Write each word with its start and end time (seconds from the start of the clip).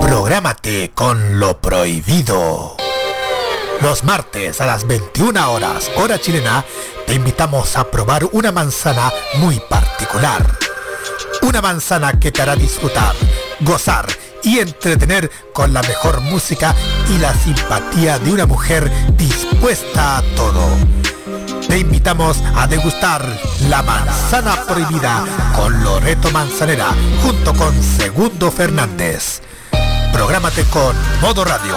Prográmate 0.00 0.92
con 0.94 1.40
lo 1.40 1.60
prohibido. 1.60 2.76
Los 3.80 4.04
martes 4.04 4.60
a 4.60 4.66
las 4.66 4.86
21 4.86 5.50
horas, 5.50 5.90
hora 5.96 6.20
chilena, 6.20 6.64
te 7.08 7.14
invitamos 7.14 7.76
a 7.76 7.90
probar 7.90 8.28
una 8.30 8.52
manzana 8.52 9.10
muy 9.38 9.58
particular. 9.68 10.46
Una 11.42 11.60
manzana 11.60 12.20
que 12.20 12.30
te 12.30 12.42
hará 12.42 12.54
disfrutar, 12.54 13.16
gozar 13.62 14.06
y 14.44 14.60
entretener 14.60 15.28
con 15.52 15.72
la 15.72 15.82
mejor 15.82 16.20
música 16.20 16.72
y 17.12 17.18
la 17.18 17.34
simpatía 17.34 18.20
de 18.20 18.30
una 18.30 18.46
mujer 18.46 18.88
dispuesta 19.16 20.18
a 20.18 20.22
todo. 20.36 21.05
Te 21.68 21.78
invitamos 21.78 22.38
a 22.54 22.66
degustar 22.66 23.24
la 23.68 23.82
manzana 23.82 24.64
prohibida 24.66 25.24
con 25.54 25.82
Loreto 25.82 26.30
Manzanera 26.30 26.94
junto 27.22 27.52
con 27.54 27.74
Segundo 27.82 28.50
Fernández. 28.52 29.42
Prográmate 30.12 30.64
con 30.64 30.94
Modo 31.20 31.44
Radio. 31.44 31.76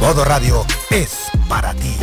Modo 0.00 0.24
Radio 0.24 0.66
es 0.90 1.10
para 1.48 1.72
ti. 1.74 1.96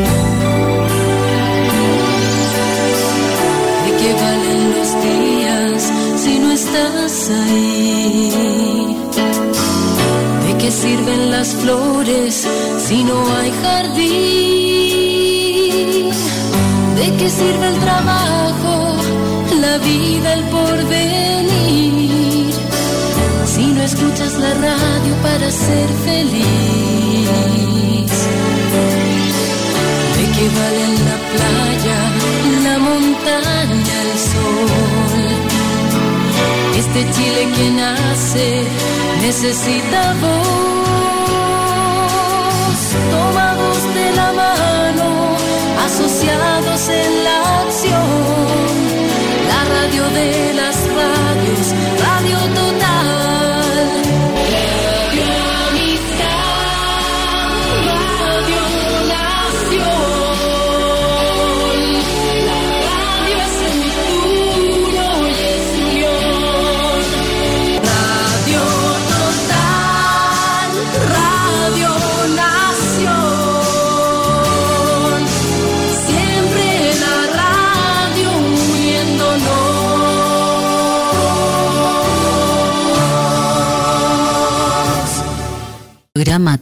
¿De 3.86 3.98
qué 4.00 4.14
valen 4.14 4.72
los 4.78 5.04
días 5.04 5.92
si 6.18 6.40
no 6.40 6.52
estás 6.52 7.30
ahí? 7.30 8.98
¿De 10.48 10.58
qué 10.58 10.72
sirven 10.72 11.30
las 11.32 11.50
flores 11.56 12.48
si 12.80 13.04
no 13.04 13.36
hay 13.36 13.52
jardín? 13.62 15.01
¿De 17.02 17.10
qué 17.18 17.28
sirve 17.32 17.68
el 17.68 17.80
trabajo, 17.80 18.96
la 19.60 19.80
vida, 19.80 20.34
el 20.34 20.44
porvenir? 20.56 22.54
Si 23.48 23.66
no 23.74 23.82
escuchas 23.82 24.34
la 24.38 24.54
radio 24.54 25.14
para 25.24 25.50
ser 25.50 25.90
feliz. 26.06 26.46
¿De 30.18 30.26
qué 30.36 30.46
valen 30.60 30.94
la 31.10 31.18
playa, 31.34 32.00
la 32.68 32.76
montaña, 32.78 33.96
el 34.08 34.14
sol? 34.30 34.70
Este 36.82 37.02
Chile 37.14 37.44
que 37.56 37.68
nace 37.82 38.48
necesita 39.24 40.00
voz. 40.22 40.52
Asociados 45.94 46.88
en 46.88 47.24
la 47.26 47.62
acción. 47.64 48.02
La 49.52 49.62
radio 49.76 50.10
de 50.12 50.54
las 50.54 50.78
radios, 50.88 51.71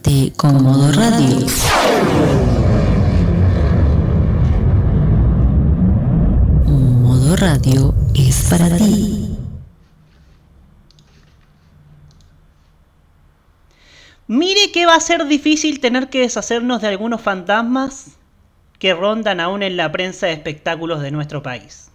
Prográmate 0.02 0.32
con 0.36 0.62
Modo 0.62 0.92
Radio. 0.92 1.46
Modo 6.66 7.36
Radio 7.36 7.94
es 8.14 8.46
para 8.48 8.76
ti. 8.76 9.36
Mire 14.26 14.70
que 14.72 14.86
va 14.86 14.94
a 14.94 15.00
ser 15.00 15.26
difícil 15.26 15.80
tener 15.80 16.08
que 16.08 16.20
deshacernos 16.20 16.80
de 16.80 16.88
algunos 16.88 17.20
fantasmas 17.20 18.16
que 18.78 18.94
rondan 18.94 19.40
aún 19.40 19.62
en 19.62 19.76
la 19.76 19.90
prensa 19.90 20.26
de 20.26 20.32
espectáculos 20.32 21.02
de 21.02 21.10
nuestro 21.10 21.42
país. 21.42 21.90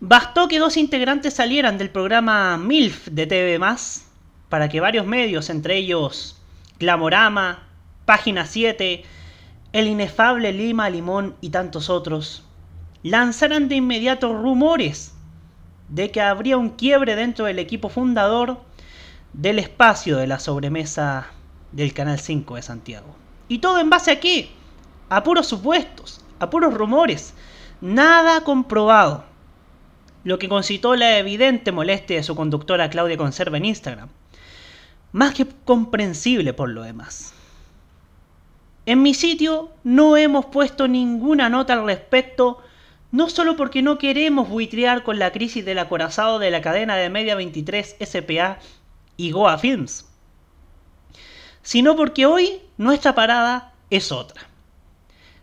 Bastó 0.00 0.48
que 0.48 0.58
dos 0.58 0.76
integrantes 0.76 1.34
salieran 1.34 1.78
del 1.78 1.90
programa 1.90 2.56
MILF 2.56 3.08
de 3.08 3.26
TV 3.26 3.60
para 4.48 4.68
que 4.68 4.80
varios 4.80 5.06
medios, 5.06 5.48
entre 5.50 5.76
ellos 5.76 6.39
Glamorama, 6.80 7.58
Página 8.06 8.46
7, 8.46 9.04
El 9.74 9.86
Inefable 9.86 10.50
Lima 10.50 10.88
Limón 10.88 11.36
y 11.42 11.50
tantos 11.50 11.90
otros, 11.90 12.42
lanzaran 13.02 13.68
de 13.68 13.76
inmediato 13.76 14.32
rumores 14.32 15.14
de 15.90 16.10
que 16.10 16.22
habría 16.22 16.56
un 16.56 16.70
quiebre 16.70 17.16
dentro 17.16 17.44
del 17.44 17.58
equipo 17.58 17.90
fundador 17.90 18.62
del 19.34 19.58
espacio 19.58 20.16
de 20.16 20.26
la 20.26 20.38
sobremesa 20.38 21.26
del 21.72 21.92
Canal 21.92 22.18
5 22.18 22.56
de 22.56 22.62
Santiago. 22.62 23.14
¿Y 23.46 23.58
todo 23.58 23.78
en 23.78 23.90
base 23.90 24.12
a 24.12 24.18
qué? 24.18 24.48
A 25.10 25.22
puros 25.22 25.46
supuestos, 25.46 26.24
a 26.38 26.48
puros 26.48 26.72
rumores, 26.72 27.34
nada 27.82 28.42
comprobado. 28.42 29.24
Lo 30.24 30.38
que 30.38 30.48
concitó 30.48 30.96
la 30.96 31.18
evidente 31.18 31.72
molestia 31.72 32.16
de 32.16 32.22
su 32.22 32.34
conductora 32.34 32.88
Claudia 32.88 33.18
Conserva 33.18 33.58
en 33.58 33.66
Instagram. 33.66 34.08
Más 35.12 35.34
que 35.34 35.46
comprensible 35.64 36.52
por 36.52 36.68
lo 36.68 36.82
demás. 36.82 37.34
En 38.86 39.02
mi 39.02 39.14
sitio 39.14 39.70
no 39.84 40.16
hemos 40.16 40.46
puesto 40.46 40.88
ninguna 40.88 41.48
nota 41.48 41.74
al 41.74 41.84
respecto, 41.84 42.62
no 43.12 43.28
solo 43.28 43.56
porque 43.56 43.82
no 43.82 43.98
queremos 43.98 44.48
buitrear 44.48 45.02
con 45.02 45.18
la 45.18 45.32
crisis 45.32 45.64
del 45.64 45.78
acorazado 45.78 46.38
de 46.38 46.50
la 46.50 46.60
cadena 46.60 46.96
de 46.96 47.10
Media 47.10 47.34
23 47.34 47.96
SPA 48.00 48.58
y 49.16 49.32
Goa 49.32 49.58
Films, 49.58 50.08
sino 51.62 51.94
porque 51.94 52.26
hoy 52.26 52.62
nuestra 52.78 53.14
parada 53.14 53.74
es 53.90 54.12
otra. 54.12 54.42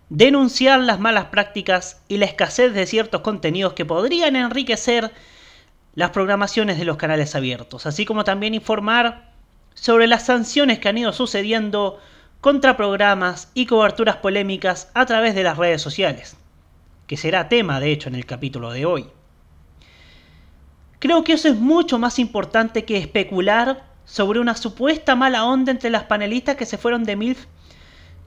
Denunciar 0.09 0.79
las 0.79 0.99
malas 0.99 1.25
prácticas 1.25 2.01
y 2.07 2.17
la 2.17 2.25
escasez 2.25 2.73
de 2.73 2.85
ciertos 2.85 3.21
contenidos 3.21 3.73
que 3.73 3.85
podrían 3.85 4.35
enriquecer 4.35 5.11
las 5.93 6.11
programaciones 6.11 6.77
de 6.77 6.85
los 6.85 6.97
canales 6.97 7.35
abiertos, 7.35 7.85
así 7.85 8.05
como 8.05 8.23
también 8.23 8.53
informar 8.53 9.26
sobre 9.79 10.07
las 10.07 10.25
sanciones 10.25 10.79
que 10.79 10.89
han 10.89 10.97
ido 10.97 11.13
sucediendo 11.13 11.99
contra 12.41 12.77
programas 12.77 13.51
y 13.53 13.67
coberturas 13.67 14.17
polémicas 14.17 14.89
a 14.95 15.05
través 15.05 15.35
de 15.35 15.43
las 15.43 15.57
redes 15.57 15.81
sociales, 15.81 16.35
que 17.05 17.15
será 17.15 17.47
tema 17.47 17.79
de 17.79 17.91
hecho 17.91 18.09
en 18.09 18.15
el 18.15 18.25
capítulo 18.25 18.71
de 18.71 18.85
hoy. 18.85 19.07
Creo 20.99 21.23
que 21.23 21.33
eso 21.33 21.47
es 21.47 21.55
mucho 21.55 21.99
más 21.99 22.17
importante 22.17 22.85
que 22.85 22.97
especular 22.97 23.83
sobre 24.03 24.39
una 24.39 24.55
supuesta 24.55 25.15
mala 25.15 25.45
onda 25.45 25.71
entre 25.71 25.91
las 25.91 26.05
panelistas 26.05 26.55
que 26.55 26.65
se 26.65 26.79
fueron 26.79 27.03
de 27.03 27.15
MILF 27.15 27.45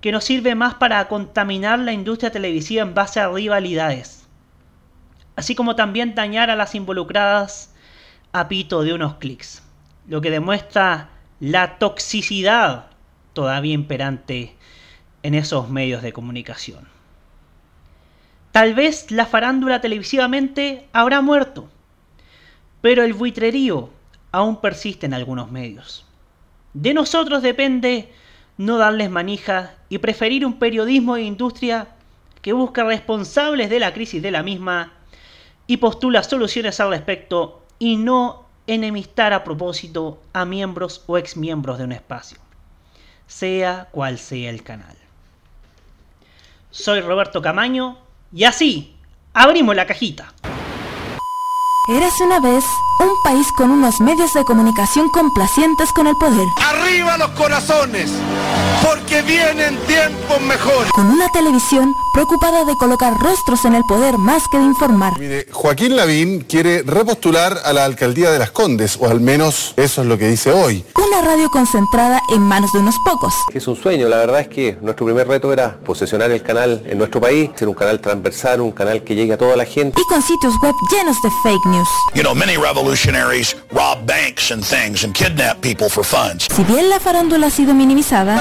que 0.00 0.12
nos 0.12 0.24
sirve 0.24 0.54
más 0.54 0.74
para 0.74 1.08
contaminar 1.08 1.80
la 1.80 1.92
industria 1.92 2.30
televisiva 2.30 2.82
en 2.82 2.94
base 2.94 3.18
a 3.18 3.28
rivalidades, 3.28 4.24
así 5.34 5.54
como 5.56 5.74
también 5.74 6.14
dañar 6.14 6.48
a 6.48 6.56
las 6.56 6.74
involucradas 6.76 7.74
a 8.32 8.46
pito 8.46 8.82
de 8.82 8.94
unos 8.94 9.14
clics, 9.16 9.62
lo 10.06 10.20
que 10.20 10.30
demuestra 10.30 11.10
la 11.40 11.78
toxicidad 11.78 12.86
todavía 13.32 13.74
imperante 13.74 14.54
en 15.22 15.34
esos 15.34 15.70
medios 15.70 16.02
de 16.02 16.12
comunicación. 16.12 16.86
Tal 18.52 18.74
vez 18.74 19.10
la 19.10 19.26
farándula 19.26 19.80
televisivamente 19.80 20.86
habrá 20.92 21.22
muerto, 21.22 21.68
pero 22.80 23.02
el 23.04 23.14
buitrerío 23.14 23.90
aún 24.32 24.60
persiste 24.60 25.06
en 25.06 25.14
algunos 25.14 25.50
medios. 25.50 26.04
De 26.74 26.94
nosotros 26.94 27.42
depende 27.42 28.12
no 28.58 28.76
darles 28.76 29.10
manija 29.10 29.74
y 29.88 29.98
preferir 29.98 30.44
un 30.44 30.58
periodismo 30.58 31.14
de 31.14 31.22
industria 31.22 31.88
que 32.42 32.52
busca 32.52 32.84
responsables 32.84 33.70
de 33.70 33.80
la 33.80 33.94
crisis 33.94 34.22
de 34.22 34.30
la 34.30 34.42
misma 34.42 34.92
y 35.66 35.78
postula 35.78 36.22
soluciones 36.22 36.78
al 36.80 36.90
respecto 36.90 37.64
y 37.78 37.96
no 37.96 38.49
enemistar 38.66 39.32
a 39.32 39.44
propósito 39.44 40.20
a 40.32 40.44
miembros 40.44 41.02
o 41.06 41.18
exmiembros 41.18 41.78
de 41.78 41.84
un 41.84 41.92
espacio, 41.92 42.38
sea 43.26 43.88
cual 43.90 44.18
sea 44.18 44.50
el 44.50 44.62
canal. 44.62 44.96
Soy 46.70 47.00
Roberto 47.00 47.42
Camaño 47.42 47.98
y 48.32 48.44
así 48.44 48.96
abrimos 49.32 49.74
la 49.74 49.86
cajita. 49.86 50.32
Érase 51.88 52.22
una 52.22 52.38
vez 52.38 52.64
un 53.00 53.10
país 53.24 53.46
con 53.56 53.70
unos 53.70 54.00
medios 54.00 54.32
de 54.34 54.44
comunicación 54.44 55.08
complacientes 55.08 55.90
con 55.92 56.06
el 56.06 56.14
poder. 56.16 56.46
¡Arriba 56.62 57.16
los 57.16 57.30
corazones! 57.30 58.12
Porque 58.82 59.22
vienen 59.22 59.76
tiempos 59.86 60.40
mejores. 60.40 60.90
Con 60.92 61.06
una 61.06 61.28
televisión 61.28 61.94
preocupada 62.12 62.64
de 62.64 62.76
colocar 62.76 63.18
rostros 63.18 63.64
en 63.64 63.74
el 63.74 63.82
poder 63.84 64.18
más 64.18 64.42
que 64.50 64.58
de 64.58 64.64
informar. 64.64 65.18
Mire, 65.18 65.46
Joaquín 65.50 65.96
Lavín 65.96 66.40
quiere 66.40 66.82
repostular 66.82 67.60
a 67.64 67.72
la 67.72 67.84
alcaldía 67.84 68.30
de 68.30 68.38
Las 68.38 68.50
Condes, 68.50 68.98
o 69.00 69.08
al 69.08 69.20
menos 69.20 69.74
eso 69.76 70.02
es 70.02 70.06
lo 70.06 70.18
que 70.18 70.28
dice 70.28 70.52
hoy. 70.52 70.84
Una 70.96 71.20
radio 71.22 71.50
concentrada 71.50 72.22
en 72.30 72.42
manos 72.42 72.72
de 72.72 72.78
unos 72.78 72.94
pocos. 73.04 73.34
Es 73.52 73.66
un 73.68 73.76
sueño, 73.76 74.08
la 74.08 74.18
verdad 74.18 74.40
es 74.40 74.48
que 74.48 74.78
nuestro 74.80 75.06
primer 75.06 75.28
reto 75.28 75.52
era 75.52 75.76
posesionar 75.76 76.30
el 76.30 76.42
canal 76.42 76.82
en 76.86 76.98
nuestro 76.98 77.20
país, 77.20 77.50
ser 77.56 77.68
un 77.68 77.74
canal 77.74 78.00
transversal, 78.00 78.60
un 78.60 78.72
canal 78.72 79.02
que 79.02 79.14
llegue 79.14 79.32
a 79.32 79.38
toda 79.38 79.56
la 79.56 79.64
gente. 79.64 80.00
Y 80.00 80.04
con 80.04 80.22
sitios 80.22 80.54
web 80.62 80.74
llenos 80.90 81.16
de 81.22 81.30
fake 81.42 81.66
news. 81.66 81.88
You 82.14 82.22
know, 82.22 82.34
many 82.34 82.56
revolutionaries 82.56 83.56
rob 83.72 84.06
banks 84.06 84.50
and 84.50 84.64
things 84.64 85.04
and 85.04 85.14
kidnap 85.14 85.60
people 85.60 85.88
for 85.88 86.04
funds. 86.04 86.48
Si 86.54 86.64
bien 86.64 86.88
la 86.88 87.00
farándula 87.00 87.48
ha 87.48 87.50
sido 87.50 87.74
minimizada, 87.74 88.40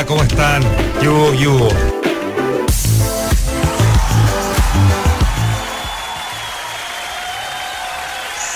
Hola, 0.00 0.06
¿cómo 0.06 0.22
están? 0.22 0.62
Yugo, 1.02 1.34
yugo. 1.34 1.68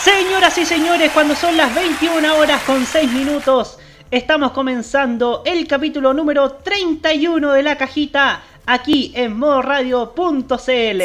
Señoras 0.03 0.57
y 0.57 0.65
señores, 0.65 1.11
cuando 1.13 1.35
son 1.35 1.55
las 1.59 1.75
21 1.75 2.35
horas 2.39 2.63
con 2.63 2.87
6 2.87 3.13
minutos, 3.13 3.79
estamos 4.11 4.53
comenzando 4.53 5.43
el 5.45 5.67
capítulo 5.67 6.15
número 6.15 6.51
31 6.51 7.53
de 7.53 7.63
la 7.63 7.77
cajita 7.77 8.41
aquí 8.65 9.13
en 9.15 9.37
modoradio.cl. 9.37 11.03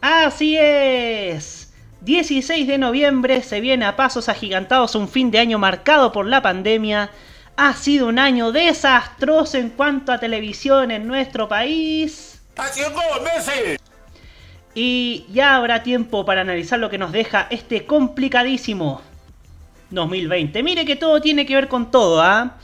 Así 0.00 0.56
es. 0.56 1.74
16 2.00 2.66
de 2.66 2.78
noviembre 2.78 3.42
se 3.42 3.60
viene 3.60 3.84
a 3.84 3.96
pasos 3.96 4.30
agigantados 4.30 4.94
un 4.94 5.10
fin 5.10 5.30
de 5.30 5.40
año 5.40 5.58
marcado 5.58 6.10
por 6.10 6.24
la 6.24 6.40
pandemia. 6.40 7.10
Ha 7.64 7.74
sido 7.74 8.08
un 8.08 8.18
año 8.18 8.50
desastroso 8.50 9.56
en 9.56 9.70
cuanto 9.70 10.10
a 10.10 10.18
televisión 10.18 10.90
en 10.90 11.06
nuestro 11.06 11.46
país. 11.46 12.40
Haciendo 12.56 13.00
Messi. 13.22 13.76
Y 14.74 15.26
ya 15.32 15.54
habrá 15.54 15.84
tiempo 15.84 16.24
para 16.24 16.40
analizar 16.40 16.80
lo 16.80 16.90
que 16.90 16.98
nos 16.98 17.12
deja 17.12 17.46
este 17.50 17.86
complicadísimo 17.86 19.00
2020. 19.90 20.60
Mire 20.64 20.84
que 20.84 20.96
todo 20.96 21.20
tiene 21.20 21.46
que 21.46 21.54
ver 21.54 21.68
con 21.68 21.92
todo, 21.92 22.20
¿ah? 22.20 22.56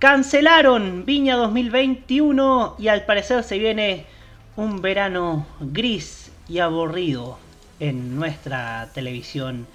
Cancelaron 0.00 1.04
Viña 1.04 1.36
2021 1.36 2.74
y 2.76 2.88
al 2.88 3.04
parecer 3.04 3.44
se 3.44 3.56
viene 3.56 4.04
un 4.56 4.82
verano 4.82 5.46
gris 5.60 6.32
y 6.48 6.58
aburrido 6.58 7.38
en 7.78 8.16
nuestra 8.16 8.90
televisión 8.92 9.68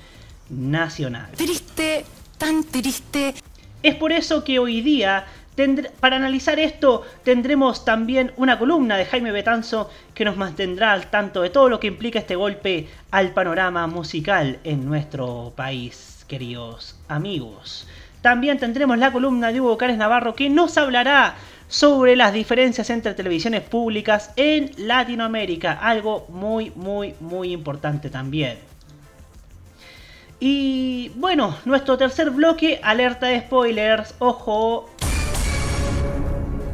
nacional. 0.49 1.31
Triste, 1.37 2.03
tan 2.37 2.65
triste. 2.65 3.35
Es 3.85 3.93
por 3.93 4.11
eso 4.11 4.43
que 4.43 4.57
hoy 4.57 4.81
día, 4.81 5.25
para 5.99 6.15
analizar 6.15 6.57
esto, 6.57 7.03
tendremos 7.23 7.85
también 7.85 8.31
una 8.35 8.57
columna 8.57 8.97
de 8.97 9.05
Jaime 9.05 9.31
Betanzo 9.31 9.91
que 10.15 10.25
nos 10.25 10.37
mantendrá 10.37 10.91
al 10.91 11.11
tanto 11.11 11.43
de 11.43 11.51
todo 11.51 11.69
lo 11.69 11.79
que 11.79 11.85
implica 11.85 12.17
este 12.17 12.35
golpe 12.35 12.87
al 13.11 13.29
panorama 13.29 13.85
musical 13.85 14.57
en 14.63 14.85
nuestro 14.85 15.53
país, 15.55 16.25
queridos 16.27 16.99
amigos. 17.07 17.87
También 18.23 18.57
tendremos 18.57 18.97
la 18.97 19.11
columna 19.11 19.51
de 19.51 19.61
Hugo 19.61 19.77
Cárez 19.77 19.97
Navarro 19.97 20.33
que 20.33 20.49
nos 20.49 20.79
hablará 20.79 21.35
sobre 21.67 22.15
las 22.15 22.33
diferencias 22.33 22.89
entre 22.89 23.13
televisiones 23.13 23.61
públicas 23.61 24.31
en 24.35 24.71
Latinoamérica, 24.77 25.73
algo 25.73 26.25
muy, 26.29 26.71
muy, 26.75 27.13
muy 27.19 27.51
importante 27.51 28.09
también. 28.09 28.57
Y 30.39 31.11
bueno, 31.15 31.57
nuestro 31.65 31.97
tercer 31.97 32.29
bloque, 32.29 32.79
alerta 32.83 33.27
de 33.27 33.39
spoilers, 33.41 34.15
ojo. 34.19 34.89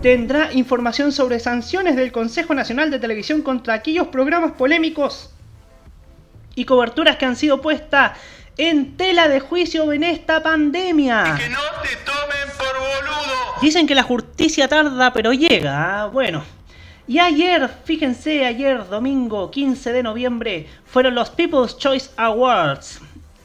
Tendrá 0.01 0.51
información 0.53 1.11
sobre 1.11 1.39
sanciones 1.39 1.95
del 1.95 2.11
Consejo 2.11 2.55
Nacional 2.55 2.89
de 2.89 2.99
Televisión 2.99 3.43
contra 3.43 3.75
aquellos 3.75 4.07
programas 4.07 4.53
polémicos 4.53 5.31
y 6.55 6.65
coberturas 6.65 7.17
que 7.17 7.25
han 7.25 7.35
sido 7.35 7.61
puestas 7.61 8.17
en 8.57 8.97
tela 8.97 9.27
de 9.27 9.39
juicio 9.39 9.93
en 9.93 10.03
esta 10.03 10.41
pandemia. 10.41 11.35
Que 11.37 11.49
no 11.49 11.59
te 11.83 11.95
tomen 12.03 12.57
por 12.57 12.79
boludo. 12.79 13.61
Dicen 13.61 13.85
que 13.85 13.93
la 13.93 14.03
justicia 14.03 14.67
tarda, 14.67 15.13
pero 15.13 15.33
llega. 15.33 16.03
¿ah? 16.03 16.07
Bueno. 16.07 16.43
Y 17.07 17.19
ayer, 17.19 17.69
fíjense, 17.83 18.45
ayer 18.45 18.87
domingo 18.87 19.51
15 19.51 19.91
de 19.91 20.03
noviembre, 20.03 20.67
fueron 20.85 21.13
los 21.15 21.29
People's 21.29 21.77
Choice 21.77 22.09
Awards. 22.17 23.01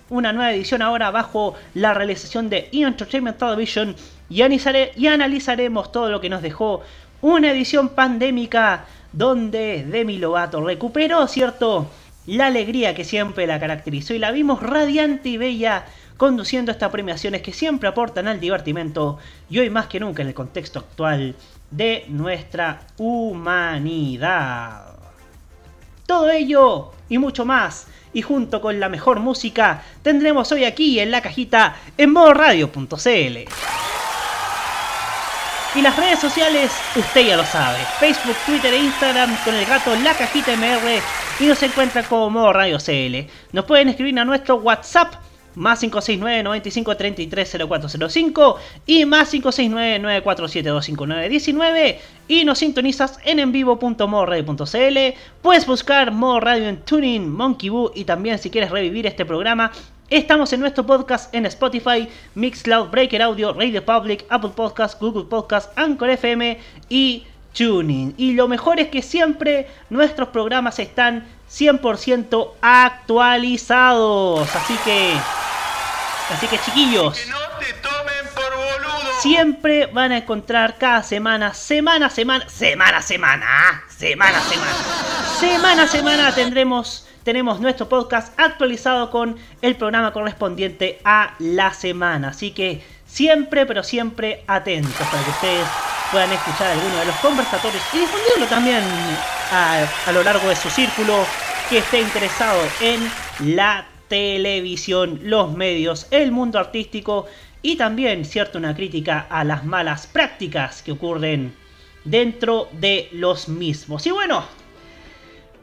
Una 0.09 0.33
nueva 0.33 0.53
edición 0.53 0.83
ahora 0.83 1.11
bajo 1.11 1.55
la 1.75 1.93
realización 1.93 2.49
de 2.49 2.69
E! 2.73 2.83
Entertainment 2.83 3.39
Television. 3.39 3.97
Y, 4.29 4.41
y 4.41 5.07
analizaremos 5.09 5.91
todo 5.91 6.11
lo 6.11 6.21
que 6.21 6.29
nos 6.29 6.43
dejó 6.43 6.83
una 7.23 7.51
edición 7.51 7.89
pandémica 7.89 8.85
donde 9.13 9.85
Demi 9.85 10.19
Lovato 10.19 10.63
recuperó, 10.63 11.27
¿cierto? 11.27 11.91
La 12.27 12.47
alegría 12.47 12.95
que 12.95 13.05
siempre 13.05 13.47
la 13.49 13.59
caracterizó 13.59 14.15
y 14.15 14.19
la 14.19 14.31
vimos 14.31 14.63
radiante 14.63 15.31
y 15.31 15.39
bella 15.39 15.87
conduciendo 16.17 16.71
estas 16.71 16.91
premiaciones 16.91 17.43
que 17.43 17.53
siempre 17.53 17.89
aportan 17.89 18.29
al 18.29 18.39
divertimento 18.41 19.19
y 19.51 19.59
hoy 19.59 19.71
más 19.71 19.87
que 19.87 20.01
nunca 20.01 20.23
en 20.23 20.29
el 20.29 20.35
contexto 20.35 20.79
actual 20.79 21.35
de 21.71 22.05
nuestra 22.09 22.83
humanidad. 22.97 24.87
Todo 26.07 26.31
ello 26.31 26.93
y 27.09 27.19
mucho 27.19 27.45
más 27.45 27.89
y 28.17 28.23
junto 28.23 28.63
con 28.63 28.81
la 28.81 28.89
mejor 28.89 29.21
música 29.21 29.83
tendremos 30.01 30.51
hoy 30.51 30.65
aquí 30.65 30.99
en 31.01 31.11
la 31.11 31.21
cajita 31.21 31.77
en 31.99 32.15
modoradio.cl. 32.15 33.37
Y 35.75 35.83
las 35.83 35.97
redes 35.99 36.19
sociales, 36.19 36.73
usted 36.97 37.27
ya 37.27 37.37
lo 37.37 37.45
sabe. 37.45 37.79
Facebook, 38.01 38.37
Twitter 38.47 38.73
e 38.73 38.79
Instagram 38.79 39.37
con 39.45 39.55
el 39.55 39.67
gato 39.67 39.95
La 39.97 40.15
Cajita 40.15 40.57
MR 40.57 41.03
y 41.41 41.45
nos 41.45 41.63
encuentra 41.63 42.05
como 42.05 42.31
Modo 42.31 42.55
Radio 42.55 42.79
CL. 42.79 43.29
Nos 43.53 43.67
pueden 43.67 43.91
escribir 43.91 44.19
a 44.19 44.25
nuestro 44.25 44.57
WhatsApp 44.57 45.13
más 45.57 45.81
569 45.81 46.45
95 46.45 46.97
33 46.97 47.57
0405 47.69 48.57
y 48.87 49.05
más 49.05 49.31
569 49.31 49.99
947 49.99 50.69
25919 50.69 52.01
y 52.29 52.45
nos 52.45 52.59
sintonizas 52.59 53.19
en 53.25 53.41
envivo.modoradio.cl 53.41 54.99
puedes 55.43 55.67
buscar 55.67 56.13
Modo 56.13 56.41
Radio 56.41 56.69
en 56.69 56.77
Tuning, 56.83 57.29
Monkey 57.29 57.71
Boo 57.71 57.91
y 57.95 58.05
también 58.05 58.39
si 58.39 58.51
quieres 58.51 58.71
revivir 58.71 59.07
este 59.07 59.25
programa 59.25 59.73
Estamos 60.09 60.53
en 60.53 60.61
nuestro 60.61 60.87
podcast 60.87 61.35
en 61.35 61.47
Spotify, 61.47 62.09
Mixcloud, 62.37 62.91
Breaker 62.91 63.23
Audio, 63.23 63.53
Radio 63.53 63.85
Public, 63.85 64.25
Apple 64.29 64.53
Podcast, 64.55 65.01
Google 65.01 65.25
Podcast, 65.25 65.77
Anchor 65.77 66.11
FM 66.11 66.61
y 66.89 67.25
Tuning. 67.53 68.15
Y 68.17 68.35
lo 68.35 68.47
mejor 68.47 68.79
es 68.79 68.87
que 68.87 69.03
siempre 69.03 69.67
nuestros 69.91 70.29
programas 70.29 70.79
están 70.79 71.27
100% 71.51 72.53
actualizados. 72.61 74.55
Así 74.55 74.77
que... 74.85 75.17
Así 76.31 76.47
que 76.49 76.59
chiquillos. 76.59 77.19
Que 77.19 77.31
no 77.31 77.39
te 77.61 77.73
tomen 77.75 78.27
por 78.35 78.53
boludo. 78.57 79.21
Siempre 79.21 79.87
van 79.87 80.13
a 80.13 80.19
encontrar 80.19 80.77
cada 80.77 81.03
semana, 81.03 81.55
semana 81.55 82.07
a 82.07 82.11
semana, 82.11 82.49
semana 82.49 82.99
a 82.99 83.03
semana, 83.03 83.85
semana 83.89 84.39
a 84.39 84.43
semana. 84.43 84.73
Semana 85.39 85.83
a 85.85 85.89
semana 85.89 86.35
tendremos, 86.35 87.07
tenemos 87.23 87.61
nuestro 87.61 87.89
podcast 87.89 88.39
actualizado 88.39 89.11
con 89.11 89.37
el 89.63 89.77
programa 89.77 90.13
correspondiente 90.13 91.01
a 91.05 91.35
la 91.39 91.73
semana. 91.73 92.29
Así 92.31 92.51
que 92.51 92.83
siempre, 93.17 93.65
pero 93.65 93.83
siempre 93.83 94.45
atentos 94.47 94.93
para 94.93 95.25
que 95.25 95.31
ustedes 95.31 95.67
puedan 96.13 96.31
escuchar 96.31 96.73
alguno 96.73 96.99
de 96.99 97.07
los 97.07 97.17
conversatorios 97.17 97.83
y 97.95 98.01
difundirlo 98.01 98.47
también 98.47 98.83
a, 99.51 100.13
lo 100.13 100.23
largo 100.23 100.51
de 100.51 100.55
su 100.55 100.69
círculo 100.69 101.25
que 101.71 101.79
esté 101.79 102.03
interesado 102.03 102.61
en 102.83 103.11
la 103.55 103.87
televisión, 104.09 105.19
los 105.23 105.51
medios, 105.55 106.09
el 106.11 106.31
mundo 106.31 106.59
artístico 106.59 107.25
y 107.63 107.77
también, 107.77 108.27
cierto, 108.27 108.59
una 108.59 108.77
crítica 108.77 109.27
a 109.31 109.45
las 109.45 109.65
malas 109.65 110.07
prácticas 110.07 110.83
que 110.83 110.93
ocurren 110.93 111.55
dentro 112.05 112.69
de 112.73 113.09
los 113.13 113.49
mismos. 113.49 114.07
Y 114.07 114.11
bueno, 114.11 114.45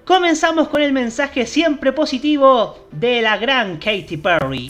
Comenzamos 0.05 0.67
con 0.67 0.81
el 0.81 0.91
mensaje 0.91 1.45
siempre 1.45 1.93
positivo 1.93 2.89
de 2.91 3.21
la 3.21 3.37
gran 3.37 3.77
Katy 3.77 4.17
Perry. 4.17 4.69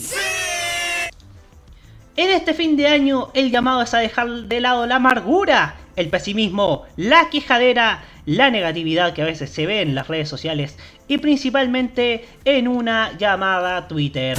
En 2.15 2.29
este 2.29 2.53
fin 2.53 2.77
de 2.77 2.85
año 2.85 3.31
el 3.33 3.49
llamado 3.49 3.81
es 3.81 3.93
a 3.95 3.97
dejar 3.97 4.29
de 4.29 4.61
lado 4.61 4.85
la 4.85 4.97
amargura, 4.97 5.77
el 5.95 6.09
pesimismo, 6.09 6.83
la 6.95 7.31
quejadera, 7.31 8.03
la 8.27 8.51
negatividad 8.51 9.13
que 9.13 9.23
a 9.23 9.25
veces 9.25 9.49
se 9.49 9.65
ve 9.65 9.81
en 9.81 9.95
las 9.95 10.07
redes 10.07 10.29
sociales 10.29 10.77
y 11.07 11.17
principalmente 11.17 12.27
en 12.45 12.67
una 12.67 13.17
llamada 13.17 13.87
Twitter. 13.87 14.37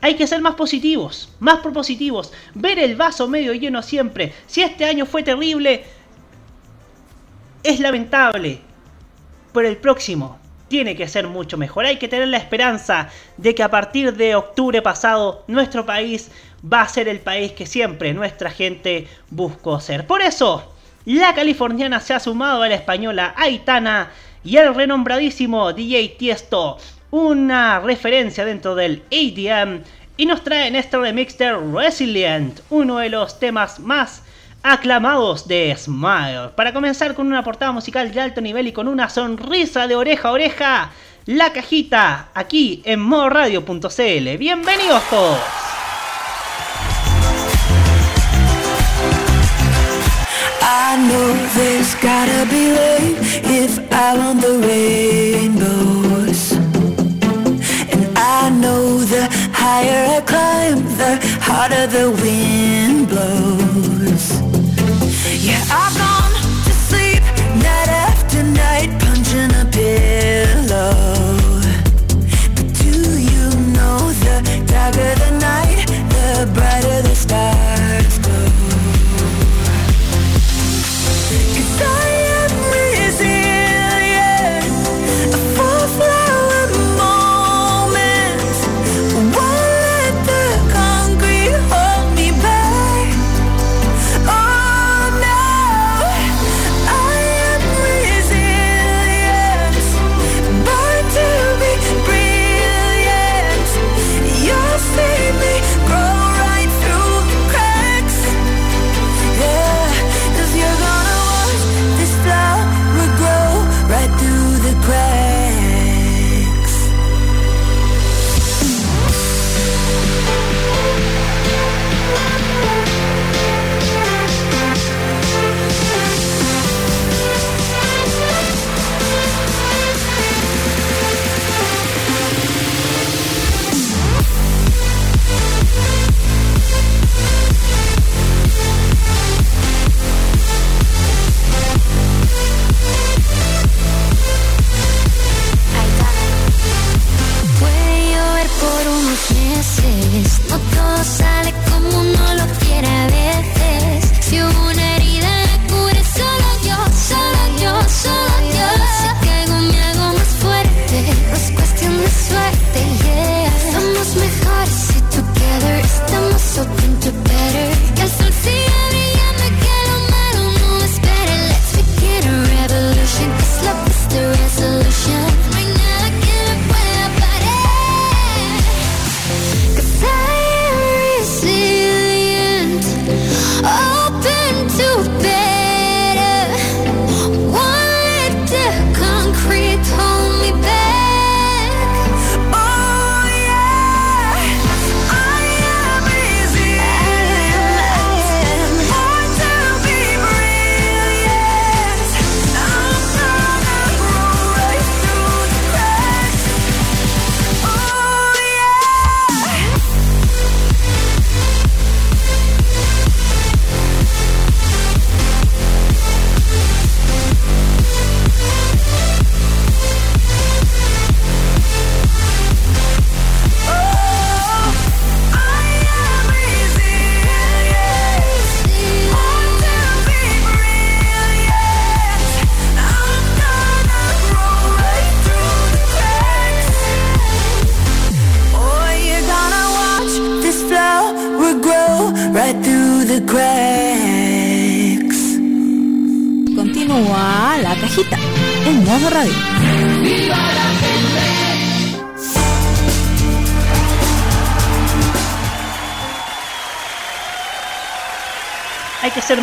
Hay 0.00 0.14
que 0.14 0.26
ser 0.26 0.40
más 0.40 0.56
positivos, 0.56 1.32
más 1.38 1.60
propositivos, 1.60 2.32
ver 2.54 2.80
el 2.80 2.96
vaso 2.96 3.28
medio 3.28 3.52
lleno 3.54 3.82
siempre. 3.82 4.34
Si 4.48 4.62
este 4.62 4.84
año 4.84 5.06
fue 5.06 5.22
terrible, 5.22 5.84
es 7.62 7.78
lamentable, 7.78 8.58
pero 9.52 9.68
el 9.68 9.76
próximo 9.76 10.40
tiene 10.68 10.96
que 10.96 11.08
ser 11.08 11.28
mucho 11.28 11.56
mejor. 11.56 11.86
Hay 11.86 11.96
que 11.96 12.08
tener 12.08 12.28
la 12.28 12.38
esperanza 12.38 13.08
de 13.36 13.54
que 13.54 13.62
a 13.62 13.70
partir 13.70 14.14
de 14.14 14.34
octubre 14.34 14.82
pasado 14.82 15.44
nuestro 15.46 15.86
país 15.86 16.30
va 16.62 16.82
a 16.82 16.88
ser 16.88 17.08
el 17.08 17.20
país 17.20 17.52
que 17.52 17.66
siempre 17.66 18.14
nuestra 18.14 18.50
gente 18.50 19.06
buscó 19.30 19.80
ser. 19.80 20.06
Por 20.06 20.22
eso, 20.22 20.72
la 21.04 21.34
californiana 21.34 22.00
se 22.00 22.14
ha 22.14 22.20
sumado 22.20 22.62
a 22.62 22.68
la 22.68 22.74
española 22.74 23.34
Aitana 23.36 24.10
y 24.42 24.56
al 24.56 24.74
renombradísimo 24.74 25.72
DJ 25.72 26.16
Tiesto, 26.18 26.78
una 27.10 27.80
referencia 27.80 28.44
dentro 28.44 28.74
del 28.74 29.02
ADM, 29.12 29.82
y 30.16 30.26
nos 30.26 30.42
trae 30.42 30.66
en 30.66 30.76
este 30.76 30.96
remix 30.96 31.36
de 31.36 31.52
Resilient, 31.52 32.60
uno 32.70 32.98
de 32.98 33.10
los 33.10 33.38
temas 33.38 33.78
más 33.80 34.22
aclamados 34.66 35.46
de 35.46 35.74
Smile. 35.76 36.50
Para 36.56 36.72
comenzar 36.72 37.14
con 37.14 37.28
una 37.28 37.44
portada 37.44 37.70
musical 37.70 38.12
de 38.12 38.20
alto 38.20 38.40
nivel 38.40 38.66
y 38.66 38.72
con 38.72 38.88
una 38.88 39.08
sonrisa 39.08 39.86
de 39.86 39.94
oreja 39.94 40.28
a 40.28 40.32
oreja, 40.32 40.90
la 41.24 41.52
cajita 41.52 42.28
aquí 42.34 42.82
en 42.84 43.00
modoradio.cl. 43.00 44.36
Bienvenidos 44.38 45.02
todos. 45.08 45.38
I 50.62 50.96
know 51.08 51.34
there's 51.54 51.94
gotta 52.02 52.46
be 52.50 52.72
rain 52.72 53.16
if 53.44 53.78
I 53.92 54.18
want 54.18 54.40
the 54.40 54.58
rainbows. 54.66 56.52
And 57.92 58.18
I 58.18 58.50
know 58.50 58.98
the 58.98 59.28
higher 59.52 60.16
I 60.16 60.20
climb, 60.22 60.82
the 60.96 61.20
harder 61.40 61.86
the 61.86 62.10
wind 62.10 62.95
the 74.92 74.92
darker 74.92 75.25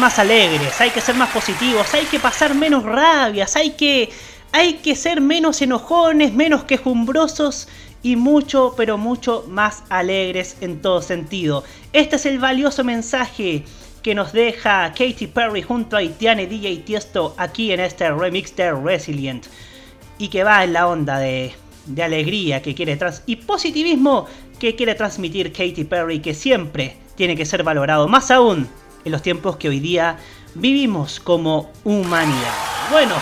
más 0.03 0.19
alegres, 0.19 0.81
hay 0.81 0.89
que 0.89 0.99
ser 0.99 1.15
más 1.15 1.29
positivos, 1.29 1.93
hay 1.93 2.03
que 2.03 2.19
pasar 2.19 2.53
menos 2.53 2.83
rabias, 2.83 3.55
hay 3.55 3.69
que, 3.69 4.09
hay 4.51 4.73
que 4.73 4.97
ser 4.97 5.21
menos 5.21 5.61
enojones, 5.61 6.33
menos 6.33 6.65
quejumbrosos 6.65 7.69
y 8.01 8.17
mucho, 8.17 8.73
pero 8.75 8.97
mucho 8.97 9.45
más 9.47 9.83
alegres 9.87 10.57
en 10.59 10.81
todo 10.81 11.01
sentido. 11.01 11.63
Este 11.93 12.17
es 12.17 12.25
el 12.25 12.37
valioso 12.37 12.83
mensaje 12.83 13.63
que 14.01 14.13
nos 14.13 14.33
deja 14.33 14.91
Katy 14.91 15.27
Perry 15.27 15.61
junto 15.61 15.95
a 15.95 16.03
Itiane 16.03 16.47
DJ 16.47 16.79
Tiesto 16.79 17.33
aquí 17.37 17.71
en 17.71 17.79
este 17.79 18.11
remix 18.11 18.53
de 18.57 18.73
Resilient 18.73 19.45
y 20.17 20.27
que 20.27 20.43
va 20.43 20.65
en 20.65 20.73
la 20.73 20.89
onda 20.89 21.17
de, 21.19 21.53
de 21.85 22.03
alegría 22.03 22.61
que 22.61 22.75
quiere 22.75 22.97
trans 22.97 23.23
y 23.25 23.37
positivismo 23.37 24.25
que 24.59 24.75
quiere 24.75 24.95
transmitir 24.95 25.53
Katy 25.53 25.85
Perry 25.85 26.19
que 26.19 26.33
siempre 26.33 26.97
tiene 27.15 27.37
que 27.37 27.45
ser 27.45 27.63
valorado 27.63 28.09
más 28.09 28.31
aún 28.31 28.67
en 29.05 29.11
los 29.11 29.21
tiempos 29.21 29.57
que 29.57 29.69
hoy 29.69 29.79
día 29.79 30.17
vivimos 30.55 31.19
como 31.19 31.71
humanidad. 31.83 32.53
Bueno, 32.91 33.15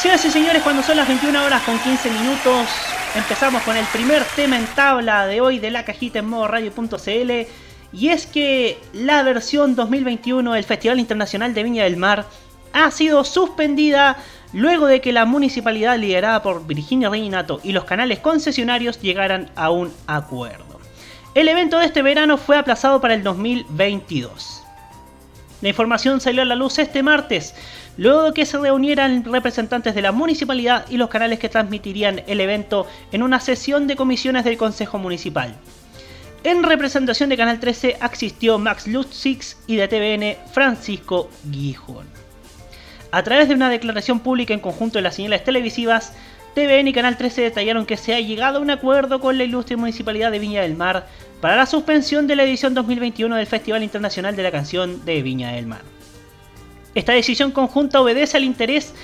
señoras 0.00 0.24
y 0.24 0.30
señores, 0.30 0.62
cuando 0.62 0.82
son 0.82 0.96
las 0.96 1.08
21 1.08 1.44
horas 1.44 1.62
con 1.62 1.78
15 1.78 2.10
minutos, 2.10 2.68
empezamos 3.14 3.62
con 3.62 3.76
el 3.76 3.86
primer 3.86 4.22
tema 4.36 4.58
en 4.58 4.66
tabla 4.66 5.26
de 5.26 5.40
hoy 5.40 5.58
de 5.58 5.70
la 5.70 5.84
cajita 5.84 6.18
en 6.18 6.28
modo 6.28 6.48
radio.cl. 6.48 7.46
Y 7.92 8.08
es 8.08 8.26
que 8.26 8.78
la 8.92 9.22
versión 9.22 9.74
2021 9.74 10.52
del 10.52 10.64
Festival 10.64 11.00
Internacional 11.00 11.54
de 11.54 11.62
Viña 11.62 11.84
del 11.84 11.96
Mar 11.96 12.26
ha 12.72 12.90
sido 12.90 13.24
suspendida 13.24 14.18
luego 14.52 14.86
de 14.86 15.00
que 15.00 15.12
la 15.12 15.24
municipalidad 15.24 15.98
liderada 15.98 16.42
por 16.42 16.66
Virginia 16.66 17.08
Reinato 17.08 17.60
y 17.62 17.72
los 17.72 17.84
canales 17.84 18.18
concesionarios 18.18 19.00
llegaran 19.00 19.50
a 19.56 19.70
un 19.70 19.92
acuerdo. 20.06 20.75
El 21.36 21.48
evento 21.48 21.78
de 21.78 21.84
este 21.84 22.00
verano 22.00 22.38
fue 22.38 22.56
aplazado 22.56 22.98
para 22.98 23.12
el 23.12 23.22
2022. 23.22 24.64
La 25.60 25.68
información 25.68 26.18
salió 26.18 26.40
a 26.40 26.46
la 26.46 26.54
luz 26.54 26.78
este 26.78 27.02
martes, 27.02 27.54
luego 27.98 28.22
de 28.22 28.32
que 28.32 28.46
se 28.46 28.56
reunieran 28.56 29.22
representantes 29.22 29.94
de 29.94 30.00
la 30.00 30.12
municipalidad 30.12 30.86
y 30.88 30.96
los 30.96 31.10
canales 31.10 31.38
que 31.38 31.50
transmitirían 31.50 32.22
el 32.26 32.40
evento 32.40 32.86
en 33.12 33.22
una 33.22 33.38
sesión 33.38 33.86
de 33.86 33.96
comisiones 33.96 34.44
del 34.44 34.56
Consejo 34.56 34.96
Municipal. 34.96 35.54
En 36.42 36.62
representación 36.62 37.28
de 37.28 37.36
Canal 37.36 37.60
13 37.60 37.98
asistió 38.00 38.58
Max 38.58 38.86
Lutzix 38.86 39.58
y 39.66 39.76
de 39.76 39.88
TVN 39.88 40.50
Francisco 40.54 41.28
Guijón. 41.44 42.06
A 43.10 43.22
través 43.22 43.48
de 43.48 43.54
una 43.54 43.68
declaración 43.68 44.20
pública 44.20 44.54
en 44.54 44.60
conjunto 44.60 44.98
de 44.98 45.02
las 45.02 45.16
señales 45.16 45.44
televisivas, 45.44 46.14
TVN 46.56 46.88
y 46.88 46.92
Canal 46.94 47.18
13 47.18 47.42
detallaron 47.42 47.84
que 47.84 47.98
se 47.98 48.14
ha 48.14 48.20
llegado 48.20 48.56
a 48.56 48.62
un 48.62 48.70
acuerdo 48.70 49.20
con 49.20 49.36
la 49.36 49.44
ilustre 49.44 49.76
Municipalidad 49.76 50.30
de 50.30 50.38
Viña 50.38 50.62
del 50.62 50.74
Mar 50.74 51.06
para 51.42 51.54
la 51.54 51.66
suspensión 51.66 52.26
de 52.26 52.34
la 52.34 52.44
edición 52.44 52.72
2021 52.72 53.36
del 53.36 53.46
Festival 53.46 53.82
Internacional 53.82 54.34
de 54.34 54.42
la 54.42 54.50
Canción 54.50 55.04
de 55.04 55.20
Viña 55.20 55.52
del 55.52 55.66
Mar. 55.66 55.82
Esta 56.94 57.12
decisión 57.12 57.50
conjunta 57.50 58.00
obedece 58.00 58.38
al 58.38 58.44
interés 58.44 58.94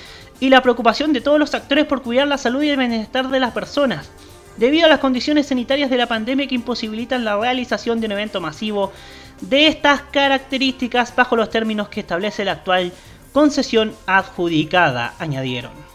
y 0.40 0.48
la 0.48 0.62
preocupación 0.62 1.12
de 1.12 1.20
todos 1.20 1.38
los 1.38 1.52
actores 1.52 1.84
por 1.84 2.00
cuidar 2.00 2.26
la 2.26 2.38
salud 2.38 2.62
y 2.62 2.70
el 2.70 2.78
bienestar 2.78 3.28
de 3.28 3.38
las 3.38 3.52
personas, 3.52 4.10
debido 4.56 4.86
a 4.86 4.88
las 4.88 5.00
condiciones 5.00 5.48
sanitarias 5.48 5.90
de 5.90 5.98
la 5.98 6.06
pandemia 6.06 6.46
que 6.46 6.54
imposibilitan 6.54 7.22
la 7.22 7.36
realización 7.36 8.00
de 8.00 8.06
un 8.06 8.12
evento 8.12 8.40
masivo 8.40 8.94
de 9.42 9.66
estas 9.66 10.00
características 10.00 11.14
bajo 11.14 11.36
los 11.36 11.50
términos 11.50 11.90
que 11.90 12.00
establece 12.00 12.46
la 12.46 12.52
actual 12.52 12.94
concesión 13.34 13.94
adjudicada, 14.06 15.12
añadieron. 15.18 15.91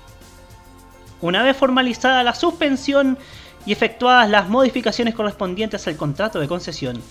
Una 1.21 1.43
vez 1.43 1.57
formalizada 1.57 2.23
la 2.23 2.35
suspensión 2.35 3.17
y 3.65 3.71
efectuadas 3.71 4.29
las 4.29 4.49
modificaciones 4.49 5.15
correspondientes 5.15 5.87
al 5.87 5.97
contrato 5.97 6.39
de 6.39 6.47
concesión, 6.47 7.01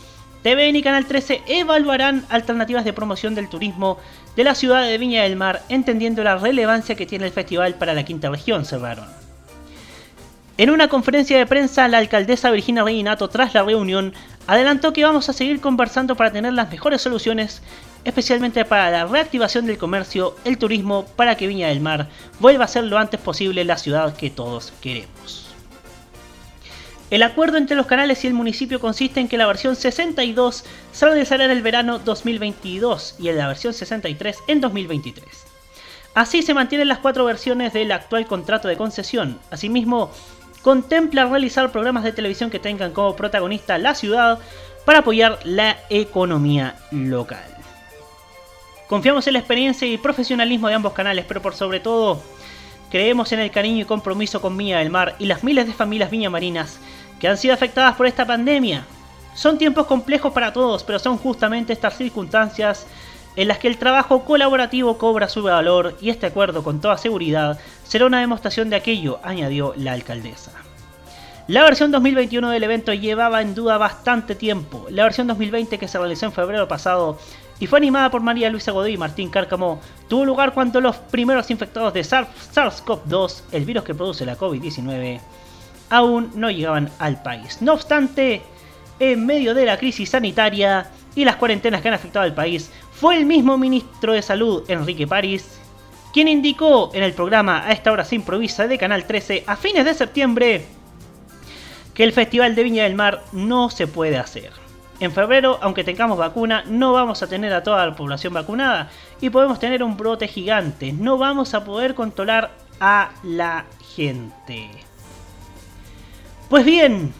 TVN 0.42 0.76
y 0.76 0.82
Canal 0.82 1.06
13 1.06 1.42
evaluarán 1.48 2.24
alternativas 2.28 2.84
de 2.84 2.92
promoción 2.92 3.34
del 3.34 3.48
turismo 3.48 3.98
de 4.36 4.44
la 4.44 4.54
ciudad 4.54 4.84
de 4.84 4.96
Viña 4.96 5.24
del 5.24 5.34
Mar, 5.34 5.62
entendiendo 5.68 6.22
la 6.22 6.36
relevancia 6.36 6.94
que 6.94 7.06
tiene 7.06 7.26
el 7.26 7.32
festival 7.32 7.74
para 7.74 7.94
la 7.94 8.04
quinta 8.04 8.30
región, 8.30 8.64
cerraron. 8.64 9.06
En 10.58 10.70
una 10.70 10.88
conferencia 10.88 11.36
de 11.36 11.46
prensa, 11.46 11.88
la 11.88 11.98
alcaldesa 11.98 12.50
Virginia 12.50 12.84
Reinato, 12.84 13.28
tras 13.28 13.54
la 13.54 13.64
reunión, 13.64 14.14
adelantó 14.46 14.92
que 14.92 15.04
vamos 15.04 15.28
a 15.28 15.32
seguir 15.32 15.60
conversando 15.60 16.14
para 16.14 16.32
tener 16.32 16.52
las 16.52 16.70
mejores 16.70 17.02
soluciones, 17.02 17.60
especialmente 18.06 18.64
para 18.64 18.88
la 18.88 19.04
reactivación 19.04 19.66
del 19.66 19.78
comercio, 19.78 20.36
el 20.44 20.58
turismo, 20.58 21.06
para 21.16 21.36
que 21.36 21.48
Viña 21.48 21.68
del 21.68 21.80
Mar 21.80 22.08
vuelva 22.38 22.64
a 22.64 22.68
ser 22.68 22.84
lo 22.84 22.98
antes 22.98 23.20
posible 23.20 23.64
la 23.64 23.76
ciudad 23.76 24.16
que 24.16 24.30
todos 24.30 24.72
queremos. 24.80 25.48
El 27.10 27.24
acuerdo 27.24 27.56
entre 27.56 27.76
los 27.76 27.86
canales 27.86 28.22
y 28.22 28.28
el 28.28 28.34
municipio 28.34 28.78
consiste 28.78 29.18
en 29.18 29.26
que 29.26 29.36
la 29.36 29.46
versión 29.46 29.74
62 29.74 30.64
se 30.92 31.06
realizará 31.06 31.46
en 31.46 31.50
el 31.50 31.62
verano 31.62 31.98
2022 31.98 33.16
y 33.18 33.28
en 33.28 33.38
la 33.38 33.48
versión 33.48 33.74
63 33.74 34.38
en 34.46 34.60
2023. 34.60 35.24
Así 36.14 36.42
se 36.42 36.54
mantienen 36.54 36.88
las 36.88 36.98
cuatro 36.98 37.24
versiones 37.24 37.72
del 37.72 37.90
actual 37.90 38.26
contrato 38.26 38.68
de 38.68 38.76
concesión. 38.76 39.40
Asimismo, 39.50 40.12
contempla 40.62 41.26
realizar 41.26 41.72
programas 41.72 42.04
de 42.04 42.12
televisión 42.12 42.50
que 42.50 42.60
tengan 42.60 42.92
como 42.92 43.16
protagonista 43.16 43.78
la 43.78 43.96
ciudad 43.96 44.38
para 44.84 45.00
apoyar 45.00 45.40
la 45.42 45.76
economía 45.90 46.76
local. 46.92 47.55
Confiamos 48.88 49.26
en 49.26 49.32
la 49.32 49.40
experiencia 49.40 49.88
y 49.88 49.98
profesionalismo 49.98 50.68
de 50.68 50.74
ambos 50.74 50.92
canales, 50.92 51.24
pero 51.26 51.42
por 51.42 51.54
sobre 51.54 51.80
todo 51.80 52.22
creemos 52.88 53.32
en 53.32 53.40
el 53.40 53.50
cariño 53.50 53.82
y 53.82 53.84
compromiso 53.84 54.40
con 54.40 54.56
Viña 54.56 54.78
del 54.78 54.90
Mar 54.90 55.16
y 55.18 55.26
las 55.26 55.42
miles 55.42 55.66
de 55.66 55.72
familias 55.72 56.10
viñamarinas 56.10 56.78
que 57.18 57.26
han 57.26 57.36
sido 57.36 57.52
afectadas 57.52 57.96
por 57.96 58.06
esta 58.06 58.24
pandemia. 58.24 58.84
Son 59.34 59.58
tiempos 59.58 59.86
complejos 59.86 60.32
para 60.32 60.52
todos, 60.52 60.84
pero 60.84 61.00
son 61.00 61.18
justamente 61.18 61.72
estas 61.72 61.96
circunstancias 61.96 62.86
en 63.34 63.48
las 63.48 63.58
que 63.58 63.68
el 63.68 63.76
trabajo 63.76 64.24
colaborativo 64.24 64.96
cobra 64.98 65.28
su 65.28 65.42
valor 65.42 65.96
y 66.00 66.10
este 66.10 66.26
acuerdo 66.26 66.62
con 66.62 66.80
toda 66.80 66.96
seguridad 66.96 67.58
será 67.84 68.06
una 68.06 68.20
demostración 68.20 68.70
de 68.70 68.76
aquello, 68.76 69.18
añadió 69.24 69.74
la 69.76 69.92
alcaldesa. 69.92 70.52
La 71.48 71.62
versión 71.62 71.90
2021 71.90 72.50
del 72.50 72.64
evento 72.64 72.92
llevaba 72.92 73.42
en 73.42 73.54
duda 73.54 73.78
bastante 73.78 74.34
tiempo. 74.34 74.86
La 74.90 75.04
versión 75.04 75.26
2020 75.26 75.78
que 75.78 75.86
se 75.86 75.98
realizó 75.98 76.26
en 76.26 76.32
febrero 76.32 76.66
pasado 76.66 77.18
y 77.58 77.66
fue 77.66 77.78
animada 77.78 78.10
por 78.10 78.20
María 78.20 78.50
Luisa 78.50 78.72
Godoy 78.72 78.94
y 78.94 78.98
Martín 78.98 79.30
Cárcamo 79.30 79.80
tuvo 80.08 80.24
lugar 80.24 80.52
cuando 80.52 80.80
los 80.80 80.96
primeros 80.96 81.50
infectados 81.50 81.94
de 81.94 82.02
SARS-CoV-2, 82.02 83.42
el 83.52 83.64
virus 83.64 83.84
que 83.84 83.94
produce 83.94 84.26
la 84.26 84.36
COVID-19, 84.36 85.20
aún 85.90 86.30
no 86.34 86.50
llegaban 86.50 86.90
al 86.98 87.22
país. 87.22 87.62
No 87.62 87.72
obstante, 87.72 88.42
en 89.00 89.24
medio 89.24 89.54
de 89.54 89.64
la 89.64 89.78
crisis 89.78 90.10
sanitaria 90.10 90.90
y 91.14 91.24
las 91.24 91.36
cuarentenas 91.36 91.80
que 91.80 91.88
han 91.88 91.94
afectado 91.94 92.24
al 92.24 92.34
país, 92.34 92.70
fue 92.92 93.16
el 93.16 93.26
mismo 93.26 93.56
ministro 93.56 94.12
de 94.12 94.22
Salud, 94.22 94.64
Enrique 94.68 95.06
París, 95.06 95.58
quien 96.12 96.28
indicó 96.28 96.90
en 96.94 97.02
el 97.02 97.12
programa 97.12 97.66
A 97.66 97.72
esta 97.72 97.92
hora 97.92 98.04
se 98.04 98.14
improvisa 98.14 98.66
de 98.66 98.78
Canal 98.78 99.06
13 99.06 99.44
a 99.46 99.56
fines 99.56 99.84
de 99.84 99.94
septiembre 99.94 100.64
que 101.92 102.04
el 102.04 102.12
Festival 102.12 102.54
de 102.54 102.62
Viña 102.62 102.84
del 102.84 102.94
Mar 102.94 103.22
no 103.32 103.70
se 103.70 103.86
puede 103.86 104.18
hacer. 104.18 104.65
En 104.98 105.12
febrero, 105.12 105.58
aunque 105.60 105.84
tengamos 105.84 106.16
vacuna, 106.16 106.64
no 106.66 106.92
vamos 106.92 107.22
a 107.22 107.26
tener 107.26 107.52
a 107.52 107.62
toda 107.62 107.84
la 107.84 107.94
población 107.94 108.32
vacunada 108.32 108.90
y 109.20 109.28
podemos 109.28 109.58
tener 109.58 109.82
un 109.82 109.96
brote 109.96 110.26
gigante. 110.26 110.92
No 110.92 111.18
vamos 111.18 111.52
a 111.52 111.64
poder 111.64 111.94
controlar 111.94 112.50
a 112.80 113.10
la 113.22 113.66
gente. 113.94 114.70
Pues 116.48 116.64
bien, 116.64 117.12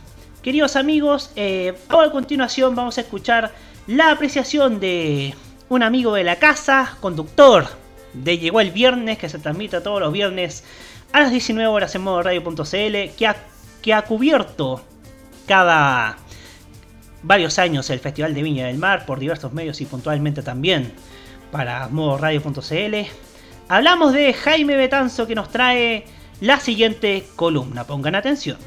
queridos 0.43 0.77
amigos, 0.77 1.33
eh, 1.37 1.77
a 1.89 2.11
continuación 2.11 2.75
vamos 2.75 2.97
a 2.97 3.03
escuchar 3.03 3.53
la 3.87 4.11
apreciación 4.11 4.81
de 4.81 5.35
un 5.69 5.83
amigo 5.83 6.15
de 6.15 6.25
la 6.25 6.37
casa, 6.37 6.97
conductor 7.01 7.67
de 8.15 8.39
Llegó 8.39 8.61
el 8.61 8.71
Viernes, 8.71 9.19
que 9.19 9.29
se 9.29 9.39
transmite 9.39 9.81
todos 9.81 10.01
los 10.01 10.13
viernes 10.13 10.65
a 11.13 11.21
las 11.21 11.31
19 11.31 11.69
horas 11.69 11.95
en 11.95 12.03
modo 12.03 12.23
radio.cl, 12.23 13.15
que 13.17 13.27
ha, 13.27 13.37
que 13.83 13.93
ha 13.93 14.03
cubierto 14.03 14.81
cada 15.47 16.17
varios 17.27 17.59
años 17.59 17.91
el 17.91 17.99
Festival 17.99 18.35
de 18.35 18.43
Viña 18.43 18.67
del 18.67 18.79
Mar 18.79 19.05
por 19.05 19.19
diversos 19.19 19.53
medios 19.53 19.81
y 19.81 19.85
puntualmente 19.85 20.43
también 20.43 20.93
para 21.51 21.89
modo 21.89 22.19
radio.cl. 22.19 22.95
Hablamos 23.69 24.13
de 24.13 24.33
Jaime 24.33 24.77
Betanzo 24.77 25.27
que 25.27 25.35
nos 25.35 25.51
trae 25.51 26.07
la 26.41 26.61
siguiente 26.61 27.27
columna. 27.35 27.85
Pongan 27.85 28.15
atención. 28.15 28.59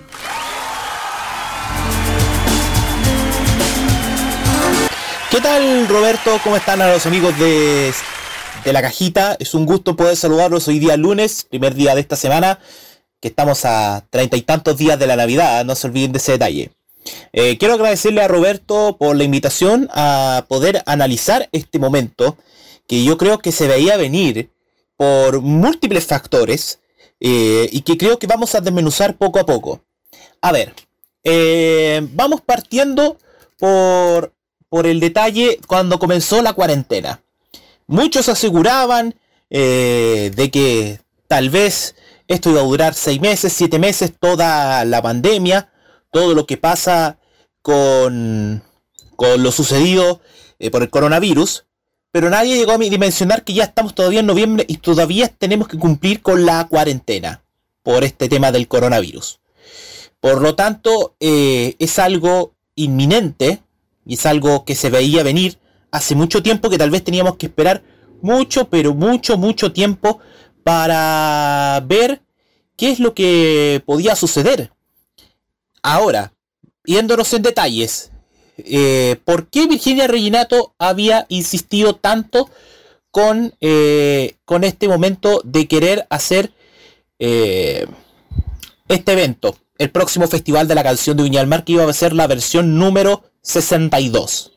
¿Qué 5.32 5.40
tal 5.40 5.88
Roberto? 5.88 6.38
¿Cómo 6.44 6.58
están 6.58 6.82
a 6.82 6.92
los 6.92 7.06
amigos 7.06 7.38
de, 7.40 7.94
de 8.66 8.74
la 8.74 8.82
cajita? 8.82 9.38
Es 9.40 9.54
un 9.54 9.66
gusto 9.66 9.96
poder 9.96 10.18
saludarlos 10.18 10.68
hoy 10.68 10.80
día 10.80 10.98
lunes, 10.98 11.46
primer 11.50 11.76
día 11.76 11.94
de 11.96 12.02
esta 12.02 12.16
semana, 12.16 12.60
que 13.22 13.30
estamos 13.30 13.64
a 13.64 14.04
treinta 14.10 14.36
y 14.36 14.42
tantos 14.42 14.78
días 14.78 15.00
de 15.00 15.08
la 15.08 15.16
Navidad, 15.16 15.64
no 15.64 15.76
se 15.76 15.88
olviden 15.88 16.12
de 16.12 16.18
ese 16.18 16.34
detalle. 16.34 16.72
Eh, 17.34 17.58
quiero 17.58 17.76
agradecerle 17.76 18.22
a 18.22 18.28
Roberto 18.28 18.98
por 18.98 19.16
la 19.16 19.24
invitación 19.24 19.90
a 19.92 20.46
poder 20.48 20.84
analizar 20.86 21.50
este 21.52 21.80
momento 21.80 22.38
que 22.88 23.04
yo 23.04 23.18
creo 23.18 23.40
que 23.40 23.52
se 23.52 23.68
veía 23.68 23.98
venir 23.98 24.50
por 24.98 25.42
múltiples 25.42 26.08
factores 26.08 26.80
eh, 27.20 27.70
y 27.72 27.82
que 27.82 27.98
creo 27.98 28.18
que 28.20 28.28
vamos 28.28 28.56
a 28.56 28.62
desmenuzar 28.62 29.18
poco 29.18 29.40
a 29.40 29.46
poco. 29.46 29.82
A 30.42 30.52
ver, 30.52 30.74
eh, 31.24 32.02
vamos 32.14 32.42
partiendo 32.42 33.18
por 33.58 34.34
por 34.70 34.86
el 34.86 35.00
detalle 35.00 35.60
cuando 35.66 35.98
comenzó 35.98 36.44
la 36.44 36.54
cuarentena. 36.54 37.24
Muchos 37.88 38.30
aseguraban 38.30 39.16
de 39.50 40.50
que 40.54 41.00
tal 41.28 41.50
vez 41.50 41.96
esto 42.28 42.52
iba 42.52 42.62
a 42.62 42.64
durar 42.64 42.94
seis 42.94 43.20
meses, 43.20 43.52
siete 43.52 43.80
meses, 43.80 44.14
toda 44.20 44.86
la 44.86 45.02
pandemia, 45.02 45.72
todo 46.12 46.34
lo 46.34 46.46
que 46.46 46.58
pasa 46.58 47.18
con, 47.62 48.64
con 49.16 49.44
lo 49.44 49.52
sucedido 49.52 50.22
eh, 50.60 50.72
por 50.72 50.82
el 50.82 50.90
coronavirus, 50.90 51.66
pero 52.12 52.30
nadie 52.30 52.58
llegó 52.58 52.72
a 52.72 52.78
dimensionar 52.78 53.44
que 53.44 53.54
ya 53.54 53.66
estamos 53.66 53.94
todavía 53.94 54.22
en 54.22 54.26
noviembre 54.26 54.66
y 54.68 54.78
todavía 54.78 55.28
tenemos 55.28 55.68
que 55.68 55.78
cumplir 55.78 56.22
con 56.22 56.46
la 56.46 56.68
cuarentena 56.68 57.44
por 57.84 58.04
este 58.04 58.28
tema 58.28 58.52
del 58.52 58.68
coronavirus. 58.68 59.40
Por 60.20 60.42
lo 60.42 60.56
tanto, 60.56 61.16
eh, 61.20 61.76
es 61.80 62.00
algo 62.00 62.54
inminente 62.76 63.62
y 64.06 64.16
es 64.16 64.26
algo 64.26 64.66
que 64.66 64.76
se 64.76 64.90
veía 64.90 65.24
venir 65.24 65.60
hace 65.92 66.16
mucho 66.16 66.44
tiempo 66.44 66.70
que 66.70 66.78
tal 66.78 66.90
vez 66.90 67.04
teníamos 67.04 67.38
que 67.38 67.46
esperar 67.48 67.84
mucho, 68.22 68.70
pero 68.70 68.94
mucho, 68.94 69.38
mucho 69.38 69.72
tiempo 69.72 70.20
para 70.64 71.84
ver 71.88 72.22
qué 72.76 72.92
es 72.92 73.00
lo 73.00 73.14
que 73.14 73.82
podía 73.86 74.16
suceder. 74.16 74.72
Ahora, 75.82 76.34
yéndonos 76.86 77.34
en 77.34 77.42
detalles, 77.42 78.12
eh, 78.58 79.18
¿por 79.24 79.48
qué 79.48 79.68
Virginia 79.68 80.08
Reginato 80.08 80.74
había 80.78 81.26
insistido 81.30 81.96
tanto 81.96 82.50
con, 83.12 83.54
eh, 83.62 84.36
con 84.46 84.64
este 84.64 84.88
momento 84.88 85.42
de 85.44 85.68
querer 85.68 86.06
hacer 86.10 86.52
eh, 87.20 87.88
este 88.88 89.14
evento? 89.14 89.58
El 89.78 89.92
próximo 89.92 90.28
Festival 90.28 90.68
de 90.68 90.76
la 90.76 90.84
Canción 90.84 91.16
de 91.16 91.24
Viña 91.24 91.40
del 91.40 91.48
Mar, 91.48 91.64
que 91.64 91.74
iba 91.74 91.90
a 91.90 91.94
ser 91.94 92.14
la 92.14 92.28
versión 92.28 92.78
número 92.78 93.24
62. 93.42 94.52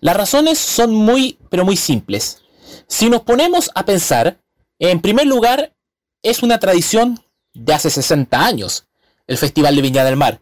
Las 0.00 0.16
razones 0.16 0.58
son 0.58 0.94
muy, 0.94 1.38
pero 1.50 1.64
muy 1.64 1.76
simples. 1.76 2.42
Si 2.86 3.10
nos 3.10 3.22
ponemos 3.22 3.70
a 3.74 3.84
pensar, 3.84 4.38
en 4.78 5.00
primer 5.00 5.26
lugar, 5.26 5.74
es 6.22 6.42
una 6.42 6.58
tradición 6.58 7.20
de 7.54 7.74
hace 7.74 7.90
60 7.90 8.44
años, 8.44 8.86
el 9.26 9.36
Festival 9.38 9.76
de 9.76 9.82
Viña 9.82 10.04
del 10.04 10.16
Mar, 10.16 10.40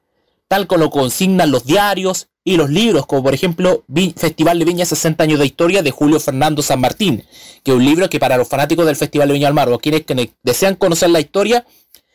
tal 0.54 0.68
como 0.68 0.84
lo 0.84 0.90
consignan 0.90 1.50
los 1.50 1.64
diarios 1.64 2.28
y 2.44 2.56
los 2.56 2.70
libros, 2.70 3.06
como 3.06 3.24
por 3.24 3.34
ejemplo 3.34 3.82
Festival 4.16 4.60
de 4.60 4.64
Viña 4.64 4.84
60 4.84 5.24
años 5.24 5.40
de 5.40 5.46
historia 5.46 5.82
de 5.82 5.90
Julio 5.90 6.20
Fernando 6.20 6.62
San 6.62 6.80
Martín, 6.80 7.24
que 7.64 7.72
es 7.72 7.76
un 7.76 7.84
libro 7.84 8.08
que 8.08 8.20
para 8.20 8.36
los 8.36 8.46
fanáticos 8.46 8.86
del 8.86 8.94
Festival 8.94 9.26
de 9.26 9.34
Viña 9.34 9.48
del 9.48 9.54
Mar 9.54 9.68
o 9.68 9.80
quienes 9.80 10.04
desean 10.44 10.76
conocer 10.76 11.10
la 11.10 11.18
historia, 11.18 11.66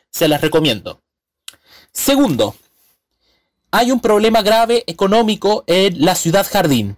se 0.10 0.30
las 0.30 0.40
recomiendo. 0.40 1.02
Segundo, 1.92 2.56
hay 3.72 3.92
un 3.92 4.00
problema 4.00 4.42
grave 4.42 4.86
económico 4.88 5.66
en 5.68 6.06
la 6.06 6.16
ciudad 6.16 6.48
jardín. 6.50 6.96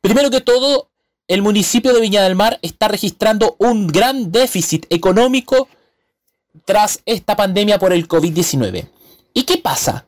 Primero 0.00 0.28
que 0.28 0.40
todo, 0.40 0.90
el 1.28 1.40
municipio 1.40 1.94
de 1.94 2.00
Viña 2.00 2.24
del 2.24 2.34
Mar 2.34 2.58
está 2.62 2.88
registrando 2.88 3.54
un 3.60 3.86
gran 3.86 4.32
déficit 4.32 4.86
económico 4.90 5.68
tras 6.64 7.00
esta 7.06 7.36
pandemia 7.36 7.78
por 7.78 7.92
el 7.92 8.08
COVID-19. 8.08 8.88
¿Y 9.34 9.44
qué 9.44 9.58
pasa? 9.58 10.06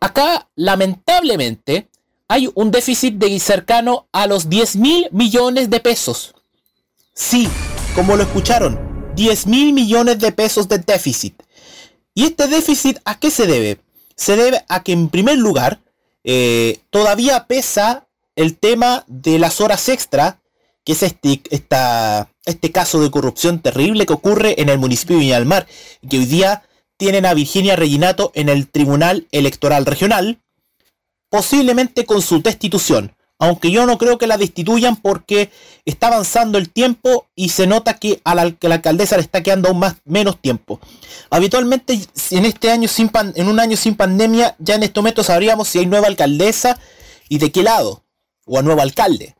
Acá, 0.00 0.48
lamentablemente, 0.54 1.88
hay 2.28 2.50
un 2.54 2.70
déficit 2.70 3.14
de 3.14 3.38
cercano 3.38 4.08
a 4.12 4.26
los 4.26 4.48
10 4.48 4.76
mil 4.76 5.08
millones 5.12 5.70
de 5.70 5.80
pesos. 5.80 6.34
Sí, 7.12 7.48
como 7.94 8.16
lo 8.16 8.22
escucharon, 8.22 9.12
10 9.14 9.46
mil 9.46 9.72
millones 9.72 10.18
de 10.18 10.32
pesos 10.32 10.68
de 10.68 10.78
déficit. 10.78 11.42
¿Y 12.14 12.24
este 12.24 12.48
déficit 12.48 12.98
a 13.04 13.18
qué 13.18 13.30
se 13.30 13.46
debe? 13.46 13.80
Se 14.16 14.36
debe 14.36 14.64
a 14.68 14.82
que 14.82 14.92
en 14.92 15.08
primer 15.08 15.38
lugar 15.38 15.80
eh, 16.22 16.80
todavía 16.90 17.46
pesa 17.46 18.06
el 18.36 18.56
tema 18.56 19.04
de 19.06 19.38
las 19.38 19.60
horas 19.60 19.88
extra, 19.88 20.40
que 20.84 20.92
es 20.92 21.02
este, 21.02 21.42
este 22.44 22.72
caso 22.72 23.00
de 23.00 23.10
corrupción 23.10 23.60
terrible 23.60 24.06
que 24.06 24.12
ocurre 24.12 24.60
en 24.60 24.68
el 24.68 24.78
municipio 24.78 25.16
de 25.16 25.20
Viña 25.20 25.38
del 25.38 25.46
Mar, 25.46 25.66
que 26.08 26.18
hoy 26.18 26.26
día 26.26 26.62
tienen 27.04 27.26
a 27.26 27.34
Virginia 27.34 27.76
Reginato 27.76 28.32
en 28.34 28.48
el 28.48 28.66
Tribunal 28.66 29.28
Electoral 29.30 29.84
Regional, 29.84 30.40
posiblemente 31.28 32.06
con 32.06 32.22
su 32.22 32.40
destitución, 32.40 33.14
aunque 33.38 33.70
yo 33.70 33.84
no 33.84 33.98
creo 33.98 34.16
que 34.16 34.26
la 34.26 34.38
destituyan 34.38 34.96
porque 34.96 35.50
está 35.84 36.06
avanzando 36.06 36.56
el 36.56 36.70
tiempo 36.70 37.26
y 37.36 37.50
se 37.50 37.66
nota 37.66 37.98
que 37.98 38.22
a 38.24 38.34
la, 38.34 38.56
la 38.58 38.74
alcaldesa 38.76 39.16
le 39.16 39.22
está 39.22 39.42
quedando 39.42 39.68
aún 39.68 39.80
más, 39.80 39.96
menos 40.06 40.40
tiempo. 40.40 40.80
Habitualmente 41.28 42.00
en 42.30 42.46
este 42.46 42.70
año 42.70 42.88
sin 42.88 43.10
en 43.34 43.48
un 43.48 43.60
año 43.60 43.76
sin 43.76 43.96
pandemia 43.96 44.56
ya 44.58 44.76
en 44.76 44.84
estos 44.84 45.02
momentos 45.02 45.26
sabríamos 45.26 45.68
si 45.68 45.80
hay 45.80 45.86
nueva 45.86 46.06
alcaldesa 46.06 46.80
y 47.28 47.36
de 47.36 47.52
qué 47.52 47.62
lado 47.62 48.02
o 48.46 48.58
a 48.58 48.62
nuevo 48.62 48.80
alcalde. 48.80 49.33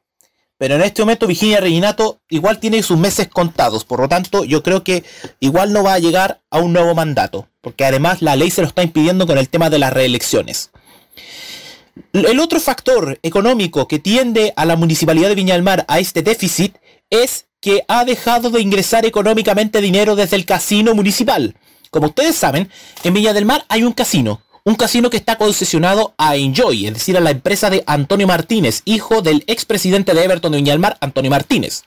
Pero 0.65 0.77
en 0.77 0.81
este 0.81 1.03
momento 1.03 1.27
Virginia 1.27 1.61
Reginato 1.61 2.23
igual 2.31 2.59
tiene 2.59 2.83
sus 2.83 2.97
meses 2.97 3.29
contados, 3.29 3.85
por 3.85 4.01
lo 4.01 4.09
tanto 4.09 4.45
yo 4.45 4.63
creo 4.63 4.83
que 4.83 5.05
igual 5.39 5.75
no 5.75 5.85
va 5.85 5.93
a 5.93 5.99
llegar 5.99 6.41
a 6.49 6.59
un 6.59 6.73
nuevo 6.73 6.95
mandato, 6.95 7.49
porque 7.61 7.85
además 7.85 8.23
la 8.23 8.35
ley 8.35 8.51
se 8.51 8.63
lo 8.63 8.69
está 8.69 8.83
impidiendo 8.83 9.27
con 9.27 9.37
el 9.37 9.51
tema 9.51 9.69
de 9.69 9.79
las 9.79 9.93
reelecciones. 9.93 10.71
El 12.15 12.41
otro 12.41 12.61
factor 12.61 13.19
económico 13.23 13.87
que 13.87 13.99
tiende 13.99 14.55
a 14.57 14.65
la 14.65 14.77
municipalidad 14.77 15.29
de 15.29 15.35
Viña 15.35 15.53
del 15.53 15.63
Mar 15.63 15.85
a 15.87 15.99
este 15.99 16.23
déficit 16.23 16.79
es 17.11 17.45
que 17.61 17.85
ha 17.87 18.07
dejado 18.07 18.49
de 18.49 18.63
ingresar 18.63 19.05
económicamente 19.05 19.83
dinero 19.83 20.17
desde 20.17 20.37
el 20.37 20.47
casino 20.47 20.95
municipal. 20.95 21.57
Como 21.91 22.07
ustedes 22.07 22.37
saben, 22.37 22.71
en 23.03 23.13
Viña 23.13 23.35
del 23.35 23.45
Mar 23.45 23.67
hay 23.69 23.83
un 23.83 23.93
casino, 23.93 24.41
un 24.65 24.77
casino 24.77 25.11
que 25.11 25.19
está 25.19 25.37
concesionado 25.37 26.15
a 26.17 26.37
Enjoy, 26.37 26.87
es 26.87 26.95
decir, 26.95 27.17
a 27.17 27.21
la 27.21 27.31
empresa 27.31 27.69
de 27.69 27.85
Antonio 27.87 28.27
Martínez, 28.27 28.81
hijo 28.87 29.21
del 29.21 29.45
expresidente 29.47 30.15
de 30.15 30.25
Everton 30.25 30.53
de 30.53 30.59
Viña 30.59 30.73
del 30.73 30.81
Mar, 30.81 30.97
Antonio 31.01 31.31
Martínez. 31.31 31.83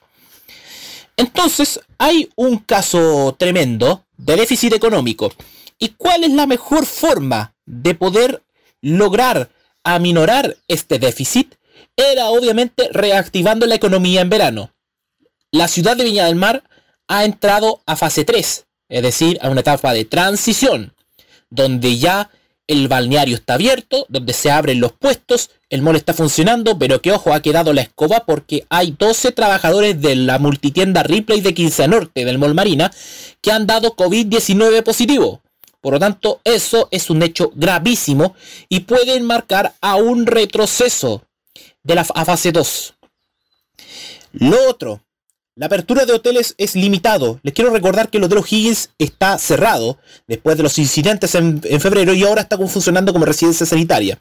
Entonces, 1.16 1.80
hay 1.98 2.30
un 2.36 2.58
caso 2.58 3.34
tremendo 3.36 4.04
de 4.16 4.36
déficit 4.36 4.72
económico. 4.72 5.32
¿Y 5.80 5.90
cuál 5.90 6.22
es 6.22 6.30
la 6.30 6.46
mejor 6.46 6.86
forma 6.86 7.54
de 7.66 7.96
poder 7.96 8.44
lograr 8.80 9.50
aminorar 9.82 10.56
este 10.68 11.00
déficit? 11.00 11.56
Era 11.96 12.26
obviamente 12.26 12.88
reactivando 12.92 13.66
la 13.66 13.74
economía 13.74 14.20
en 14.20 14.30
verano. 14.30 14.72
La 15.50 15.66
ciudad 15.66 15.96
de 15.96 16.04
Viña 16.04 16.26
del 16.26 16.36
Mar 16.36 16.62
ha 17.08 17.24
entrado 17.24 17.82
a 17.86 17.96
fase 17.96 18.24
3, 18.24 18.66
es 18.88 19.02
decir, 19.02 19.38
a 19.42 19.48
una 19.48 19.62
etapa 19.62 19.92
de 19.92 20.04
transición, 20.04 20.94
donde 21.50 21.98
ya 21.98 22.30
el 22.68 22.86
balneario 22.86 23.34
está 23.34 23.54
abierto, 23.54 24.06
donde 24.08 24.34
se 24.34 24.50
abren 24.50 24.78
los 24.78 24.92
puestos, 24.92 25.50
el 25.70 25.82
mall 25.82 25.96
está 25.96 26.12
funcionando, 26.14 26.78
pero 26.78 27.02
que 27.02 27.12
ojo, 27.12 27.32
ha 27.32 27.40
quedado 27.40 27.72
la 27.72 27.80
escoba 27.80 28.24
porque 28.26 28.66
hay 28.68 28.94
12 28.96 29.32
trabajadores 29.32 30.00
de 30.00 30.14
la 30.14 30.38
multitienda 30.38 31.02
Ripley 31.02 31.40
de 31.40 31.54
15 31.54 31.88
Norte 31.88 32.24
del 32.24 32.38
Mall 32.38 32.54
Marina 32.54 32.92
que 33.40 33.50
han 33.50 33.66
dado 33.66 33.96
COVID-19 33.96 34.82
positivo. 34.82 35.40
Por 35.80 35.94
lo 35.94 35.98
tanto, 35.98 36.40
eso 36.44 36.88
es 36.90 37.08
un 37.08 37.22
hecho 37.22 37.52
gravísimo 37.54 38.34
y 38.68 38.80
puede 38.80 39.18
marcar 39.20 39.74
a 39.80 39.96
un 39.96 40.26
retroceso 40.26 41.22
de 41.82 41.94
la 41.94 42.04
fase 42.04 42.52
2. 42.52 42.94
Lo 44.32 44.68
otro, 44.68 45.00
la 45.58 45.66
apertura 45.66 46.06
de 46.06 46.12
hoteles 46.12 46.54
es 46.56 46.76
limitado. 46.76 47.40
Les 47.42 47.52
quiero 47.52 47.70
recordar 47.70 48.10
que 48.10 48.18
el 48.18 48.24
Hotel 48.24 48.38
O'Higgins 48.38 48.90
está 48.96 49.36
cerrado 49.38 49.98
después 50.28 50.56
de 50.56 50.62
los 50.62 50.78
incidentes 50.78 51.34
en, 51.34 51.60
febrero 51.80 52.14
y 52.14 52.22
ahora 52.22 52.42
está 52.42 52.56
funcionando 52.56 53.12
como 53.12 53.24
residencia 53.24 53.66
sanitaria. 53.66 54.20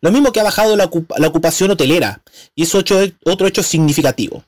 Lo 0.00 0.10
mismo 0.10 0.32
que 0.32 0.40
ha 0.40 0.44
bajado 0.44 0.76
la, 0.76 0.86
ocupación 0.86 1.70
hotelera 1.70 2.22
y 2.54 2.62
es 2.62 2.74
otro 2.74 3.46
hecho 3.46 3.62
significativo. 3.62 4.42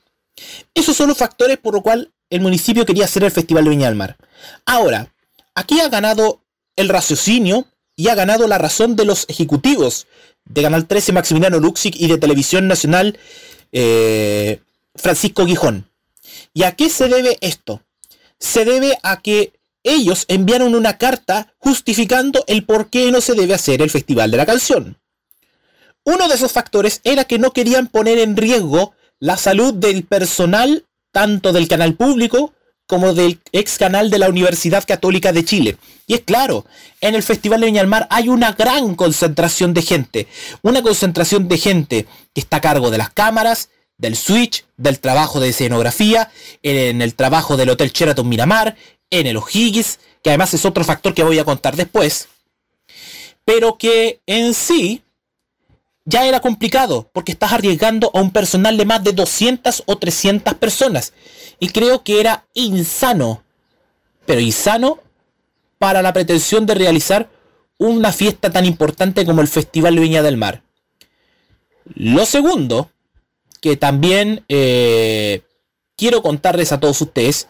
Esos 0.73 0.97
son 0.97 1.09
los 1.09 1.19
factores 1.19 1.59
por 1.59 1.75
los 1.75 1.83
cuales 1.83 2.07
el 2.31 2.41
municipio 2.41 2.83
quería 2.83 3.05
hacer 3.05 3.23
el 3.23 3.29
Festival 3.29 3.65
de 3.65 3.69
Viña 3.69 3.85
del 3.85 3.95
Mar. 3.95 4.17
Ahora, 4.65 5.13
aquí 5.53 5.81
ha 5.81 5.89
ganado 5.89 6.41
el 6.75 6.89
raciocinio 6.89 7.67
y 7.95 8.07
ha 8.07 8.15
ganado 8.15 8.47
la 8.47 8.57
razón 8.57 8.95
de 8.95 9.05
los 9.05 9.29
ejecutivos 9.29 10.07
de 10.45 10.63
Canal 10.63 10.87
13 10.87 11.11
Maximiliano 11.11 11.59
Luxic 11.59 11.95
y 11.95 12.07
de 12.07 12.17
Televisión 12.17 12.67
Nacional 12.67 13.19
eh, 13.71 14.61
Francisco 14.95 15.45
Guijón. 15.45 15.92
¿Y 16.53 16.63
a 16.63 16.73
qué 16.73 16.89
se 16.89 17.07
debe 17.07 17.37
esto? 17.41 17.81
Se 18.39 18.65
debe 18.65 18.97
a 19.03 19.21
que 19.21 19.53
ellos 19.83 20.25
enviaron 20.27 20.75
una 20.75 20.97
carta 20.97 21.53
justificando 21.57 22.43
el 22.47 22.65
por 22.65 22.89
qué 22.89 23.11
no 23.11 23.21
se 23.21 23.33
debe 23.33 23.53
hacer 23.53 23.81
el 23.81 23.89
Festival 23.89 24.31
de 24.31 24.37
la 24.37 24.45
Canción. 24.45 24.97
Uno 26.05 26.27
de 26.27 26.35
esos 26.35 26.51
factores 26.51 27.01
era 27.03 27.25
que 27.25 27.39
no 27.39 27.51
querían 27.51 27.87
poner 27.87 28.19
en 28.19 28.37
riesgo 28.37 28.93
la 29.19 29.37
salud 29.37 29.73
del 29.73 30.03
personal 30.03 30.85
tanto 31.11 31.53
del 31.53 31.67
canal 31.67 31.95
público 31.95 32.53
como 32.87 33.13
del 33.13 33.39
ex 33.53 33.77
canal 33.77 34.09
de 34.09 34.19
la 34.19 34.29
Universidad 34.29 34.83
Católica 34.85 35.31
de 35.31 35.45
Chile. 35.45 35.77
Y 36.05 36.15
es 36.15 36.21
claro, 36.21 36.65
en 36.99 37.15
el 37.15 37.23
Festival 37.23 37.61
de 37.61 37.67
Viña 37.67 37.81
del 37.81 37.89
Mar 37.89 38.07
hay 38.09 38.27
una 38.27 38.51
gran 38.51 38.95
concentración 38.95 39.73
de 39.73 39.81
gente, 39.81 40.27
una 40.61 40.81
concentración 40.81 41.47
de 41.47 41.57
gente 41.57 42.07
que 42.33 42.41
está 42.41 42.57
a 42.57 42.61
cargo 42.61 42.91
de 42.91 42.97
las 42.97 43.09
cámaras, 43.09 43.69
del 44.03 44.17
Switch, 44.17 44.65
del 44.75 44.99
trabajo 44.99 45.39
de 45.39 45.49
escenografía, 45.49 46.29
en 46.61 47.01
el 47.01 47.15
trabajo 47.15 47.55
del 47.57 47.69
Hotel 47.69 47.91
Sheraton 47.91 48.27
Miramar, 48.27 48.75
en 49.09 49.27
el 49.27 49.37
O'Higgins, 49.37 49.99
que 50.21 50.29
además 50.29 50.53
es 50.53 50.65
otro 50.65 50.83
factor 50.83 51.13
que 51.13 51.23
voy 51.23 51.39
a 51.39 51.45
contar 51.45 51.75
después, 51.75 52.27
pero 53.45 53.77
que 53.77 54.21
en 54.25 54.53
sí 54.53 55.03
ya 56.05 56.25
era 56.25 56.41
complicado 56.41 57.09
porque 57.13 57.31
estás 57.31 57.53
arriesgando 57.53 58.11
a 58.13 58.19
un 58.19 58.31
personal 58.31 58.75
de 58.75 58.85
más 58.85 59.03
de 59.03 59.13
200 59.13 59.83
o 59.85 59.97
300 59.97 60.53
personas 60.55 61.13
y 61.59 61.69
creo 61.69 62.03
que 62.03 62.19
era 62.19 62.45
insano, 62.53 63.41
pero 64.25 64.41
insano 64.41 64.99
para 65.77 66.01
la 66.01 66.11
pretensión 66.11 66.65
de 66.65 66.75
realizar 66.75 67.29
una 67.77 68.11
fiesta 68.11 68.51
tan 68.51 68.65
importante 68.65 69.25
como 69.25 69.41
el 69.41 69.47
Festival 69.47 69.97
Viña 69.97 70.21
del 70.21 70.35
Mar. 70.35 70.61
Lo 71.95 72.25
segundo, 72.25 72.92
que 73.63 73.77
también 73.77 74.43
eh, 74.49 75.41
quiero 75.95 76.21
contarles 76.21 76.73
a 76.73 76.81
todos 76.81 76.99
ustedes, 76.99 77.47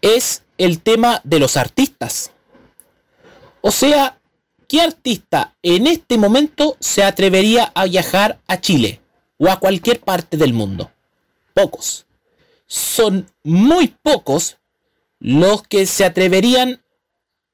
es 0.00 0.42
el 0.56 0.80
tema 0.80 1.20
de 1.22 1.38
los 1.38 1.58
artistas. 1.58 2.30
O 3.60 3.70
sea, 3.70 4.18
¿qué 4.66 4.80
artista 4.80 5.54
en 5.62 5.86
este 5.86 6.16
momento 6.16 6.78
se 6.80 7.04
atrevería 7.04 7.70
a 7.74 7.84
viajar 7.84 8.40
a 8.46 8.58
Chile 8.58 9.02
o 9.36 9.50
a 9.50 9.60
cualquier 9.60 10.00
parte 10.00 10.38
del 10.38 10.54
mundo? 10.54 10.90
Pocos. 11.52 12.06
Son 12.66 13.30
muy 13.42 13.88
pocos 13.88 14.56
los 15.18 15.62
que 15.62 15.84
se 15.84 16.06
atreverían 16.06 16.82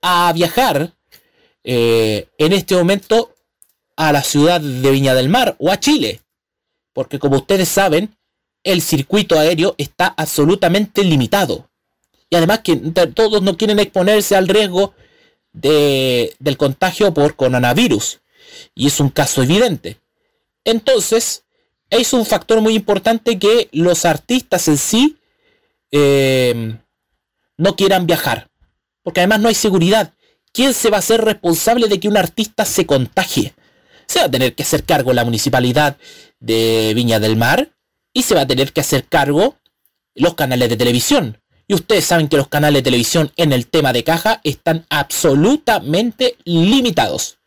a 0.00 0.32
viajar 0.32 0.92
eh, 1.64 2.28
en 2.38 2.52
este 2.52 2.76
momento 2.76 3.34
a 3.96 4.12
la 4.12 4.22
ciudad 4.22 4.60
de 4.60 4.90
Viña 4.92 5.12
del 5.14 5.28
Mar 5.28 5.56
o 5.58 5.72
a 5.72 5.80
Chile. 5.80 6.20
Porque 6.92 7.18
como 7.18 7.36
ustedes 7.36 7.68
saben, 7.68 8.16
el 8.62 8.82
circuito 8.82 9.38
aéreo 9.38 9.74
está 9.78 10.06
absolutamente 10.16 11.02
limitado. 11.04 11.70
Y 12.28 12.36
además 12.36 12.60
que 12.60 12.76
todos 12.76 13.42
no 13.42 13.56
quieren 13.56 13.78
exponerse 13.78 14.36
al 14.36 14.48
riesgo 14.48 14.94
de, 15.52 16.34
del 16.38 16.56
contagio 16.56 17.12
por 17.12 17.34
coronavirus. 17.36 18.20
Y 18.74 18.86
es 18.86 19.00
un 19.00 19.10
caso 19.10 19.42
evidente. 19.42 19.98
Entonces, 20.64 21.44
es 21.88 22.12
un 22.12 22.24
factor 22.24 22.60
muy 22.60 22.74
importante 22.74 23.38
que 23.38 23.68
los 23.72 24.04
artistas 24.04 24.68
en 24.68 24.78
sí 24.78 25.16
eh, 25.90 26.76
no 27.56 27.76
quieran 27.76 28.06
viajar. 28.06 28.48
Porque 29.02 29.20
además 29.20 29.40
no 29.40 29.48
hay 29.48 29.54
seguridad. 29.54 30.12
¿Quién 30.52 30.74
se 30.74 30.90
va 30.90 30.96
a 30.96 31.00
hacer 31.00 31.24
responsable 31.24 31.88
de 31.88 31.98
que 31.98 32.08
un 32.08 32.16
artista 32.16 32.64
se 32.64 32.86
contagie? 32.86 33.54
Se 34.10 34.18
va 34.18 34.24
a 34.24 34.30
tener 34.30 34.56
que 34.56 34.64
hacer 34.64 34.82
cargo 34.82 35.12
la 35.12 35.24
municipalidad 35.24 35.96
de 36.40 36.90
Viña 36.96 37.20
del 37.20 37.36
Mar 37.36 37.70
y 38.12 38.24
se 38.24 38.34
va 38.34 38.40
a 38.40 38.46
tener 38.48 38.72
que 38.72 38.80
hacer 38.80 39.04
cargo 39.04 39.54
los 40.16 40.34
canales 40.34 40.68
de 40.68 40.76
televisión. 40.76 41.40
Y 41.68 41.74
ustedes 41.74 42.06
saben 42.06 42.26
que 42.26 42.36
los 42.36 42.48
canales 42.48 42.80
de 42.80 42.90
televisión 42.90 43.30
en 43.36 43.52
el 43.52 43.68
tema 43.68 43.92
de 43.92 44.02
caja 44.02 44.40
están 44.42 44.84
absolutamente 44.90 46.36
limitados. 46.42 47.38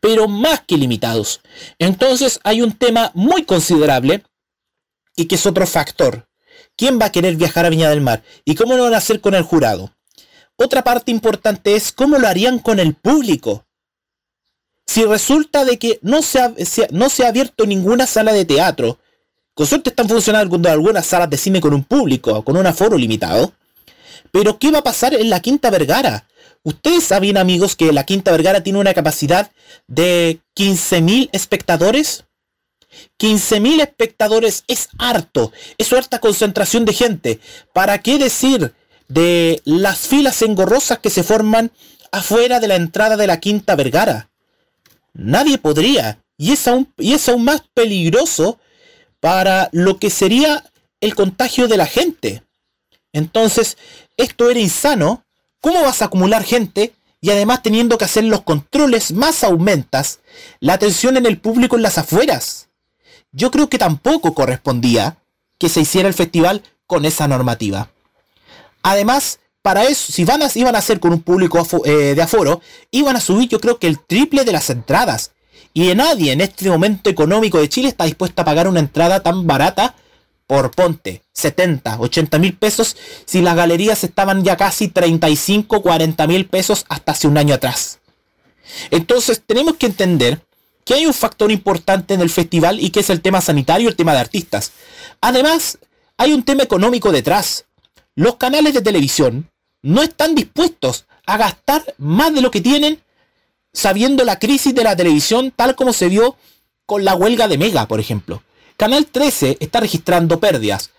Pero 0.00 0.26
más 0.26 0.62
que 0.66 0.76
limitados. 0.76 1.40
Entonces 1.78 2.40
hay 2.42 2.62
un 2.62 2.72
tema 2.72 3.12
muy 3.14 3.44
considerable 3.44 4.24
y 5.14 5.26
que 5.26 5.36
es 5.36 5.46
otro 5.46 5.68
factor. 5.68 6.26
¿Quién 6.74 6.98
va 7.00 7.06
a 7.06 7.12
querer 7.12 7.36
viajar 7.36 7.64
a 7.64 7.70
Viña 7.70 7.88
del 7.90 8.00
Mar? 8.00 8.24
¿Y 8.44 8.56
cómo 8.56 8.76
lo 8.76 8.82
van 8.82 8.94
a 8.94 8.98
hacer 8.98 9.20
con 9.20 9.36
el 9.36 9.44
jurado? 9.44 9.94
Otra 10.56 10.82
parte 10.82 11.12
importante 11.12 11.76
es 11.76 11.92
cómo 11.92 12.18
lo 12.18 12.26
harían 12.26 12.58
con 12.58 12.80
el 12.80 12.94
público. 12.94 13.66
Si 14.86 15.04
resulta 15.04 15.64
de 15.64 15.78
que 15.78 15.98
no 16.02 16.22
se 16.22 16.40
ha, 16.40 16.52
no 16.90 17.08
se 17.08 17.24
ha 17.24 17.28
abierto 17.28 17.66
ninguna 17.66 18.06
sala 18.06 18.32
de 18.32 18.44
teatro, 18.44 18.98
con 19.54 19.66
suerte 19.66 19.90
están 19.90 20.08
funcionando 20.08 20.68
algunas 20.68 21.06
salas 21.06 21.30
de 21.30 21.36
cine 21.36 21.60
con 21.60 21.74
un 21.74 21.84
público, 21.84 22.42
con 22.44 22.56
un 22.56 22.66
aforo 22.66 22.96
limitado, 22.96 23.52
pero 24.30 24.58
¿qué 24.58 24.70
va 24.70 24.78
a 24.78 24.84
pasar 24.84 25.14
en 25.14 25.30
la 25.30 25.40
Quinta 25.40 25.70
Vergara? 25.70 26.26
Ustedes 26.62 27.04
saben, 27.04 27.36
amigos, 27.36 27.76
que 27.76 27.92
la 27.92 28.04
Quinta 28.04 28.32
Vergara 28.32 28.62
tiene 28.62 28.78
una 28.78 28.94
capacidad 28.94 29.50
de 29.86 30.40
15.000 30.56 31.28
espectadores. 31.32 32.24
15.000 33.18 33.82
espectadores 33.82 34.64
es 34.68 34.88
harto, 34.98 35.52
es 35.78 35.92
harta 35.92 36.18
concentración 36.18 36.84
de 36.84 36.92
gente. 36.92 37.40
¿Para 37.72 37.98
qué 37.98 38.18
decir 38.18 38.74
de 39.12 39.60
las 39.64 40.00
filas 40.00 40.40
engorrosas 40.42 40.98
que 40.98 41.10
se 41.10 41.22
forman 41.22 41.72
afuera 42.12 42.60
de 42.60 42.68
la 42.68 42.76
entrada 42.76 43.16
de 43.16 43.26
la 43.26 43.40
Quinta 43.40 43.76
Vergara. 43.76 44.30
Nadie 45.14 45.58
podría. 45.58 46.22
Y 46.36 46.52
es 46.52 46.66
aún, 46.66 46.88
más 47.44 47.62
peligroso 47.74 48.58
para 49.20 49.68
lo 49.72 49.98
que 49.98 50.10
sería 50.10 50.64
el 51.00 51.14
contagio 51.14 51.68
de 51.68 51.76
la 51.76 51.86
gente. 51.86 52.42
Entonces, 53.12 53.76
esto 54.16 54.50
era 54.50 54.58
insano. 54.58 55.24
¿Cómo 55.60 55.82
vas 55.82 56.02
a 56.02 56.06
acumular 56.06 56.42
gente? 56.42 56.94
Y 57.20 57.30
además 57.30 57.62
teniendo 57.62 57.98
que 57.98 58.06
hacer 58.06 58.24
los 58.24 58.42
controles 58.42 59.12
más 59.12 59.44
aumentas 59.44 60.18
la 60.58 60.74
atención 60.74 61.16
en 61.16 61.26
el 61.26 61.38
público 61.38 61.76
en 61.76 61.82
las 61.82 61.98
afueras. 61.98 62.68
Yo 63.30 63.50
creo 63.50 63.68
que 63.68 63.78
tampoco 63.78 64.34
correspondía 64.34 65.18
que 65.58 65.68
se 65.68 65.82
hiciera 65.82 66.08
el 66.08 66.14
festival 66.14 66.62
con 66.86 67.04
esa 67.04 67.28
normativa. 67.28 67.90
Además, 68.82 69.38
para 69.62 69.84
eso, 69.84 70.12
si 70.12 70.24
van 70.24 70.42
a, 70.42 70.48
iban 70.54 70.74
a 70.74 70.78
hacer 70.78 70.98
con 70.98 71.12
un 71.12 71.22
público 71.22 71.66
eh, 71.84 72.14
de 72.14 72.22
aforo, 72.22 72.60
iban 72.90 73.16
a 73.16 73.20
subir 73.20 73.48
yo 73.48 73.60
creo 73.60 73.78
que 73.78 73.86
el 73.86 74.00
triple 74.00 74.44
de 74.44 74.52
las 74.52 74.70
entradas. 74.70 75.32
Y 75.72 75.94
nadie 75.94 76.32
en 76.32 76.42
este 76.42 76.68
momento 76.68 77.08
económico 77.08 77.58
de 77.58 77.68
Chile 77.68 77.88
está 77.88 78.04
dispuesto 78.04 78.42
a 78.42 78.44
pagar 78.44 78.68
una 78.68 78.80
entrada 78.80 79.22
tan 79.22 79.46
barata 79.46 79.94
por 80.46 80.70
ponte 80.72 81.22
70, 81.32 81.98
80 81.98 82.38
mil 82.38 82.54
pesos 82.54 82.96
si 83.24 83.40
las 83.40 83.56
galerías 83.56 84.04
estaban 84.04 84.44
ya 84.44 84.56
casi 84.56 84.88
35, 84.88 85.80
40 85.80 86.26
mil 86.26 86.46
pesos 86.46 86.84
hasta 86.88 87.12
hace 87.12 87.28
un 87.28 87.38
año 87.38 87.54
atrás. 87.54 88.00
Entonces 88.90 89.42
tenemos 89.46 89.76
que 89.76 89.86
entender 89.86 90.40
que 90.84 90.94
hay 90.94 91.06
un 91.06 91.14
factor 91.14 91.50
importante 91.50 92.12
en 92.12 92.20
el 92.20 92.28
festival 92.28 92.80
y 92.80 92.90
que 92.90 93.00
es 93.00 93.08
el 93.08 93.22
tema 93.22 93.40
sanitario, 93.40 93.88
el 93.88 93.96
tema 93.96 94.12
de 94.12 94.18
artistas. 94.18 94.72
Además, 95.20 95.78
hay 96.18 96.34
un 96.34 96.42
tema 96.42 96.64
económico 96.64 97.12
detrás 97.12 97.64
los 98.14 98.36
canales 98.36 98.74
de 98.74 98.82
televisión 98.82 99.50
no 99.82 100.02
están 100.02 100.34
dispuestos 100.34 101.06
a 101.26 101.36
gastar 101.36 101.94
más 101.98 102.34
de 102.34 102.40
lo 102.40 102.50
que 102.50 102.60
tienen 102.60 103.00
sabiendo 103.72 104.24
la 104.24 104.38
crisis 104.38 104.74
de 104.74 104.84
la 104.84 104.96
televisión 104.96 105.52
tal 105.54 105.74
como 105.74 105.92
se 105.92 106.08
vio 106.08 106.36
con 106.86 107.04
la 107.04 107.14
huelga 107.14 107.48
de 107.48 107.58
Mega, 107.58 107.86
por 107.86 108.00
ejemplo. 108.00 108.42
Canal 108.76 109.06
13 109.06 109.58
está 109.60 109.80
registrando 109.80 110.40
pérdidas. 110.40 110.90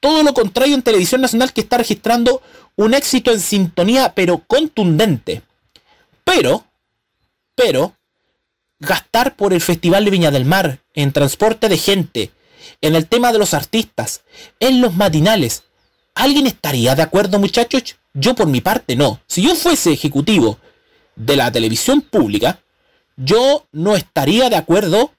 Todo 0.00 0.22
lo 0.22 0.34
contrario 0.34 0.74
en 0.74 0.82
Televisión 0.82 1.20
Nacional 1.20 1.52
que 1.52 1.60
está 1.60 1.78
registrando 1.78 2.42
un 2.76 2.94
éxito 2.94 3.30
en 3.30 3.40
sintonía 3.40 4.14
pero 4.14 4.38
contundente. 4.46 5.42
Pero, 6.24 6.64
pero, 7.54 7.94
gastar 8.78 9.36
por 9.36 9.52
el 9.52 9.60
Festival 9.60 10.04
de 10.04 10.10
Viña 10.10 10.30
del 10.30 10.44
Mar, 10.44 10.80
en 10.94 11.12
transporte 11.12 11.68
de 11.68 11.78
gente, 11.78 12.30
en 12.80 12.96
el 12.96 13.06
tema 13.06 13.32
de 13.32 13.38
los 13.38 13.54
artistas, 13.54 14.22
en 14.60 14.80
los 14.80 14.94
matinales, 14.94 15.64
¿Alguien 16.14 16.46
estaría 16.46 16.94
de 16.94 17.02
acuerdo, 17.02 17.38
muchachos? 17.38 17.96
Yo 18.14 18.34
por 18.34 18.46
mi 18.46 18.60
parte 18.60 18.96
no. 18.96 19.20
Si 19.26 19.42
yo 19.42 19.54
fuese 19.54 19.92
ejecutivo 19.92 20.58
de 21.16 21.36
la 21.36 21.50
televisión 21.50 22.02
pública, 22.02 22.60
yo 23.16 23.66
no 23.72 23.96
estaría 23.96 24.50
de 24.50 24.56
acuerdo 24.56 25.12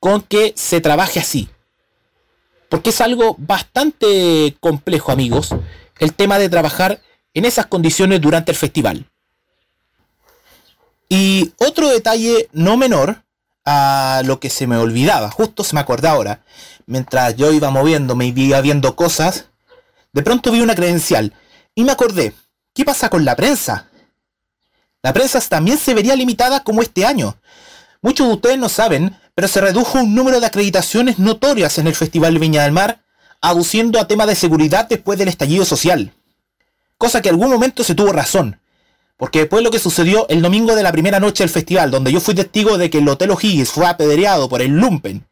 con 0.00 0.22
que 0.22 0.52
se 0.56 0.80
trabaje 0.80 1.20
así. 1.20 1.48
Porque 2.68 2.90
es 2.90 3.00
algo 3.00 3.36
bastante 3.38 4.56
complejo, 4.60 5.12
amigos, 5.12 5.54
el 5.98 6.12
tema 6.12 6.38
de 6.38 6.48
trabajar 6.48 7.00
en 7.32 7.44
esas 7.44 7.66
condiciones 7.66 8.20
durante 8.20 8.50
el 8.50 8.56
festival. 8.56 9.06
Y 11.08 11.52
otro 11.58 11.88
detalle 11.88 12.48
no 12.52 12.76
menor 12.76 13.22
a 13.64 14.22
lo 14.24 14.40
que 14.40 14.50
se 14.50 14.66
me 14.66 14.76
olvidaba, 14.76 15.30
justo 15.30 15.64
se 15.64 15.74
me 15.74 15.80
acordaba 15.80 16.16
ahora, 16.16 16.44
mientras 16.86 17.36
yo 17.36 17.52
iba 17.52 17.70
moviéndome 17.70 18.26
y 18.26 18.32
iba 18.36 18.60
viendo 18.60 18.96
cosas, 18.96 19.46
de 20.12 20.22
pronto 20.22 20.50
vi 20.50 20.60
una 20.60 20.74
credencial 20.74 21.32
y 21.76 21.84
me 21.84 21.92
acordé, 21.92 22.32
¿qué 22.74 22.84
pasa 22.84 23.08
con 23.10 23.24
la 23.24 23.36
prensa? 23.36 23.90
La 25.02 25.12
prensa 25.12 25.38
también 25.42 25.78
se 25.78 25.94
vería 25.94 26.16
limitada 26.16 26.64
como 26.64 26.82
este 26.82 27.04
año. 27.06 27.36
Muchos 28.00 28.26
de 28.26 28.32
ustedes 28.32 28.58
no 28.58 28.68
saben, 28.68 29.16
pero 29.34 29.46
se 29.46 29.60
redujo 29.60 29.98
un 29.98 30.14
número 30.14 30.40
de 30.40 30.46
acreditaciones 30.46 31.18
notorias 31.18 31.78
en 31.78 31.86
el 31.86 31.94
Festival 31.94 32.32
de 32.32 32.40
Viña 32.40 32.62
del 32.62 32.72
Mar, 32.72 33.04
aduciendo 33.42 34.00
a 34.00 34.08
temas 34.08 34.26
de 34.26 34.34
seguridad 34.34 34.88
después 34.88 35.18
del 35.18 35.28
estallido 35.28 35.66
social. 35.66 36.14
Cosa 36.96 37.20
que 37.20 37.28
en 37.28 37.34
algún 37.34 37.50
momento 37.50 37.84
se 37.84 37.94
tuvo 37.94 38.10
razón. 38.10 38.58
Porque 39.18 39.40
después 39.40 39.62
lo 39.62 39.70
que 39.70 39.78
sucedió 39.78 40.26
el 40.28 40.40
domingo 40.40 40.74
de 40.74 40.82
la 40.82 40.92
primera 40.92 41.20
noche 41.20 41.44
del 41.44 41.50
festival, 41.50 41.90
donde 41.90 42.10
yo 42.10 42.20
fui 42.20 42.34
testigo 42.34 42.78
de 42.78 42.88
que 42.88 42.98
el 42.98 43.08
Hotel 43.08 43.30
O'Higgins 43.30 43.70
fue 43.70 43.86
apedreado 43.86 44.48
por 44.48 44.62
el 44.62 44.72
Lumpen, 44.72 45.26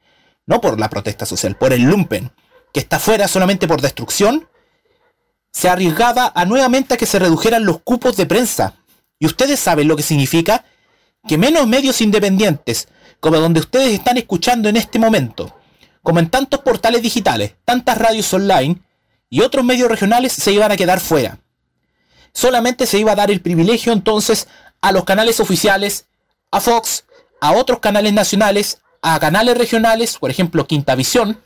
no 0.46 0.60
por 0.60 0.78
la 0.78 0.90
protesta 0.90 1.24
social, 1.24 1.56
por 1.56 1.72
el 1.72 1.82
Lumpen, 1.82 2.30
que 2.72 2.80
está 2.80 2.98
fuera 2.98 3.28
solamente 3.28 3.66
por 3.66 3.80
destrucción, 3.80 4.46
se 5.54 5.68
arriesgaba 5.68 6.32
a 6.34 6.44
nuevamente 6.44 6.94
a 6.94 6.96
que 6.96 7.06
se 7.06 7.20
redujeran 7.20 7.64
los 7.64 7.80
cupos 7.80 8.16
de 8.16 8.26
prensa. 8.26 8.74
Y 9.20 9.26
ustedes 9.26 9.60
saben 9.60 9.86
lo 9.86 9.94
que 9.94 10.02
significa 10.02 10.64
que 11.28 11.38
menos 11.38 11.68
medios 11.68 12.00
independientes, 12.00 12.88
como 13.20 13.38
donde 13.38 13.60
ustedes 13.60 13.94
están 13.94 14.18
escuchando 14.18 14.68
en 14.68 14.76
este 14.76 14.98
momento, 14.98 15.56
como 16.02 16.18
en 16.18 16.28
tantos 16.28 16.60
portales 16.60 17.02
digitales, 17.02 17.54
tantas 17.64 17.96
radios 17.96 18.34
online 18.34 18.80
y 19.30 19.42
otros 19.42 19.64
medios 19.64 19.88
regionales 19.88 20.32
se 20.32 20.52
iban 20.52 20.72
a 20.72 20.76
quedar 20.76 20.98
fuera. 20.98 21.38
Solamente 22.32 22.84
se 22.84 22.98
iba 22.98 23.12
a 23.12 23.16
dar 23.16 23.30
el 23.30 23.40
privilegio 23.40 23.92
entonces 23.92 24.48
a 24.80 24.90
los 24.90 25.04
canales 25.04 25.38
oficiales, 25.38 26.06
a 26.50 26.60
Fox, 26.60 27.04
a 27.40 27.52
otros 27.52 27.78
canales 27.78 28.12
nacionales, 28.12 28.80
a 29.02 29.20
canales 29.20 29.56
regionales, 29.56 30.18
por 30.18 30.32
ejemplo 30.32 30.66
Quinta 30.66 30.96
Visión, 30.96 31.40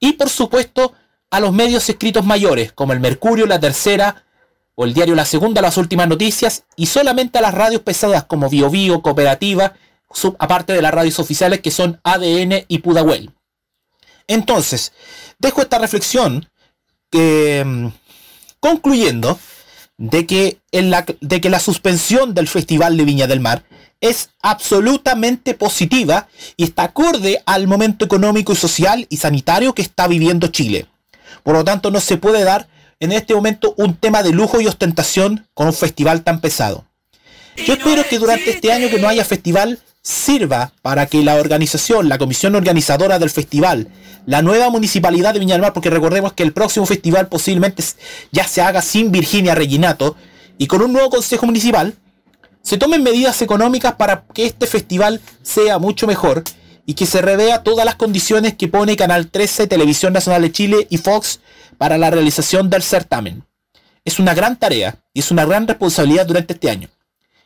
y 0.00 0.14
por 0.14 0.30
supuesto 0.30 0.94
a 1.32 1.40
los 1.40 1.52
medios 1.52 1.88
escritos 1.88 2.26
mayores, 2.26 2.72
como 2.72 2.92
el 2.92 3.00
Mercurio, 3.00 3.46
La 3.46 3.58
Tercera 3.58 4.26
o 4.74 4.84
el 4.84 4.92
diario 4.92 5.14
La 5.14 5.24
Segunda, 5.24 5.62
Las 5.62 5.78
Últimas 5.78 6.06
Noticias, 6.06 6.64
y 6.76 6.86
solamente 6.86 7.38
a 7.38 7.42
las 7.42 7.54
radios 7.54 7.80
pesadas 7.80 8.24
como 8.24 8.50
Bio 8.50 8.68
Bio, 8.68 9.00
Cooperativa, 9.00 9.72
aparte 10.38 10.74
de 10.74 10.82
las 10.82 10.92
radios 10.92 11.18
oficiales 11.18 11.60
que 11.60 11.70
son 11.70 11.98
ADN 12.04 12.66
y 12.68 12.78
Pudahuel. 12.78 13.30
Entonces, 14.26 14.92
dejo 15.38 15.62
esta 15.62 15.78
reflexión 15.78 16.50
eh, 17.12 17.90
concluyendo 18.60 19.38
de 19.96 20.26
que, 20.26 20.58
la, 20.70 21.06
de 21.22 21.40
que 21.40 21.48
la 21.48 21.60
suspensión 21.60 22.34
del 22.34 22.46
Festival 22.46 22.98
de 22.98 23.06
Viña 23.06 23.26
del 23.26 23.40
Mar 23.40 23.64
es 24.02 24.28
absolutamente 24.42 25.54
positiva 25.54 26.28
y 26.58 26.64
está 26.64 26.82
acorde 26.82 27.42
al 27.46 27.66
momento 27.66 28.04
económico 28.04 28.52
y 28.52 28.56
social 28.56 29.06
y 29.08 29.16
sanitario 29.16 29.74
que 29.74 29.80
está 29.80 30.06
viviendo 30.08 30.48
Chile. 30.48 30.88
Por 31.42 31.54
lo 31.54 31.64
tanto, 31.64 31.90
no 31.90 32.00
se 32.00 32.16
puede 32.16 32.44
dar 32.44 32.68
en 33.00 33.12
este 33.12 33.34
momento 33.34 33.74
un 33.76 33.96
tema 33.96 34.22
de 34.22 34.30
lujo 34.30 34.60
y 34.60 34.66
ostentación 34.66 35.46
con 35.54 35.66
un 35.66 35.72
festival 35.72 36.22
tan 36.22 36.40
pesado. 36.40 36.84
Yo 37.66 37.74
espero 37.74 38.04
que 38.08 38.18
durante 38.18 38.50
este 38.50 38.72
año 38.72 38.88
que 38.88 38.98
no 38.98 39.08
haya 39.08 39.24
festival 39.24 39.80
sirva 40.02 40.72
para 40.82 41.06
que 41.06 41.22
la 41.22 41.36
organización, 41.36 42.08
la 42.08 42.18
comisión 42.18 42.54
organizadora 42.54 43.18
del 43.18 43.30
festival, 43.30 43.88
la 44.26 44.42
nueva 44.42 44.70
municipalidad 44.70 45.32
de 45.32 45.40
Viña 45.40 45.54
del 45.54 45.62
Mar, 45.62 45.72
porque 45.72 45.90
recordemos 45.90 46.32
que 46.32 46.42
el 46.42 46.52
próximo 46.52 46.86
festival 46.86 47.28
posiblemente 47.28 47.82
ya 48.30 48.46
se 48.46 48.62
haga 48.62 48.82
sin 48.82 49.12
Virginia 49.12 49.54
Reginato 49.54 50.16
y 50.58 50.66
con 50.66 50.82
un 50.82 50.92
nuevo 50.92 51.10
consejo 51.10 51.46
municipal, 51.46 51.94
se 52.62 52.78
tomen 52.78 53.02
medidas 53.02 53.42
económicas 53.42 53.94
para 53.94 54.24
que 54.32 54.46
este 54.46 54.66
festival 54.66 55.20
sea 55.42 55.78
mucho 55.78 56.06
mejor 56.06 56.44
y 56.86 56.94
que 56.94 57.06
se 57.06 57.22
revea 57.22 57.62
todas 57.62 57.84
las 57.84 57.96
condiciones 57.96 58.54
que 58.54 58.68
pone 58.68 58.96
Canal 58.96 59.28
13, 59.28 59.66
Televisión 59.66 60.12
Nacional 60.12 60.42
de 60.42 60.52
Chile 60.52 60.86
y 60.90 60.98
Fox 60.98 61.40
para 61.78 61.98
la 61.98 62.10
realización 62.10 62.70
del 62.70 62.82
certamen. 62.82 63.44
Es 64.04 64.18
una 64.18 64.34
gran 64.34 64.58
tarea 64.58 64.96
y 65.14 65.20
es 65.20 65.30
una 65.30 65.44
gran 65.44 65.68
responsabilidad 65.68 66.26
durante 66.26 66.54
este 66.54 66.70
año. 66.70 66.88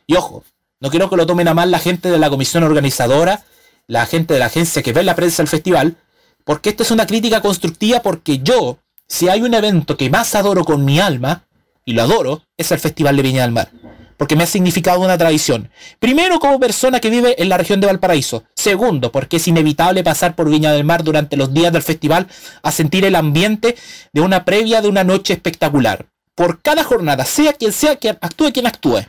Y 0.07 0.15
ojo, 0.15 0.43
no 0.79 0.89
quiero 0.89 1.09
que 1.09 1.17
lo 1.17 1.25
tomen 1.25 1.47
a 1.47 1.53
mal 1.53 1.71
la 1.71 1.79
gente 1.79 2.09
de 2.09 2.17
la 2.17 2.29
comisión 2.29 2.63
organizadora, 2.63 3.43
la 3.85 4.05
gente 4.05 4.33
de 4.33 4.39
la 4.39 4.47
agencia 4.47 4.81
que 4.81 4.93
ve 4.93 5.03
la 5.03 5.15
prensa 5.15 5.43
del 5.43 5.49
festival, 5.49 5.97
porque 6.43 6.69
esto 6.69 6.83
es 6.83 6.91
una 6.91 7.05
crítica 7.05 7.41
constructiva 7.41 8.01
porque 8.01 8.39
yo, 8.39 8.79
si 9.07 9.29
hay 9.29 9.41
un 9.41 9.53
evento 9.53 9.97
que 9.97 10.09
más 10.09 10.33
adoro 10.33 10.63
con 10.63 10.83
mi 10.83 10.99
alma, 10.99 11.47
y 11.87 11.93
lo 11.93 12.03
adoro, 12.03 12.43
es 12.57 12.69
el 12.73 12.79
Festival 12.79 13.15
de 13.15 13.23
Viña 13.23 13.43
del 13.43 13.53
Mar. 13.53 13.71
Porque 14.17 14.35
me 14.35 14.43
ha 14.43 14.47
significado 14.47 14.99
una 14.99 15.17
tradición. 15.17 15.69
Primero, 15.99 16.39
como 16.39 16.59
persona 16.59 16.99
que 16.99 17.09
vive 17.09 17.41
en 17.41 17.49
la 17.49 17.57
región 17.57 17.79
de 17.79 17.87
Valparaíso. 17.87 18.43
Segundo, 18.55 19.11
porque 19.11 19.37
es 19.37 19.47
inevitable 19.47 20.03
pasar 20.03 20.35
por 20.35 20.49
Viña 20.49 20.71
del 20.71 20.83
Mar 20.83 21.03
durante 21.03 21.37
los 21.37 21.53
días 21.53 21.71
del 21.71 21.83
festival 21.83 22.27
a 22.63 22.71
sentir 22.71 23.05
el 23.05 23.15
ambiente 23.15 23.75
de 24.11 24.21
una 24.21 24.43
previa 24.43 24.81
de 24.81 24.89
una 24.89 25.03
noche 25.03 25.33
espectacular. 25.33 26.07
Por 26.35 26.61
cada 26.61 26.83
jornada, 26.83 27.25
sea 27.25 27.53
quien 27.53 27.71
sea, 27.71 27.95
que 27.95 28.09
actúe 28.09 28.51
quien 28.51 28.67
actúe 28.67 29.05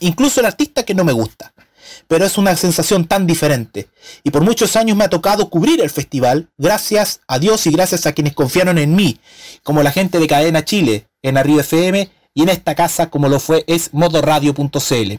incluso 0.00 0.40
el 0.40 0.46
artista 0.46 0.82
que 0.82 0.94
no 0.94 1.04
me 1.04 1.12
gusta. 1.12 1.52
Pero 2.08 2.24
es 2.24 2.38
una 2.38 2.56
sensación 2.56 3.06
tan 3.06 3.26
diferente. 3.26 3.88
Y 4.24 4.30
por 4.30 4.42
muchos 4.42 4.74
años 4.76 4.96
me 4.96 5.04
ha 5.04 5.08
tocado 5.08 5.48
cubrir 5.48 5.80
el 5.80 5.90
festival, 5.90 6.48
gracias 6.58 7.20
a 7.28 7.38
Dios 7.38 7.66
y 7.66 7.70
gracias 7.70 8.06
a 8.06 8.12
quienes 8.12 8.34
confiaron 8.34 8.78
en 8.78 8.94
mí, 8.94 9.20
como 9.62 9.82
la 9.82 9.92
gente 9.92 10.18
de 10.18 10.26
Cadena 10.26 10.64
Chile, 10.64 11.06
en 11.22 11.36
Arriba 11.36 11.60
FM, 11.60 12.10
y 12.34 12.42
en 12.42 12.48
esta 12.48 12.74
casa, 12.74 13.10
como 13.10 13.28
lo 13.28 13.40
fue, 13.40 13.64
es 13.66 13.92
modoradio.cl. 13.92 15.12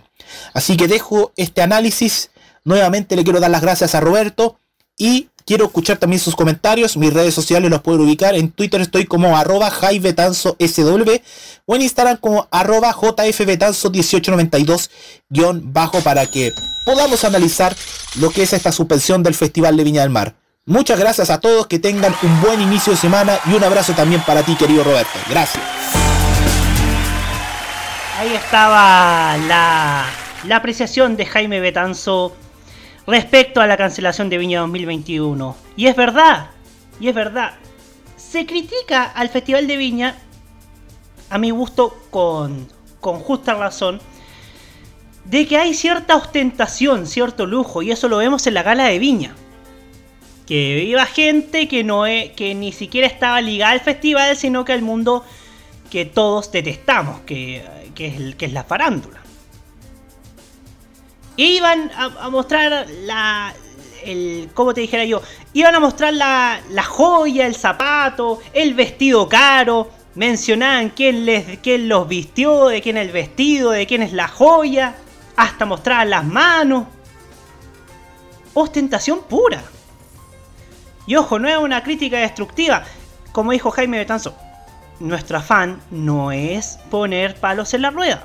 Así 0.54 0.78
que 0.78 0.88
dejo 0.88 1.34
este 1.36 1.62
análisis. 1.62 2.32
Nuevamente 2.64 3.16
le 3.16 3.24
quiero 3.24 3.40
dar 3.40 3.52
las 3.52 3.62
gracias 3.62 3.96
a 3.96 4.00
Roberto 4.00 4.58
y 4.98 5.30
quiero 5.46 5.66
escuchar 5.66 5.98
también 5.98 6.20
sus 6.20 6.36
comentarios. 6.36 6.96
Mis 6.96 7.14
redes 7.14 7.34
sociales 7.34 7.70
los 7.70 7.82
pueden 7.82 8.02
ubicar. 8.02 8.36
En 8.36 8.52
Twitter 8.52 8.82
estoy 8.82 9.06
como 9.06 9.36
arroba 9.38 9.72
SW 9.72 11.12
o 11.66 11.76
en 11.76 11.82
Instagram 11.82 12.18
como 12.18 12.48
arroba 12.52 12.94
JFBetanzo1892 12.94 14.90
para 16.04 16.26
que 16.28 16.54
podamos 16.86 17.24
analizar 17.24 17.76
lo 18.20 18.30
que 18.30 18.44
es 18.44 18.54
esta 18.54 18.72
suspensión 18.72 19.24
del 19.24 19.36
Festival 19.36 19.76
de 19.76 19.84
Viña 19.84 20.02
del 20.02 20.12
Mar. 20.12 20.36
Muchas 20.66 21.00
gracias 21.00 21.32
a 21.32 21.40
todos, 21.40 21.66
que 21.66 21.80
tengan 21.80 22.16
un 22.22 22.42
buen 22.42 22.62
inicio 22.62 22.94
de 22.94 22.98
semana 22.98 23.40
y 23.46 23.54
un 23.54 23.64
abrazo 23.64 23.94
también 23.94 24.22
para 24.22 24.44
ti, 24.44 24.56
querido 24.56 24.84
Roberto. 24.84 25.18
Gracias. 25.28 25.64
Ahí 28.22 28.36
estaba 28.36 29.36
la, 29.48 30.06
la 30.46 30.56
apreciación 30.56 31.18
de 31.18 31.26
Jaime 31.26 31.60
Betanzo 31.60 32.36
respecto 33.08 33.62
a 33.62 33.66
la 33.66 33.78
cancelación 33.78 34.30
de 34.30 34.38
Viña 34.38 34.60
2021. 34.60 35.58
Y 35.76 35.88
es 35.88 35.96
verdad, 35.96 36.52
y 37.00 37.08
es 37.08 37.16
verdad. 37.16 37.54
Se 38.18 38.46
critica 38.46 39.06
al 39.06 39.30
Festival 39.30 39.66
de 39.66 39.76
Viña, 39.76 40.16
a 41.32 41.40
mi 41.40 41.50
gusto 41.50 41.98
con, 42.12 42.68
con 43.00 43.18
justa 43.22 43.56
razón, 43.56 44.00
de 45.26 45.48
que 45.48 45.58
hay 45.58 45.74
cierta 45.74 46.16
ostentación, 46.16 47.08
cierto 47.08 47.48
lujo, 47.48 47.82
y 47.82 47.90
eso 47.90 48.08
lo 48.08 48.18
vemos 48.18 48.46
en 48.46 48.54
la 48.54 48.62
gala 48.62 48.86
de 48.86 49.00
Viña. 49.00 49.34
Que 50.46 50.84
iba 50.84 51.08
gente 51.08 51.68
que, 51.68 51.84
no 51.84 52.06
es, 52.06 52.34
que 52.34 52.54
ni 52.54 52.72
siquiera 52.72 53.08
estaba 53.08 53.42
ligada 53.42 53.72
al 53.72 53.80
festival, 53.80 54.38
sino 54.38 54.64
que 54.64 54.74
al 54.74 54.84
mundo 54.84 55.26
que 55.90 56.06
todos 56.06 56.52
detestamos, 56.52 57.22
que, 57.22 57.81
que, 58.10 58.46
es, 58.46 58.54
la 58.54 58.64
farándula 58.64 59.22
iban 61.38 61.92
a, 61.96 62.30
mostrar 62.30 62.88
la. 63.04 63.54
El, 64.04 64.50
¿Cómo 64.54 64.74
te 64.74 64.82
dijera 64.82 65.06
yo? 65.06 65.22
Iban 65.54 65.76
a 65.76 65.80
mostrar 65.80 66.14
la, 66.14 66.60
la 66.70 66.84
joya, 66.84 67.46
el 67.46 67.56
zapato, 67.56 68.40
el 68.54 68.74
vestido 68.74 69.28
caro. 69.30 69.90
Mencionaban 70.16 70.90
quién, 70.90 71.26
les, 71.26 71.60
quién 71.60 71.88
los 71.88 72.08
vistió, 72.08 72.68
de 72.68 72.82
quién 72.82 72.98
el 72.98 73.12
vestido, 73.12 73.72
de 73.72 73.88
quién 73.88 74.02
es 74.02 74.12
la 74.14 74.28
joya. 74.28 74.96
Hasta 75.38 75.66
mostrar 75.66 76.08
las 76.08 76.26
manos. 76.26 76.86
Ostentación 78.54 79.22
pura. 79.24 79.64
Y 81.08 81.16
ojo, 81.16 81.40
no 81.40 81.48
es 81.48 81.58
una 81.58 81.82
crítica 81.84 82.20
destructiva. 82.20 82.84
Como 83.32 83.52
dijo 83.52 83.72
Jaime 83.72 83.98
Betanzo, 83.98 84.36
nuestro 85.02 85.38
afán 85.38 85.82
no 85.92 86.32
es 86.32 86.80
poner 86.90 87.36
palos 87.36 87.74
en 87.74 87.82
la 87.82 87.92
rueda. 87.92 88.24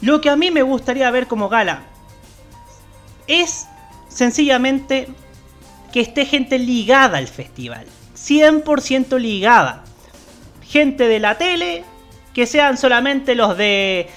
Lo 0.00 0.20
que 0.20 0.30
a 0.30 0.36
mí 0.36 0.50
me 0.50 0.62
gustaría 0.62 1.10
ver 1.10 1.26
como 1.26 1.48
gala 1.48 1.82
es 3.26 3.66
sencillamente 4.08 5.08
que 5.92 6.00
esté 6.00 6.26
gente 6.26 6.58
ligada 6.58 7.18
al 7.18 7.28
festival. 7.28 7.86
100% 8.16 9.18
ligada. 9.18 9.84
Gente 10.62 11.06
de 11.06 11.20
la 11.20 11.36
tele, 11.38 11.84
que 12.34 12.46
sean 12.46 12.78
solamente 12.78 13.34
los 13.34 13.56
de 13.56 14.08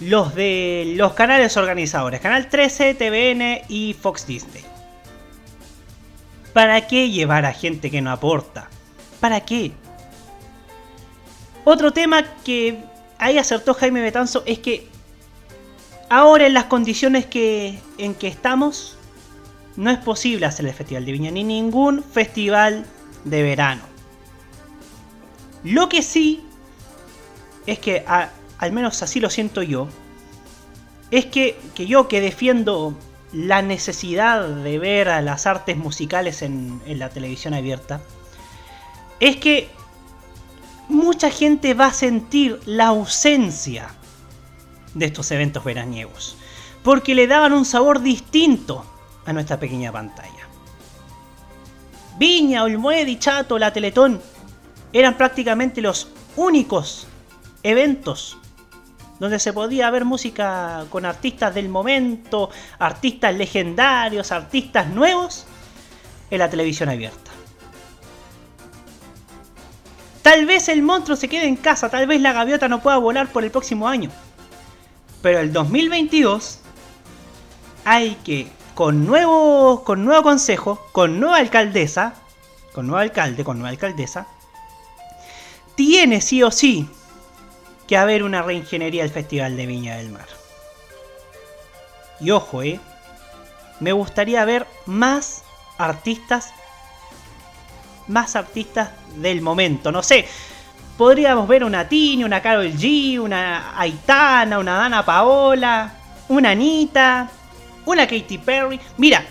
los 0.00 0.34
de 0.34 0.94
los 0.96 1.12
canales 1.12 1.56
organizadores, 1.56 2.20
Canal 2.20 2.48
13, 2.48 2.94
TVN 2.94 3.62
y 3.68 3.94
Fox 3.94 4.26
Disney. 4.26 4.64
¿Para 6.52 6.86
qué 6.86 7.08
llevar 7.10 7.46
a 7.46 7.52
gente 7.52 7.90
que 7.90 8.02
no 8.02 8.10
aporta? 8.10 8.68
¿Para 9.20 9.40
qué? 9.40 9.72
Otro 11.64 11.92
tema 11.92 12.24
que 12.44 12.84
ahí 13.18 13.38
acertó 13.38 13.74
Jaime 13.74 14.00
Betanzo 14.00 14.42
es 14.46 14.58
que 14.58 14.92
Ahora 16.14 16.46
en 16.46 16.52
las 16.52 16.64
condiciones 16.64 17.24
que, 17.24 17.78
en 17.96 18.14
que 18.14 18.28
estamos, 18.28 18.98
no 19.76 19.90
es 19.90 19.96
posible 19.96 20.44
hacer 20.44 20.66
el 20.66 20.74
Festival 20.74 21.06
de 21.06 21.12
Viña 21.12 21.30
ni 21.30 21.42
ningún 21.42 22.04
festival 22.04 22.84
de 23.24 23.42
verano. 23.42 23.80
Lo 25.64 25.88
que 25.88 26.02
sí 26.02 26.44
es 27.66 27.78
que, 27.78 28.04
al 28.06 28.72
menos 28.72 29.02
así 29.02 29.20
lo 29.20 29.30
siento 29.30 29.62
yo, 29.62 29.88
es 31.10 31.24
que, 31.24 31.58
que, 31.74 31.86
yo 31.86 32.08
que 32.08 32.20
defiendo 32.20 32.94
la 33.32 33.62
necesidad 33.62 34.46
de 34.46 34.78
ver 34.78 35.08
a 35.08 35.22
las 35.22 35.46
artes 35.46 35.78
musicales 35.78 36.42
en, 36.42 36.82
en 36.84 36.98
la 36.98 37.08
televisión 37.08 37.54
abierta, 37.54 38.02
es 39.18 39.36
que 39.38 39.70
mucha 40.92 41.30
gente 41.30 41.74
va 41.74 41.86
a 41.86 41.92
sentir 41.92 42.60
la 42.66 42.88
ausencia 42.88 43.88
de 44.94 45.06
estos 45.06 45.30
eventos 45.30 45.64
veraniegos, 45.64 46.36
porque 46.82 47.14
le 47.14 47.26
daban 47.26 47.52
un 47.52 47.64
sabor 47.64 48.00
distinto 48.00 48.84
a 49.24 49.32
nuestra 49.32 49.58
pequeña 49.58 49.90
pantalla. 49.90 50.48
Viña, 52.18 52.64
Olmued 52.64 53.18
Chato, 53.18 53.58
la 53.58 53.72
Teletón 53.72 54.20
eran 54.92 55.16
prácticamente 55.16 55.80
los 55.80 56.08
únicos 56.36 57.06
eventos 57.62 58.36
donde 59.18 59.38
se 59.38 59.52
podía 59.52 59.88
ver 59.90 60.04
música 60.04 60.84
con 60.90 61.06
artistas 61.06 61.54
del 61.54 61.68
momento, 61.68 62.50
artistas 62.78 63.34
legendarios, 63.34 64.32
artistas 64.32 64.88
nuevos 64.88 65.46
en 66.28 66.38
la 66.40 66.50
televisión 66.50 66.88
abierta. 66.88 67.21
Tal 70.22 70.46
vez 70.46 70.68
el 70.68 70.82
monstruo 70.82 71.16
se 71.16 71.28
quede 71.28 71.46
en 71.46 71.56
casa, 71.56 71.90
tal 71.90 72.06
vez 72.06 72.20
la 72.20 72.32
gaviota 72.32 72.68
no 72.68 72.80
pueda 72.80 72.96
volar 72.96 73.28
por 73.28 73.42
el 73.42 73.50
próximo 73.50 73.88
año. 73.88 74.10
Pero 75.20 75.40
el 75.40 75.52
2022 75.52 76.60
hay 77.84 78.16
que, 78.24 78.48
con 78.74 79.04
nuevo, 79.04 79.82
con 79.84 80.04
nuevo 80.04 80.22
consejo, 80.22 80.86
con 80.92 81.18
nueva 81.18 81.38
alcaldesa, 81.38 82.14
con 82.72 82.86
nuevo 82.86 83.00
alcalde, 83.00 83.42
con 83.42 83.58
nueva 83.58 83.70
alcaldesa, 83.70 84.26
tiene 85.74 86.20
sí 86.20 86.42
o 86.42 86.50
sí 86.50 86.88
que 87.88 87.96
haber 87.96 88.22
una 88.22 88.42
reingeniería 88.42 89.02
del 89.02 89.12
Festival 89.12 89.56
de 89.56 89.66
Viña 89.66 89.96
del 89.96 90.10
Mar. 90.10 90.26
Y 92.20 92.30
ojo, 92.30 92.62
eh, 92.62 92.78
me 93.80 93.92
gustaría 93.92 94.44
ver 94.44 94.66
más 94.86 95.42
artistas 95.78 96.52
más 98.08 98.36
artistas 98.36 98.90
del 99.16 99.40
momento. 99.40 99.92
No 99.92 100.02
sé, 100.02 100.26
podríamos 100.96 101.48
ver 101.48 101.64
una 101.64 101.88
Tini, 101.88 102.24
una 102.24 102.40
Carol 102.40 102.72
G, 102.72 103.18
una 103.18 103.78
Aitana, 103.78 104.58
una 104.58 104.76
Dana 104.76 105.04
Paola, 105.04 105.94
una 106.28 106.50
Anita, 106.50 107.30
una 107.86 108.06
Katy 108.06 108.38
Perry. 108.38 108.80
Mira, 108.98 109.24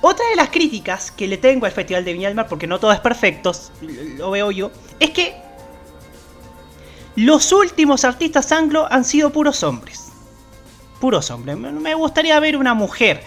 otra 0.00 0.26
de 0.28 0.36
las 0.36 0.50
críticas 0.50 1.10
que 1.10 1.26
le 1.26 1.38
tengo 1.38 1.66
al 1.66 1.72
Festival 1.72 2.04
de 2.04 2.12
Viña 2.12 2.28
del 2.28 2.36
Mar, 2.36 2.48
porque 2.48 2.66
no 2.66 2.78
todo 2.78 2.92
es 2.92 3.00
perfecto, 3.00 3.52
lo 4.18 4.30
veo 4.30 4.50
yo, 4.50 4.70
es 5.00 5.10
que 5.10 5.34
los 7.16 7.52
últimos 7.52 8.04
artistas 8.04 8.50
anglo 8.52 8.86
han 8.90 9.04
sido 9.04 9.30
puros 9.30 9.62
hombres. 9.62 10.12
Puros 11.00 11.30
hombres. 11.30 11.56
Me 11.56 11.94
gustaría 11.94 12.38
ver 12.40 12.56
una 12.56 12.74
mujer. 12.74 13.22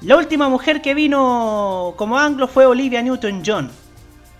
La 0.00 0.16
última 0.16 0.48
mujer 0.48 0.82
que 0.82 0.94
vino 0.94 1.94
como 1.96 2.18
anglo 2.18 2.48
fue 2.48 2.66
Olivia 2.66 3.00
Newton-John. 3.02 3.70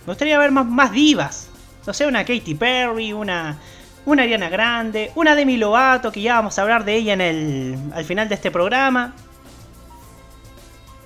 Me 0.09 0.13
gustaría 0.13 0.39
ver 0.39 0.51
más, 0.51 0.65
más 0.65 0.91
divas. 0.91 1.49
No 1.87 1.93
sé, 1.93 2.07
una 2.07 2.25
Katy 2.25 2.55
Perry, 2.55 3.13
una, 3.13 3.59
una 4.07 4.23
Ariana 4.23 4.49
Grande, 4.49 5.13
una 5.17 5.35
Demi 5.35 5.59
Lovato, 5.59 6.11
que 6.11 6.23
ya 6.23 6.37
vamos 6.37 6.59
a 6.59 6.63
hablar 6.63 6.87
de 6.87 6.95
ella 6.95 7.13
en 7.13 7.21
el, 7.21 7.79
al 7.93 8.07
final 8.07 8.27
de 8.27 8.37
este 8.37 8.51
programa. 8.51 9.15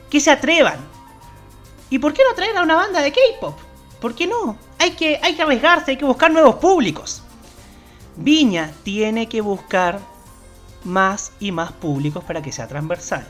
Que 0.09 0.21
se 0.21 0.31
atrevan. 0.31 0.77
¿Y 1.91 1.99
por 1.99 2.13
qué 2.13 2.23
no 2.23 2.33
traer 2.37 2.57
a 2.57 2.63
una 2.63 2.77
banda 2.77 3.03
de 3.03 3.11
K-pop? 3.11 3.59
¿Por 4.01 4.15
qué 4.15 4.29
no? 4.29 4.57
Hay 4.79 4.93
que, 4.93 5.19
hay 5.21 5.35
que 5.35 5.43
arriesgarse, 5.43 5.91
hay 5.91 5.97
que 5.97 6.05
buscar 6.05 6.31
nuevos 6.31 6.55
públicos. 6.55 7.25
Viña 8.15 8.71
tiene 8.85 9.29
que 9.29 9.41
buscar 9.41 9.99
más 10.85 11.33
y 11.41 11.51
más 11.51 11.73
públicos 11.73 12.23
para 12.23 12.41
que 12.41 12.53
sea 12.53 12.69
transversal. 12.69 13.27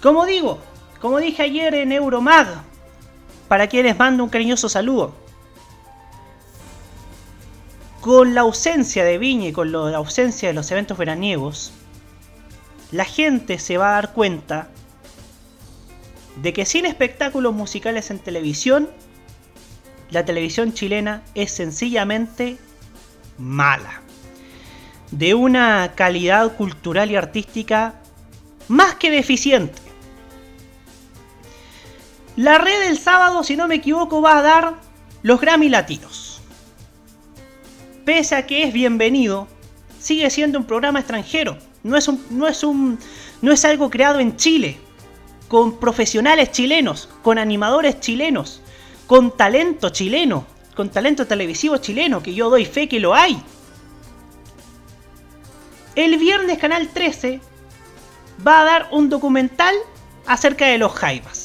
Como 0.00 0.26
digo, 0.26 0.60
como 1.00 1.18
dije 1.18 1.42
ayer 1.42 1.74
en 1.74 1.90
Euromag, 1.90 2.68
para 3.48 3.66
quienes 3.66 3.98
mando 3.98 4.22
un 4.22 4.30
cariñoso 4.30 4.68
saludo. 4.68 5.14
Con 8.00 8.34
la 8.34 8.42
ausencia 8.42 9.04
de 9.04 9.18
Viña 9.18 9.48
y 9.48 9.52
con 9.52 9.72
la 9.72 9.96
ausencia 9.96 10.48
de 10.48 10.54
los 10.54 10.70
eventos 10.70 10.96
veraniegos, 10.96 11.72
la 12.92 13.04
gente 13.04 13.58
se 13.58 13.76
va 13.76 13.90
a 13.90 13.92
dar 13.94 14.12
cuenta 14.12 14.68
de 16.42 16.52
que 16.52 16.64
sin 16.64 16.86
espectáculos 16.86 17.54
musicales 17.54 18.10
en 18.10 18.18
televisión, 18.18 18.88
la 20.10 20.24
televisión 20.24 20.72
chilena 20.72 21.22
es 21.34 21.50
sencillamente 21.50 22.58
mala. 23.36 24.02
De 25.10 25.34
una 25.34 25.92
calidad 25.94 26.54
cultural 26.56 27.10
y 27.10 27.16
artística 27.16 27.94
más 28.68 28.94
que 28.94 29.10
deficiente. 29.10 29.87
La 32.38 32.56
red 32.56 32.84
del 32.86 32.96
sábado, 32.96 33.42
si 33.42 33.56
no 33.56 33.66
me 33.66 33.74
equivoco, 33.74 34.22
va 34.22 34.38
a 34.38 34.42
dar 34.42 34.74
los 35.22 35.40
Grammy 35.40 35.68
Latinos. 35.68 36.40
Pese 38.04 38.36
a 38.36 38.46
que 38.46 38.62
es 38.62 38.72
bienvenido, 38.72 39.48
sigue 39.98 40.30
siendo 40.30 40.56
un 40.56 40.64
programa 40.64 41.00
extranjero. 41.00 41.58
No 41.82 41.96
es, 41.96 42.06
un, 42.06 42.24
no 42.30 42.46
es, 42.46 42.62
un, 42.62 43.00
no 43.42 43.50
es 43.50 43.64
algo 43.64 43.90
creado 43.90 44.20
en 44.20 44.36
Chile, 44.36 44.78
con 45.48 45.80
profesionales 45.80 46.52
chilenos, 46.52 47.08
con 47.24 47.38
animadores 47.38 47.98
chilenos, 47.98 48.62
con 49.08 49.36
talento 49.36 49.88
chileno, 49.88 50.46
con 50.76 50.90
talento 50.90 51.26
televisivo 51.26 51.78
chileno, 51.78 52.22
que 52.22 52.34
yo 52.34 52.50
doy 52.50 52.66
fe 52.66 52.88
que 52.88 53.00
lo 53.00 53.16
hay. 53.16 53.42
El 55.96 56.18
viernes 56.18 56.58
Canal 56.58 56.86
13 56.86 57.40
va 58.46 58.60
a 58.60 58.64
dar 58.64 58.88
un 58.92 59.08
documental 59.08 59.74
acerca 60.24 60.66
de 60.66 60.78
los 60.78 60.92
Jaivas. 60.92 61.37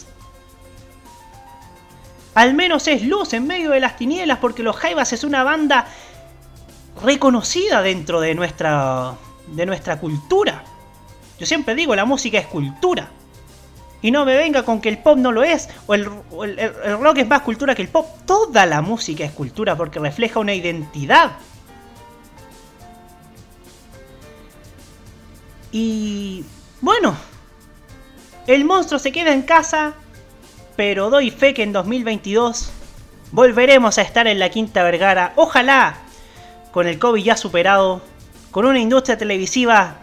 Al 2.35 2.53
menos 2.53 2.87
es 2.87 3.03
luz 3.03 3.33
en 3.33 3.45
medio 3.45 3.71
de 3.71 3.79
las 3.79 3.97
tinieblas 3.97 4.39
porque 4.39 4.63
los 4.63 4.75
Jaivas 4.75 5.13
es 5.13 5.23
una 5.23 5.43
banda 5.43 5.87
reconocida 7.03 7.81
dentro 7.81 8.21
de 8.21 8.35
nuestra, 8.35 9.13
de 9.47 9.65
nuestra 9.65 9.99
cultura. 9.99 10.63
Yo 11.39 11.45
siempre 11.45 11.75
digo, 11.75 11.95
la 11.95 12.05
música 12.05 12.37
es 12.37 12.47
cultura. 12.47 13.09
Y 14.01 14.11
no 14.11 14.25
me 14.25 14.35
venga 14.35 14.63
con 14.63 14.81
que 14.81 14.89
el 14.89 14.97
pop 14.97 15.17
no 15.17 15.31
lo 15.31 15.43
es, 15.43 15.69
o 15.87 15.93
el, 15.93 16.05
rock 16.05 17.17
es 17.19 17.27
más 17.27 17.41
cultura 17.41 17.73
que 17.73 17.81
el 17.81 17.87
pop. 17.87 18.05
Toda 18.25 18.65
la 18.65 18.81
música 18.81 19.23
es 19.23 19.31
cultura 19.31 19.77
porque 19.77 19.99
refleja 19.99 20.39
una 20.39 20.53
identidad. 20.53 21.31
Y 25.71 26.43
bueno, 26.81 27.15
el 28.45 28.65
monstruo 28.65 28.99
se 28.99 29.13
queda 29.13 29.33
en 29.33 29.43
casa, 29.43 29.93
pero 30.75 31.09
doy 31.09 31.31
fe 31.31 31.53
que 31.53 31.63
en 31.63 31.73
2022 31.73 32.71
volveremos 33.31 33.97
a 33.97 34.01
estar 34.01 34.27
en 34.27 34.39
la 34.39 34.49
Quinta 34.49 34.83
Vergara. 34.83 35.33
Ojalá, 35.35 35.97
con 36.71 36.87
el 36.87 36.99
COVID 36.99 37.23
ya 37.23 37.37
superado, 37.37 38.01
con 38.51 38.65
una 38.65 38.79
industria 38.79 39.17
televisiva 39.17 39.97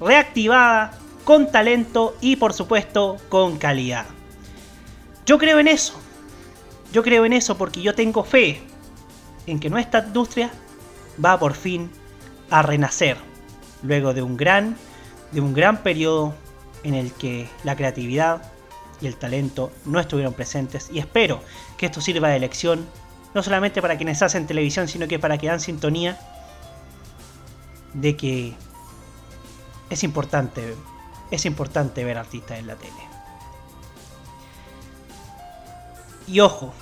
reactivada, 0.00 0.92
con 1.24 1.50
talento 1.50 2.16
y 2.20 2.36
por 2.36 2.52
supuesto 2.52 3.16
con 3.28 3.58
calidad. 3.58 4.06
Yo 5.26 5.38
creo 5.38 5.58
en 5.58 5.68
eso. 5.68 5.94
Yo 6.92 7.02
creo 7.02 7.24
en 7.24 7.32
eso 7.32 7.56
porque 7.56 7.82
yo 7.82 7.94
tengo 7.94 8.24
fe 8.24 8.60
en 9.46 9.60
que 9.60 9.70
nuestra 9.70 10.00
industria 10.00 10.50
va 11.22 11.38
por 11.38 11.54
fin 11.54 11.90
a 12.50 12.62
renacer 12.62 13.16
luego 13.82 14.12
de 14.12 14.22
un 14.22 14.36
gran 14.36 14.76
de 15.32 15.40
un 15.40 15.54
gran 15.54 15.82
periodo 15.82 16.34
en 16.82 16.94
el 16.94 17.12
que 17.12 17.48
la 17.62 17.76
creatividad 17.76 18.49
y 19.00 19.06
el 19.06 19.16
talento 19.16 19.72
no 19.84 20.00
estuvieron 20.00 20.34
presentes 20.34 20.90
y 20.92 20.98
espero 20.98 21.42
que 21.76 21.86
esto 21.86 22.00
sirva 22.00 22.28
de 22.28 22.38
lección 22.38 22.86
no 23.34 23.42
solamente 23.42 23.80
para 23.80 23.96
quienes 23.96 24.22
hacen 24.22 24.46
televisión 24.46 24.88
sino 24.88 25.08
que 25.08 25.18
para 25.18 25.38
que 25.38 25.46
dan 25.46 25.60
sintonía 25.60 26.18
de 27.94 28.16
que 28.16 28.54
es 29.88 30.04
importante 30.04 30.74
es 31.30 31.44
importante 31.46 32.04
ver 32.04 32.18
artistas 32.18 32.58
en 32.58 32.66
la 32.66 32.76
tele. 32.76 32.92
Y 36.26 36.40
ojo, 36.40 36.72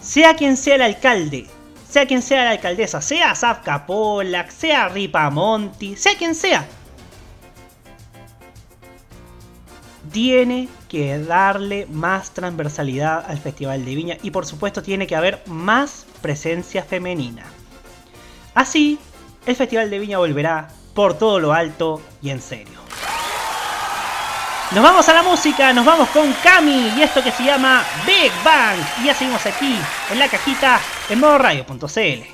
sea 0.00 0.34
quien 0.34 0.56
sea 0.56 0.76
el 0.76 0.82
alcalde, 0.82 1.48
sea 1.88 2.06
quien 2.06 2.22
sea 2.22 2.44
la 2.44 2.50
alcaldesa, 2.50 3.00
sea 3.00 3.34
Zafka 3.34 3.86
Polak, 3.86 4.50
sea 4.50 4.88
Ripa 4.88 5.30
Monti, 5.30 5.96
sea 5.96 6.16
quien 6.16 6.34
sea, 6.34 6.66
tiene 10.12 10.68
que 10.94 11.18
darle 11.18 11.88
más 11.90 12.30
transversalidad 12.30 13.24
al 13.26 13.38
Festival 13.38 13.84
de 13.84 13.96
Viña 13.96 14.16
y 14.22 14.30
por 14.30 14.46
supuesto 14.46 14.80
tiene 14.80 15.08
que 15.08 15.16
haber 15.16 15.42
más 15.46 16.06
presencia 16.22 16.84
femenina. 16.84 17.44
Así, 18.54 19.00
el 19.44 19.56
Festival 19.56 19.90
de 19.90 19.98
Viña 19.98 20.18
volverá 20.18 20.68
por 20.94 21.18
todo 21.18 21.40
lo 21.40 21.52
alto 21.52 22.00
y 22.22 22.30
en 22.30 22.40
serio. 22.40 22.78
Nos 24.70 24.84
vamos 24.84 25.08
a 25.08 25.14
la 25.14 25.24
música, 25.24 25.72
nos 25.72 25.84
vamos 25.84 26.08
con 26.10 26.32
Cami 26.34 26.92
y 26.96 27.02
esto 27.02 27.24
que 27.24 27.32
se 27.32 27.42
llama 27.42 27.82
Big 28.06 28.30
Bang. 28.44 28.78
Y 29.02 29.06
ya 29.06 29.14
seguimos 29.14 29.44
aquí 29.46 29.76
en 30.12 30.18
la 30.20 30.28
cajita 30.28 30.80
en 31.08 31.18
modoradio.cl. 31.18 32.33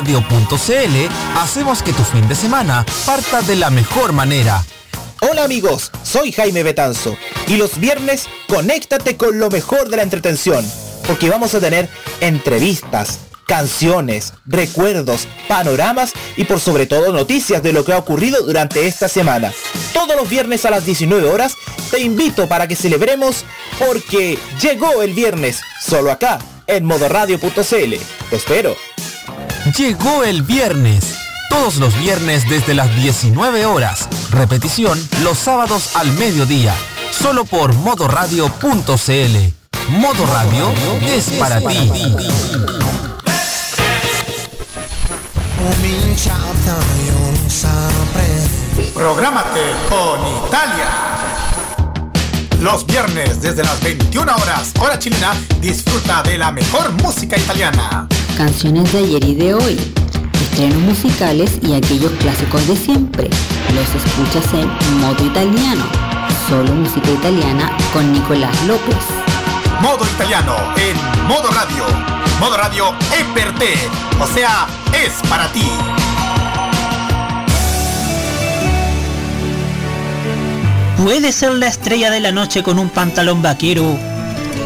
En 0.00 0.12
modoradio.cl 0.12 1.12
hacemos 1.36 1.82
que 1.82 1.92
tu 1.92 2.02
fin 2.04 2.26
de 2.26 2.34
semana 2.34 2.86
parta 3.04 3.42
de 3.42 3.56
la 3.56 3.68
mejor 3.68 4.12
manera. 4.12 4.64
Hola 5.20 5.44
amigos, 5.44 5.90
soy 6.02 6.32
Jaime 6.32 6.62
Betanzo 6.62 7.18
y 7.46 7.56
los 7.56 7.78
viernes 7.78 8.26
conéctate 8.48 9.18
con 9.18 9.38
lo 9.38 9.50
mejor 9.50 9.90
de 9.90 9.98
la 9.98 10.02
entretención, 10.02 10.64
porque 11.06 11.28
vamos 11.28 11.54
a 11.54 11.60
tener 11.60 11.88
entrevistas, 12.20 13.18
canciones, 13.46 14.32
recuerdos, 14.46 15.28
panoramas 15.48 16.12
y 16.36 16.44
por 16.44 16.60
sobre 16.60 16.86
todo 16.86 17.12
noticias 17.12 17.62
de 17.62 17.74
lo 17.74 17.84
que 17.84 17.92
ha 17.92 17.98
ocurrido 17.98 18.42
durante 18.42 18.86
esta 18.86 19.08
semana. 19.08 19.52
Todos 19.92 20.16
los 20.16 20.30
viernes 20.30 20.64
a 20.64 20.70
las 20.70 20.86
19 20.86 21.28
horas 21.28 21.56
te 21.90 22.00
invito 22.00 22.48
para 22.48 22.66
que 22.66 22.76
celebremos 22.76 23.44
porque 23.78 24.38
llegó 24.62 25.02
el 25.02 25.12
viernes, 25.12 25.60
solo 25.84 26.10
acá, 26.10 26.38
en 26.66 26.86
modoradio.cl. 26.86 27.94
Te 28.30 28.36
espero. 28.36 28.89
Llegó 29.66 30.24
el 30.24 30.42
viernes. 30.42 31.16
Todos 31.50 31.76
los 31.76 31.96
viernes 31.98 32.48
desde 32.48 32.74
las 32.74 32.94
19 32.96 33.66
horas. 33.66 34.08
Repetición 34.30 34.98
los 35.22 35.38
sábados 35.38 35.96
al 35.96 36.10
mediodía. 36.12 36.74
Solo 37.10 37.44
por 37.44 37.74
modoradio.cl. 37.74 39.90
Modo 39.90 40.26
Radio 40.26 40.72
es 41.02 41.30
para 41.38 41.60
ti. 41.60 41.92
Prográmate 48.94 49.60
con 49.90 50.20
Italia. 50.46 50.88
Los 52.60 52.86
viernes 52.86 53.40
desde 53.40 53.62
las 53.62 53.80
21 53.82 54.36
horas, 54.36 54.72
hora 54.78 54.98
chilena, 54.98 55.34
disfruta 55.60 56.22
de 56.22 56.38
la 56.38 56.50
mejor 56.50 56.92
música 57.02 57.38
italiana. 57.38 58.06
Canciones 58.36 58.92
de 58.92 58.98
ayer 58.98 59.24
y 59.24 59.34
de 59.34 59.54
hoy, 59.54 59.78
estrenos 60.42 60.78
musicales 60.78 61.58
y 61.62 61.74
aquellos 61.74 62.10
clásicos 62.12 62.66
de 62.66 62.76
siempre. 62.76 63.28
Los 63.74 63.88
escuchas 63.94 64.52
en 64.54 65.00
modo 65.00 65.24
italiano. 65.24 65.84
Solo 66.48 66.74
música 66.74 67.10
italiana 67.10 67.76
con 67.92 68.12
Nicolás 68.12 68.54
López. 68.66 68.96
Modo 69.82 70.04
italiano 70.14 70.56
en 70.76 71.28
modo 71.28 71.48
radio. 71.50 71.84
Modo 72.40 72.56
radio 72.56 72.94
es 73.16 73.24
per 73.34 73.54
te, 73.56 73.74
o 74.18 74.26
sea, 74.26 74.66
es 74.92 75.28
para 75.28 75.50
ti. 75.52 75.70
Puede 81.02 81.32
ser 81.32 81.52
la 81.52 81.66
estrella 81.66 82.10
de 82.10 82.20
la 82.20 82.32
noche 82.32 82.62
con 82.62 82.78
un 82.78 82.90
pantalón 82.90 83.42
vaquero, 83.42 83.96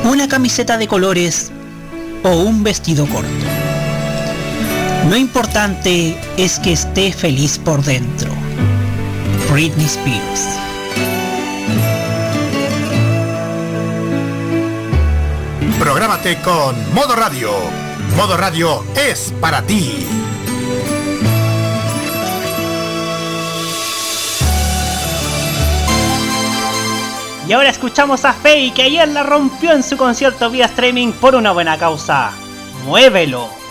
una 0.05 0.29
camiseta 0.29 0.79
de 0.79 0.89
colores 0.89 1.53
o 2.25 2.31
un 2.31 2.65
vestido 2.65 3.07
corto. 3.07 3.54
Lo 5.09 5.17
importante 5.17 6.19
es 6.39 6.59
que 6.59 6.73
esté 6.73 7.13
feliz 7.13 7.59
por 7.59 7.83
dentro. 7.83 8.33
Britney 9.51 9.85
Spears. 9.85 10.59
Prográmate 15.79 16.41
con 16.41 16.95
Modo 16.95 17.15
Radio. 17.15 17.51
Modo 18.17 18.39
Radio 18.39 18.83
es 18.97 19.35
para 19.43 19.61
ti. 19.63 20.07
Y 27.47 27.53
ahora 27.53 27.69
escuchamos 27.69 28.25
a 28.25 28.33
Faye 28.33 28.73
que 28.73 28.85
ayer 28.85 29.07
la 29.09 29.23
rompió 29.23 29.73
en 29.73 29.83
su 29.83 29.99
concierto 29.99 30.49
vía 30.49 30.65
streaming 30.65 31.13
por 31.13 31.35
una 31.35 31.53
buena 31.53 31.77
causa. 31.77 32.33
Muévelo. 32.87 33.64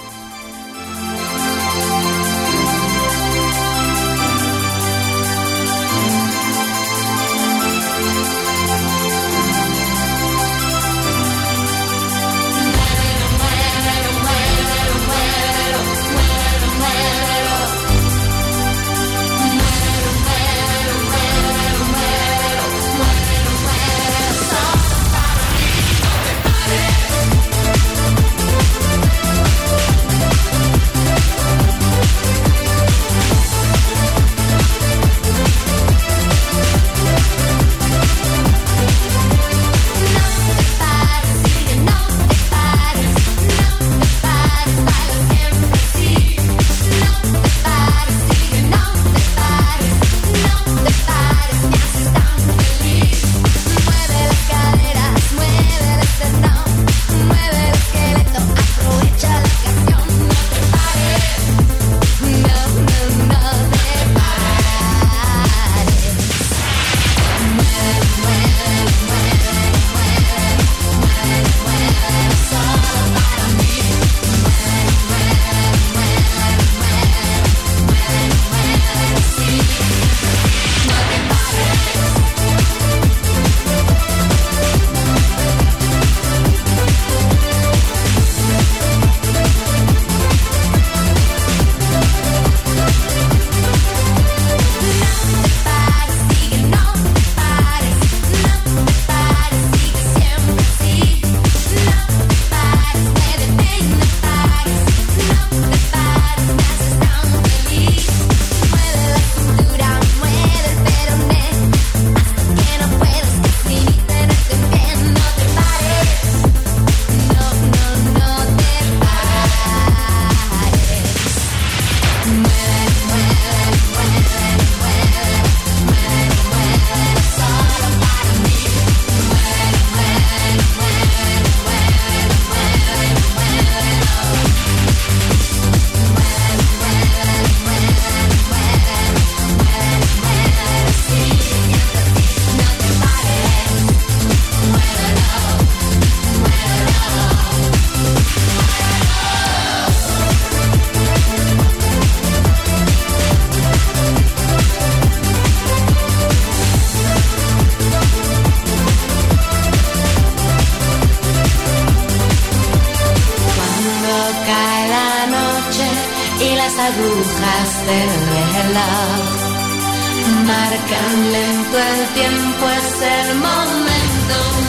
No 174.28 174.63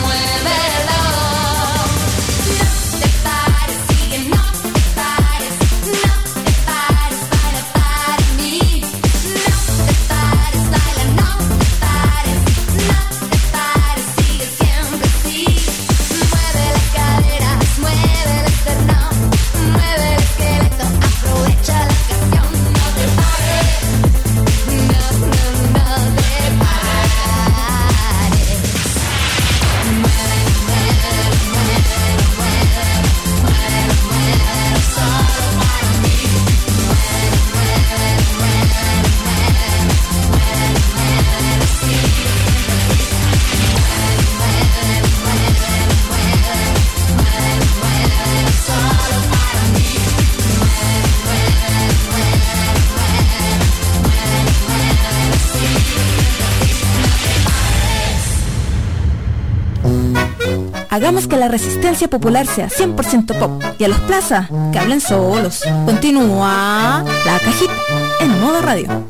Hagamos 60.94 61.26
que 61.26 61.36
la 61.36 61.48
resistencia 61.48 62.06
popular 62.06 62.46
sea 62.46 62.68
100% 62.68 63.36
pop 63.36 63.60
y 63.80 63.82
a 63.82 63.88
los 63.88 63.98
plaza, 64.02 64.48
que 64.72 64.78
hablen 64.78 65.00
solos. 65.00 65.64
Continúa 65.84 67.02
la 67.26 67.38
cajita 67.40 67.72
en 68.20 68.40
modo 68.40 68.62
radio. 68.62 69.04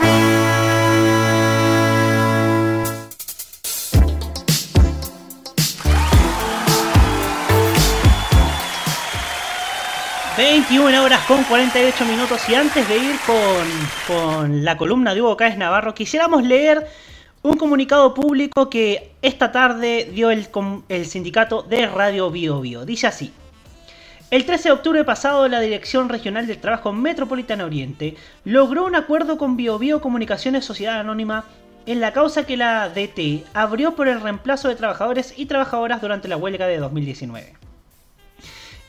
...21 10.36 11.04
horas 11.04 11.20
con 11.26 11.44
48 11.44 12.04
minutos... 12.06 12.40
...y 12.48 12.54
antes 12.54 12.88
de 12.88 12.96
ir 12.96 13.16
con, 13.24 13.36
con 14.08 14.64
la 14.64 14.76
columna 14.76 15.14
de 15.14 15.20
Hugo 15.20 15.36
Cáez 15.36 15.56
Navarro... 15.56 15.94
...quisiéramos 15.94 16.42
leer 16.42 16.88
un 17.44 17.58
comunicado 17.58 18.14
público 18.14 18.70
que 18.70 19.12
esta 19.20 19.52
tarde 19.52 20.10
dio 20.14 20.30
el, 20.30 20.48
sindicato 21.04 21.62
de 21.62 21.86
Radio 21.86 22.30
Bio 22.30 22.62
Bio. 22.62 22.86
Dice 22.86 23.06
así. 23.06 23.32
El 24.30 24.46
13 24.46 24.70
de 24.70 24.72
octubre 24.72 25.04
pasado, 25.04 25.46
la 25.46 25.60
Dirección 25.60 26.08
Regional 26.08 26.46
del 26.46 26.56
Trabajo 26.56 26.94
Metropolitana 26.94 27.66
Oriente 27.66 28.16
logró 28.46 28.86
un 28.86 28.94
acuerdo 28.94 29.36
con 29.36 29.58
Bio 29.58 29.78
Bio 29.78 30.00
Comunicaciones 30.00 30.64
Sociedad 30.64 30.98
Anónima 30.98 31.44
en 31.84 32.00
la 32.00 32.14
causa 32.14 32.46
que 32.46 32.56
la 32.56 32.88
DT 32.88 33.44
abrió 33.52 33.94
por 33.94 34.08
el 34.08 34.22
reemplazo 34.22 34.68
de 34.68 34.76
trabajadores 34.76 35.34
y 35.36 35.44
trabajadoras 35.44 36.00
durante 36.00 36.28
la 36.28 36.38
huelga 36.38 36.66
de 36.66 36.78
2019. 36.78 37.52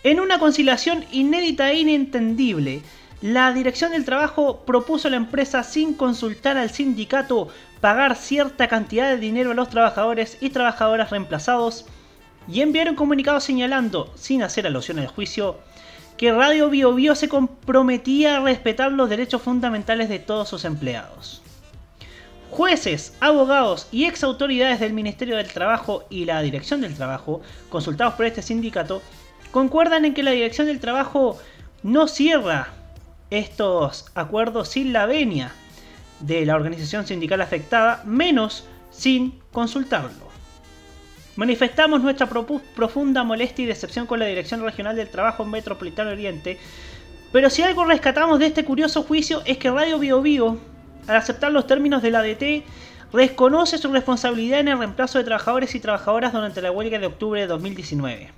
En 0.04 0.22
una 0.22 0.40
conciliación 0.40 1.04
inédita 1.12 1.72
e 1.72 1.80
inentendible, 1.80 2.84
la 3.22 3.54
Dirección 3.54 3.92
del 3.92 4.06
Trabajo 4.06 4.66
propuso 4.66 5.08
a 5.08 5.12
la 5.12 5.18
empresa 5.18 5.64
sin 5.64 5.94
consultar 5.94 6.58
al 6.58 6.70
sindicato 6.70 7.48
pagar 7.80 8.16
cierta 8.16 8.68
cantidad 8.68 9.10
de 9.10 9.18
dinero 9.18 9.52
a 9.52 9.54
los 9.54 9.70
trabajadores 9.70 10.38
y 10.42 10.50
trabajadoras 10.50 11.12
reemplazados 11.12 11.86
y 12.48 12.62
enviar 12.62 12.90
un 12.90 12.96
comunicado 12.96 13.40
señalando, 13.40 14.12
sin 14.16 14.44
hacer 14.44 14.68
alusión 14.68 15.00
al 15.00 15.08
juicio, 15.08 15.58
que 16.18 16.32
Radio 16.32 16.70
Bio, 16.70 17.16
se 17.16 17.30
comprometía 17.30 18.38
a 18.38 18.40
respetar 18.42 18.92
los 18.92 19.10
derechos 19.10 19.42
fundamentales 19.42 20.10
de 20.10 20.20
todos 20.20 20.50
sus 20.50 20.66
empleados. 20.66 21.42
Jueces, 22.52 23.16
abogados 23.20 23.88
y 23.92 24.06
ex 24.06 24.24
autoridades 24.24 24.80
del 24.80 24.94
Ministerio 24.94 25.38
del 25.38 25.52
Trabajo 25.52 26.04
y 26.10 26.26
la 26.26 26.42
Dirección 26.42 26.82
del 26.82 26.96
Trabajo, 26.96 27.42
consultados 27.70 28.14
por 28.14 28.26
este 28.26 28.42
sindicato, 28.42 29.02
concuerdan 29.52 30.06
en 30.06 30.14
que 30.14 30.24
la 30.24 30.32
Dirección 30.32 30.68
del 30.68 30.80
Trabajo 30.80 31.38
no 31.84 32.08
cierra 32.08 32.70
estos 33.30 34.06
acuerdos 34.16 34.70
sin 34.70 34.94
la 34.94 35.06
venia 35.06 35.52
de 36.20 36.46
la 36.46 36.56
organización 36.56 37.06
sindical 37.06 37.42
afectada, 37.42 38.02
menos 38.06 38.66
sin 38.92 39.40
consultarlo. 39.52 40.26
Manifestamos 41.36 42.02
nuestra 42.02 42.30
profunda 42.30 43.24
molestia 43.24 43.64
y 43.64 43.68
decepción 43.68 44.08
con 44.08 44.20
la 44.20 44.26
Dirección 44.26 44.64
Regional 44.64 44.96
del 44.96 45.10
Trabajo 45.10 45.44
Metropolitano 45.44 46.12
Oriente, 46.12 46.58
pero 47.34 47.50
si 47.50 47.62
algo 47.62 47.84
rescatamos 47.84 48.40
de 48.40 48.46
este 48.46 48.64
curioso 48.64 49.04
juicio 49.04 49.42
es 49.46 49.58
que 49.58 49.70
Radio 49.70 50.00
Bio 50.00 50.22
Bio, 50.22 50.58
al 51.08 51.18
aceptar 51.18 51.52
los 51.52 51.68
términos 51.68 52.02
de 52.02 52.12
la 52.12 52.20
ADT, 52.20 52.64
reconoce 53.12 53.78
su 53.78 53.92
responsabilidad 53.92 54.62
en 54.62 54.70
el 54.70 54.78
reemplazo 54.78 55.18
de 55.18 55.26
trabajadores 55.26 55.76
y 55.76 55.82
trabajadoras 55.82 56.32
durante 56.32 56.62
la 56.62 56.72
huelga 56.72 57.00
de 57.00 57.08
octubre 57.08 57.42
de 57.42 57.48
2019. 57.48 58.32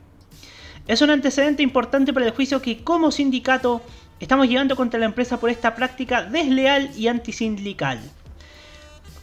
Es 0.88 1.01
un 1.01 1.11
antecedente 1.11 1.61
importante 1.61 2.13
para 2.13 2.25
el 2.25 2.31
juicio 2.31 2.61
que 2.61 2.83
como 2.83 3.11
sindicato 3.11 3.83
Estamos 4.20 4.47
llegando 4.47 4.76
contra 4.76 4.99
la 4.99 5.05
empresa 5.05 5.39
por 5.39 5.51
esta 5.51 5.76
práctica 5.76 6.24
desleal 6.24 6.89
y 6.95 7.07
antisindical. 7.07 7.99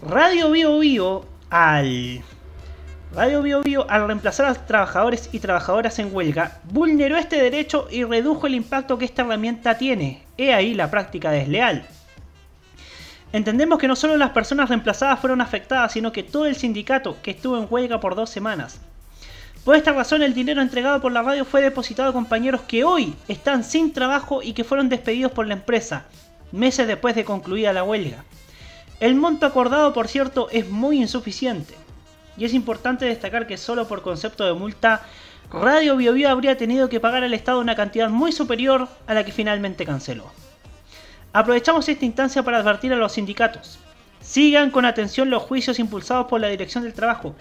Radio 0.00 0.52
Bio 0.52 0.78
Bio 0.78 1.24
al 1.50 2.22
Radio 3.12 3.42
Bio 3.42 3.62
Bio 3.62 3.90
al 3.90 4.06
reemplazar 4.06 4.46
a 4.46 4.54
trabajadores 4.54 5.30
y 5.32 5.40
trabajadoras 5.40 5.98
en 5.98 6.14
huelga 6.14 6.60
vulneró 6.70 7.16
este 7.16 7.42
derecho 7.42 7.88
y 7.90 8.04
redujo 8.04 8.46
el 8.46 8.54
impacto 8.54 8.96
que 8.96 9.04
esta 9.04 9.22
herramienta 9.22 9.78
tiene. 9.78 10.22
He 10.38 10.54
ahí 10.54 10.74
la 10.74 10.90
práctica 10.92 11.32
desleal. 11.32 11.86
Entendemos 13.32 13.80
que 13.80 13.88
no 13.88 13.96
solo 13.96 14.16
las 14.16 14.30
personas 14.30 14.68
reemplazadas 14.68 15.18
fueron 15.18 15.40
afectadas, 15.40 15.90
sino 15.90 16.12
que 16.12 16.22
todo 16.22 16.46
el 16.46 16.54
sindicato 16.54 17.16
que 17.20 17.32
estuvo 17.32 17.58
en 17.58 17.66
huelga 17.68 17.98
por 17.98 18.14
dos 18.14 18.30
semanas. 18.30 18.80
Por 19.64 19.76
esta 19.76 19.92
razón 19.92 20.22
el 20.22 20.34
dinero 20.34 20.60
entregado 20.60 21.00
por 21.00 21.10
la 21.10 21.22
radio 21.22 21.46
fue 21.46 21.62
depositado 21.62 22.10
a 22.10 22.12
compañeros 22.12 22.60
que 22.68 22.84
hoy 22.84 23.14
están 23.28 23.64
sin 23.64 23.94
trabajo 23.94 24.42
y 24.42 24.52
que 24.52 24.62
fueron 24.62 24.90
despedidos 24.90 25.32
por 25.32 25.46
la 25.46 25.54
empresa, 25.54 26.04
meses 26.52 26.86
después 26.86 27.14
de 27.14 27.24
concluida 27.24 27.72
la 27.72 27.82
huelga. 27.82 28.24
El 29.00 29.14
monto 29.14 29.46
acordado, 29.46 29.94
por 29.94 30.08
cierto, 30.08 30.48
es 30.50 30.68
muy 30.68 31.00
insuficiente. 31.00 31.74
Y 32.36 32.44
es 32.44 32.52
importante 32.52 33.06
destacar 33.06 33.46
que 33.46 33.56
solo 33.56 33.88
por 33.88 34.02
concepto 34.02 34.44
de 34.44 34.52
multa, 34.52 35.02
Radio 35.50 35.96
BioBio 35.96 36.28
habría 36.28 36.56
tenido 36.56 36.88
que 36.88 37.00
pagar 37.00 37.22
al 37.22 37.32
Estado 37.32 37.60
una 37.60 37.76
cantidad 37.76 38.10
muy 38.10 38.32
superior 38.32 38.88
a 39.06 39.14
la 39.14 39.24
que 39.24 39.32
finalmente 39.32 39.86
canceló. 39.86 40.30
Aprovechamos 41.32 41.88
esta 41.88 42.04
instancia 42.04 42.42
para 42.42 42.58
advertir 42.58 42.92
a 42.92 42.96
los 42.96 43.12
sindicatos. 43.12 43.78
Sigan 44.20 44.70
con 44.70 44.84
atención 44.84 45.30
los 45.30 45.42
juicios 45.42 45.78
impulsados 45.78 46.26
por 46.26 46.40
la 46.40 46.48
Dirección 46.48 46.84
del 46.84 46.94
Trabajo, 46.94 47.34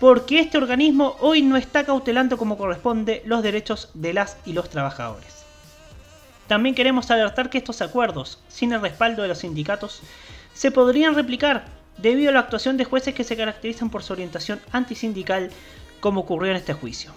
porque 0.00 0.40
este 0.40 0.58
organismo 0.58 1.16
hoy 1.20 1.42
no 1.42 1.56
está 1.56 1.84
cautelando 1.84 2.36
como 2.36 2.58
corresponde 2.58 3.22
los 3.24 3.42
derechos 3.42 3.90
de 3.94 4.12
las 4.12 4.36
y 4.44 4.52
los 4.52 4.68
trabajadores. 4.68 5.44
También 6.46 6.74
queremos 6.74 7.10
alertar 7.10 7.50
que 7.50 7.58
estos 7.58 7.82
acuerdos, 7.82 8.38
sin 8.48 8.72
el 8.72 8.80
respaldo 8.80 9.22
de 9.22 9.28
los 9.28 9.38
sindicatos, 9.38 10.00
se 10.54 10.70
podrían 10.70 11.14
replicar 11.14 11.64
debido 11.98 12.30
a 12.30 12.32
la 12.32 12.40
actuación 12.40 12.76
de 12.76 12.84
jueces 12.84 13.14
que 13.14 13.24
se 13.24 13.36
caracterizan 13.36 13.90
por 13.90 14.02
su 14.02 14.12
orientación 14.12 14.60
antisindical, 14.70 15.50
como 16.00 16.20
ocurrió 16.20 16.50
en 16.50 16.58
este 16.58 16.74
juicio. 16.74 17.12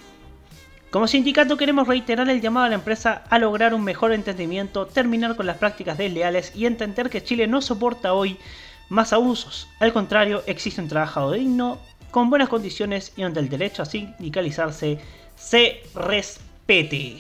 Como 0.90 1.08
sindicato 1.08 1.58
queremos 1.58 1.88
reiterar 1.88 2.28
el 2.30 2.42
llamado 2.42 2.66
a 2.66 2.70
la 2.70 2.76
empresa 2.76 3.24
a 3.30 3.38
lograr 3.38 3.76
un 3.76 3.84
mejor 3.84 4.12
entendimiento, 4.12 4.88
terminar 4.88 5.36
con 5.36 5.46
las 5.46 5.58
prácticas 5.58 5.98
desleales 5.98 6.52
y 6.56 6.66
entender 6.66 7.12
que 7.12 7.24
Chile 7.24 7.46
no 7.46 7.62
soporta 7.62 8.14
hoy 8.14 8.40
más 8.88 9.14
abusos. 9.14 9.68
Al 9.80 9.94
contrario, 9.94 10.42
existe 10.48 10.82
un 10.82 10.88
trabajo 10.88 11.32
digno, 11.32 11.78
con 12.12 12.30
buenas 12.30 12.50
condiciones 12.50 13.14
y 13.16 13.24
donde 13.24 13.40
el 13.40 13.50
derecho 13.50 13.84
a 13.84 13.86
sindicalizarse 13.86 15.00
se 15.36 15.84
respete. 15.96 17.20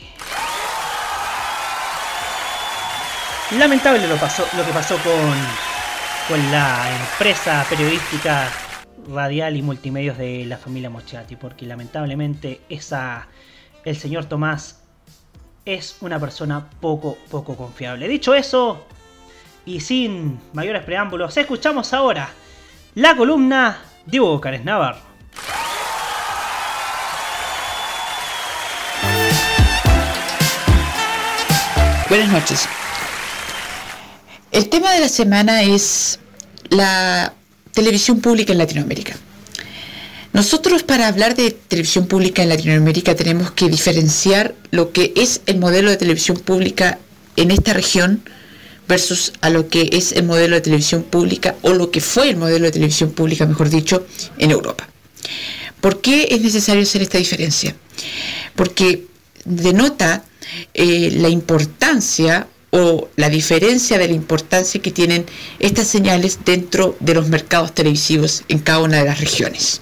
Lamentable 3.58 4.08
lo, 4.08 4.16
pasó, 4.18 4.46
lo 4.56 4.64
que 4.64 4.72
pasó 4.72 4.96
con, 4.98 5.34
con 6.28 6.52
la 6.52 6.88
empresa 7.02 7.66
periodística 7.68 8.52
radial 9.12 9.58
y 9.58 9.62
multimedios 9.62 10.18
de 10.18 10.46
la 10.46 10.58
familia 10.58 10.90
Mochati, 10.90 11.36
porque 11.36 11.66
lamentablemente 11.66 12.62
esa, 12.70 13.28
el 13.86 13.98
señor 13.98 14.26
Tomás 14.26 14.84
es 15.66 15.98
una 16.02 16.20
persona 16.20 16.70
poco, 16.80 17.18
poco 17.30 17.56
confiable. 17.56 18.08
Dicho 18.08 18.36
eso, 18.36 18.86
y 19.66 19.80
sin 19.80 20.40
mayores 20.54 20.84
preámbulos, 20.84 21.36
escuchamos 21.38 21.94
ahora 21.94 22.30
la 22.96 23.16
columna 23.16 23.78
Diego 24.10 24.42
Cares 24.42 24.64
Navarro. 24.64 25.00
Buenas 32.10 32.30
noches. 32.30 32.68
El 34.52 34.68
tema 34.70 34.92
de 34.94 35.02
la 35.02 35.10
semana 35.10 35.62
es 35.62 36.20
la 36.70 37.34
televisión 37.72 38.20
pública 38.20 38.52
en 38.52 38.58
Latinoamérica. 38.58 39.16
Nosotros 40.34 40.82
para 40.82 41.08
hablar 41.08 41.36
de 41.36 41.52
televisión 41.52 42.08
pública 42.08 42.42
en 42.42 42.50
Latinoamérica 42.50 43.16
tenemos 43.16 43.52
que 43.52 43.70
diferenciar 43.70 44.56
lo 44.72 44.92
que 44.92 45.14
es 45.16 45.42
el 45.46 45.60
modelo 45.60 45.92
de 45.92 45.98
televisión 45.98 46.38
pública 46.40 46.98
en 47.36 47.52
esta 47.52 47.74
región 47.74 48.24
versus 48.90 49.32
a 49.42 49.52
lo 49.52 49.70
que 49.70 49.90
es 49.94 50.12
el 50.14 50.24
modelo 50.24 50.56
de 50.56 50.62
televisión 50.62 51.04
pública 51.04 51.56
o 51.62 51.74
lo 51.74 51.92
que 51.92 52.02
fue 52.02 52.30
el 52.30 52.38
modelo 52.38 52.66
de 52.66 52.72
televisión 52.72 53.12
pública, 53.12 53.46
mejor 53.46 53.70
dicho, 53.70 54.06
en 54.40 54.50
Europa. 54.50 54.90
¿Por 55.80 56.02
qué 56.02 56.28
es 56.32 56.42
necesario 56.42 56.82
hacer 56.82 57.04
esta 57.04 57.20
diferencia? 57.20 57.76
Porque 58.56 59.06
denota 59.46 60.26
eh, 60.74 61.12
la 61.12 61.30
importancia 61.30 62.48
o 62.72 63.10
la 63.16 63.30
diferencia 63.30 64.00
de 64.00 64.08
la 64.08 64.14
importancia 64.14 64.82
que 64.82 64.92
tienen 64.92 65.26
estas 65.60 65.88
señales 65.88 66.40
dentro 66.44 66.98
de 67.00 67.14
los 67.14 67.30
mercados 67.30 67.74
televisivos 67.74 68.44
en 68.48 68.60
cada 68.60 68.80
una 68.80 68.98
de 68.98 69.06
las 69.06 69.20
regiones. 69.20 69.82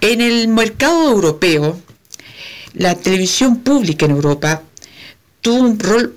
En 0.00 0.20
el 0.20 0.46
mercado 0.46 1.10
europeo, 1.10 1.80
la 2.74 2.94
televisión 2.94 3.58
pública 3.60 4.06
en 4.06 4.12
Europa 4.12 4.62
tuvo 5.40 5.58
un 5.58 5.78
rol 5.78 6.16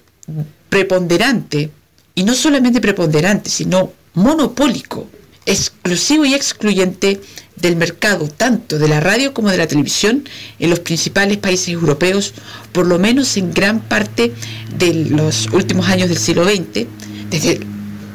preponderante, 0.70 1.72
y 2.16 2.24
no 2.24 2.34
solamente 2.36 2.82
preponderante, 2.82 3.50
sino 3.50 3.94
monopólico, 4.14 5.08
exclusivo 5.46 6.26
y 6.26 6.34
excluyente 6.34 7.22
del 7.56 7.76
mercado 7.76 8.28
tanto 8.28 8.78
de 8.78 8.88
la 8.88 9.00
radio 9.00 9.34
como 9.34 9.50
de 9.50 9.58
la 9.58 9.68
televisión 9.68 10.28
en 10.60 10.70
los 10.70 10.80
principales 10.80 11.38
países 11.38 11.70
europeos, 11.70 12.34
por 12.72 12.88
lo 12.88 13.00
menos 13.00 13.36
en 13.38 13.54
gran 13.54 13.82
parte 13.82 14.32
de 14.78 14.94
los 14.94 15.48
últimos 15.48 15.88
años 15.88 16.10
del 16.10 16.18
siglo 16.18 16.46
XX, 16.46 16.88
desde 17.30 17.60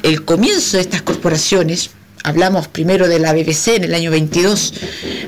el 0.03 0.25
comienzo 0.25 0.77
de 0.77 0.83
estas 0.83 1.03
corporaciones 1.03 1.91
Hablamos 2.27 2.69
primero 2.69 3.07
de 3.07 3.19
la 3.19 3.35
BBC 3.35 3.77
en 3.77 3.85
el 3.85 3.93
año 3.93 4.11
22, 4.11 4.73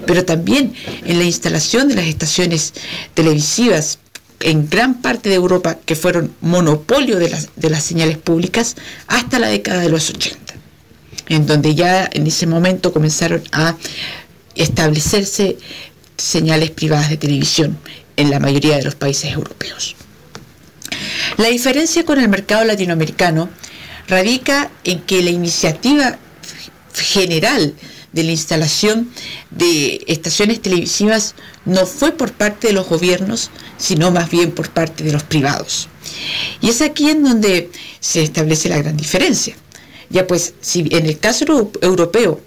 pero 0.07 0.25
también 0.25 0.73
en 1.05 1.19
la 1.19 1.25
instalación 1.25 1.89
de 1.89 1.95
las 1.95 2.07
estaciones 2.07 2.73
televisivas 3.13 3.99
en 4.41 4.69
gran 4.69 5.01
parte 5.01 5.29
de 5.29 5.35
Europa 5.35 5.79
que 5.85 5.97
fueron 5.97 6.35
monopolio 6.41 7.19
de 7.19 7.31
las, 7.31 7.49
de 7.57 7.71
las 7.71 7.85
señales 7.85 8.19
públicas 8.19 8.77
hasta 9.07 9.39
la 9.39 9.49
década 9.49 9.81
de 9.81 9.89
los 9.89 10.11
80, 10.11 10.55
en 11.29 11.47
donde 11.47 11.75
ya 11.75 12.09
en 12.13 12.27
ese 12.27 12.47
momento 12.47 12.93
comenzaron 12.93 13.43
a 13.53 13.77
establecerse 14.55 15.57
señales 16.17 16.71
privadas 16.71 17.11
de 17.11 17.17
televisión 17.17 17.79
en 18.17 18.31
la 18.31 18.41
mayoría 18.41 18.77
de 18.77 18.85
los 18.85 18.95
países 18.95 19.33
europeos. 19.33 19.97
La 21.37 21.49
diferencia 21.49 22.05
con 22.05 22.19
el 22.19 22.29
mercado 22.29 22.65
latinoamericano 22.65 23.51
radica 24.09 24.71
en 24.85 25.01
que 25.01 25.23
la 25.23 25.31
iniciativa 25.31 26.19
general 26.95 27.75
de 28.13 28.25
la 28.25 28.31
instalación 28.31 29.11
de 29.51 30.03
estaciones 30.07 30.63
televisivas 30.63 31.35
no 31.67 31.85
fue 31.85 32.13
por 32.13 32.33
parte 32.33 32.69
de 32.69 32.73
los 32.73 32.89
gobiernos, 32.89 33.51
sino 33.77 34.11
más 34.11 34.31
bien 34.31 34.53
por 34.53 34.71
parte 34.71 35.05
de 35.05 35.13
los 35.13 35.25
privados. 35.25 35.89
Y 36.61 36.71
es 36.71 36.81
aquí 36.81 37.11
en 37.11 37.23
donde 37.23 37.71
se 38.01 38.23
establece 38.23 38.69
la 38.69 38.79
gran 38.79 38.97
diferencia. 38.97 39.55
Ya 40.09 40.27
pues, 40.27 40.55
si 40.61 40.87
en 40.91 41.07
el 41.07 41.19
caso 41.19 41.45
europeo 41.83 42.41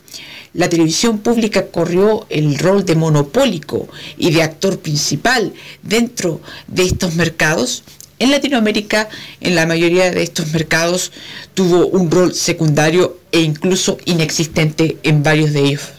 la 0.54 0.70
televisión 0.70 1.20
pública 1.20 1.68
corrió 1.68 2.26
el 2.30 2.58
rol 2.58 2.84
de 2.86 2.96
monopólico 2.96 3.88
y 4.18 4.32
de 4.32 4.42
actor 4.42 4.80
principal 4.80 5.54
dentro 5.84 6.42
de 6.68 6.84
estos 6.84 7.16
mercados, 7.16 7.84
en 8.18 8.32
Latinoamérica, 8.32 9.08
en 9.40 9.56
la 9.56 9.66
mayoría 9.66 10.12
de 10.12 10.24
estos 10.24 10.52
mercados, 10.52 11.12
tuvo 11.54 11.88
un 11.88 12.12
rol 12.12 12.34
secundario 12.34 13.18
e 13.32 13.40
incluso 13.40 13.98
inexistente 14.06 14.98
en 15.04 15.24
varios 15.24 15.54
de 15.54 15.62
ellos. 15.62 15.99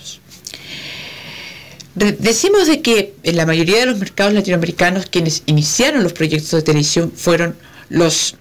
Decimos 2.01 2.67
de 2.67 2.81
que 2.81 3.13
en 3.25 3.37
la 3.37 3.45
mayoría 3.45 3.81
de 3.81 3.85
los 3.85 3.99
mercados 3.99 4.33
latinoamericanos 4.33 5.05
quienes 5.05 5.43
iniciaron 5.45 6.03
los 6.03 6.15
proyectos 6.15 6.53
de 6.53 6.63
televisión 6.63 7.13
fueron 7.15 7.57
los 7.91 8.37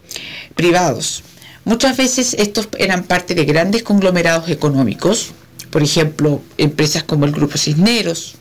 privados. 0.55 1.23
Muchas 1.65 1.97
veces 1.97 2.35
estos 2.39 2.69
eran 2.77 3.03
parte 3.03 3.35
de 3.35 3.43
grandes 3.43 3.83
conglomerados 3.83 4.49
económicos, 4.49 5.31
por 5.71 5.83
ejemplo, 5.83 6.41
empresas 6.57 7.03
como 7.03 7.25
el 7.25 7.33
Grupo 7.33 7.57
Cisneros 7.57 8.35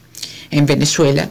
en 0.53 0.67
Venezuela, 0.67 1.29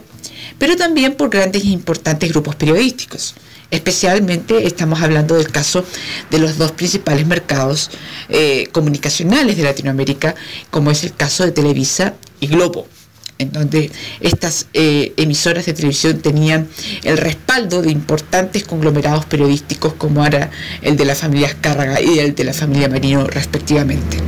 pero 0.58 0.76
también 0.76 1.14
por 1.14 1.30
grandes 1.30 1.64
e 1.64 1.68
importantes 1.68 2.28
grupos 2.28 2.56
periodísticos. 2.56 3.36
Especialmente 3.70 4.66
estamos 4.66 5.00
hablando 5.00 5.34
del 5.34 5.50
caso 5.50 5.82
de 6.30 6.38
los 6.38 6.58
dos 6.58 6.72
principales 6.72 7.26
mercados 7.26 7.90
eh, 8.28 8.68
comunicacionales 8.70 9.56
de 9.56 9.62
Latinoamérica, 9.62 10.34
como 10.70 10.90
es 10.90 11.04
el 11.04 11.14
caso 11.14 11.46
de 11.46 11.52
Televisa 11.52 12.16
y 12.38 12.48
Globo 12.48 12.86
en 13.38 13.52
donde 13.52 13.90
estas 14.20 14.66
eh, 14.74 15.12
emisoras 15.16 15.66
de 15.66 15.72
televisión 15.72 16.20
tenían 16.20 16.68
el 17.04 17.16
respaldo 17.16 17.82
de 17.82 17.90
importantes 17.90 18.64
conglomerados 18.64 19.26
periodísticos 19.26 19.94
como 19.94 20.26
era 20.26 20.50
el 20.82 20.96
de 20.96 21.04
la 21.04 21.14
familia 21.14 21.54
Cárraga 21.60 22.00
y 22.00 22.18
el 22.18 22.34
de 22.34 22.44
la 22.44 22.52
familia 22.52 22.88
Marino 22.88 23.26
respectivamente. 23.26 24.18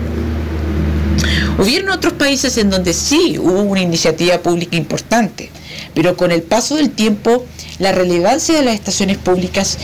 Hubieron 1.58 1.90
otros 1.90 2.14
países 2.14 2.56
en 2.56 2.70
donde 2.70 2.94
sí 2.94 3.36
hubo 3.38 3.62
una 3.62 3.80
iniciativa 3.80 4.38
pública 4.38 4.76
importante, 4.76 5.50
pero 5.94 6.16
con 6.16 6.30
el 6.30 6.42
paso 6.42 6.76
del 6.76 6.90
tiempo 6.90 7.44
la 7.78 7.92
relevancia 7.92 8.54
de 8.54 8.64
las 8.64 8.74
estaciones 8.74 9.18
públicas 9.18 9.78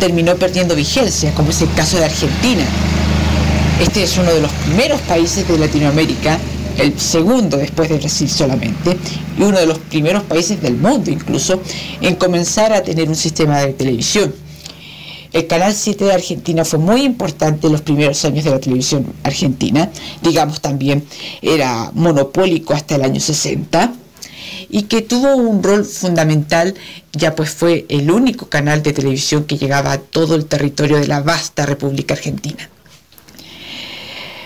terminó 0.00 0.36
perdiendo 0.36 0.74
vigencia, 0.74 1.32
como 1.34 1.50
es 1.50 1.62
el 1.62 1.72
caso 1.74 1.98
de 1.98 2.06
Argentina. 2.06 2.64
Este 3.80 4.02
es 4.02 4.16
uno 4.16 4.32
de 4.32 4.40
los 4.40 4.52
primeros 4.52 5.00
países 5.02 5.46
de 5.48 5.58
Latinoamérica, 5.58 6.38
el 6.78 6.98
segundo 6.98 7.56
después 7.56 7.88
de 7.88 7.98
Brasil 7.98 8.28
solamente, 8.28 8.96
y 9.38 9.42
uno 9.42 9.58
de 9.58 9.66
los 9.66 9.78
primeros 9.78 10.22
países 10.24 10.60
del 10.60 10.76
mundo 10.76 11.10
incluso, 11.10 11.60
en 12.00 12.14
comenzar 12.16 12.72
a 12.72 12.82
tener 12.82 13.08
un 13.08 13.16
sistema 13.16 13.60
de 13.60 13.72
televisión. 13.72 14.34
El 15.32 15.46
Canal 15.46 15.72
7 15.72 16.04
de 16.04 16.12
Argentina 16.12 16.64
fue 16.64 16.78
muy 16.78 17.02
importante 17.02 17.66
en 17.66 17.72
los 17.72 17.80
primeros 17.80 18.22
años 18.26 18.44
de 18.44 18.50
la 18.50 18.60
televisión 18.60 19.06
argentina, 19.22 19.90
digamos 20.20 20.60
también 20.60 21.04
era 21.40 21.90
monopólico 21.94 22.74
hasta 22.74 22.96
el 22.96 23.02
año 23.02 23.18
60 23.18 23.94
y 24.68 24.82
que 24.84 25.02
tuvo 25.02 25.36
un 25.36 25.62
rol 25.62 25.84
fundamental, 25.84 26.74
ya 27.12 27.34
pues 27.34 27.50
fue 27.50 27.86
el 27.88 28.10
único 28.10 28.48
canal 28.48 28.82
de 28.82 28.92
televisión 28.92 29.44
que 29.44 29.56
llegaba 29.56 29.92
a 29.92 29.98
todo 29.98 30.34
el 30.34 30.46
territorio 30.46 30.98
de 30.98 31.06
la 31.06 31.20
vasta 31.20 31.66
República 31.66 32.14
Argentina. 32.14 32.68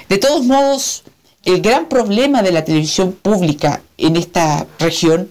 De 0.09 0.19
todos 0.19 0.45
modos, 0.45 1.03
el 1.47 1.63
gran 1.63 1.89
problema 1.89 2.43
de 2.43 2.53
la 2.53 2.65
televisión 2.65 3.13
pública 3.13 3.81
en 3.97 4.17
esta 4.17 4.67
región 4.79 5.31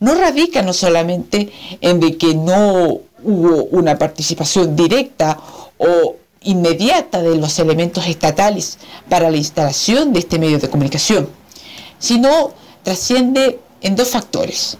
no 0.00 0.14
radica 0.14 0.62
no 0.62 0.72
solamente 0.72 1.52
en 1.82 2.00
de 2.00 2.16
que 2.16 2.34
no 2.34 3.00
hubo 3.22 3.64
una 3.64 3.98
participación 3.98 4.74
directa 4.74 5.38
o 5.76 6.16
inmediata 6.42 7.22
de 7.22 7.36
los 7.36 7.58
elementos 7.58 8.06
estatales 8.06 8.78
para 9.10 9.30
la 9.30 9.36
instalación 9.36 10.14
de 10.14 10.20
este 10.20 10.38
medio 10.38 10.58
de 10.58 10.70
comunicación, 10.70 11.28
sino 11.98 12.52
trasciende 12.82 13.60
en 13.82 13.96
dos 13.96 14.08
factores. 14.08 14.78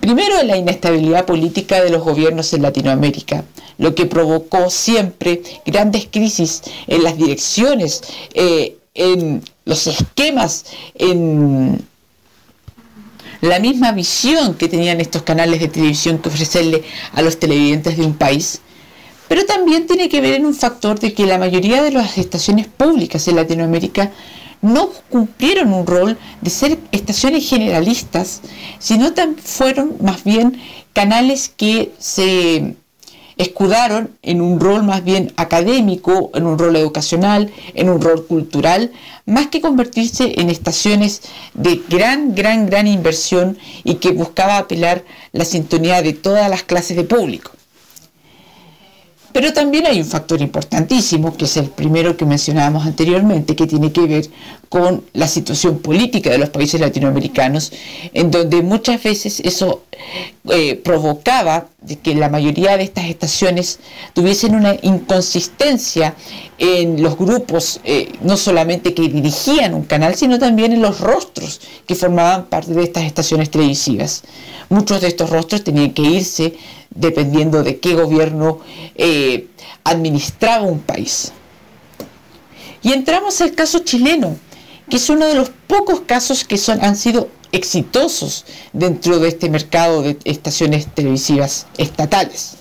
Primero, 0.00 0.40
en 0.40 0.46
la 0.46 0.56
inestabilidad 0.56 1.26
política 1.26 1.82
de 1.82 1.90
los 1.90 2.02
gobiernos 2.02 2.50
en 2.54 2.62
Latinoamérica, 2.62 3.44
lo 3.76 3.94
que 3.94 4.06
provocó 4.06 4.70
siempre 4.70 5.42
grandes 5.66 6.08
crisis 6.10 6.62
en 6.86 7.02
las 7.02 7.18
direcciones, 7.18 8.02
eh, 8.32 8.78
en 8.94 9.42
los 9.64 9.86
esquemas, 9.86 10.66
en 10.94 11.84
la 13.40 13.58
misma 13.58 13.92
visión 13.92 14.54
que 14.54 14.68
tenían 14.68 15.00
estos 15.00 15.22
canales 15.22 15.60
de 15.60 15.68
televisión 15.68 16.18
que 16.18 16.28
ofrecerle 16.28 16.84
a 17.12 17.22
los 17.22 17.38
televidentes 17.38 17.96
de 17.96 18.04
un 18.04 18.14
país, 18.14 18.60
pero 19.28 19.44
también 19.46 19.86
tiene 19.86 20.08
que 20.08 20.20
ver 20.20 20.34
en 20.34 20.46
un 20.46 20.54
factor 20.54 20.98
de 20.98 21.12
que 21.12 21.26
la 21.26 21.38
mayoría 21.38 21.82
de 21.82 21.90
las 21.90 22.18
estaciones 22.18 22.66
públicas 22.66 23.26
en 23.28 23.36
Latinoamérica 23.36 24.12
no 24.62 24.90
cumplieron 25.10 25.74
un 25.74 25.86
rol 25.86 26.18
de 26.40 26.50
ser 26.50 26.78
estaciones 26.90 27.48
generalistas, 27.48 28.40
sino 28.78 29.12
fueron 29.42 29.96
más 30.00 30.24
bien 30.24 30.60
canales 30.94 31.52
que 31.54 31.92
se 31.98 32.76
escudaron 33.36 34.10
en 34.22 34.40
un 34.40 34.60
rol 34.60 34.82
más 34.84 35.04
bien 35.04 35.32
académico, 35.36 36.30
en 36.34 36.46
un 36.46 36.58
rol 36.58 36.76
educacional, 36.76 37.52
en 37.74 37.88
un 37.88 38.00
rol 38.00 38.26
cultural, 38.26 38.92
más 39.26 39.48
que 39.48 39.60
convertirse 39.60 40.40
en 40.40 40.50
estaciones 40.50 41.22
de 41.54 41.82
gran, 41.88 42.34
gran, 42.34 42.66
gran 42.66 42.86
inversión 42.86 43.58
y 43.82 43.96
que 43.96 44.12
buscaba 44.12 44.58
apelar 44.58 45.04
la 45.32 45.44
sintonía 45.44 46.02
de 46.02 46.12
todas 46.12 46.48
las 46.50 46.62
clases 46.62 46.96
de 46.96 47.04
público. 47.04 47.50
Pero 49.34 49.52
también 49.52 49.84
hay 49.84 49.98
un 49.98 50.06
factor 50.06 50.40
importantísimo, 50.40 51.36
que 51.36 51.46
es 51.46 51.56
el 51.56 51.68
primero 51.68 52.16
que 52.16 52.24
mencionábamos 52.24 52.86
anteriormente, 52.86 53.56
que 53.56 53.66
tiene 53.66 53.90
que 53.90 54.06
ver 54.06 54.30
con 54.68 55.02
la 55.12 55.26
situación 55.26 55.80
política 55.80 56.30
de 56.30 56.38
los 56.38 56.50
países 56.50 56.80
latinoamericanos, 56.80 57.72
en 58.12 58.30
donde 58.30 58.62
muchas 58.62 59.02
veces 59.02 59.40
eso 59.40 59.82
eh, 60.50 60.76
provocaba 60.76 61.68
que 62.02 62.14
la 62.14 62.28
mayoría 62.28 62.76
de 62.76 62.84
estas 62.84 63.06
estaciones 63.06 63.78
tuviesen 64.12 64.54
una 64.54 64.76
inconsistencia 64.82 66.14
en 66.58 67.02
los 67.02 67.16
grupos, 67.16 67.80
eh, 67.84 68.12
no 68.22 68.36
solamente 68.36 68.94
que 68.94 69.08
dirigían 69.08 69.74
un 69.74 69.84
canal, 69.84 70.14
sino 70.14 70.38
también 70.38 70.72
en 70.72 70.82
los 70.82 71.00
rostros 71.00 71.60
que 71.86 71.94
formaban 71.94 72.46
parte 72.46 72.72
de 72.72 72.82
estas 72.82 73.04
estaciones 73.04 73.50
televisivas. 73.50 74.22
Muchos 74.68 75.00
de 75.00 75.08
estos 75.08 75.30
rostros 75.30 75.64
tenían 75.64 75.92
que 75.92 76.02
irse 76.02 76.54
dependiendo 76.90 77.62
de 77.62 77.78
qué 77.78 77.94
gobierno 77.94 78.60
eh, 78.94 79.48
administraba 79.82 80.64
un 80.64 80.80
país. 80.80 81.32
Y 82.82 82.92
entramos 82.92 83.40
al 83.40 83.52
caso 83.52 83.80
chileno, 83.80 84.36
que 84.88 84.96
es 84.96 85.08
uno 85.08 85.26
de 85.26 85.34
los 85.34 85.50
pocos 85.66 86.02
casos 86.02 86.44
que 86.44 86.58
son, 86.58 86.84
han 86.84 86.96
sido 86.96 87.28
exitosos 87.54 88.44
dentro 88.72 89.18
de 89.20 89.28
este 89.28 89.48
mercado 89.48 90.02
de 90.02 90.18
estaciones 90.24 90.86
televisivas 90.86 91.66
estatales. 91.78 92.56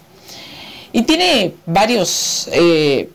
Y 0.92 1.02
tiene 1.04 1.56
varios, 1.66 2.48
eh, 2.52 3.10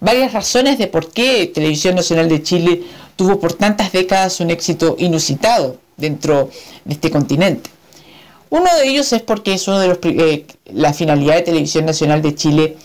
varias 0.00 0.32
razones 0.34 0.78
de 0.78 0.86
por 0.86 1.10
qué 1.10 1.46
Televisión 1.46 1.94
Nacional 1.94 2.28
de 2.28 2.42
Chile 2.42 2.82
tuvo 3.16 3.40
por 3.40 3.54
tantas 3.54 3.92
décadas 3.92 4.40
un 4.40 4.50
éxito 4.50 4.96
inusitado 4.98 5.78
dentro 5.96 6.50
de 6.84 6.94
este 6.94 7.10
continente. 7.10 7.70
Uno 8.50 8.66
de 8.76 8.88
ellos 8.88 9.12
es 9.12 9.22
porque 9.22 9.54
es 9.54 9.66
uno 9.66 9.80
de 9.80 9.88
los 9.88 9.98
eh, 10.02 10.46
la 10.66 10.92
finalidad 10.92 11.36
de 11.36 11.42
Televisión 11.42 11.86
Nacional 11.86 12.20
de 12.20 12.34
Chile 12.34 12.76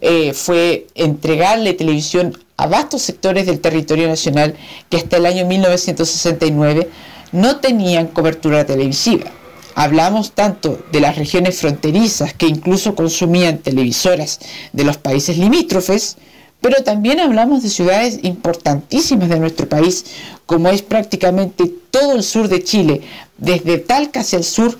eh, 0.00 0.32
fue 0.32 0.86
entregarle 0.94 1.74
televisión 1.74 2.36
a 2.56 2.66
vastos 2.66 3.02
sectores 3.02 3.44
del 3.44 3.60
territorio 3.60 4.08
nacional 4.08 4.54
que 4.88 4.96
hasta 4.96 5.18
el 5.18 5.26
año 5.26 5.44
1969 5.44 6.88
no 7.32 7.56
tenían 7.56 8.08
cobertura 8.08 8.64
televisiva. 8.64 9.30
Hablamos 9.74 10.32
tanto 10.32 10.78
de 10.90 11.00
las 11.00 11.16
regiones 11.16 11.60
fronterizas 11.60 12.32
que 12.32 12.46
incluso 12.46 12.94
consumían 12.94 13.58
televisoras 13.58 14.40
de 14.72 14.84
los 14.84 14.96
países 14.96 15.36
limítrofes, 15.36 16.16
pero 16.60 16.82
también 16.82 17.20
hablamos 17.20 17.62
de 17.62 17.68
ciudades 17.68 18.20
importantísimas 18.22 19.28
de 19.28 19.38
nuestro 19.38 19.68
país, 19.68 20.06
como 20.46 20.68
es 20.68 20.80
prácticamente 20.80 21.70
todo 21.90 22.12
el 22.12 22.22
sur 22.22 22.48
de 22.48 22.64
Chile, 22.64 23.02
desde 23.36 23.78
Talca 23.78 24.20
hacia 24.20 24.38
el 24.38 24.44
sur, 24.44 24.78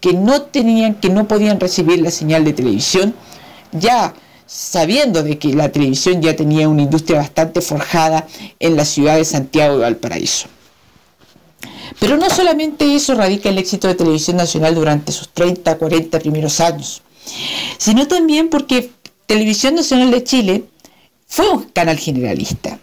que 0.00 0.12
no 0.12 0.42
tenían, 0.42 0.94
que 0.96 1.08
no 1.08 1.26
podían 1.26 1.58
recibir 1.58 2.02
la 2.02 2.10
señal 2.10 2.44
de 2.44 2.52
televisión, 2.52 3.14
ya 3.72 4.12
sabiendo 4.46 5.22
de 5.22 5.38
que 5.38 5.54
la 5.54 5.72
televisión 5.72 6.20
ya 6.20 6.36
tenía 6.36 6.68
una 6.68 6.82
industria 6.82 7.18
bastante 7.18 7.62
forjada 7.62 8.26
en 8.60 8.76
la 8.76 8.84
ciudad 8.84 9.16
de 9.16 9.24
Santiago 9.24 9.76
de 9.76 9.80
Valparaíso. 9.80 10.48
Pero 11.98 12.16
no 12.16 12.28
solamente 12.30 12.94
eso 12.94 13.14
radica 13.14 13.48
el 13.48 13.58
éxito 13.58 13.88
de 13.88 13.94
Televisión 13.94 14.36
Nacional 14.36 14.74
durante 14.74 15.12
sus 15.12 15.28
30, 15.30 15.78
40 15.78 16.18
primeros 16.18 16.60
años, 16.60 17.02
sino 17.78 18.06
también 18.06 18.48
porque 18.48 18.90
Televisión 19.26 19.74
Nacional 19.74 20.10
de 20.10 20.24
Chile 20.24 20.64
fue 21.26 21.48
un 21.50 21.64
canal 21.64 21.98
generalista. 21.98 22.78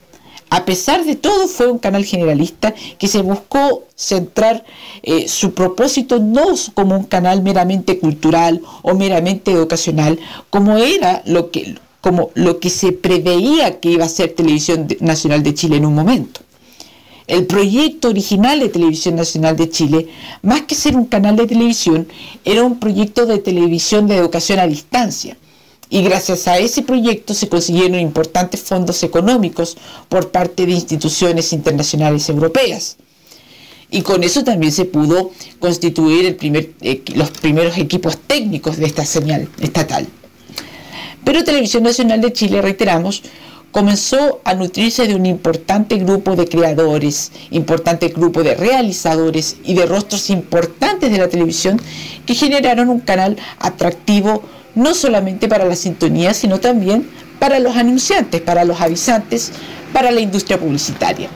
A 0.50 0.66
pesar 0.66 1.06
de 1.06 1.16
todo, 1.16 1.48
fue 1.48 1.72
un 1.72 1.80
canal 1.80 2.04
generalista 2.04 2.74
que 2.98 3.08
se 3.08 3.22
buscó 3.22 3.86
centrar 3.96 4.66
eh, 5.02 5.30
su 5.30 5.54
propósito 5.54 6.20
no 6.20 6.48
como 6.74 6.98
un 6.98 7.06
canal 7.06 7.42
meramente 7.42 8.00
cultural 8.00 8.62
o 8.82 8.94
meramente 8.94 9.52
educacional, 9.52 10.20
como 10.50 10.78
era 10.78 11.22
lo 11.26 11.52
que, 11.52 11.80
como 12.02 12.32
lo 12.34 12.60
que 12.60 12.70
se 12.70 12.92
preveía 12.92 13.80
que 13.80 13.92
iba 13.92 14.04
a 14.04 14.10
ser 14.10 14.34
Televisión 14.34 14.90
Nacional 15.00 15.42
de 15.42 15.54
Chile 15.54 15.78
en 15.78 15.86
un 15.86 15.96
momento. 15.96 16.42
El 17.32 17.46
proyecto 17.46 18.10
original 18.10 18.60
de 18.60 18.68
Televisión 18.68 19.16
Nacional 19.16 19.56
de 19.56 19.70
Chile, 19.70 20.10
más 20.42 20.64
que 20.64 20.76
ser 20.76 20.98
un 20.98 21.06
canal 21.06 21.38
de 21.38 21.48
televisión, 21.48 22.06
era 22.44 22.62
un 22.62 22.78
proyecto 22.78 23.26
de 23.26 23.38
televisión 23.38 24.06
de 24.06 24.18
educación 24.18 24.60
a 24.60 24.68
distancia. 24.68 25.38
Y 25.90 26.04
gracias 26.04 26.50
a 26.50 26.58
ese 26.58 26.82
proyecto 26.82 27.34
se 27.34 27.48
consiguieron 27.48 28.02
importantes 28.02 28.60
fondos 28.60 29.02
económicos 29.04 29.78
por 30.10 30.30
parte 30.32 30.66
de 30.66 30.74
instituciones 30.74 31.54
internacionales 31.54 32.28
europeas. 32.28 32.98
Y 33.90 34.02
con 34.02 34.26
eso 34.26 34.44
también 34.44 34.74
se 34.74 34.84
pudo 34.84 35.32
constituir 35.60 36.38
eh, 36.82 37.02
los 37.16 37.32
primeros 37.32 37.78
equipos 37.78 38.18
técnicos 38.28 38.76
de 38.76 38.88
esta 38.88 39.06
señal 39.06 39.48
estatal. 39.62 40.06
Pero 41.24 41.46
Televisión 41.46 41.84
Nacional 41.84 42.20
de 42.20 42.34
Chile, 42.34 42.62
reiteramos, 42.62 43.24
comenzó 43.72 44.42
a 44.44 44.54
nutrirse 44.54 45.08
de 45.08 45.16
un 45.16 45.26
importante 45.26 45.98
grupo 45.98 46.36
de 46.36 46.48
creadores, 46.48 47.32
importante 47.52 48.10
grupo 48.10 48.44
de 48.44 48.56
realizadores 48.56 49.58
y 49.64 49.74
de 49.74 49.86
rostros 49.86 50.30
importantes 50.30 51.12
de 51.12 51.18
la 51.18 51.30
televisión 51.30 51.82
que 52.26 52.36
generaron 52.36 52.90
un 52.90 53.00
canal 53.00 53.38
atractivo 53.60 54.44
no 54.76 54.94
solamente 54.94 55.48
para 55.48 55.66
la 55.66 55.76
sintonía, 55.76 56.34
sino 56.34 56.60
también 56.60 57.10
para 57.40 57.60
los 57.60 57.76
anunciantes, 57.76 58.42
para 58.42 58.66
los 58.66 58.80
avisantes, 58.80 59.52
para 59.94 60.12
la 60.12 60.22
industria 60.22 60.60
publicitaria. 60.60 61.30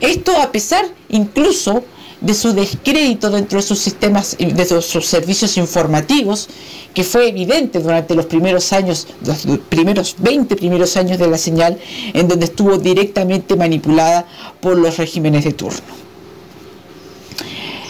Esto 0.00 0.40
a 0.40 0.50
pesar 0.50 0.84
incluso 1.08 1.84
de 2.20 2.34
su 2.34 2.52
descrédito 2.52 3.30
dentro 3.30 3.58
de 3.58 3.62
sus 3.62 3.78
sistemas, 3.78 4.36
de 4.38 4.64
sus 4.82 5.06
servicios 5.06 5.56
informativos, 5.56 6.48
que 6.94 7.04
fue 7.04 7.28
evidente 7.28 7.78
durante 7.78 8.14
los 8.14 8.26
primeros 8.26 8.72
años, 8.72 9.06
los 9.24 9.58
primeros 9.68 10.16
20 10.18 10.56
primeros 10.56 10.96
años 10.96 11.18
de 11.18 11.28
la 11.28 11.38
señal, 11.38 11.78
en 12.12 12.28
donde 12.28 12.46
estuvo 12.46 12.76
directamente 12.78 13.56
manipulada 13.56 14.26
por 14.60 14.76
los 14.76 14.96
regímenes 14.98 15.44
de 15.44 15.52
turno. 15.52 15.80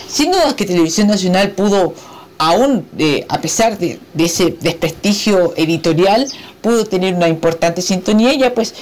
Sin 0.08 0.32
duda 0.32 0.56
que 0.56 0.66
Televisión 0.66 1.06
Nacional 1.06 1.52
pudo, 1.52 1.94
aún 2.40 2.86
a 3.28 3.40
pesar 3.42 3.76
de, 3.76 4.00
ese 4.16 4.56
desprestigio 4.62 5.52
editorial, 5.56 6.26
pudo 6.62 6.86
tener 6.86 7.14
una 7.14 7.28
importante 7.28 7.82
sintonía 7.82 8.32
ya 8.32 8.54
pues 8.54 8.74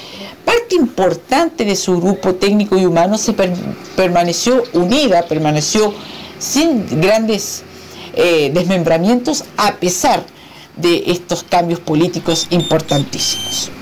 parte 0.45 0.77
importante 0.77 1.65
de 1.65 1.75
su 1.75 2.01
grupo 2.01 2.37
técnico 2.37 2.79
y 2.79 2.87
humano 2.87 3.19
se 3.19 3.35
permaneció 3.97 4.63
unida, 4.75 5.27
permaneció 5.27 5.93
sin 6.39 7.01
grandes 7.01 7.65
eh, 8.15 8.53
desmembramientos 8.55 9.43
a 9.57 9.75
pesar 9.75 10.25
de 10.77 11.03
estos 11.09 11.43
cambios 11.43 11.81
políticos 11.81 12.47
importantísimos. 12.51 13.73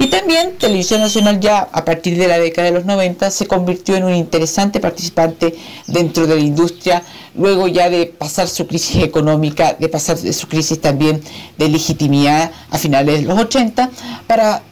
Y 0.00 0.06
también 0.06 0.56
Televisión 0.58 1.00
Nacional 1.00 1.40
ya 1.40 1.68
a 1.72 1.84
partir 1.84 2.16
de 2.16 2.28
la 2.28 2.38
década 2.38 2.68
de 2.68 2.74
los 2.74 2.84
90 2.84 3.32
se 3.32 3.48
convirtió 3.48 3.96
en 3.96 4.04
un 4.04 4.14
interesante 4.14 4.78
participante 4.78 5.56
dentro 5.88 6.28
de 6.28 6.36
la 6.36 6.40
industria, 6.40 7.02
luego 7.34 7.66
ya 7.66 7.90
de 7.90 8.06
pasar 8.06 8.46
su 8.46 8.68
crisis 8.68 9.02
económica, 9.02 9.74
de 9.76 9.88
pasar 9.88 10.16
su 10.16 10.46
crisis 10.46 10.80
también 10.80 11.20
de 11.58 11.68
legitimidad 11.68 12.52
a 12.70 12.78
finales 12.78 13.22
de 13.22 13.26
los 13.26 13.40
80, 13.40 13.90
para 14.28 14.62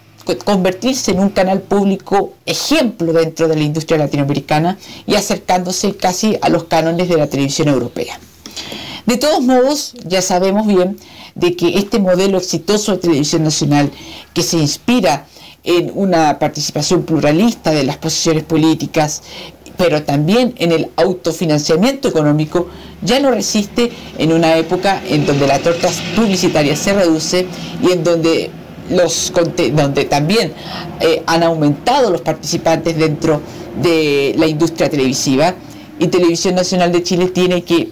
convertirse 0.44 1.10
en 1.10 1.18
un 1.18 1.30
canal 1.30 1.60
público 1.60 2.34
ejemplo 2.46 3.12
dentro 3.12 3.48
de 3.48 3.56
la 3.56 3.62
industria 3.62 3.98
latinoamericana 3.98 4.78
y 5.06 5.16
acercándose 5.16 5.96
casi 5.96 6.38
a 6.40 6.48
los 6.48 6.64
cánones 6.64 7.08
de 7.08 7.16
la 7.16 7.26
televisión 7.26 7.66
europea. 7.66 8.18
De 9.06 9.16
todos 9.16 9.42
modos, 9.42 9.94
ya 10.04 10.22
sabemos 10.22 10.66
bien 10.66 10.98
de 11.36 11.54
que 11.54 11.78
este 11.78 12.00
modelo 12.00 12.38
exitoso 12.38 12.92
de 12.92 12.98
televisión 12.98 13.44
nacional, 13.44 13.92
que 14.34 14.42
se 14.42 14.56
inspira 14.56 15.26
en 15.62 15.92
una 15.94 16.38
participación 16.38 17.04
pluralista 17.04 17.70
de 17.70 17.84
las 17.84 17.98
posiciones 17.98 18.42
políticas, 18.42 19.22
pero 19.76 20.02
también 20.02 20.54
en 20.56 20.72
el 20.72 20.88
autofinanciamiento 20.96 22.08
económico, 22.08 22.68
ya 23.02 23.20
no 23.20 23.30
resiste 23.30 23.92
en 24.16 24.32
una 24.32 24.56
época 24.56 25.02
en 25.06 25.26
donde 25.26 25.46
la 25.46 25.58
torta 25.58 25.90
publicitaria 26.14 26.74
se 26.74 26.94
reduce 26.94 27.46
y 27.82 27.92
en 27.92 28.02
donde 28.02 28.50
los 28.88 29.32
donde 29.74 30.04
también 30.04 30.52
eh, 31.00 31.22
han 31.26 31.42
aumentado 31.42 32.10
los 32.10 32.22
participantes 32.22 32.96
dentro 32.96 33.42
de 33.82 34.34
la 34.38 34.46
industria 34.46 34.88
televisiva. 34.88 35.54
Y 35.98 36.08
Televisión 36.08 36.54
Nacional 36.54 36.92
de 36.92 37.02
Chile 37.02 37.26
tiene 37.28 37.62
que 37.62 37.90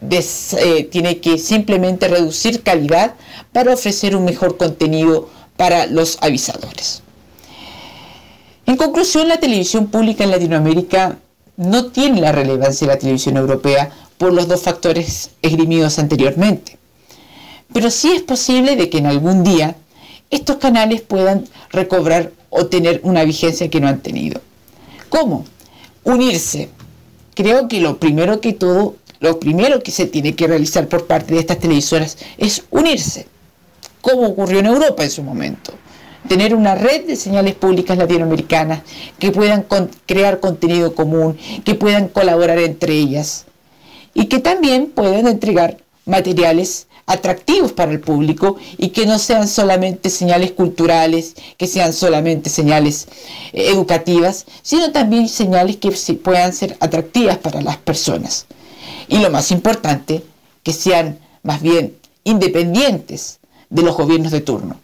eh, 0.00 0.88
tiene 0.90 1.18
que 1.18 1.38
simplemente 1.38 2.08
reducir 2.08 2.62
calidad 2.62 3.14
para 3.52 3.74
ofrecer 3.74 4.14
un 4.14 4.24
mejor 4.24 4.56
contenido 4.56 5.28
para 5.56 5.86
los 5.86 6.18
avisadores. 6.20 7.02
En 8.66 8.76
conclusión, 8.76 9.28
la 9.28 9.40
televisión 9.40 9.88
pública 9.88 10.24
en 10.24 10.30
Latinoamérica 10.30 11.18
no 11.56 11.86
tiene 11.86 12.20
la 12.20 12.32
relevancia 12.32 12.86
de 12.86 12.94
la 12.94 12.98
televisión 12.98 13.36
europea 13.36 13.90
por 14.18 14.32
los 14.32 14.46
dos 14.46 14.62
factores 14.62 15.30
esgrimidos 15.42 15.98
anteriormente. 15.98 16.78
Pero 17.72 17.90
sí 17.90 18.12
es 18.12 18.22
posible 18.22 18.76
de 18.76 18.88
que 18.88 18.98
en 18.98 19.06
algún 19.06 19.42
día 19.42 19.76
estos 20.30 20.56
canales 20.56 21.00
puedan 21.00 21.46
recobrar 21.70 22.32
o 22.50 22.66
tener 22.66 23.00
una 23.02 23.24
vigencia 23.24 23.68
que 23.68 23.80
no 23.80 23.88
han 23.88 24.00
tenido. 24.00 24.40
¿Cómo? 25.08 25.44
Unirse. 26.04 26.70
Creo 27.34 27.68
que 27.68 27.80
lo 27.80 27.98
primero 27.98 28.40
que 28.40 28.52
todo, 28.52 28.96
lo 29.20 29.40
primero 29.40 29.82
que 29.82 29.90
se 29.90 30.06
tiene 30.06 30.34
que 30.34 30.46
realizar 30.46 30.88
por 30.88 31.06
parte 31.06 31.34
de 31.34 31.40
estas 31.40 31.58
televisoras 31.58 32.18
es 32.36 32.64
unirse, 32.70 33.26
como 34.00 34.26
ocurrió 34.26 34.60
en 34.60 34.66
Europa 34.66 35.04
en 35.04 35.10
su 35.10 35.22
momento. 35.22 35.72
Tener 36.28 36.54
una 36.54 36.74
red 36.74 37.06
de 37.06 37.16
señales 37.16 37.54
públicas 37.54 37.96
latinoamericanas 37.96 38.82
que 39.18 39.30
puedan 39.30 39.66
crear 40.06 40.40
contenido 40.40 40.94
común, 40.94 41.38
que 41.64 41.74
puedan 41.74 42.08
colaborar 42.08 42.58
entre 42.58 42.94
ellas 42.94 43.46
y 44.14 44.26
que 44.26 44.38
también 44.38 44.86
puedan 44.90 45.26
entregar 45.26 45.78
materiales 46.04 46.86
atractivos 47.06 47.72
para 47.72 47.90
el 47.90 48.00
público 48.00 48.56
y 48.76 48.90
que 48.90 49.06
no 49.06 49.18
sean 49.18 49.48
solamente 49.48 50.10
señales 50.10 50.52
culturales, 50.52 51.34
que 51.56 51.66
sean 51.66 51.92
solamente 51.92 52.50
señales 52.50 53.08
eh, 53.52 53.70
educativas, 53.70 54.44
sino 54.62 54.92
también 54.92 55.28
señales 55.28 55.76
que 55.78 55.90
puedan 56.22 56.52
ser 56.52 56.76
atractivas 56.80 57.38
para 57.38 57.62
las 57.62 57.78
personas. 57.78 58.46
Y 59.08 59.18
lo 59.18 59.30
más 59.30 59.50
importante, 59.50 60.22
que 60.62 60.72
sean 60.72 61.18
más 61.42 61.62
bien 61.62 61.96
independientes 62.24 63.38
de 63.70 63.82
los 63.82 63.96
gobiernos 63.96 64.32
de 64.32 64.40
turno. 64.40 64.76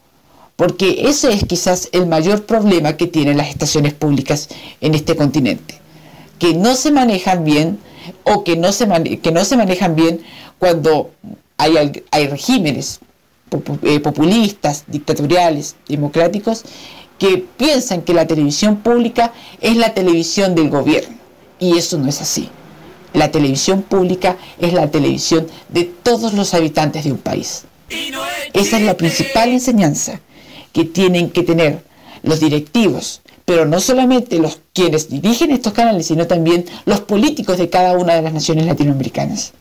Porque 0.56 1.08
ese 1.08 1.32
es 1.32 1.44
quizás 1.44 1.88
el 1.92 2.06
mayor 2.06 2.46
problema 2.46 2.96
que 2.96 3.06
tienen 3.06 3.36
las 3.36 3.48
estaciones 3.48 3.92
públicas 3.92 4.48
en 4.80 4.94
este 4.94 5.16
continente. 5.16 5.80
Que 6.38 6.54
no 6.54 6.74
se 6.74 6.92
manejan 6.92 7.44
bien 7.44 7.78
o 8.22 8.44
que 8.44 8.56
no 8.56 8.72
se, 8.72 8.88
que 9.20 9.32
no 9.32 9.44
se 9.44 9.56
manejan 9.56 9.96
bien 9.96 10.20
cuando 10.58 11.10
hay, 11.56 12.02
regímenes 12.28 13.00
eh, 13.82 14.00
populistas, 14.00 14.84
dictatoriales, 14.86 15.76
democráticos, 15.88 16.64
que 17.18 17.44
piensan 17.56 18.02
que 18.02 18.14
la 18.14 18.26
televisión 18.26 18.76
pública 18.76 19.32
es 19.60 19.76
la 19.76 19.94
televisión 19.94 20.54
del 20.54 20.70
gobierno. 20.70 21.16
Y 21.58 21.78
eso 21.78 21.98
no 21.98 22.08
es 22.08 22.20
así. 22.20 22.48
La 23.14 23.30
televisión 23.30 23.82
pública 23.82 24.36
es 24.60 24.74
la 24.74 24.90
televisión 24.90 25.46
de 25.70 25.84
todos 25.84 26.34
los 26.34 26.52
habitantes 26.52 27.04
de 27.04 27.12
un 27.12 27.18
país. 27.18 27.64
Esa 28.52 28.76
es 28.76 28.82
la 28.82 28.96
principal 28.96 29.50
enseñanza 29.50 30.20
que 30.72 30.84
tienen 30.84 31.30
que 31.30 31.42
tener 31.42 31.82
los 32.22 32.40
directivos, 32.40 33.22
pero 33.44 33.64
no 33.64 33.80
solamente 33.80 34.38
los 34.38 34.60
quienes 34.72 35.08
dirigen 35.08 35.52
estos 35.52 35.72
canales, 35.72 36.06
sino 36.06 36.26
también 36.26 36.66
los 36.84 37.00
políticos 37.00 37.56
de 37.58 37.70
cada 37.70 37.96
una 37.96 38.14
de 38.14 38.22
las 38.22 38.32
naciones 38.32 38.66
latinoamericanas 38.66 39.54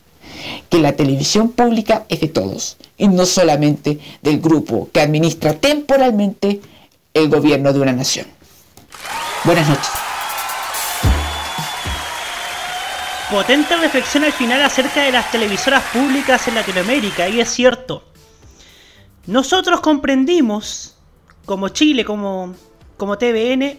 que 0.68 0.78
la 0.78 0.92
televisión 0.92 1.50
pública 1.50 2.04
es 2.08 2.20
de 2.20 2.28
todos 2.28 2.76
y 2.98 3.08
no 3.08 3.26
solamente 3.26 3.98
del 4.22 4.40
grupo 4.40 4.88
que 4.92 5.00
administra 5.00 5.54
temporalmente 5.54 6.60
el 7.14 7.28
gobierno 7.28 7.72
de 7.72 7.80
una 7.80 7.92
nación. 7.92 8.26
Buenas 9.44 9.68
noches. 9.68 10.13
Potente 13.30 13.74
reflexión 13.76 14.24
al 14.24 14.32
final 14.32 14.60
acerca 14.62 15.02
de 15.02 15.10
las 15.10 15.30
televisoras 15.30 15.82
públicas 15.84 16.46
en 16.46 16.56
Latinoamérica, 16.56 17.28
y 17.28 17.40
es 17.40 17.48
cierto. 17.48 18.04
Nosotros 19.26 19.80
comprendimos, 19.80 20.96
como 21.46 21.70
Chile, 21.70 22.04
como, 22.04 22.54
como 22.98 23.16
TVN, 23.16 23.78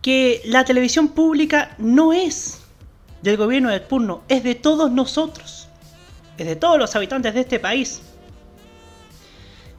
que 0.00 0.40
la 0.46 0.64
televisión 0.64 1.08
pública 1.08 1.74
no 1.76 2.14
es 2.14 2.62
del 3.20 3.36
gobierno 3.36 3.68
de 3.68 3.80
turno, 3.80 4.22
es 4.28 4.42
de 4.42 4.54
todos 4.54 4.90
nosotros, 4.90 5.68
es 6.38 6.46
de 6.46 6.56
todos 6.56 6.78
los 6.78 6.96
habitantes 6.96 7.34
de 7.34 7.40
este 7.40 7.60
país. 7.60 8.00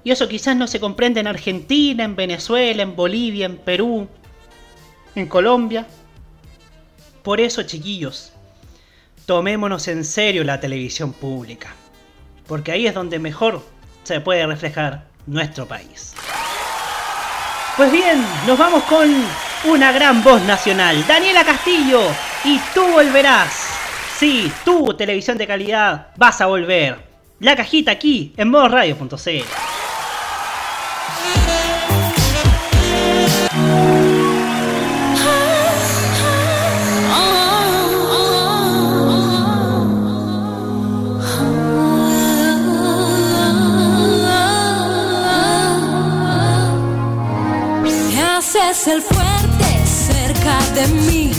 Y 0.03 0.11
eso 0.11 0.27
quizás 0.27 0.55
no 0.55 0.67
se 0.67 0.79
comprende 0.79 1.19
en 1.19 1.27
Argentina, 1.27 2.03
en 2.03 2.15
Venezuela, 2.15 2.83
en 2.83 2.95
Bolivia, 2.95 3.47
en 3.47 3.57
Perú, 3.57 4.07
en 5.15 5.27
Colombia. 5.27 5.87
Por 7.27 7.41
eso, 7.41 7.63
chiquillos, 7.63 8.31
tomémonos 9.25 9.89
en 9.89 10.05
serio 10.05 10.45
la 10.45 10.61
televisión 10.61 11.11
pública, 11.11 11.67
porque 12.47 12.71
ahí 12.71 12.87
es 12.87 12.93
donde 12.93 13.19
mejor 13.19 13.61
se 14.03 14.21
puede 14.21 14.47
reflejar 14.47 15.09
nuestro 15.25 15.67
país. 15.67 16.13
Pues 17.75 17.91
bien, 17.91 18.25
nos 18.47 18.57
vamos 18.57 18.81
con 18.83 19.13
una 19.65 19.91
gran 19.91 20.23
voz 20.23 20.41
nacional, 20.43 21.05
Daniela 21.05 21.43
Castillo, 21.43 21.99
y 22.45 22.61
tú 22.73 22.87
volverás. 22.93 23.77
Sí, 24.17 24.49
tú, 24.63 24.93
televisión 24.93 25.37
de 25.37 25.47
calidad, 25.47 26.11
vas 26.15 26.39
a 26.39 26.45
volver. 26.45 26.97
La 27.41 27.57
cajita 27.57 27.91
aquí 27.91 28.33
en 28.37 28.49
modoradio.cl. 28.49 29.66
Te 48.49 48.61
haces 48.61 48.87
el 48.87 49.01
fuerte 49.01 49.85
cerca 49.85 50.57
de 50.73 50.87
mí, 50.87 51.31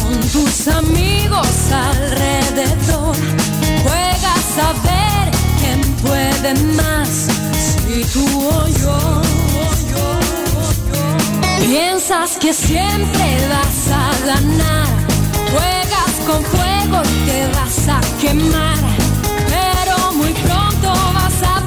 con 0.00 0.20
tus 0.30 0.68
amigos 0.68 1.48
alrededor. 1.72 3.16
Juegas 3.82 4.58
a 4.62 4.72
ver 4.86 5.32
quién 5.60 5.80
puede 5.96 6.54
más, 6.76 7.08
si 7.88 8.04
tú 8.12 8.24
o 8.50 8.68
yo. 8.68 9.22
Piensas 11.60 12.36
que 12.38 12.52
siempre 12.52 13.48
vas 13.48 13.88
a 13.90 14.26
ganar, 14.26 14.86
juegas 15.50 16.12
con 16.24 16.44
fuego 16.44 17.02
y 17.02 17.30
te 17.30 17.48
vas 17.48 17.88
a 17.88 18.00
quemar, 18.20 18.78
pero 19.48 20.12
muy 20.12 20.32
pronto 20.34 20.92
vas 21.14 21.42
a 21.42 21.57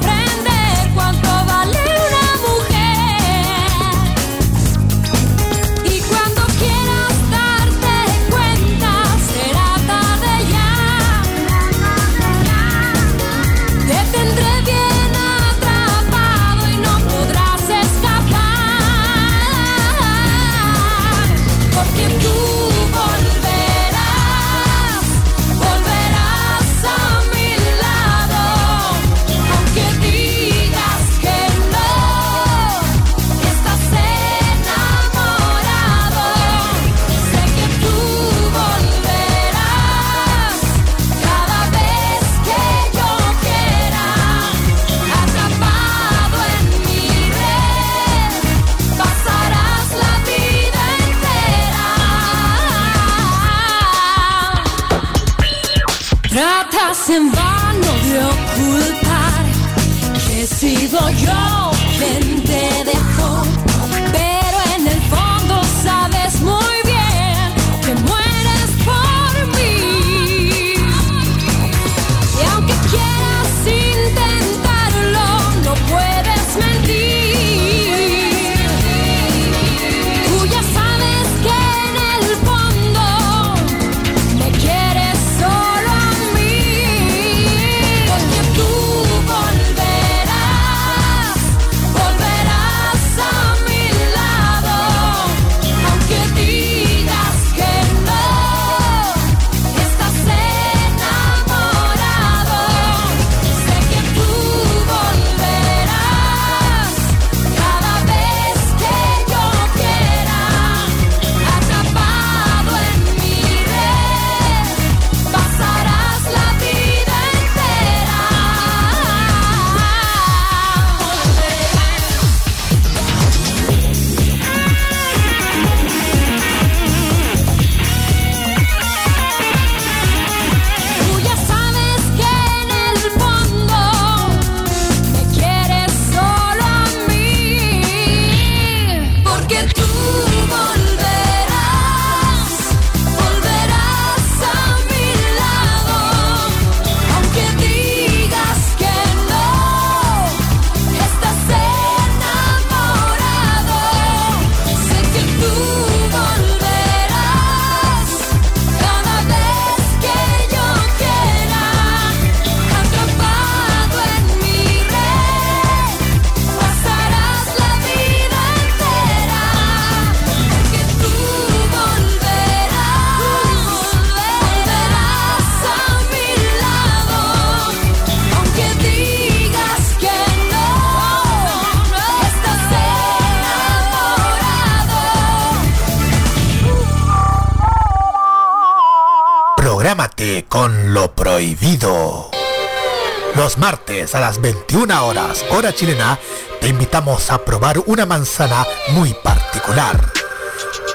a 194.14 194.20
las 194.20 194.40
21 194.40 195.06
horas, 195.06 195.44
hora 195.50 195.72
chilena, 195.72 196.18
te 196.60 196.68
invitamos 196.68 197.30
a 197.30 197.44
probar 197.44 197.78
una 197.86 198.04
manzana 198.04 198.66
muy 198.90 199.14
particular. 199.14 200.12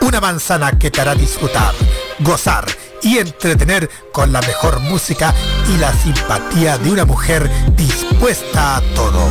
Una 0.02 0.22
manzana 0.22 0.78
que 0.78 0.92
te 0.92 1.02
hará 1.02 1.16
disfrutar, 1.16 1.74
gozar 2.20 2.66
y 3.02 3.18
entretener 3.18 3.90
con 4.12 4.32
la 4.32 4.42
mejor 4.42 4.80
música 4.82 5.34
y 5.74 5.78
la 5.78 5.94
simpatía 5.94 6.78
de 6.78 6.92
una 6.92 7.06
mujer 7.06 7.50
dispuesta 7.76 8.78
a 8.78 8.82
todo. 8.94 9.26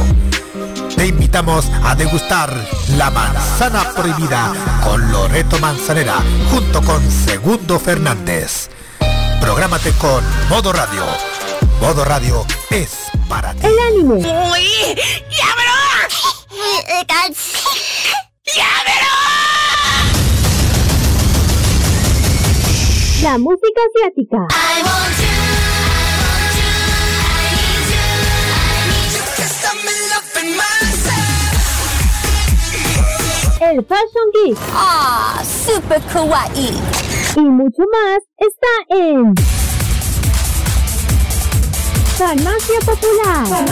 Te 0.97 1.07
invitamos 1.07 1.66
a 1.84 1.95
degustar 1.95 2.53
La 2.97 3.11
Manzana 3.11 3.93
Prohibida 3.93 4.53
con 4.82 5.12
Loreto 5.12 5.59
Manzanera 5.59 6.16
junto 6.51 6.82
con 6.82 7.03
Segundo 7.11 7.78
Fernández. 7.78 8.70
Prográmate 9.41 9.93
con 9.93 10.24
Modo 10.49 10.72
Radio. 10.72 11.05
Modo 11.80 12.05
Radio 12.05 12.45
es 12.70 13.05
para 13.28 13.52
ti. 13.54 13.66
El 13.66 13.78
anime. 13.78 14.14
¡Uy! 14.16 14.94
¡Ya, 15.30 15.48
¡Ya, 18.54 18.66
La 23.22 23.38
música 23.38 23.80
asiática. 23.88 24.46
El 33.60 33.84
Fashion 33.84 34.30
Geek. 34.44 34.58
¡Ah! 34.72 35.42
¡Super 35.44 36.00
kawaii! 36.12 36.78
Y 37.36 37.40
mucho 37.40 37.82
más 37.92 38.22
está 38.38 38.96
en 38.96 39.34
Farmacia 42.17 42.80
Popular. 42.80 43.67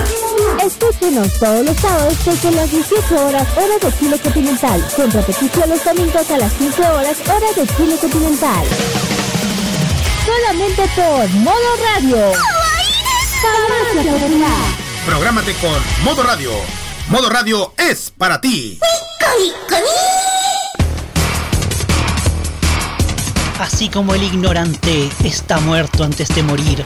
Escúchenos 0.63 1.33
todos 1.41 1.65
los 1.65 1.77
sábados 1.79 2.25
desde 2.27 2.51
las 2.51 2.71
18 2.71 3.27
horas 3.27 3.49
hora 3.57 3.79
de 3.81 3.99
Chile 3.99 4.19
continental, 4.19 4.87
con 4.95 5.11
repetición 5.11 5.71
los 5.71 5.83
domingos 5.83 6.31
a 6.31 6.37
las 6.37 6.53
15 6.53 6.83
horas 6.83 7.17
hora 7.27 7.53
de 7.57 7.67
Chile 7.75 7.97
continental. 7.99 8.67
Solamente 10.27 10.83
por 10.95 11.29
Modo 11.41 11.77
Radio. 11.85 12.33
Farmacia 13.41 14.13
Popular. 14.13 14.51
Prográmate 15.07 15.55
con 15.55 16.05
Modo 16.05 16.23
Radio. 16.23 16.51
Modo 17.09 17.31
Radio 17.31 17.73
es 17.79 18.11
para 18.11 18.43
ti. 18.43 18.79
Así 23.59 23.89
como 23.89 24.15
el 24.15 24.23
ignorante 24.23 25.09
está 25.25 25.61
muerto 25.61 26.05
antes 26.05 26.29
de 26.29 26.43
morir, 26.43 26.85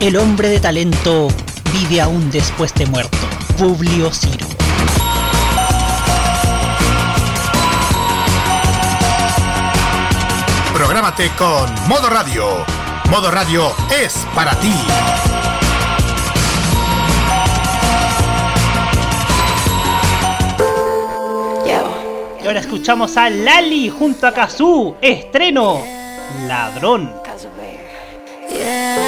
el 0.00 0.16
hombre 0.16 0.48
de 0.48 0.60
talento 0.60 1.28
vive 1.72 2.00
aún 2.00 2.30
después 2.30 2.74
de 2.74 2.86
muerto. 2.86 3.16
Publio 3.58 4.10
Ciro. 4.12 4.46
Prográmate 10.74 11.30
con 11.38 11.88
Modo 11.88 12.10
Radio. 12.10 12.64
Modo 13.10 13.30
Radio 13.30 13.72
es 13.90 14.26
para 14.34 14.54
ti. 14.60 14.72
Y 22.42 22.48
ahora 22.48 22.60
escuchamos 22.60 23.16
a 23.16 23.28
Lali 23.28 23.88
junto 23.90 24.26
a 24.26 24.32
Kazoo. 24.32 24.98
Estreno. 25.00 25.82
Ladrón. 26.46 27.12
Yeah, 28.48 29.05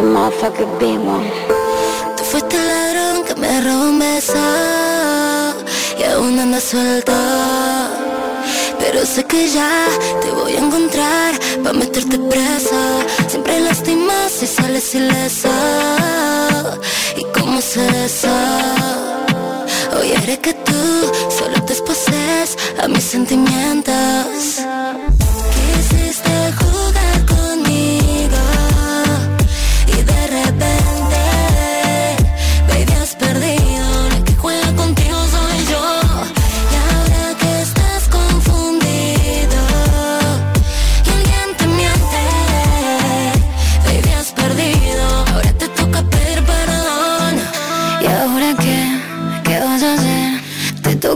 the 0.00 0.98
one. 0.98 1.30
Tú 2.16 2.24
fuiste 2.24 2.56
el 2.56 2.66
ladrón 2.66 3.24
que 3.24 3.34
me 3.34 3.60
robó 3.60 3.84
un 3.90 3.98
beso 3.98 4.38
y 5.98 6.02
aún 6.04 6.38
anda 6.38 6.60
suelto. 6.60 7.12
Pero 8.78 9.04
sé 9.04 9.24
que 9.24 9.48
ya 9.48 9.86
te 10.22 10.30
voy 10.30 10.52
a 10.56 10.60
encontrar 10.60 11.38
para 11.62 11.74
meterte 11.74 12.18
presa. 12.18 12.80
Siempre 13.28 13.60
lastimas 13.60 14.42
y 14.42 14.46
sales 14.46 14.94
ileso. 14.94 15.50
¿Y 17.16 17.24
cómo 17.38 17.60
se 17.60 17.86
eso? 18.06 18.28
Hoy 19.98 20.12
haré 20.12 20.38
que 20.38 20.54
tú 20.54 20.82
solo 21.38 21.62
te 21.66 21.74
exposes 21.74 22.56
a 22.82 22.88
mis 22.88 23.04
sentimientos. 23.04 24.60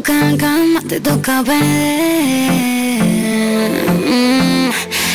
Te 0.04 0.12
toca 0.12 0.28
en 0.28 0.36
cama, 0.36 0.80
te 0.86 1.00
toca 1.00 1.42
perder. 1.42 2.60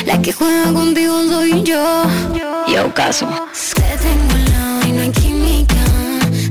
La 0.08 0.20
que 0.20 0.34
juega 0.34 0.74
contigo 0.74 1.28
soy 1.28 1.62
yo. 1.62 2.06
Yo 2.68 2.92
caso. 2.96 3.28
Te 3.76 3.82
tengo 3.82 4.34
al 4.34 4.46
lado 4.52 4.88
y 4.88 4.92
no 4.94 5.02
hay 5.04 5.12
química. 5.12 5.76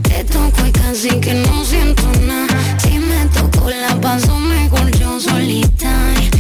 Te 0.03 0.23
toco 0.23 0.65
y 0.65 0.71
casi 0.71 1.09
que 1.19 1.35
no 1.35 1.65
siento 1.65 2.05
nada. 2.29 2.79
Si 2.81 3.01
me 3.01 3.25
toco 3.35 3.71
la 3.71 4.01
paso 4.01 4.39
mejor 4.39 4.89
yo 4.93 5.19
solita. 5.19 5.91
Ay, 6.17 6.31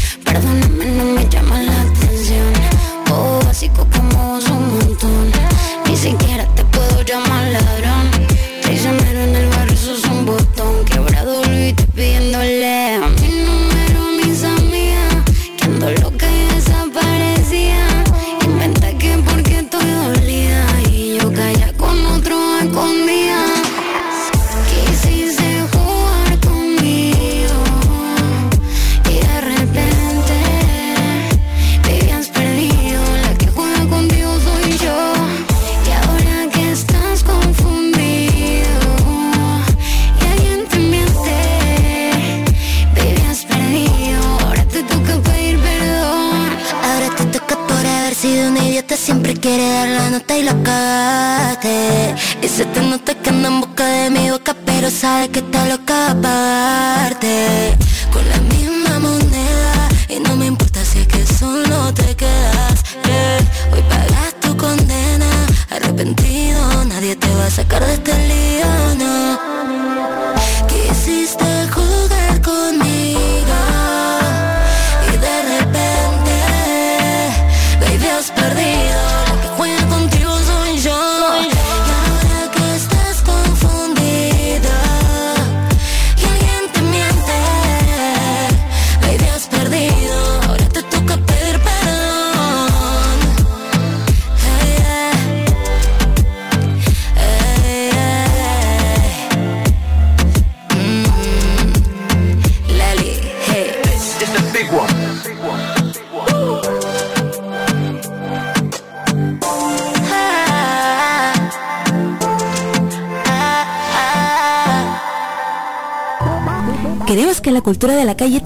se 52.58 52.64
te 52.64 52.80
nota 52.80 53.14
que 53.14 53.30
anda 53.30 53.48
en 53.50 53.60
busca 53.60 53.86
de 53.86 54.10
mi 54.10 54.30
boca, 54.30 54.52
pero 54.66 54.90
sabe 54.90 55.28
que 55.28 55.42
loca 55.42 55.68
aparte. 55.68 55.87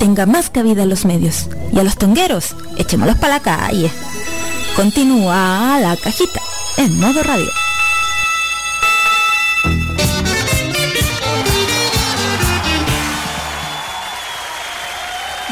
Tenga 0.02 0.26
más 0.26 0.50
cabida 0.50 0.82
en 0.82 0.88
los 0.88 1.04
medios. 1.04 1.48
Y 1.72 1.78
a 1.78 1.84
los 1.84 1.96
tongueros, 1.96 2.56
echémoslos 2.76 3.18
para 3.18 3.34
la 3.34 3.40
calle. 3.40 3.88
Continúa 4.74 5.78
la 5.80 5.96
cajita 5.96 6.40
en 6.76 6.98
modo 6.98 7.22
radio. 7.22 7.48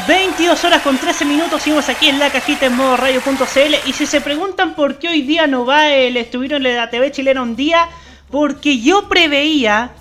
22 0.09 0.65
horas 0.65 0.83
con 0.83 0.99
13 0.99 1.25
minutos, 1.27 1.63
seguimos 1.63 1.89
aquí 1.89 2.09
en 2.09 2.19
la 2.19 2.31
cajita 2.31 2.67
en 2.67 2.75
modo 2.75 2.97
radio.cl 2.97 3.89
y 3.89 3.93
si 3.93 4.05
se 4.05 4.21
preguntan 4.21 4.75
por 4.75 4.99
qué 4.99 5.11
hoy 5.11 5.23
día 5.23 5.47
no 5.47 5.65
va 5.65 5.93
el 5.93 6.17
estuvieron 6.17 6.67
en 6.67 6.75
la 6.75 6.91
TV 6.91 7.13
chilena 7.13 7.43
un 7.43 7.55
día, 7.55 7.89
porque 8.33 8.81
yo 8.81 9.09
preveía 9.09 9.93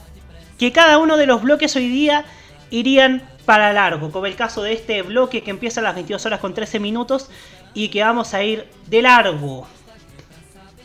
que 0.58 0.72
cada 0.72 0.98
uno 0.98 1.18
de 1.18 1.28
los 1.28 1.44
bloques 1.44 1.76
hoy 1.76 1.88
día 1.88 2.26
irían 2.72 3.22
para 3.50 3.74
largo, 3.74 4.12
como 4.12 4.28
el 4.28 4.36
caso 4.36 4.62
de 4.62 4.74
este 4.74 5.02
bloque 5.02 5.42
que 5.42 5.50
empieza 5.50 5.80
a 5.80 5.84
las 5.84 5.96
22 5.96 6.24
horas 6.24 6.40
con 6.40 6.54
13 6.54 6.80
minutos 6.80 7.32
y 7.74 7.90
que 7.90 8.04
vamos 8.04 8.36
a 8.36 8.44
ir 8.44 8.68
de 8.86 9.02
largo 9.02 9.66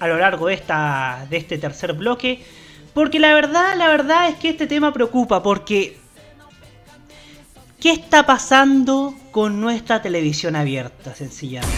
a 0.00 0.08
lo 0.08 0.16
largo 0.16 0.46
de, 0.46 0.54
esta, 0.54 1.26
de 1.28 1.36
este 1.36 1.58
tercer 1.58 1.92
bloque, 1.92 2.42
porque 2.94 3.20
la 3.20 3.34
verdad, 3.34 3.76
la 3.76 3.88
verdad 3.88 4.30
es 4.30 4.36
que 4.36 4.48
este 4.48 4.66
tema 4.66 4.94
preocupa, 4.94 5.42
porque 5.42 5.98
¿Qué 7.78 7.90
está 7.90 8.24
pasando 8.24 9.14
con 9.30 9.60
nuestra 9.60 10.00
televisión 10.00 10.56
abierta, 10.56 11.14
sencillamente? 11.14 11.76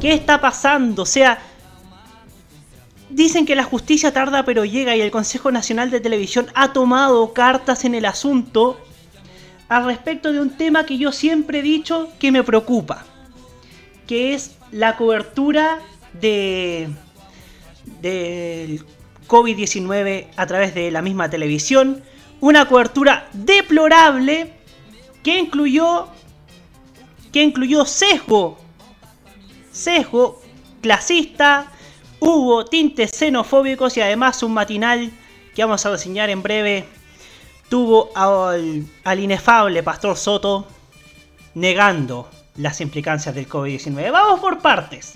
¿Qué 0.00 0.12
está 0.12 0.40
pasando? 0.40 1.02
O 1.02 1.06
sea, 1.06 1.38
dicen 3.10 3.46
que 3.46 3.54
la 3.54 3.62
justicia 3.62 4.12
tarda 4.12 4.44
pero 4.44 4.64
llega 4.64 4.96
y 4.96 5.00
el 5.00 5.12
Consejo 5.12 5.52
Nacional 5.52 5.92
de 5.92 6.00
Televisión 6.00 6.48
ha 6.56 6.72
tomado 6.72 7.32
cartas 7.32 7.84
en 7.84 7.94
el 7.94 8.06
asunto 8.06 8.76
al 9.70 9.84
respecto 9.84 10.32
de 10.32 10.40
un 10.40 10.50
tema 10.50 10.84
que 10.84 10.98
yo 10.98 11.12
siempre 11.12 11.60
he 11.60 11.62
dicho 11.62 12.12
que 12.18 12.32
me 12.32 12.42
preocupa, 12.42 13.04
que 14.08 14.34
es 14.34 14.56
la 14.72 14.96
cobertura 14.96 15.78
de 16.12 16.90
del 18.02 18.84
COVID-19 19.28 20.26
a 20.36 20.46
través 20.46 20.74
de 20.74 20.90
la 20.90 21.02
misma 21.02 21.30
televisión, 21.30 22.02
una 22.40 22.66
cobertura 22.66 23.28
deplorable 23.32 24.54
que 25.22 25.38
incluyó 25.38 26.08
que 27.32 27.42
incluyó 27.42 27.84
sesgo 27.84 28.58
sesgo 29.70 30.42
clasista 30.80 31.70
hubo 32.18 32.64
tintes 32.64 33.12
xenofóbicos 33.12 33.96
y 33.96 34.00
además 34.00 34.42
un 34.42 34.52
matinal 34.52 35.12
que 35.54 35.62
vamos 35.62 35.86
a 35.86 35.90
reseñar 35.90 36.28
en 36.28 36.42
breve 36.42 36.86
tuvo 37.70 38.10
al, 38.14 38.84
al 39.04 39.18
inefable 39.20 39.82
Pastor 39.82 40.18
Soto 40.18 40.66
negando 41.54 42.28
las 42.56 42.82
implicancias 42.82 43.34
del 43.34 43.48
COVID-19. 43.48 44.12
Vamos 44.12 44.40
por 44.40 44.58
partes. 44.58 45.14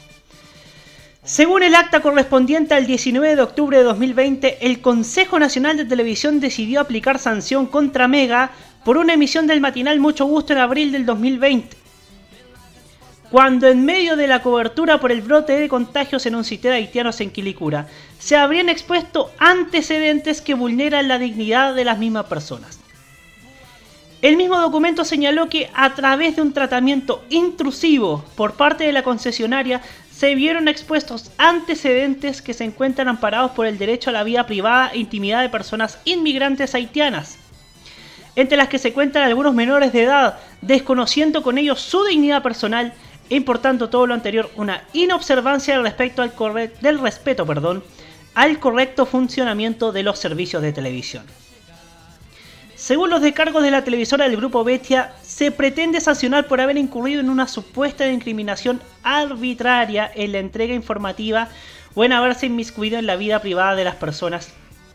Según 1.24 1.62
el 1.62 1.74
acta 1.74 2.00
correspondiente 2.00 2.74
al 2.74 2.86
19 2.86 3.36
de 3.36 3.42
octubre 3.42 3.78
de 3.78 3.84
2020, 3.84 4.66
el 4.66 4.80
Consejo 4.80 5.38
Nacional 5.38 5.76
de 5.76 5.84
Televisión 5.84 6.38
decidió 6.38 6.80
aplicar 6.80 7.18
sanción 7.18 7.66
contra 7.66 8.08
Mega 8.08 8.50
por 8.84 8.98
una 8.98 9.14
emisión 9.14 9.46
del 9.46 9.60
matinal 9.60 10.00
Mucho 10.00 10.26
Gusto 10.26 10.52
en 10.52 10.60
abril 10.60 10.92
del 10.92 11.06
2020. 11.06 11.83
Cuando 13.34 13.66
en 13.66 13.84
medio 13.84 14.14
de 14.14 14.28
la 14.28 14.42
cobertura 14.42 15.00
por 15.00 15.10
el 15.10 15.20
brote 15.20 15.54
de 15.54 15.68
contagios 15.68 16.24
en 16.24 16.36
un 16.36 16.44
sitio 16.44 16.70
de 16.70 16.76
haitianos 16.76 17.20
en 17.20 17.32
Quilicura, 17.32 17.88
se 18.20 18.36
habrían 18.36 18.68
expuesto 18.68 19.32
antecedentes 19.38 20.40
que 20.40 20.54
vulneran 20.54 21.08
la 21.08 21.18
dignidad 21.18 21.74
de 21.74 21.84
las 21.84 21.98
mismas 21.98 22.26
personas. 22.26 22.78
El 24.22 24.36
mismo 24.36 24.56
documento 24.60 25.04
señaló 25.04 25.48
que 25.48 25.68
a 25.74 25.94
través 25.94 26.36
de 26.36 26.42
un 26.42 26.52
tratamiento 26.52 27.24
intrusivo 27.28 28.24
por 28.36 28.52
parte 28.52 28.84
de 28.84 28.92
la 28.92 29.02
concesionaria 29.02 29.82
se 30.12 30.36
vieron 30.36 30.68
expuestos 30.68 31.32
antecedentes 31.36 32.40
que 32.40 32.54
se 32.54 32.62
encuentran 32.62 33.08
amparados 33.08 33.50
por 33.50 33.66
el 33.66 33.78
derecho 33.78 34.10
a 34.10 34.12
la 34.12 34.22
vida 34.22 34.46
privada 34.46 34.92
e 34.92 34.98
intimidad 34.98 35.42
de 35.42 35.48
personas 35.48 35.98
inmigrantes 36.04 36.72
haitianas, 36.76 37.36
entre 38.36 38.56
las 38.56 38.68
que 38.68 38.78
se 38.78 38.92
cuentan 38.92 39.24
algunos 39.24 39.54
menores 39.54 39.92
de 39.92 40.04
edad, 40.04 40.38
desconociendo 40.60 41.42
con 41.42 41.58
ellos 41.58 41.80
su 41.80 42.04
dignidad 42.04 42.40
personal 42.40 42.92
importando 43.36 43.88
todo 43.90 44.06
lo 44.06 44.14
anterior 44.14 44.50
una 44.56 44.84
inobservancia 44.92 45.80
respecto 45.80 46.22
al 46.22 46.32
del 46.80 46.98
respeto 46.98 47.46
perdón, 47.46 47.82
al 48.34 48.58
correcto 48.58 49.06
funcionamiento 49.06 49.92
de 49.92 50.02
los 50.02 50.18
servicios 50.18 50.62
de 50.62 50.72
televisión. 50.72 51.24
Según 52.74 53.08
los 53.08 53.22
descargos 53.22 53.62
de 53.62 53.70
la 53.70 53.84
televisora 53.84 54.28
del 54.28 54.36
grupo 54.36 54.64
Bestia, 54.64 55.14
se 55.22 55.50
pretende 55.52 56.00
sancionar 56.00 56.46
por 56.46 56.60
haber 56.60 56.76
incurrido 56.76 57.20
en 57.20 57.30
una 57.30 57.46
supuesta 57.46 58.04
incriminación 58.12 58.80
arbitraria 59.02 60.10
en 60.14 60.32
la 60.32 60.40
entrega 60.40 60.74
informativa 60.74 61.48
o 61.94 62.04
en 62.04 62.12
haberse 62.12 62.46
inmiscuido 62.46 62.98
en 62.98 63.06
la 63.06 63.16
vida 63.16 63.40
privada 63.40 63.76
de 63.76 63.84
las 63.84 63.94
personas, 63.94 64.52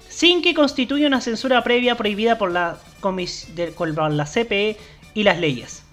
sin 0.07 0.41
que 0.41 0.53
constituya 0.53 1.07
una 1.07 1.21
censura 1.21 1.63
previa 1.63 1.95
prohibida 1.95 2.37
por 2.37 2.51
la, 2.51 2.77
por 3.01 4.11
la 4.11 4.25
CPE 4.25 4.77
y 5.13 5.23
las 5.23 5.39
leyes. 5.39 5.83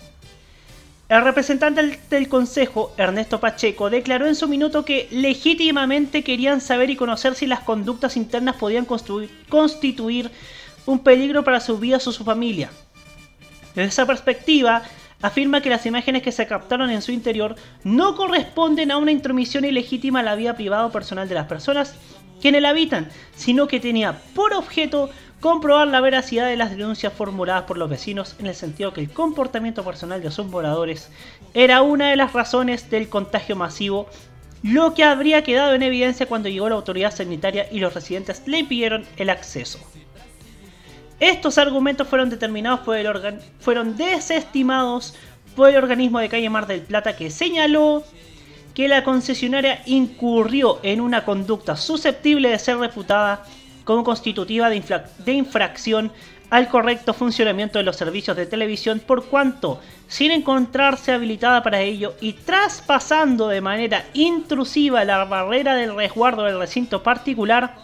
El 1.08 1.22
representante 1.22 2.00
del 2.10 2.28
Consejo, 2.28 2.92
Ernesto 2.96 3.38
Pacheco, 3.38 3.90
declaró 3.90 4.26
en 4.26 4.34
su 4.34 4.48
minuto 4.48 4.84
que 4.84 5.06
legítimamente 5.12 6.24
querían 6.24 6.60
saber 6.60 6.90
y 6.90 6.96
conocer 6.96 7.36
si 7.36 7.46
las 7.46 7.60
conductas 7.60 8.16
internas 8.16 8.56
podían 8.56 8.86
constituir 9.48 10.32
un 10.84 10.98
peligro 10.98 11.44
para 11.44 11.60
su 11.60 11.78
vida 11.78 11.98
o 11.98 12.00
su 12.00 12.24
familia. 12.24 12.70
Desde 13.76 13.88
esa 13.88 14.06
perspectiva, 14.06 14.82
afirma 15.22 15.60
que 15.60 15.70
las 15.70 15.86
imágenes 15.86 16.22
que 16.22 16.32
se 16.32 16.48
captaron 16.48 16.90
en 16.90 17.02
su 17.02 17.12
interior 17.12 17.54
no 17.84 18.16
corresponden 18.16 18.90
a 18.90 18.96
una 18.96 19.12
intromisión 19.12 19.64
ilegítima 19.64 20.20
a 20.20 20.24
la 20.24 20.34
vida 20.34 20.56
privada 20.56 20.86
o 20.86 20.92
personal 20.92 21.28
de 21.28 21.36
las 21.36 21.46
personas 21.46 21.94
que 22.42 22.48
en 22.48 22.56
él 22.56 22.66
habitan, 22.66 23.08
sino 23.36 23.68
que 23.68 23.78
tenía 23.78 24.18
por 24.34 24.52
objeto 24.54 25.10
comprobar 25.40 25.88
la 25.88 26.00
veracidad 26.00 26.48
de 26.48 26.56
las 26.56 26.70
denuncias 26.70 27.12
formuladas 27.12 27.64
por 27.64 27.76
los 27.76 27.90
vecinos 27.90 28.36
en 28.38 28.46
el 28.46 28.54
sentido 28.54 28.92
que 28.92 29.00
el 29.00 29.10
comportamiento 29.10 29.84
personal 29.84 30.22
de 30.22 30.30
sus 30.30 30.46
moradores 30.46 31.10
era 31.54 31.82
una 31.82 32.10
de 32.10 32.16
las 32.16 32.32
razones 32.32 32.90
del 32.90 33.08
contagio 33.08 33.56
masivo, 33.56 34.08
lo 34.62 34.94
que 34.94 35.04
habría 35.04 35.44
quedado 35.44 35.74
en 35.74 35.82
evidencia 35.82 36.26
cuando 36.26 36.48
llegó 36.48 36.68
la 36.68 36.74
autoridad 36.76 37.14
sanitaria 37.14 37.68
y 37.70 37.78
los 37.78 37.94
residentes 37.94 38.42
le 38.46 38.60
impidieron 38.60 39.04
el 39.16 39.30
acceso. 39.30 39.78
Estos 41.20 41.56
argumentos 41.58 42.08
fueron 42.08 42.28
determinados 42.28 42.80
por 42.80 42.96
el 42.96 43.40
fueron 43.60 43.96
desestimados 43.96 45.14
por 45.54 45.70
el 45.70 45.76
organismo 45.76 46.18
de 46.18 46.28
calle 46.28 46.50
Mar 46.50 46.66
del 46.66 46.82
Plata 46.82 47.16
que 47.16 47.30
señaló 47.30 48.04
que 48.74 48.88
la 48.88 49.02
concesionaria 49.04 49.80
incurrió 49.86 50.78
en 50.82 51.00
una 51.00 51.24
conducta 51.24 51.76
susceptible 51.76 52.50
de 52.50 52.58
ser 52.58 52.76
reputada 52.76 53.44
como 53.86 54.02
constitutiva 54.02 54.68
de, 54.68 54.82
de 55.18 55.32
infracción 55.32 56.12
al 56.50 56.68
correcto 56.68 57.14
funcionamiento 57.14 57.78
de 57.78 57.84
los 57.84 57.94
servicios 57.94 58.36
de 58.36 58.44
televisión 58.44 59.00
por 59.00 59.26
cuanto, 59.26 59.80
sin 60.08 60.32
encontrarse 60.32 61.12
habilitada 61.12 61.62
para 61.62 61.80
ello 61.80 62.14
y 62.20 62.32
traspasando 62.32 63.46
de 63.46 63.60
manera 63.60 64.04
intrusiva 64.12 65.04
la 65.04 65.24
barrera 65.24 65.76
del 65.76 65.94
resguardo 65.94 66.42
del 66.42 66.58
recinto 66.58 67.04
particular, 67.04 67.76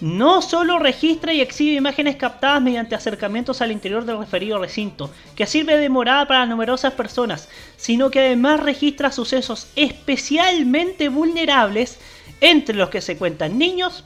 no 0.00 0.40
solo 0.40 0.78
registra 0.78 1.34
y 1.34 1.42
exhibe 1.42 1.76
imágenes 1.76 2.16
captadas 2.16 2.62
mediante 2.62 2.94
acercamientos 2.94 3.60
al 3.60 3.72
interior 3.72 4.06
del 4.06 4.18
referido 4.18 4.58
recinto, 4.58 5.10
que 5.36 5.46
sirve 5.46 5.76
de 5.76 5.90
morada 5.90 6.26
para 6.26 6.46
numerosas 6.46 6.94
personas, 6.94 7.50
sino 7.76 8.10
que 8.10 8.20
además 8.20 8.60
registra 8.60 9.12
sucesos 9.12 9.70
especialmente 9.76 11.10
vulnerables 11.10 11.98
entre 12.40 12.76
los 12.76 12.88
que 12.88 13.02
se 13.02 13.18
cuentan 13.18 13.58
niños, 13.58 14.04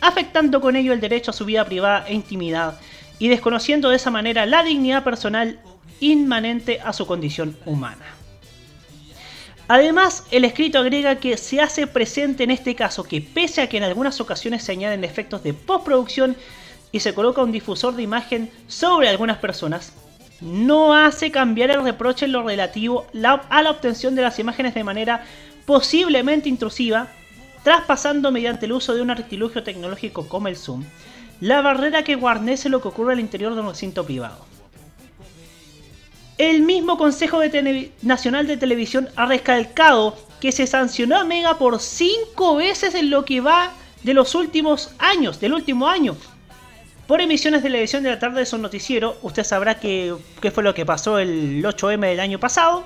afectando 0.00 0.60
con 0.60 0.76
ello 0.76 0.92
el 0.92 1.00
derecho 1.00 1.30
a 1.30 1.34
su 1.34 1.44
vida 1.44 1.64
privada 1.64 2.06
e 2.08 2.14
intimidad, 2.14 2.78
y 3.18 3.28
desconociendo 3.28 3.90
de 3.90 3.96
esa 3.96 4.10
manera 4.10 4.46
la 4.46 4.62
dignidad 4.62 5.04
personal 5.04 5.60
inmanente 6.00 6.80
a 6.80 6.92
su 6.92 7.06
condición 7.06 7.56
humana. 7.64 8.04
Además, 9.66 10.24
el 10.30 10.44
escrito 10.44 10.78
agrega 10.78 11.16
que 11.16 11.38
se 11.38 11.60
hace 11.60 11.86
presente 11.86 12.44
en 12.44 12.50
este 12.50 12.74
caso 12.74 13.04
que 13.04 13.22
pese 13.22 13.62
a 13.62 13.68
que 13.68 13.78
en 13.78 13.84
algunas 13.84 14.20
ocasiones 14.20 14.62
se 14.62 14.72
añaden 14.72 15.04
efectos 15.04 15.42
de 15.42 15.54
postproducción 15.54 16.36
y 16.92 17.00
se 17.00 17.14
coloca 17.14 17.42
un 17.42 17.52
difusor 17.52 17.94
de 17.96 18.02
imagen 18.02 18.50
sobre 18.68 19.08
algunas 19.08 19.38
personas, 19.38 19.94
no 20.40 20.94
hace 20.94 21.30
cambiar 21.30 21.70
el 21.70 21.82
reproche 21.82 22.26
en 22.26 22.32
lo 22.32 22.42
relativo 22.42 23.06
a 23.48 23.62
la 23.62 23.70
obtención 23.70 24.14
de 24.14 24.22
las 24.22 24.38
imágenes 24.38 24.74
de 24.74 24.84
manera 24.84 25.24
posiblemente 25.64 26.48
intrusiva, 26.48 27.08
traspasando 27.64 28.30
mediante 28.30 28.66
el 28.66 28.72
uso 28.72 28.94
de 28.94 29.02
un 29.02 29.10
artilugio 29.10 29.64
tecnológico 29.64 30.28
como 30.28 30.46
el 30.46 30.56
zoom, 30.56 30.84
la 31.40 31.62
barrera 31.62 32.04
que 32.04 32.14
guarnece 32.14 32.68
lo 32.68 32.80
que 32.80 32.88
ocurre 32.88 33.14
al 33.14 33.20
interior 33.20 33.54
de 33.54 33.60
un 33.60 33.68
recinto 33.68 34.04
privado. 34.04 34.44
El 36.36 36.62
mismo 36.62 36.98
Consejo 36.98 37.40
Nacional 38.02 38.46
de 38.46 38.56
Televisión 38.56 39.08
ha 39.16 39.26
recalcado 39.26 40.16
que 40.40 40.52
se 40.52 40.66
sancionó 40.66 41.16
a 41.16 41.24
Mega 41.24 41.58
por 41.58 41.80
cinco 41.80 42.56
veces 42.56 42.94
en 42.94 43.08
lo 43.08 43.24
que 43.24 43.40
va 43.40 43.72
de 44.02 44.14
los 44.14 44.34
últimos 44.34 44.92
años, 44.98 45.40
del 45.40 45.54
último 45.54 45.88
año. 45.88 46.16
Por 47.06 47.20
emisiones 47.20 47.62
de 47.62 47.70
la 47.70 47.78
edición 47.78 48.02
de 48.02 48.10
la 48.10 48.18
tarde 48.18 48.40
de 48.40 48.46
su 48.46 48.58
noticiero, 48.58 49.16
usted 49.22 49.44
sabrá 49.44 49.78
qué 49.78 50.16
fue 50.52 50.62
lo 50.62 50.74
que 50.74 50.84
pasó 50.84 51.18
el 51.18 51.62
8M 51.64 52.08
del 52.08 52.20
año 52.20 52.40
pasado. 52.40 52.84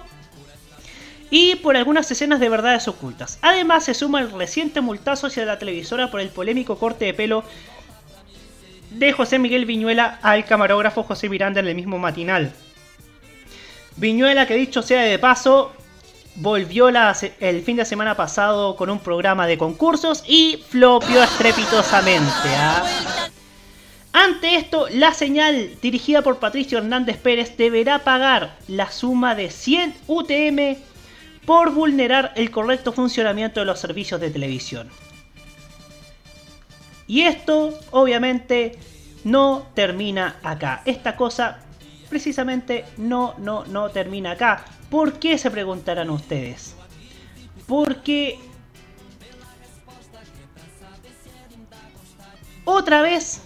Y 1.30 1.56
por 1.56 1.76
algunas 1.76 2.10
escenas 2.10 2.40
de 2.40 2.48
verdades 2.48 2.88
ocultas. 2.88 3.38
Además, 3.42 3.84
se 3.84 3.94
suma 3.94 4.20
el 4.20 4.30
reciente 4.30 4.80
multazo 4.80 5.26
hacia 5.26 5.44
la 5.44 5.58
televisora 5.58 6.10
por 6.10 6.20
el 6.20 6.30
polémico 6.30 6.78
corte 6.78 7.04
de 7.04 7.14
pelo 7.14 7.44
de 8.90 9.12
José 9.12 9.38
Miguel 9.38 9.66
Viñuela 9.66 10.18
al 10.22 10.44
camarógrafo 10.44 11.02
José 11.02 11.28
Miranda 11.28 11.60
en 11.60 11.66
el 11.66 11.74
mismo 11.74 11.98
matinal. 11.98 12.52
Viñuela, 13.96 14.46
que 14.46 14.54
dicho 14.54 14.80
sea 14.80 15.02
de 15.02 15.18
paso, 15.18 15.72
volvió 16.36 16.88
el 16.88 17.62
fin 17.62 17.76
de 17.76 17.84
semana 17.84 18.16
pasado 18.16 18.76
con 18.76 18.90
un 18.90 19.00
programa 19.00 19.46
de 19.46 19.58
concursos 19.58 20.22
y 20.26 20.62
flopió 20.68 21.22
estrepitosamente. 21.22 22.48
¿ah? 22.56 22.84
Ante 24.12 24.54
esto, 24.54 24.86
la 24.90 25.12
señal 25.12 25.72
dirigida 25.82 26.22
por 26.22 26.38
Patricio 26.38 26.78
Hernández 26.78 27.18
Pérez 27.18 27.56
deberá 27.56 28.00
pagar 28.00 28.56
la 28.68 28.90
suma 28.90 29.34
de 29.34 29.50
100 29.50 29.94
UTM 30.06 30.76
por 31.48 31.72
vulnerar 31.72 32.34
el 32.36 32.50
correcto 32.50 32.92
funcionamiento 32.92 33.60
de 33.60 33.64
los 33.64 33.80
servicios 33.80 34.20
de 34.20 34.28
televisión. 34.28 34.90
Y 37.06 37.22
esto, 37.22 37.72
obviamente, 37.90 38.78
no 39.24 39.66
termina 39.72 40.36
acá. 40.42 40.82
Esta 40.84 41.16
cosa, 41.16 41.60
precisamente, 42.10 42.84
no, 42.98 43.34
no, 43.38 43.64
no 43.64 43.88
termina 43.88 44.32
acá. 44.32 44.62
¿Por 44.90 45.14
qué 45.14 45.38
se 45.38 45.50
preguntarán 45.50 46.10
ustedes? 46.10 46.76
Porque 47.66 48.38
otra 52.66 53.00
vez 53.00 53.40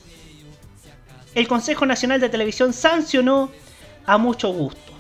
el 1.37 1.47
Consejo 1.47 1.87
Nacional 1.87 2.19
de 2.19 2.29
Televisión 2.29 2.73
sancionó 2.73 3.53
a 4.07 4.19
mucho 4.19 4.53
gusto. 4.53 4.91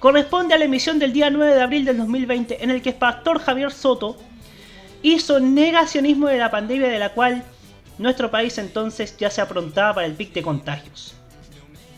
Corresponde 0.00 0.54
a 0.54 0.58
la 0.58 0.64
emisión 0.64 0.98
del 0.98 1.12
día 1.12 1.28
9 1.28 1.54
de 1.54 1.60
abril 1.60 1.84
del 1.84 1.98
2020 1.98 2.64
en 2.64 2.70
el 2.70 2.80
que 2.80 2.88
el 2.88 2.94
pastor 2.94 3.38
Javier 3.38 3.70
Soto 3.70 4.16
hizo 5.02 5.40
negacionismo 5.40 6.26
de 6.26 6.38
la 6.38 6.50
pandemia 6.50 6.88
de 6.88 6.98
la 6.98 7.10
cual 7.10 7.44
nuestro 7.98 8.30
país 8.30 8.56
entonces 8.56 9.14
ya 9.18 9.30
se 9.30 9.42
aprontaba 9.42 9.94
para 9.94 10.06
el 10.06 10.14
pic 10.14 10.32
de 10.32 10.42
contagios. 10.42 11.14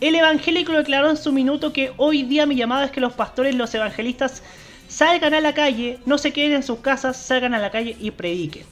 El 0.01 0.15
evangélico 0.15 0.73
declaró 0.73 1.09
en 1.09 1.15
su 1.15 1.31
minuto 1.31 1.71
que 1.71 1.93
hoy 1.95 2.23
día 2.23 2.45
mi 2.45 2.57
llamada 2.57 2.83
es 2.83 2.91
que 2.91 2.99
los 2.99 3.13
pastores, 3.13 3.55
los 3.55 3.73
evangelistas, 3.73 4.43
salgan 4.89 5.33
a 5.33 5.39
la 5.39 5.53
calle, 5.53 5.97
no 6.05 6.17
se 6.17 6.33
queden 6.33 6.55
en 6.55 6.63
sus 6.63 6.79
casas, 6.79 7.15
salgan 7.15 7.53
a 7.53 7.59
la 7.59 7.71
calle 7.71 7.95
y 7.97 8.11
prediquen. 8.11 8.65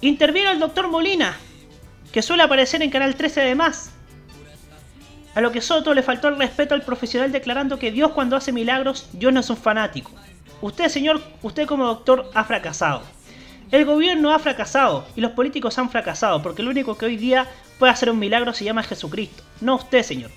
Intervino 0.00 0.50
el 0.50 0.58
doctor 0.58 0.88
Molina, 0.88 1.36
que 2.12 2.22
suele 2.22 2.44
aparecer 2.44 2.82
en 2.82 2.88
Canal 2.88 3.14
13 3.14 3.42
además. 3.42 3.92
A 5.36 5.42
lo 5.42 5.52
que 5.52 5.60
Soto 5.60 5.92
le 5.92 6.02
faltó 6.02 6.28
el 6.28 6.38
respeto 6.38 6.74
al 6.74 6.80
profesional 6.80 7.30
declarando 7.30 7.78
que 7.78 7.92
Dios 7.92 8.12
cuando 8.12 8.36
hace 8.36 8.52
milagros, 8.52 9.10
Dios 9.12 9.34
no 9.34 9.40
es 9.40 9.50
un 9.50 9.58
fanático. 9.58 10.10
Usted, 10.62 10.88
señor, 10.88 11.20
usted 11.42 11.66
como 11.66 11.84
doctor 11.84 12.30
ha 12.32 12.42
fracasado. 12.44 13.02
El 13.70 13.84
gobierno 13.84 14.32
ha 14.32 14.38
fracasado 14.38 15.06
y 15.14 15.20
los 15.20 15.32
políticos 15.32 15.76
han 15.76 15.90
fracasado 15.90 16.40
porque 16.40 16.62
el 16.62 16.68
único 16.68 16.96
que 16.96 17.04
hoy 17.04 17.18
día 17.18 17.46
puede 17.78 17.92
hacer 17.92 18.08
un 18.08 18.18
milagro 18.18 18.54
se 18.54 18.64
llama 18.64 18.82
Jesucristo. 18.82 19.42
No 19.60 19.74
usted, 19.74 20.02
señor. 20.04 20.30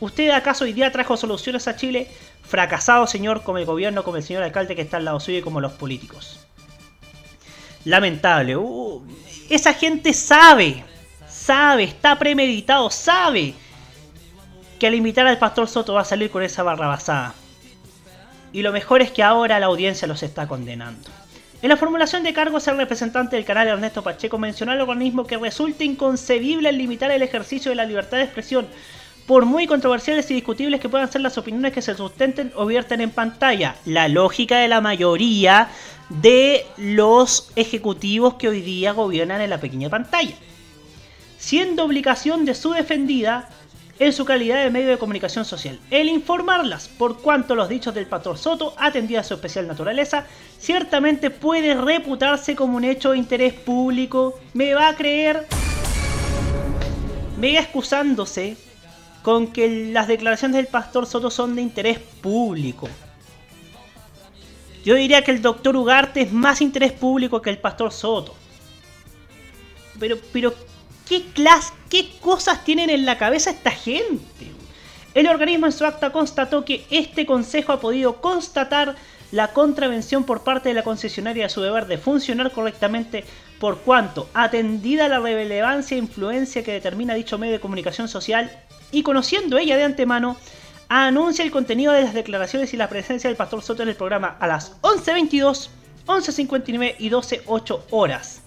¿Usted 0.00 0.28
acaso 0.28 0.64
hoy 0.64 0.74
día 0.74 0.92
trajo 0.92 1.16
soluciones 1.16 1.66
a 1.66 1.76
Chile? 1.76 2.10
Fracasado, 2.42 3.06
señor, 3.06 3.44
como 3.44 3.56
el 3.56 3.64
gobierno, 3.64 4.04
como 4.04 4.18
el 4.18 4.22
señor 4.22 4.42
alcalde 4.42 4.76
que 4.76 4.82
está 4.82 4.98
al 4.98 5.06
lado 5.06 5.18
suyo 5.18 5.38
y 5.38 5.42
como 5.42 5.62
los 5.62 5.72
políticos. 5.72 6.40
Lamentable. 7.86 8.58
Uh, 8.58 9.02
esa 9.48 9.72
gente 9.72 10.12
sabe, 10.12 10.84
sabe, 11.26 11.84
está 11.84 12.18
premeditado, 12.18 12.90
sabe 12.90 13.54
que 14.82 14.88
al 14.88 14.96
invitar 14.96 15.28
al 15.28 15.38
pastor 15.38 15.68
Soto 15.68 15.94
va 15.94 16.00
a 16.00 16.04
salir 16.04 16.28
con 16.28 16.42
esa 16.42 16.64
barrabasada. 16.64 17.34
Y 18.52 18.62
lo 18.62 18.72
mejor 18.72 19.00
es 19.00 19.12
que 19.12 19.22
ahora 19.22 19.60
la 19.60 19.66
audiencia 19.66 20.08
los 20.08 20.24
está 20.24 20.48
condenando. 20.48 21.08
En 21.62 21.68
la 21.68 21.76
formulación 21.76 22.24
de 22.24 22.32
cargos, 22.32 22.66
el 22.66 22.78
representante 22.78 23.36
del 23.36 23.44
canal 23.44 23.68
Ernesto 23.68 24.02
Pacheco 24.02 24.38
mencionó 24.38 24.72
al 24.72 24.80
organismo 24.80 25.24
que 25.24 25.36
resulta 25.36 25.84
inconcebible 25.84 26.68
el 26.68 26.78
limitar 26.78 27.12
el 27.12 27.22
ejercicio 27.22 27.70
de 27.70 27.76
la 27.76 27.84
libertad 27.84 28.16
de 28.16 28.24
expresión, 28.24 28.66
por 29.24 29.44
muy 29.46 29.68
controversiales 29.68 30.28
y 30.32 30.34
discutibles 30.34 30.80
que 30.80 30.88
puedan 30.88 31.12
ser 31.12 31.20
las 31.20 31.38
opiniones 31.38 31.72
que 31.72 31.80
se 31.80 31.94
sustenten 31.94 32.52
o 32.56 32.66
vierten 32.66 33.00
en 33.02 33.10
pantalla. 33.10 33.76
La 33.84 34.08
lógica 34.08 34.58
de 34.58 34.66
la 34.66 34.80
mayoría 34.80 35.68
de 36.08 36.66
los 36.76 37.52
ejecutivos 37.54 38.34
que 38.34 38.48
hoy 38.48 38.62
día 38.62 38.90
gobiernan 38.90 39.42
en 39.42 39.50
la 39.50 39.60
pequeña 39.60 39.88
pantalla. 39.88 40.34
Siendo 41.38 41.84
obligación 41.84 42.44
de 42.44 42.56
su 42.56 42.72
defendida 42.72 43.48
en 43.98 44.12
su 44.12 44.24
calidad 44.24 44.62
de 44.62 44.70
medio 44.70 44.88
de 44.88 44.98
comunicación 44.98 45.44
social. 45.44 45.78
El 45.90 46.08
informarlas, 46.08 46.88
por 46.88 47.20
cuanto 47.20 47.54
los 47.54 47.68
dichos 47.68 47.94
del 47.94 48.06
pastor 48.06 48.38
Soto, 48.38 48.74
atendida 48.78 49.20
a 49.20 49.24
su 49.24 49.34
especial 49.34 49.66
naturaleza, 49.66 50.26
ciertamente 50.58 51.30
puede 51.30 51.74
reputarse 51.74 52.56
como 52.56 52.76
un 52.76 52.84
hecho 52.84 53.12
de 53.12 53.18
interés 53.18 53.52
público. 53.52 54.38
¿Me 54.54 54.74
va 54.74 54.88
a 54.88 54.96
creer? 54.96 55.46
Mega 57.38 57.60
excusándose 57.60 58.56
con 59.22 59.52
que 59.52 59.90
las 59.92 60.08
declaraciones 60.08 60.56
del 60.56 60.66
pastor 60.66 61.06
Soto 61.06 61.30
son 61.30 61.54
de 61.54 61.62
interés 61.62 61.98
público. 61.98 62.88
Yo 64.84 64.96
diría 64.96 65.22
que 65.22 65.30
el 65.30 65.42
doctor 65.42 65.76
Ugarte 65.76 66.22
es 66.22 66.32
más 66.32 66.60
interés 66.60 66.92
público 66.92 67.40
que 67.40 67.50
el 67.50 67.58
pastor 67.58 67.92
Soto. 67.92 68.34
Pero, 70.00 70.18
pero, 70.32 70.52
¿qué 71.12 71.24
clase, 71.34 71.74
qué 71.90 72.08
cosas 72.22 72.64
tienen 72.64 72.88
en 72.88 73.04
la 73.04 73.18
cabeza 73.18 73.50
esta 73.50 73.70
gente? 73.70 74.50
El 75.12 75.26
organismo 75.26 75.66
en 75.66 75.72
su 75.72 75.84
acta 75.84 76.10
constató 76.10 76.64
que 76.64 76.86
este 76.88 77.26
consejo 77.26 77.72
ha 77.72 77.80
podido 77.80 78.22
constatar 78.22 78.96
la 79.30 79.52
contravención 79.52 80.24
por 80.24 80.42
parte 80.42 80.70
de 80.70 80.74
la 80.74 80.84
concesionaria 80.84 81.42
de 81.42 81.48
su 81.50 81.60
deber 81.60 81.86
de 81.86 81.98
funcionar 81.98 82.50
correctamente 82.50 83.24
por 83.60 83.80
cuanto, 83.80 84.30
atendida 84.32 85.06
la 85.06 85.20
relevancia 85.20 85.96
e 85.96 85.98
influencia 85.98 86.64
que 86.64 86.72
determina 86.72 87.12
dicho 87.12 87.36
medio 87.36 87.52
de 87.52 87.60
comunicación 87.60 88.08
social 88.08 88.50
y 88.90 89.02
conociendo 89.02 89.58
ella 89.58 89.76
de 89.76 89.84
antemano, 89.84 90.38
anuncia 90.88 91.44
el 91.44 91.50
contenido 91.50 91.92
de 91.92 92.04
las 92.04 92.14
declaraciones 92.14 92.72
y 92.72 92.78
la 92.78 92.88
presencia 92.88 93.28
del 93.28 93.36
pastor 93.36 93.60
Soto 93.60 93.82
en 93.82 93.90
el 93.90 93.96
programa 93.96 94.38
a 94.40 94.46
las 94.46 94.80
11.22, 94.80 95.68
11.59 96.06 96.94
y 96.98 97.10
12.08 97.10 97.80
horas. 97.90 98.41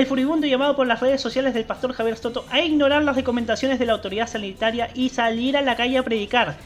El 0.00 0.06
furibundo 0.06 0.46
llamado 0.46 0.76
por 0.76 0.86
las 0.86 1.00
redes 1.00 1.20
sociales 1.20 1.52
del 1.52 1.66
pastor 1.66 1.92
Javier 1.92 2.16
Soto 2.16 2.46
a 2.48 2.62
ignorar 2.62 3.02
las 3.02 3.16
recomendaciones 3.16 3.78
de 3.78 3.84
la 3.84 3.92
autoridad 3.92 4.26
sanitaria 4.26 4.88
y 4.94 5.10
salir 5.10 5.58
a 5.58 5.60
la 5.60 5.76
calle 5.76 5.98
a 5.98 6.02
predicar. 6.02 6.56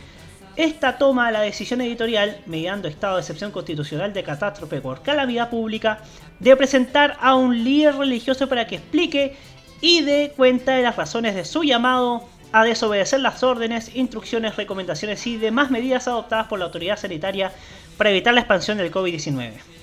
Esta 0.54 0.98
toma 0.98 1.32
la 1.32 1.40
decisión 1.40 1.80
editorial, 1.80 2.38
mediando 2.46 2.86
estado 2.86 3.16
de 3.16 3.22
excepción 3.22 3.50
constitucional 3.50 4.12
de 4.12 4.22
catástrofe 4.22 4.80
por 4.80 5.02
calamidad 5.02 5.50
pública, 5.50 5.98
de 6.38 6.54
presentar 6.54 7.16
a 7.20 7.34
un 7.34 7.64
líder 7.64 7.96
religioso 7.96 8.48
para 8.48 8.68
que 8.68 8.76
explique 8.76 9.34
y 9.80 10.02
dé 10.02 10.32
cuenta 10.36 10.76
de 10.76 10.84
las 10.84 10.94
razones 10.94 11.34
de 11.34 11.44
su 11.44 11.64
llamado 11.64 12.22
a 12.52 12.62
desobedecer 12.62 13.18
las 13.18 13.42
órdenes, 13.42 13.96
instrucciones, 13.96 14.54
recomendaciones 14.54 15.26
y 15.26 15.38
demás 15.38 15.72
medidas 15.72 16.06
adoptadas 16.06 16.46
por 16.46 16.60
la 16.60 16.66
autoridad 16.66 17.00
sanitaria 17.00 17.50
para 17.98 18.10
evitar 18.10 18.32
la 18.32 18.42
expansión 18.42 18.78
del 18.78 18.92
COVID-19. 18.92 19.73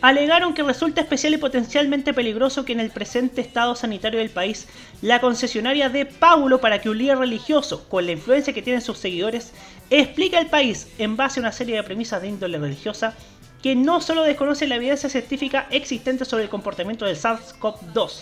Alegaron 0.00 0.54
que 0.54 0.62
resulta 0.62 1.00
especial 1.00 1.34
y 1.34 1.38
potencialmente 1.38 2.14
peligroso 2.14 2.64
que 2.64 2.72
en 2.72 2.78
el 2.78 2.90
presente 2.90 3.40
estado 3.40 3.74
sanitario 3.74 4.20
del 4.20 4.30
país 4.30 4.68
la 5.02 5.20
concesionaria 5.20 5.88
dé 5.88 6.06
Paulo 6.06 6.60
para 6.60 6.80
que 6.80 6.88
un 6.88 6.98
líder 6.98 7.18
religioso, 7.18 7.88
con 7.88 8.06
la 8.06 8.12
influencia 8.12 8.52
que 8.52 8.62
tienen 8.62 8.80
sus 8.80 8.98
seguidores, 8.98 9.52
explique 9.90 10.36
al 10.36 10.46
país, 10.46 10.86
en 10.98 11.16
base 11.16 11.40
a 11.40 11.42
una 11.42 11.50
serie 11.50 11.74
de 11.74 11.82
premisas 11.82 12.22
de 12.22 12.28
índole 12.28 12.58
religiosa, 12.58 13.14
que 13.60 13.74
no 13.74 14.00
solo 14.00 14.22
desconoce 14.22 14.68
la 14.68 14.76
evidencia 14.76 15.08
científica 15.08 15.66
existente 15.70 16.24
sobre 16.24 16.44
el 16.44 16.48
comportamiento 16.48 17.04
del 17.04 17.16
SARS-CoV-2, 17.16 18.20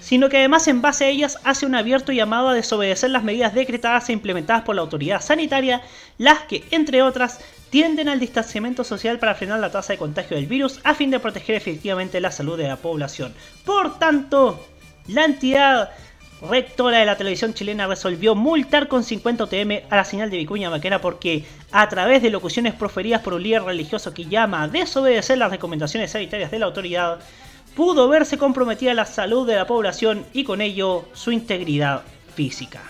sino 0.00 0.28
que 0.28 0.38
además 0.38 0.68
en 0.68 0.82
base 0.82 1.06
a 1.06 1.08
ellas 1.08 1.38
hace 1.42 1.66
un 1.66 1.74
abierto 1.74 2.12
llamado 2.12 2.48
a 2.48 2.54
desobedecer 2.54 3.10
las 3.10 3.24
medidas 3.24 3.54
decretadas 3.54 4.08
e 4.08 4.12
implementadas 4.12 4.62
por 4.62 4.76
la 4.76 4.82
autoridad 4.82 5.20
sanitaria, 5.20 5.82
las 6.18 6.42
que, 6.42 6.64
entre 6.70 7.02
otras, 7.02 7.40
tienden 7.72 8.10
al 8.10 8.20
distanciamiento 8.20 8.84
social 8.84 9.18
para 9.18 9.34
frenar 9.34 9.58
la 9.58 9.70
tasa 9.70 9.94
de 9.94 9.98
contagio 9.98 10.36
del 10.36 10.44
virus 10.44 10.78
a 10.84 10.94
fin 10.94 11.10
de 11.10 11.18
proteger 11.18 11.56
efectivamente 11.56 12.20
la 12.20 12.30
salud 12.30 12.58
de 12.58 12.68
la 12.68 12.76
población. 12.76 13.32
Por 13.64 13.98
tanto, 13.98 14.68
la 15.08 15.24
entidad 15.24 15.90
rectora 16.42 16.98
de 16.98 17.06
la 17.06 17.16
televisión 17.16 17.54
chilena 17.54 17.86
resolvió 17.86 18.34
multar 18.34 18.88
con 18.88 19.02
50 19.02 19.44
UTM 19.44 19.86
a 19.88 19.96
la 19.96 20.04
señal 20.04 20.30
de 20.30 20.36
Vicuña 20.36 20.68
Maquena 20.68 21.00
porque, 21.00 21.46
a 21.70 21.88
través 21.88 22.20
de 22.20 22.28
locuciones 22.28 22.74
proferidas 22.74 23.22
por 23.22 23.32
un 23.32 23.42
líder 23.42 23.62
religioso 23.62 24.12
que 24.12 24.26
llama 24.26 24.64
a 24.64 24.68
desobedecer 24.68 25.38
las 25.38 25.50
recomendaciones 25.50 26.10
sanitarias 26.10 26.50
de 26.50 26.58
la 26.58 26.66
autoridad, 26.66 27.20
pudo 27.74 28.06
verse 28.06 28.36
comprometida 28.36 28.92
la 28.92 29.06
salud 29.06 29.46
de 29.46 29.56
la 29.56 29.66
población 29.66 30.26
y 30.34 30.44
con 30.44 30.60
ello 30.60 31.06
su 31.14 31.32
integridad 31.32 32.02
física. 32.34 32.82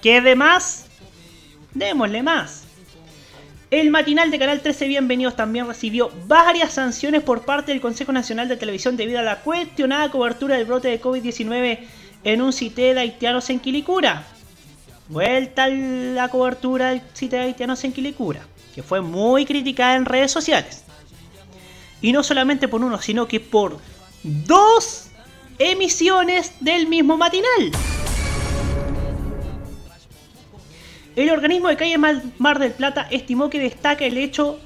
¿Qué 0.00 0.20
de 0.20 0.36
más? 0.36 0.86
Démosle 1.74 2.22
más. 2.22 2.65
El 3.70 3.90
matinal 3.90 4.30
de 4.30 4.38
Canal 4.38 4.60
13 4.60 4.86
Bienvenidos 4.86 5.34
también 5.34 5.66
recibió 5.66 6.12
varias 6.28 6.74
sanciones 6.74 7.24
por 7.24 7.44
parte 7.44 7.72
del 7.72 7.80
Consejo 7.80 8.12
Nacional 8.12 8.48
de 8.48 8.56
Televisión 8.56 8.96
debido 8.96 9.18
a 9.18 9.22
la 9.22 9.40
cuestionada 9.40 10.08
cobertura 10.12 10.56
del 10.56 10.66
brote 10.66 10.86
de 10.86 11.00
COVID-19 11.00 11.80
en 12.22 12.42
un 12.42 12.52
cité 12.52 12.94
de 12.94 13.00
haitianos 13.00 13.50
en 13.50 13.58
Quilicura. 13.58 14.24
Vuelta 15.08 15.66
la 15.66 16.28
cobertura 16.28 16.90
del 16.90 17.02
cité 17.12 17.36
de 17.38 17.42
haitianos 17.42 17.82
en 17.82 17.92
Quilicura, 17.92 18.40
que 18.72 18.84
fue 18.84 19.00
muy 19.00 19.44
criticada 19.44 19.96
en 19.96 20.04
redes 20.04 20.30
sociales. 20.30 20.84
Y 22.00 22.12
no 22.12 22.22
solamente 22.22 22.68
por 22.68 22.84
uno, 22.84 23.02
sino 23.02 23.26
que 23.26 23.40
por 23.40 23.78
dos 24.22 25.08
emisiones 25.58 26.52
del 26.60 26.86
mismo 26.86 27.16
matinal. 27.16 27.72
El 31.16 31.30
organismo 31.30 31.68
de 31.68 31.76
calle 31.78 31.96
Mar 31.96 32.58
del 32.58 32.72
Plata 32.72 33.08
estimó 33.10 33.48
que 33.48 33.58
destaca 33.58 34.04
el 34.04 34.18
hecho 34.18 34.60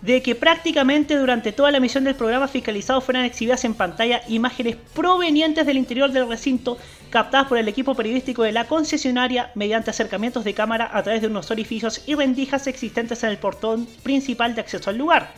de 0.00 0.22
que 0.22 0.34
prácticamente 0.34 1.18
durante 1.18 1.52
toda 1.52 1.70
la 1.70 1.76
emisión 1.76 2.04
del 2.04 2.14
programa 2.14 2.48
fiscalizado 2.48 3.02
fueran 3.02 3.26
exhibidas 3.26 3.62
en 3.66 3.74
pantalla 3.74 4.22
imágenes 4.28 4.76
provenientes 4.94 5.66
del 5.66 5.76
interior 5.76 6.10
del 6.12 6.28
recinto 6.28 6.78
captadas 7.10 7.46
por 7.46 7.58
el 7.58 7.68
equipo 7.68 7.94
periodístico 7.94 8.42
de 8.42 8.52
la 8.52 8.66
concesionaria 8.66 9.50
mediante 9.54 9.90
acercamientos 9.90 10.44
de 10.44 10.54
cámara 10.54 10.88
a 10.90 11.02
través 11.02 11.20
de 11.20 11.28
unos 11.28 11.50
orificios 11.50 12.02
y 12.06 12.14
rendijas 12.14 12.66
existentes 12.66 13.22
en 13.22 13.28
el 13.28 13.36
portón 13.36 13.86
principal 14.02 14.54
de 14.54 14.62
acceso 14.62 14.88
al 14.88 14.96
lugar. 14.96 15.34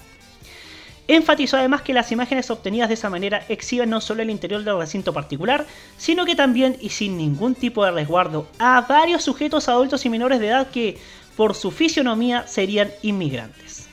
Enfatizó 1.08 1.56
además 1.56 1.82
que 1.82 1.94
las 1.94 2.10
imágenes 2.10 2.50
obtenidas 2.50 2.88
de 2.88 2.94
esa 2.94 3.10
manera 3.10 3.44
exhiben 3.48 3.90
no 3.90 4.00
solo 4.00 4.22
el 4.22 4.30
interior 4.30 4.64
del 4.64 4.78
recinto 4.78 5.12
particular, 5.12 5.64
sino 5.96 6.24
que 6.24 6.34
también 6.34 6.76
y 6.80 6.88
sin 6.90 7.16
ningún 7.16 7.54
tipo 7.54 7.84
de 7.84 7.92
resguardo 7.92 8.48
a 8.58 8.80
varios 8.80 9.22
sujetos 9.22 9.68
adultos 9.68 10.04
y 10.04 10.10
menores 10.10 10.40
de 10.40 10.48
edad 10.48 10.68
que, 10.70 10.98
por 11.36 11.54
su 11.54 11.70
fisionomía, 11.70 12.46
serían 12.48 12.90
inmigrantes. 13.02 13.88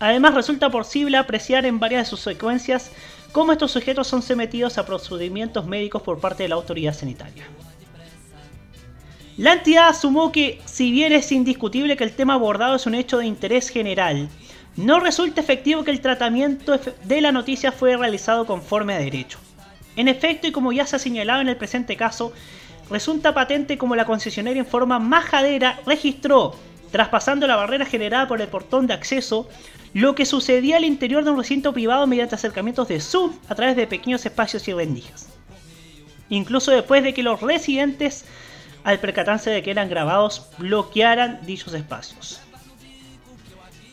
Además 0.00 0.34
resulta 0.34 0.70
posible 0.70 1.16
apreciar 1.16 1.64
en 1.64 1.78
varias 1.78 2.06
de 2.06 2.10
sus 2.10 2.20
secuencias 2.20 2.90
cómo 3.30 3.52
estos 3.52 3.70
sujetos 3.70 4.08
son 4.08 4.22
sometidos 4.22 4.78
a 4.78 4.86
procedimientos 4.86 5.66
médicos 5.66 6.02
por 6.02 6.18
parte 6.18 6.42
de 6.42 6.48
la 6.48 6.56
autoridad 6.56 6.94
sanitaria. 6.94 7.46
La 9.36 9.52
entidad 9.52 9.88
asumó 9.88 10.32
que, 10.32 10.60
si 10.64 10.90
bien 10.90 11.12
es 11.12 11.30
indiscutible 11.30 11.96
que 11.96 12.04
el 12.04 12.12
tema 12.12 12.34
abordado 12.34 12.74
es 12.74 12.86
un 12.86 12.94
hecho 12.94 13.18
de 13.18 13.26
interés 13.26 13.68
general, 13.68 14.28
no 14.76 15.00
resulta 15.00 15.40
efectivo 15.40 15.84
que 15.84 15.90
el 15.90 16.00
tratamiento 16.00 16.78
de 17.04 17.20
la 17.20 17.32
noticia 17.32 17.72
fue 17.72 17.96
realizado 17.96 18.46
conforme 18.46 18.94
a 18.94 18.98
derecho. 18.98 19.38
En 19.96 20.08
efecto, 20.08 20.46
y 20.46 20.52
como 20.52 20.72
ya 20.72 20.86
se 20.86 20.96
ha 20.96 20.98
señalado 21.00 21.40
en 21.40 21.48
el 21.48 21.56
presente 21.56 21.96
caso, 21.96 22.32
resulta 22.88 23.34
patente 23.34 23.78
como 23.78 23.96
la 23.96 24.04
concesionaria 24.04 24.60
en 24.60 24.66
forma 24.66 24.98
majadera 24.98 25.80
registró, 25.86 26.54
traspasando 26.90 27.46
la 27.46 27.56
barrera 27.56 27.84
generada 27.84 28.28
por 28.28 28.40
el 28.40 28.48
portón 28.48 28.86
de 28.86 28.94
acceso, 28.94 29.48
lo 29.92 30.14
que 30.14 30.26
sucedía 30.26 30.76
al 30.76 30.84
interior 30.84 31.24
de 31.24 31.30
un 31.30 31.38
recinto 31.38 31.72
privado 31.72 32.06
mediante 32.06 32.36
acercamientos 32.36 32.88
de 32.88 33.00
Zoom 33.00 33.32
a 33.48 33.54
través 33.54 33.76
de 33.76 33.86
pequeños 33.86 34.24
espacios 34.24 34.66
y 34.68 34.72
rendijas. 34.72 35.28
Incluso 36.28 36.70
después 36.70 37.02
de 37.02 37.12
que 37.12 37.24
los 37.24 37.40
residentes, 37.40 38.24
al 38.84 39.00
percatarse 39.00 39.50
de 39.50 39.62
que 39.62 39.72
eran 39.72 39.88
grabados, 39.88 40.46
bloquearan 40.58 41.40
dichos 41.44 41.74
espacios. 41.74 42.40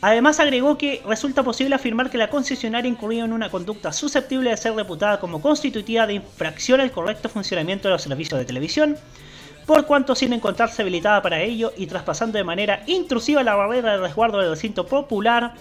Además 0.00 0.38
agregó 0.38 0.78
que 0.78 1.02
resulta 1.06 1.42
posible 1.42 1.74
afirmar 1.74 2.08
que 2.08 2.18
la 2.18 2.30
concesionaria 2.30 2.88
incurrió 2.88 3.24
en 3.24 3.32
una 3.32 3.50
conducta 3.50 3.92
susceptible 3.92 4.50
de 4.50 4.56
ser 4.56 4.74
reputada 4.74 5.18
como 5.18 5.42
constitutiva 5.42 6.06
de 6.06 6.14
infracción 6.14 6.80
al 6.80 6.92
correcto 6.92 7.28
funcionamiento 7.28 7.88
de 7.88 7.94
los 7.94 8.02
servicios 8.02 8.38
de 8.38 8.44
televisión, 8.44 8.96
por 9.66 9.86
cuanto 9.86 10.14
sin 10.14 10.32
encontrarse 10.32 10.82
habilitada 10.82 11.20
para 11.20 11.40
ello 11.40 11.72
y 11.76 11.86
traspasando 11.86 12.38
de 12.38 12.44
manera 12.44 12.84
intrusiva 12.86 13.42
la 13.42 13.56
barrera 13.56 13.92
de 13.92 13.98
resguardo 13.98 14.38
del 14.38 14.50
recinto 14.50 14.86
popular, 14.86 15.54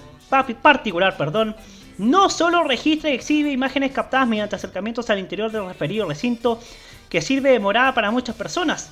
particular, 0.62 1.18
perdón, 1.18 1.56
no 1.98 2.30
solo 2.30 2.64
registra 2.64 3.10
y 3.10 3.16
exhibe 3.16 3.52
imágenes 3.52 3.92
captadas 3.92 4.28
mediante 4.28 4.56
acercamientos 4.56 5.10
al 5.10 5.18
interior 5.18 5.52
del 5.52 5.66
referido 5.66 6.08
recinto 6.08 6.60
que 7.10 7.22
sirve 7.22 7.52
de 7.52 7.60
morada 7.60 7.96
para 7.96 8.12
muchas 8.12 8.36
personas, 8.36 8.92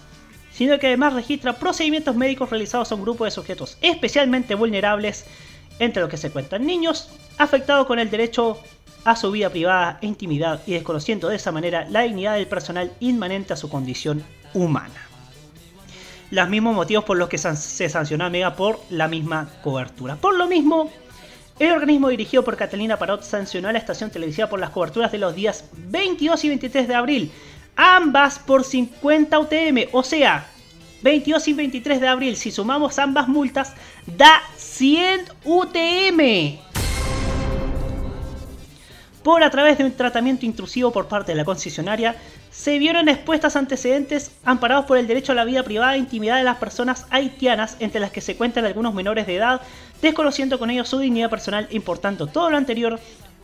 sino 0.55 0.79
que 0.79 0.87
además 0.87 1.13
registra 1.13 1.53
procedimientos 1.53 2.15
médicos 2.15 2.49
realizados 2.49 2.91
a 2.91 2.95
un 2.95 3.01
grupo 3.01 3.25
de 3.25 3.31
sujetos 3.31 3.77
especialmente 3.81 4.55
vulnerables, 4.55 5.25
entre 5.79 6.01
los 6.01 6.09
que 6.09 6.17
se 6.17 6.31
cuentan 6.31 6.65
niños, 6.65 7.09
afectados 7.37 7.85
con 7.85 7.99
el 7.99 8.09
derecho 8.09 8.57
a 9.03 9.15
su 9.15 9.31
vida 9.31 9.49
privada 9.49 9.99
e 10.01 10.07
intimidad 10.07 10.61
y 10.65 10.73
desconociendo 10.73 11.27
de 11.27 11.35
esa 11.35 11.51
manera 11.51 11.85
la 11.89 12.01
dignidad 12.01 12.35
del 12.35 12.47
personal 12.47 12.91
inmanente 13.01 13.53
a 13.53 13.57
su 13.57 13.69
condición 13.69 14.23
humana. 14.53 15.07
Los 16.31 16.49
mismos 16.49 16.73
motivos 16.73 17.03
por 17.03 17.17
los 17.17 17.29
que 17.29 17.37
se 17.37 17.89
sancionó 17.89 18.25
a 18.25 18.29
Mega 18.29 18.55
por 18.55 18.79
la 18.89 19.07
misma 19.07 19.49
cobertura. 19.61 20.15
Por 20.15 20.35
lo 20.35 20.47
mismo, 20.47 20.89
el 21.59 21.71
organismo 21.71 22.09
dirigido 22.09 22.43
por 22.43 22.57
Catalina 22.57 22.97
Parot 22.97 23.23
sancionó 23.23 23.67
a 23.67 23.73
la 23.73 23.77
estación 23.77 24.09
televisiva 24.09 24.49
por 24.49 24.59
las 24.59 24.71
coberturas 24.71 25.11
de 25.11 25.19
los 25.19 25.35
días 25.35 25.65
22 25.73 26.43
y 26.45 26.49
23 26.49 26.87
de 26.87 26.95
abril, 26.95 27.31
ambas 27.75 28.39
por 28.39 28.63
50 28.63 29.39
UTM, 29.39 29.89
o 29.91 30.03
sea, 30.03 30.47
22 31.01 31.47
y 31.47 31.53
23 31.53 32.01
de 32.01 32.07
abril, 32.07 32.35
si 32.35 32.51
sumamos 32.51 32.97
ambas 32.99 33.27
multas, 33.27 33.73
da 34.05 34.41
100 34.57 35.25
UTM. 35.43 36.59
Por 39.21 39.43
a 39.43 39.49
través 39.49 39.77
de 39.77 39.85
un 39.85 39.91
tratamiento 39.91 40.45
intrusivo 40.45 40.91
por 40.91 41.07
parte 41.07 41.31
de 41.31 41.37
la 41.37 41.45
concesionaria, 41.45 42.15
se 42.51 42.77
vieron 42.79 43.09
expuestas 43.09 43.55
antecedentes 43.55 44.31
amparados 44.45 44.85
por 44.85 44.97
el 44.97 45.07
derecho 45.07 45.31
a 45.31 45.35
la 45.35 45.45
vida 45.45 45.63
privada 45.63 45.95
e 45.95 45.99
intimidad 45.99 46.37
de 46.37 46.43
las 46.43 46.57
personas 46.57 47.05
haitianas, 47.09 47.75
entre 47.79 47.99
las 47.99 48.11
que 48.11 48.21
se 48.21 48.35
cuentan 48.37 48.65
algunos 48.65 48.93
menores 48.93 49.27
de 49.27 49.35
edad, 49.35 49.61
desconociendo 50.01 50.59
con 50.59 50.69
ellos 50.69 50.87
su 50.87 50.99
dignidad 50.99 51.29
personal, 51.29 51.67
importando 51.71 52.27
todo 52.27 52.49
lo 52.49 52.57
anterior 52.57 52.99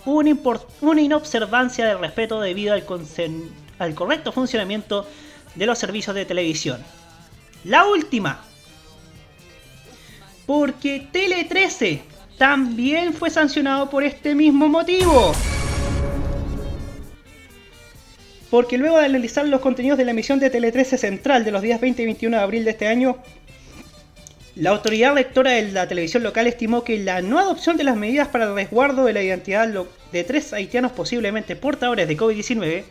una, 0.06 1.02
inobservancia 1.02 1.86
del 1.86 2.00
respeto 2.00 2.40
debido 2.40 2.74
al, 2.74 2.86
al 3.82 3.96
correcto 3.96 4.32
funcionamiento 4.32 5.08
de 5.56 5.66
los 5.66 5.80
servicios 5.80 6.16
de 6.16 6.26
televisión. 6.26 6.82
La 7.64 7.86
última. 7.86 8.44
Porque 10.46 11.08
Tele 11.12 11.46
13 11.46 12.02
también 12.38 13.14
fue 13.14 13.30
sancionado 13.30 13.90
por 13.90 14.04
este 14.04 14.36
mismo 14.36 14.68
motivo. 14.68 15.34
Porque 18.50 18.78
luego 18.78 19.00
de 19.00 19.06
analizar 19.06 19.48
los 19.48 19.62
contenidos 19.62 19.98
de 19.98 20.06
la 20.06 20.12
emisión 20.12 20.40
de 20.40 20.50
Tele 20.50 20.72
13 20.72 20.98
Central 20.98 21.46
de 21.46 21.52
los 21.52 21.62
días 21.62 21.80
20 21.80 22.02
y 22.02 22.06
21 22.06 22.38
de 22.38 22.44
abril 22.44 22.66
de 22.66 22.72
este 22.72 22.88
año, 22.88 23.18
la 24.56 24.72
autoridad 24.72 25.14
rectora 25.14 25.52
de 25.52 25.72
la 25.72 25.88
televisión 25.88 26.24
local 26.24 26.46
estimó 26.48 26.84
que 26.84 27.00
la 27.00 27.22
no 27.22 27.40
adopción 27.40 27.78
de 27.78 27.86
las 27.86 27.96
medidas 27.96 28.28
para 28.28 28.46
el 28.46 28.54
resguardo 28.54 29.06
de 29.06 29.14
la 29.14 29.24
identidad 29.24 29.70
de 30.12 30.24
tres 30.26 30.52
haitianos 30.52 30.92
posiblemente 30.92 31.56
portadores 31.56 32.08
de 32.08 32.18
COVID-19 32.18 32.84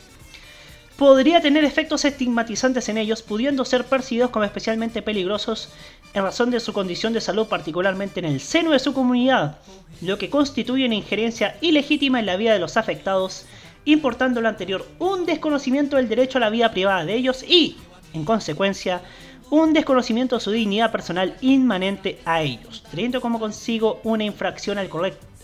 podría 1.01 1.41
tener 1.41 1.65
efectos 1.65 2.05
estigmatizantes 2.05 2.91
en 2.91 2.99
ellos, 2.99 3.23
pudiendo 3.23 3.65
ser 3.65 3.87
percibidos 3.87 4.29
como 4.29 4.45
especialmente 4.45 5.01
peligrosos 5.01 5.71
en 6.13 6.23
razón 6.23 6.51
de 6.51 6.61
su 6.61 6.75
condición 6.75 7.15
de 7.15 7.23
salud, 7.23 7.47
particularmente 7.47 8.21
en 8.21 8.27
el 8.27 8.39
seno 8.39 8.73
de 8.73 8.79
su 8.81 8.93
comunidad, 8.93 9.57
lo 10.03 10.19
que 10.19 10.29
constituye 10.29 10.85
una 10.85 10.97
injerencia 10.97 11.57
ilegítima 11.63 12.21
en 12.21 12.27
la 12.27 12.37
vida 12.37 12.53
de 12.53 12.59
los 12.59 12.77
afectados, 12.77 13.47
importando 13.87 14.43
lo 14.43 14.49
anterior 14.51 14.87
un 14.99 15.25
desconocimiento 15.25 15.97
del 15.97 16.11
derecho 16.11 16.37
a 16.37 16.43
la 16.43 16.51
vida 16.51 16.71
privada 16.71 17.07
de 17.07 17.15
ellos 17.15 17.45
y, 17.49 17.79
en 18.13 18.27
consecuencia, 18.27 19.01
un 19.49 19.73
desconocimiento 19.73 20.37
de 20.37 20.43
su 20.43 20.51
dignidad 20.51 20.93
personal 20.93 21.35
inmanente 21.41 22.19
a 22.27 22.43
ellos, 22.43 22.85
teniendo 22.91 23.23
como 23.23 23.41
consigo 23.41 24.03
una 24.05 24.25
infracción 24.25 24.77
al, 24.77 24.91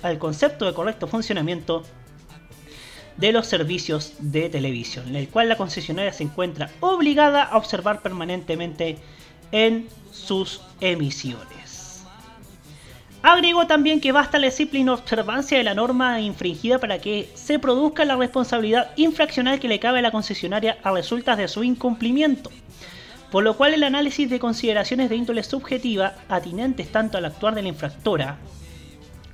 al 0.03 0.19
concepto 0.19 0.67
de 0.67 0.75
correcto 0.75 1.07
funcionamiento 1.07 1.83
de 3.17 3.33
los 3.33 3.47
servicios 3.47 4.13
de 4.19 4.49
televisión, 4.49 5.09
en 5.09 5.17
el 5.17 5.29
cual 5.29 5.49
la 5.49 5.57
concesionaria 5.57 6.13
se 6.13 6.25
encuentra 6.25 6.71
obligada 6.81 7.43
a 7.43 7.57
observar 7.57 8.03
permanentemente 8.03 8.99
en 9.53 9.89
sus 10.11 10.61
emisiones. 10.81 12.05
Agregó 13.23 13.67
también 13.67 14.01
que 14.01 14.13
basta 14.13 14.39
la 14.39 14.51
simple 14.51 14.79
inobservancia 14.81 15.59
de 15.59 15.65
la 15.65 15.75
norma 15.75 16.21
infringida 16.21 16.79
para 16.79 17.01
que 17.01 17.29
se 17.35 17.59
produzca 17.59 18.05
la 18.05 18.17
responsabilidad 18.17 18.93
infraccional 18.97 19.59
que 19.59 19.69
le 19.69 19.81
cabe 19.81 19.99
a 19.99 20.03
la 20.03 20.13
concesionaria 20.13 20.79
a 20.85 20.93
resultas 20.93 21.37
de 21.37 21.49
su 21.49 21.65
incumplimiento, 21.65 22.51
por 23.33 23.43
lo 23.43 23.57
cual 23.57 23.75
el 23.75 23.83
análisis 23.83 24.31
de 24.31 24.39
consideraciones 24.39 25.11
de 25.11 25.17
índole 25.17 25.43
subjetiva 25.43 26.15
atinentes 26.29 26.93
tanto 26.93 27.19
al 27.19 27.25
actuar 27.25 27.55
de 27.55 27.63
la 27.63 27.69
infractora 27.69 28.39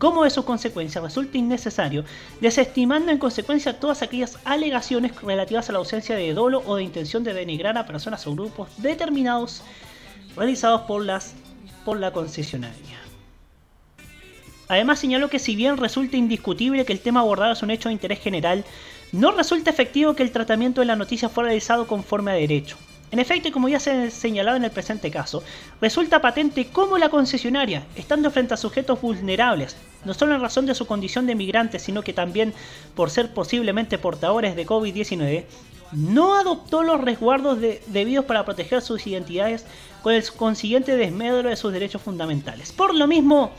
como 0.02 0.24
de 0.24 0.30
sus 0.30 0.44
consecuencias 0.44 1.00
resulta 1.00 1.38
innecesario, 1.38 2.04
desestimando 2.40 3.12
en 3.12 3.18
consecuencia 3.18 3.78
todas 3.78 4.02
aquellas 4.02 4.36
alegaciones 4.44 5.14
relativas 5.22 5.68
a 5.68 5.72
la 5.72 5.78
ausencia 5.78 6.16
de 6.16 6.34
dolo 6.34 6.60
o 6.66 6.74
de 6.74 6.82
intención 6.82 7.22
de 7.22 7.32
denigrar 7.32 7.78
a 7.78 7.86
personas 7.86 8.26
o 8.26 8.32
grupos 8.32 8.68
determinados 8.78 9.62
realizados 10.36 10.80
por, 10.88 11.04
las, 11.04 11.34
por 11.84 12.00
la 12.00 12.12
concesionaria. 12.12 12.98
Además 14.66 14.98
señaló 14.98 15.30
que 15.30 15.38
si 15.38 15.54
bien 15.54 15.76
resulta 15.76 16.16
indiscutible 16.16 16.84
que 16.84 16.92
el 16.92 16.98
tema 16.98 17.20
abordado 17.20 17.52
es 17.52 17.62
un 17.62 17.70
hecho 17.70 17.88
de 17.88 17.92
interés 17.92 18.18
general, 18.18 18.64
no 19.12 19.30
resulta 19.30 19.70
efectivo 19.70 20.16
que 20.16 20.24
el 20.24 20.32
tratamiento 20.32 20.80
de 20.80 20.88
la 20.88 20.96
noticia 20.96 21.28
fuera 21.28 21.50
realizado 21.50 21.86
conforme 21.86 22.32
a 22.32 22.34
derecho. 22.34 22.76
En 23.12 23.20
efecto, 23.20 23.48
y 23.48 23.52
como 23.52 23.68
ya 23.68 23.78
se 23.78 23.90
ha 23.90 24.10
señalado 24.10 24.56
en 24.56 24.64
el 24.64 24.70
presente 24.72 25.12
caso, 25.12 25.44
resulta 25.80 26.22
patente 26.22 26.66
cómo 26.72 26.98
la 26.98 27.10
concesionaria, 27.10 27.84
estando 27.94 28.30
frente 28.32 28.54
a 28.54 28.56
sujetos 28.56 29.00
vulnerables, 29.00 29.76
no 30.04 30.14
solo 30.14 30.34
en 30.34 30.40
razón 30.40 30.66
de 30.66 30.74
su 30.74 30.86
condición 30.86 31.26
de 31.26 31.34
migrantes, 31.34 31.82
sino 31.82 32.02
que 32.02 32.12
también 32.12 32.52
por 32.94 33.10
ser 33.10 33.32
posiblemente 33.32 33.98
portadores 33.98 34.56
de 34.56 34.66
COVID-19, 34.66 35.44
no 35.92 36.36
adoptó 36.36 36.82
los 36.82 37.00
resguardos 37.00 37.60
de- 37.60 37.82
debidos 37.88 38.24
para 38.24 38.44
proteger 38.44 38.80
sus 38.80 39.06
identidades 39.06 39.66
con 40.02 40.14
el 40.14 40.24
consiguiente 40.32 40.96
desmedro 40.96 41.48
de 41.50 41.56
sus 41.56 41.72
derechos 41.72 42.02
fundamentales. 42.02 42.72
Por 42.72 42.94
lo 42.94 43.06
mismo, 43.06 43.50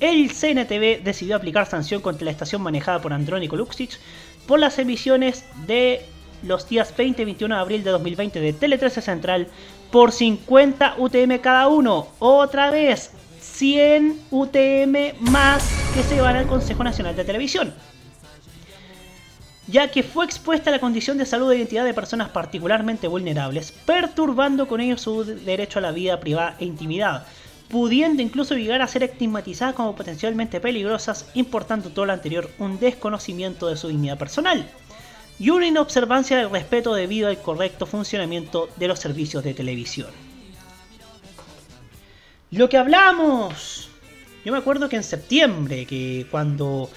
el 0.00 0.30
CNTV 0.32 1.02
decidió 1.04 1.36
aplicar 1.36 1.66
sanción 1.66 2.00
contra 2.00 2.24
la 2.24 2.30
estación 2.30 2.62
manejada 2.62 3.00
por 3.00 3.12
Andrónico 3.12 3.56
Luxich 3.56 3.98
por 4.46 4.58
las 4.58 4.78
emisiones 4.78 5.44
de 5.66 6.04
los 6.42 6.68
días 6.68 6.94
20 6.96 7.22
y 7.22 7.24
21 7.26 7.54
de 7.54 7.60
abril 7.60 7.84
de 7.84 7.90
2020 7.90 8.40
de 8.40 8.52
Tele 8.52 8.76
13 8.76 9.00
Central 9.00 9.48
por 9.90 10.10
50 10.10 10.96
UTM 10.98 11.38
cada 11.40 11.68
uno. 11.68 12.08
Otra 12.18 12.70
vez, 12.70 13.12
100 13.54 14.20
UTM 14.32 15.14
más 15.30 15.64
que 15.94 16.02
se 16.02 16.20
van 16.20 16.34
al 16.34 16.48
Consejo 16.48 16.82
Nacional 16.82 17.14
de 17.14 17.24
Televisión. 17.24 17.72
Ya 19.68 19.92
que 19.92 20.02
fue 20.02 20.24
expuesta 20.24 20.70
a 20.70 20.72
la 20.72 20.80
condición 20.80 21.18
de 21.18 21.24
salud 21.24 21.52
e 21.52 21.56
identidad 21.56 21.84
de 21.84 21.94
personas 21.94 22.30
particularmente 22.30 23.06
vulnerables, 23.06 23.70
perturbando 23.86 24.66
con 24.66 24.80
ello 24.80 24.98
su 24.98 25.22
derecho 25.24 25.78
a 25.78 25.82
la 25.82 25.92
vida 25.92 26.18
privada 26.18 26.56
e 26.58 26.64
intimidad, 26.64 27.26
pudiendo 27.68 28.22
incluso 28.22 28.56
llegar 28.56 28.82
a 28.82 28.88
ser 28.88 29.04
estigmatizadas 29.04 29.76
como 29.76 29.94
potencialmente 29.94 30.60
peligrosas, 30.60 31.30
importando 31.34 31.90
todo 31.90 32.06
lo 32.06 32.12
anterior 32.12 32.50
un 32.58 32.80
desconocimiento 32.80 33.68
de 33.68 33.76
su 33.76 33.86
dignidad 33.86 34.18
personal 34.18 34.68
y 35.38 35.50
una 35.50 35.68
inobservancia 35.68 36.38
del 36.38 36.50
respeto 36.50 36.92
debido 36.92 37.28
al 37.28 37.40
correcto 37.40 37.86
funcionamiento 37.86 38.68
de 38.76 38.88
los 38.88 38.98
servicios 38.98 39.44
de 39.44 39.54
televisión. 39.54 40.23
Lo 42.54 42.68
que 42.68 42.76
hablamos, 42.76 43.88
yo 44.44 44.52
me 44.52 44.58
acuerdo 44.58 44.88
que 44.88 44.94
en 44.94 45.02
septiembre, 45.02 45.86
que 45.86 46.24
cuando 46.30 46.88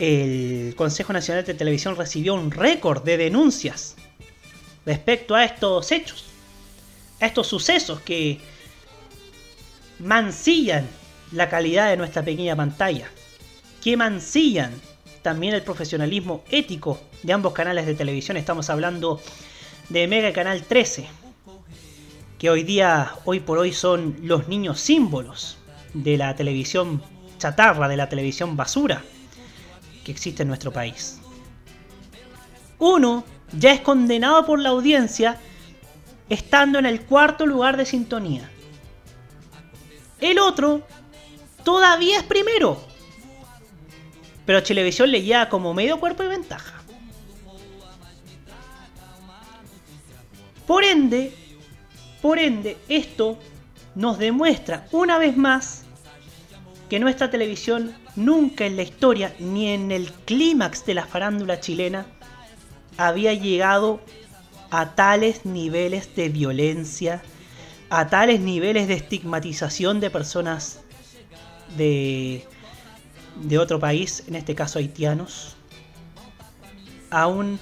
el 0.00 0.74
Consejo 0.76 1.12
Nacional 1.12 1.44
de 1.44 1.54
Televisión 1.54 1.94
recibió 1.94 2.34
un 2.34 2.50
récord 2.50 3.04
de 3.04 3.16
denuncias 3.16 3.94
respecto 4.84 5.36
a 5.36 5.44
estos 5.44 5.92
hechos, 5.92 6.24
a 7.20 7.26
estos 7.26 7.46
sucesos 7.46 8.00
que 8.00 8.40
mancillan 10.00 10.84
la 11.30 11.48
calidad 11.48 11.88
de 11.90 11.96
nuestra 11.96 12.24
pequeña 12.24 12.56
pantalla, 12.56 13.08
que 13.84 13.96
mancillan 13.96 14.72
también 15.22 15.54
el 15.54 15.62
profesionalismo 15.62 16.42
ético 16.50 17.00
de 17.22 17.32
ambos 17.32 17.52
canales 17.52 17.86
de 17.86 17.94
televisión. 17.94 18.36
Estamos 18.36 18.68
hablando 18.68 19.22
de 19.90 20.08
Mega 20.08 20.32
Canal 20.32 20.64
13, 20.64 21.06
que 22.38 22.50
hoy 22.50 22.62
día, 22.62 23.12
hoy 23.24 23.40
por 23.40 23.58
hoy, 23.58 23.72
son 23.72 24.16
los 24.22 24.48
niños 24.48 24.80
símbolos 24.80 25.58
de 25.94 26.16
la 26.18 26.36
televisión 26.36 27.02
chatarra, 27.38 27.88
de 27.88 27.96
la 27.96 28.08
televisión 28.08 28.56
basura 28.56 29.02
que 30.04 30.12
existe 30.12 30.42
en 30.42 30.48
nuestro 30.48 30.72
país. 30.72 31.20
Uno 32.78 33.24
ya 33.52 33.72
es 33.72 33.80
condenado 33.80 34.44
por 34.44 34.58
la 34.58 34.70
audiencia 34.70 35.38
estando 36.28 36.78
en 36.78 36.86
el 36.86 37.02
cuarto 37.02 37.46
lugar 37.46 37.76
de 37.76 37.86
sintonía. 37.86 38.50
El 40.20 40.38
otro 40.38 40.82
todavía 41.64 42.18
es 42.18 42.24
primero. 42.24 42.80
Pero 44.44 44.60
Chilevisión 44.60 45.10
le 45.10 45.22
lleva 45.22 45.48
como 45.48 45.74
medio 45.74 45.98
cuerpo 45.98 46.22
de 46.22 46.28
ventaja. 46.28 46.74
Por 50.66 50.84
ende, 50.84 51.32
por 52.26 52.40
ende, 52.40 52.76
esto 52.88 53.38
nos 53.94 54.18
demuestra 54.18 54.88
una 54.90 55.16
vez 55.16 55.36
más 55.36 55.84
que 56.90 56.98
nuestra 56.98 57.30
televisión 57.30 57.94
nunca 58.16 58.66
en 58.66 58.74
la 58.74 58.82
historia 58.82 59.32
ni 59.38 59.68
en 59.68 59.92
el 59.92 60.10
clímax 60.10 60.84
de 60.86 60.94
la 60.94 61.06
farándula 61.06 61.60
chilena 61.60 62.04
había 62.96 63.32
llegado 63.32 64.00
a 64.70 64.96
tales 64.96 65.46
niveles 65.46 66.16
de 66.16 66.28
violencia, 66.28 67.22
a 67.90 68.08
tales 68.08 68.40
niveles 68.40 68.88
de 68.88 68.94
estigmatización 68.94 70.00
de 70.00 70.10
personas 70.10 70.80
de, 71.76 72.44
otro 73.56 73.78
país, 73.78 74.24
en 74.26 74.34
este 74.34 74.56
caso 74.56 74.80
haitianos, 74.80 75.54
a 77.08 77.28
un, 77.28 77.60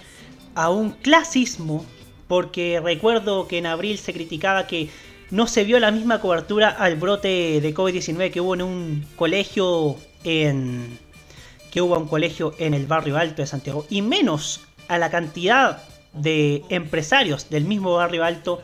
a 0.54 0.70
un 0.70 0.92
clasismo, 0.92 1.84
porque 2.28 2.80
recuerdo 2.82 3.46
que 3.48 3.58
en 3.58 3.66
abril 3.66 3.98
se 3.98 4.12
criticaba 4.12 4.66
que 4.66 4.88
no 5.30 5.46
se 5.46 5.64
vio 5.64 5.78
la 5.80 5.90
misma 5.90 6.20
cobertura 6.20 6.68
al 6.68 6.96
brote 6.96 7.60
de 7.60 7.74
COVID-19 7.74 8.30
que 8.30 8.40
hubo 8.40 8.54
en 8.54 8.62
un 8.62 9.06
colegio 9.16 9.96
en 10.24 10.98
que 11.70 11.80
hubo 11.82 11.98
un 11.98 12.06
colegio 12.06 12.54
en 12.58 12.72
el 12.72 12.86
barrio 12.86 13.16
alto 13.16 13.42
de 13.42 13.46
Santiago 13.46 13.84
y 13.90 14.00
menos 14.02 14.60
a 14.88 14.98
la 14.98 15.10
cantidad 15.10 15.82
de 16.12 16.62
empresarios 16.68 17.50
del 17.50 17.64
mismo 17.64 17.94
barrio 17.94 18.24
alto 18.24 18.62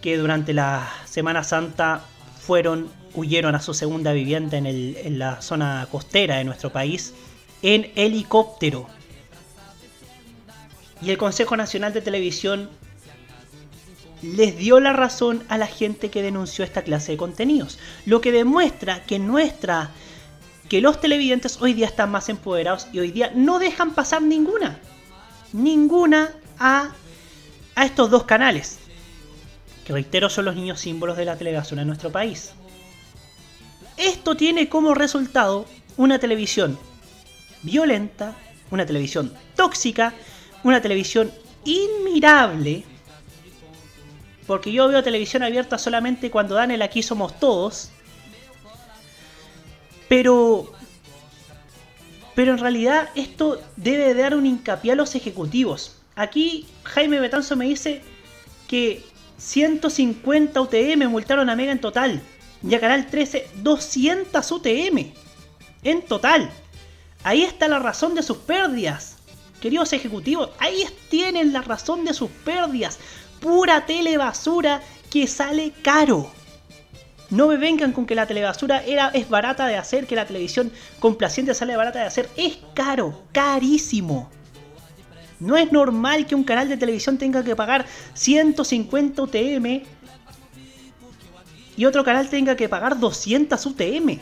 que 0.00 0.16
durante 0.16 0.52
la 0.54 0.88
Semana 1.06 1.42
Santa 1.42 2.02
fueron 2.40 2.88
huyeron 3.14 3.54
a 3.54 3.60
su 3.62 3.72
segunda 3.74 4.12
vivienda 4.12 4.58
en, 4.58 4.66
el- 4.66 4.96
en 5.02 5.18
la 5.18 5.40
zona 5.42 5.88
costera 5.90 6.36
de 6.36 6.44
nuestro 6.44 6.70
país 6.70 7.14
en 7.62 7.90
helicóptero. 7.96 8.86
Y 11.02 11.10
el 11.10 11.18
Consejo 11.18 11.56
Nacional 11.56 11.92
de 11.92 12.00
Televisión 12.02 12.70
les 14.34 14.56
dio 14.56 14.80
la 14.80 14.92
razón 14.92 15.44
a 15.48 15.58
la 15.58 15.66
gente 15.66 16.10
que 16.10 16.22
denunció 16.22 16.64
esta 16.64 16.82
clase 16.82 17.12
de 17.12 17.18
contenidos. 17.18 17.78
Lo 18.04 18.20
que 18.20 18.32
demuestra 18.32 19.04
que 19.04 19.18
nuestra. 19.18 19.90
que 20.68 20.80
los 20.80 21.00
televidentes 21.00 21.62
hoy 21.62 21.74
día 21.74 21.86
están 21.86 22.10
más 22.10 22.28
empoderados 22.28 22.88
y 22.92 22.98
hoy 22.98 23.12
día 23.12 23.30
no 23.34 23.60
dejan 23.60 23.94
pasar 23.94 24.22
ninguna. 24.22 24.80
Ninguna 25.52 26.32
a, 26.58 26.90
a 27.76 27.84
estos 27.84 28.10
dos 28.10 28.24
canales. 28.24 28.78
Que 29.84 29.92
reitero 29.92 30.28
son 30.28 30.46
los 30.46 30.56
niños 30.56 30.80
símbolos 30.80 31.16
de 31.16 31.24
la 31.24 31.36
televisión 31.36 31.78
en 31.78 31.86
nuestro 31.86 32.10
país. 32.10 32.52
Esto 33.96 34.36
tiene 34.36 34.68
como 34.68 34.94
resultado 34.94 35.66
una 35.96 36.18
televisión 36.18 36.76
violenta, 37.62 38.34
una 38.70 38.84
televisión 38.84 39.32
tóxica, 39.54 40.12
una 40.64 40.80
televisión 40.82 41.30
inmirable. 41.64 42.84
Porque 44.46 44.72
yo 44.72 44.88
veo 44.88 45.02
televisión 45.02 45.42
abierta 45.42 45.78
solamente 45.78 46.30
cuando 46.30 46.54
dan 46.54 46.70
el 46.70 46.82
aquí 46.82 47.02
somos 47.02 47.38
todos. 47.38 47.90
Pero. 50.08 50.72
Pero 52.34 52.52
en 52.52 52.58
realidad 52.58 53.08
esto 53.14 53.60
debe 53.76 54.14
dar 54.14 54.34
un 54.34 54.46
hincapié 54.46 54.92
a 54.92 54.94
los 54.96 55.14
ejecutivos. 55.14 55.96
Aquí 56.14 56.66
Jaime 56.84 57.18
Betanzo 57.18 57.56
me 57.56 57.66
dice 57.66 58.02
que 58.68 59.02
150 59.38 60.60
UTM 60.60 61.08
multaron 61.08 61.48
a 61.48 61.56
Mega 61.56 61.72
en 61.72 61.80
total. 61.80 62.22
Y 62.62 62.74
a 62.74 62.80
Canal 62.80 63.06
13 63.06 63.48
200 63.56 64.50
UTM. 64.50 65.12
En 65.82 66.02
total. 66.02 66.50
Ahí 67.22 67.42
está 67.42 67.68
la 67.68 67.78
razón 67.78 68.14
de 68.14 68.22
sus 68.22 68.38
pérdidas. 68.38 69.16
Queridos 69.60 69.92
ejecutivos, 69.92 70.50
ahí 70.58 70.84
tienen 71.08 71.52
la 71.52 71.62
razón 71.62 72.04
de 72.04 72.14
sus 72.14 72.30
pérdidas. 72.30 72.98
Pura 73.46 73.86
telebasura 73.86 74.82
que 75.08 75.28
sale 75.28 75.70
caro. 75.70 76.28
No 77.30 77.46
me 77.46 77.56
vengan 77.56 77.92
con 77.92 78.04
que 78.04 78.16
la 78.16 78.26
telebasura 78.26 78.82
era, 78.84 79.10
es 79.10 79.28
barata 79.28 79.68
de 79.68 79.76
hacer, 79.76 80.08
que 80.08 80.16
la 80.16 80.26
televisión 80.26 80.72
complaciente 80.98 81.54
sale 81.54 81.76
barata 81.76 82.00
de 82.00 82.06
hacer. 82.06 82.28
Es 82.36 82.58
caro, 82.74 83.22
carísimo. 83.30 84.28
No 85.38 85.56
es 85.56 85.70
normal 85.70 86.26
que 86.26 86.34
un 86.34 86.42
canal 86.42 86.68
de 86.68 86.76
televisión 86.76 87.18
tenga 87.18 87.44
que 87.44 87.54
pagar 87.54 87.86
150 88.14 89.22
UTM 89.22 89.84
y 91.76 91.84
otro 91.84 92.02
canal 92.02 92.28
tenga 92.28 92.56
que 92.56 92.68
pagar 92.68 92.98
200 92.98 93.64
UTM. 93.64 94.18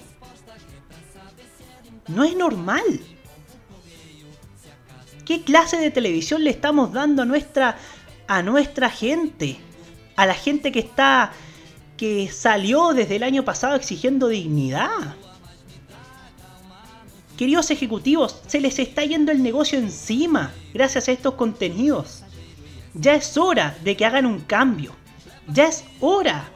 No 2.08 2.24
es 2.24 2.36
normal. 2.36 3.00
¿Qué 5.24 5.42
clase 5.42 5.78
de 5.78 5.90
televisión 5.90 6.44
le 6.44 6.50
estamos 6.50 6.92
dando 6.92 7.22
a 7.22 7.24
nuestra 7.24 7.78
a 8.26 8.42
nuestra 8.42 8.90
gente? 8.90 9.58
A 10.16 10.26
la 10.26 10.34
gente 10.34 10.72
que 10.72 10.80
está 10.80 11.32
que 11.96 12.28
salió 12.30 12.92
desde 12.92 13.16
el 13.16 13.22
año 13.22 13.44
pasado 13.44 13.76
exigiendo 13.76 14.28
dignidad. 14.28 15.14
Queridos 17.36 17.70
ejecutivos, 17.70 18.40
se 18.46 18.60
les 18.60 18.78
está 18.78 19.04
yendo 19.04 19.32
el 19.32 19.42
negocio 19.42 19.78
encima 19.78 20.52
gracias 20.72 21.08
a 21.08 21.12
estos 21.12 21.34
contenidos. 21.34 22.22
Ya 22.94 23.14
es 23.14 23.36
hora 23.36 23.76
de 23.82 23.96
que 23.96 24.04
hagan 24.04 24.26
un 24.26 24.40
cambio. 24.40 24.92
Ya 25.52 25.66
es 25.66 25.84
hora. 26.00 26.48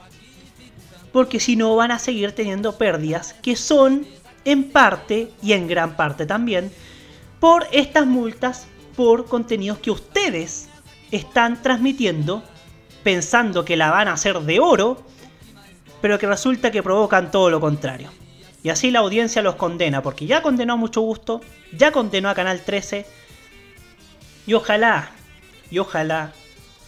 Porque 1.13 1.41
si 1.41 1.57
no 1.57 1.75
van 1.75 1.91
a 1.91 1.99
seguir 1.99 2.33
teniendo 2.33 2.79
pérdidas 2.79 3.35
que 3.43 3.57
son 3.57 4.07
en 4.45 4.71
parte 4.71 5.33
y 5.43 5.53
en 5.53 5.67
gran 5.67 5.97
parte 5.97 6.27
también 6.27 6.71
por 7.41 7.67
estas 7.73 8.07
multas 8.07 8.67
por 8.97 9.27
contenidos 9.27 9.79
que 9.79 9.91
ustedes 9.91 10.69
están 11.11 11.63
transmitiendo 11.63 12.43
pensando 13.03 13.65
que 13.65 13.77
la 13.77 13.91
van 13.91 14.09
a 14.09 14.13
hacer 14.13 14.39
de 14.41 14.61
oro, 14.61 15.03
pero 16.01 16.19
que 16.19 16.27
resulta 16.27 16.71
que 16.71 16.83
provocan 16.83 17.31
todo 17.31 17.51
lo 17.51 17.61
contrario. 17.61 18.11
Y 18.63 18.71
así 18.71 18.91
la 18.91 18.99
audiencia 18.99 19.41
los 19.41 19.55
condena, 19.55 20.03
porque 20.03 20.27
ya 20.27 20.43
condenó 20.43 20.75
a 20.75 20.77
mucho 20.77 21.01
gusto, 21.01 21.41
ya 21.73 21.93
condenó 21.93 22.29
a 22.29 22.35
Canal 22.35 22.61
13, 22.61 23.07
y 24.47 24.55
ojalá, 24.55 25.11
y 25.71 25.79
ojalá, 25.79 26.33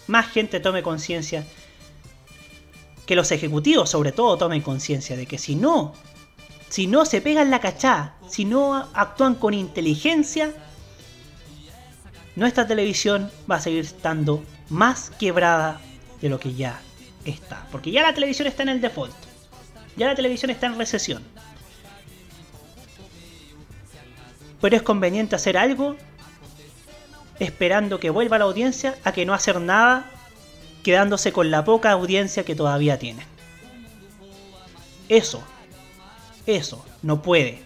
más 0.09 0.29
gente 0.29 0.61
tome 0.61 0.83
conciencia, 0.83 1.47
que 3.07 3.17
los 3.17 3.33
ejecutivos 3.33 3.91
sobre 3.91 4.13
todo 4.13 4.37
tomen 4.37 4.63
conciencia 4.63 5.17
de 5.17 5.27
que 5.27 5.39
si 5.39 5.55
no, 5.55 5.95
si 6.69 6.87
no 6.87 7.05
se 7.05 7.21
pegan 7.21 7.51
la 7.51 7.61
cachá, 7.61 8.15
si 8.29 8.45
no 8.45 8.89
actúan 8.95 9.35
con 9.35 9.55
inteligencia, 9.55 10.53
nuestra 12.37 12.67
televisión 12.67 13.31
va 13.51 13.57
a 13.57 13.61
seguir 13.61 13.85
estando 13.85 14.43
más 14.69 15.11
quebrada 15.11 15.81
de 16.21 16.29
lo 16.29 16.39
que 16.39 16.55
ya 16.55 16.81
está. 17.25 17.67
Porque 17.71 17.91
ya 17.91 18.03
la 18.03 18.15
televisión 18.15 18.49
está 18.49 18.63
en 18.63 18.71
el 18.71 18.81
default. 18.81 19.15
Ya 19.97 20.07
la 20.07 20.15
televisión 20.15 20.51
está 20.51 20.67
en 20.67 20.79
recesión. 20.79 21.23
Pero 24.61 24.77
es 24.77 24.83
conveniente 24.83 25.37
hacer 25.37 25.57
algo 25.57 25.97
esperando 27.39 27.99
que 27.99 28.11
vuelva 28.11 28.39
la 28.39 28.45
audiencia 28.45 28.97
a 29.03 29.13
que 29.13 29.25
no 29.25 29.33
hacer 29.33 29.61
nada 29.61 30.11
quedándose 30.83 31.33
con 31.33 31.51
la 31.51 31.65
poca 31.65 31.91
audiencia 31.91 32.45
que 32.45 32.55
todavía 32.55 32.99
tiene. 32.99 33.27
Eso, 35.09 35.43
eso 36.47 36.85
no 37.03 37.23
puede, 37.23 37.65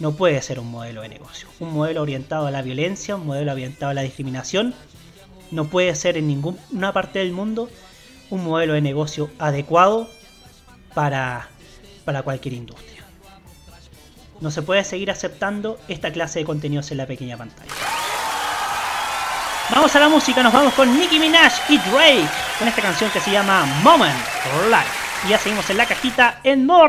no 0.00 0.12
puede 0.12 0.40
ser 0.42 0.58
un 0.58 0.70
modelo 0.70 1.02
de 1.02 1.08
negocio. 1.08 1.48
Un 1.60 1.72
modelo 1.72 2.02
orientado 2.02 2.46
a 2.46 2.50
la 2.50 2.62
violencia, 2.62 3.16
un 3.16 3.26
modelo 3.26 3.52
orientado 3.52 3.90
a 3.90 3.94
la 3.94 4.02
discriminación, 4.02 4.74
no 5.50 5.66
puede 5.66 5.94
ser 5.94 6.16
en 6.16 6.26
ninguna 6.26 6.92
parte 6.92 7.20
del 7.20 7.32
mundo 7.32 7.70
un 8.30 8.44
modelo 8.44 8.72
de 8.72 8.80
negocio 8.80 9.30
adecuado 9.38 10.08
para, 10.94 11.48
para 12.04 12.22
cualquier 12.22 12.54
industria. 12.54 13.04
No 14.40 14.50
se 14.50 14.62
puede 14.62 14.84
seguir 14.84 15.10
aceptando 15.10 15.78
esta 15.88 16.12
clase 16.12 16.40
de 16.40 16.44
contenidos 16.44 16.90
en 16.90 16.98
la 16.98 17.06
pequeña 17.06 17.36
pantalla. 17.36 17.70
Vamos 19.70 19.94
a 19.96 20.00
la 20.00 20.08
música, 20.08 20.42
nos 20.42 20.52
vamos 20.52 20.74
con 20.74 20.98
Nicki 20.98 21.18
Minaj 21.18 21.52
y 21.70 21.78
Drake 21.78 22.28
con 22.58 22.68
esta 22.68 22.82
canción 22.82 23.10
que 23.10 23.20
se 23.20 23.30
llama 23.30 23.64
Moment 23.82 24.18
for 24.42 24.66
Life. 24.66 24.90
Y 25.24 25.30
ya 25.30 25.38
seguimos 25.38 25.68
en 25.70 25.78
la 25.78 25.86
cajita 25.86 26.40
en 26.44 26.66
modo 26.66 26.88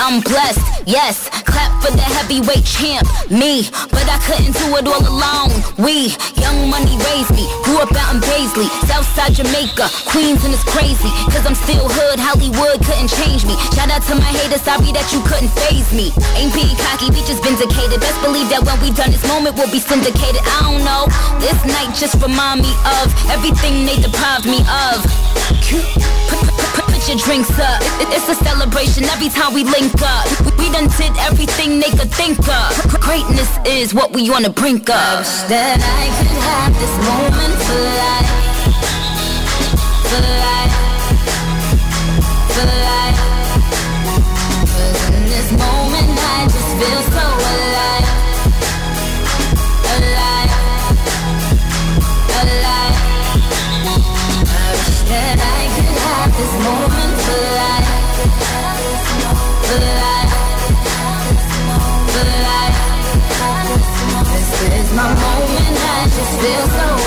I'm 0.00 0.24
blessed. 0.24 0.64
Yes, 0.88 1.28
clap 1.44 1.70
for 1.84 1.92
the 1.92 2.00
heavyweight 2.00 2.64
champ, 2.64 3.04
me. 3.28 3.68
But 3.92 4.08
I 4.08 4.16
couldn't 4.24 4.56
do 4.56 4.72
it 4.80 4.88
all 4.88 5.04
alone. 5.04 5.52
We, 5.76 6.16
young 6.40 6.72
money 6.72 6.96
raised 7.12 7.36
me, 7.36 7.44
grew 7.68 7.84
up 7.84 7.92
out 7.92 8.16
in 8.16 8.24
Paisley, 8.24 8.64
Southside 8.88 9.36
Jamaica, 9.36 9.92
Queens, 10.08 10.40
and 10.40 10.56
it's 10.56 10.64
crazy. 10.64 11.12
Cause 11.28 11.44
I'm 11.44 11.54
still 11.54 11.84
hood, 11.84 12.16
Hollywood 12.16 12.80
couldn't 12.80 13.12
change 13.12 13.44
me. 13.44 13.52
Shout 13.76 13.92
out 13.92 14.00
to 14.08 14.16
my 14.16 14.32
haters, 14.32 14.64
sorry 14.64 14.88
that 14.96 15.04
you 15.12 15.20
couldn't 15.28 15.52
phase 15.68 15.92
me. 15.92 16.16
Ain't 16.32 16.56
being 16.56 16.74
cocky, 16.80 17.12
we 17.12 17.20
just 17.28 17.44
vindicated. 17.44 18.00
Best 18.00 18.16
believe 18.24 18.48
that 18.48 18.64
when 18.64 18.80
we 18.80 18.96
done 18.96 19.12
this 19.12 19.22
moment, 19.28 19.60
we'll 19.60 19.70
be 19.70 19.84
syndicated. 19.84 20.40
I 20.48 20.64
don't 20.64 20.80
know, 20.80 21.12
this 21.44 21.60
night 21.68 21.92
just 21.92 22.16
remind 22.24 22.64
me 22.64 22.72
of 22.88 23.12
everything 23.28 23.84
they 23.84 24.00
deprived 24.00 24.48
me 24.48 24.64
of. 24.64 25.04
Put, 25.68 25.84
put, 26.32 26.56
put, 26.72 26.79
put 27.00 27.08
your 27.08 27.18
drinks 27.18 27.50
up. 27.58 27.80
It- 28.00 28.08
It's 28.12 28.28
a 28.28 28.34
celebration 28.44 29.04
every 29.04 29.28
time 29.28 29.54
we 29.54 29.64
link 29.64 29.92
up. 30.02 30.26
We- 30.58 30.68
done 30.70 30.88
did 30.98 31.16
everything 31.28 31.80
they 31.80 31.90
could 31.90 32.12
think 32.14 32.38
of. 32.48 33.00
Greatness 33.00 33.48
is 33.64 33.94
what 33.94 34.12
we 34.12 34.30
on 34.30 34.42
the 34.42 34.50
brink 34.50 34.88
of. 34.90 35.26
That 35.48 35.78
I 35.80 36.04
could 36.18 36.38
have 36.50 36.72
this 36.82 36.94
moment 37.10 37.54
for 37.66 37.80
life. 38.02 38.30
For 40.10 40.22
life. 40.44 40.74
For 42.54 42.66
life. 42.88 43.20
'Cause 44.66 45.08
in 45.16 45.24
this 45.34 45.50
moment 45.64 46.10
I 46.36 46.38
just 46.54 46.70
feel 46.80 47.02
so 47.16 47.19
my 65.00 65.14
moment, 65.14 65.76
I 65.78 66.04
just 66.04 66.40
feel 66.40 66.66
so 66.68 66.99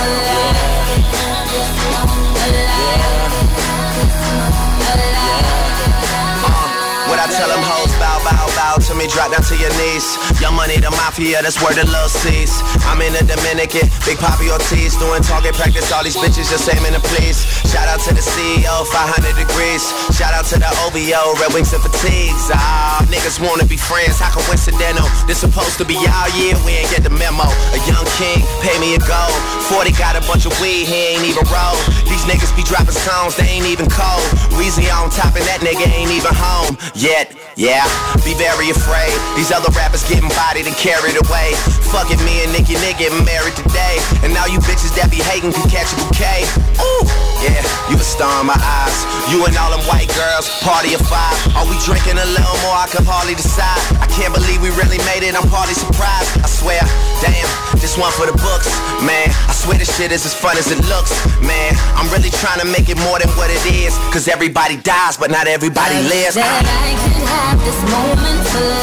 me, 9.04 9.12
drop 9.12 9.32
down 9.32 9.44
to 9.44 9.56
your 9.60 9.72
knees. 9.76 10.16
Young 10.40 10.56
money, 10.56 10.80
the 10.80 10.92
mafia, 11.04 11.44
that's 11.44 11.60
where 11.60 11.76
the 11.76 11.84
love 11.92 12.10
sees. 12.10 12.52
I'm 12.88 13.04
in 13.04 13.12
the 13.12 13.24
Dominican, 13.28 13.92
Big 14.08 14.18
Poppy 14.18 14.48
Ortiz, 14.48 14.96
doing 14.96 15.22
target 15.24 15.54
practice, 15.60 15.92
all 15.92 16.04
these 16.04 16.16
bitches 16.16 16.48
just 16.48 16.64
aiming 16.72 16.96
to 16.96 17.04
please. 17.04 17.44
Shout 17.68 17.88
out 17.92 18.00
to 18.08 18.16
the 18.16 18.24
CEO, 18.24 18.88
500 18.88 19.36
degrees. 19.36 19.84
Shout 20.16 20.32
out 20.32 20.48
to 20.56 20.58
the 20.60 20.72
OVO, 20.88 21.36
Red 21.44 21.52
Wings 21.52 21.76
and 21.76 21.84
Fatigues. 21.84 22.48
Ah, 22.56 23.04
niggas 23.12 23.44
wanna 23.44 23.68
be 23.68 23.76
friends, 23.76 24.20
how 24.20 24.32
coincidental? 24.32 25.08
This 25.28 25.44
supposed 25.44 25.78
to 25.84 25.86
be 25.86 26.00
our 26.08 26.30
year, 26.40 26.56
we 26.64 26.80
ain't 26.80 26.90
get 26.90 27.04
the 27.04 27.12
memo. 27.12 27.44
A 27.76 27.80
young 27.84 28.08
king, 28.16 28.40
pay 28.64 28.76
me 28.80 28.96
a 28.96 29.02
gold. 29.04 29.36
40 29.68 29.92
got 30.00 30.16
a 30.16 30.24
bunch 30.24 30.46
of 30.48 30.56
weed, 30.64 30.88
he 30.88 31.18
ain't 31.18 31.28
even 31.28 31.44
roll. 31.52 31.76
These 32.08 32.24
niggas 32.24 32.56
be 32.56 32.64
dropping 32.64 32.96
songs, 32.96 33.36
they 33.36 33.48
ain't 33.52 33.68
even 33.68 33.90
cold. 33.90 34.24
Weezy 34.56 34.88
on 34.94 35.10
top 35.10 35.36
and 35.36 35.44
that 35.50 35.60
nigga 35.60 35.88
ain't 35.92 36.12
even 36.14 36.32
home 36.32 36.78
yet. 36.96 37.36
Yeah, 37.56 37.86
be 38.24 38.34
very 38.34 38.70
afraid. 38.70 38.93
These 39.36 39.52
other 39.52 39.74
rappers 39.74 40.06
getting 40.06 40.30
bodied 40.38 40.70
and 40.70 40.76
carried 40.78 41.18
away. 41.18 41.58
Fuck 41.90 42.14
it, 42.14 42.22
me 42.22 42.46
and 42.46 42.54
Nicki 42.54 42.78
Nick 42.86 43.02
getting 43.02 43.26
married 43.26 43.58
today. 43.58 43.98
And 44.22 44.32
now 44.32 44.46
you 44.46 44.62
bitches 44.62 44.94
that 44.96 45.10
be 45.10 45.20
hating 45.26 45.52
can 45.52 45.66
catch 45.68 45.90
a 45.90 45.98
bouquet. 45.98 46.46
Ooh, 46.80 47.04
yeah, 47.42 47.60
you 47.90 47.98
a 47.98 48.06
star 48.06 48.30
in 48.40 48.48
my 48.48 48.56
eyes. 48.56 48.96
You 49.34 49.42
and 49.50 49.58
all 49.58 49.74
them 49.74 49.82
white 49.90 50.08
girls, 50.14 50.48
party 50.62 50.94
of 50.94 51.02
five. 51.10 51.34
Are 51.58 51.66
we 51.66 51.76
drinking 51.82 52.22
a 52.22 52.28
little 52.30 52.58
more? 52.62 52.78
I 52.78 52.86
can 52.88 53.02
hardly 53.04 53.34
decide. 53.34 53.82
I 53.98 54.08
can't 54.14 54.32
believe 54.32 54.62
we 54.62 54.70
really 54.78 55.02
made 55.10 55.26
it. 55.26 55.34
I'm 55.34 55.50
partly 55.50 55.74
surprised. 55.74 56.30
I 56.40 56.48
swear, 56.48 56.80
damn, 57.26 57.50
this 57.82 57.98
one 57.98 58.14
for 58.14 58.30
the 58.30 58.38
books, 58.38 58.70
man. 59.02 59.34
I 59.50 59.54
swear 59.58 59.82
this 59.82 59.90
shit 59.98 60.14
is 60.14 60.30
as 60.30 60.38
fun 60.38 60.62
as 60.62 60.70
it 60.70 60.80
looks, 60.86 61.10
man. 61.42 61.74
I'm 61.98 62.06
really 62.14 62.30
trying 62.30 62.62
to 62.62 62.70
make 62.70 62.88
it 62.88 63.02
more 63.02 63.18
than 63.18 63.34
what 63.34 63.50
it 63.50 63.66
is. 63.66 63.98
Cause 64.14 64.30
everybody 64.30 64.78
dies, 64.78 65.18
but 65.18 65.34
not 65.34 65.50
everybody 65.50 65.98
lives. 66.06 66.38
That 66.38 66.48
I 66.48 66.94
could 67.02 67.26
have 67.26 67.58
this 67.66 67.80
moment 67.90 68.40
for 68.54 68.83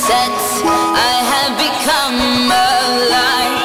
I 0.00 1.14
have 1.32 1.58
become 1.58 2.18
alive. 2.54 3.58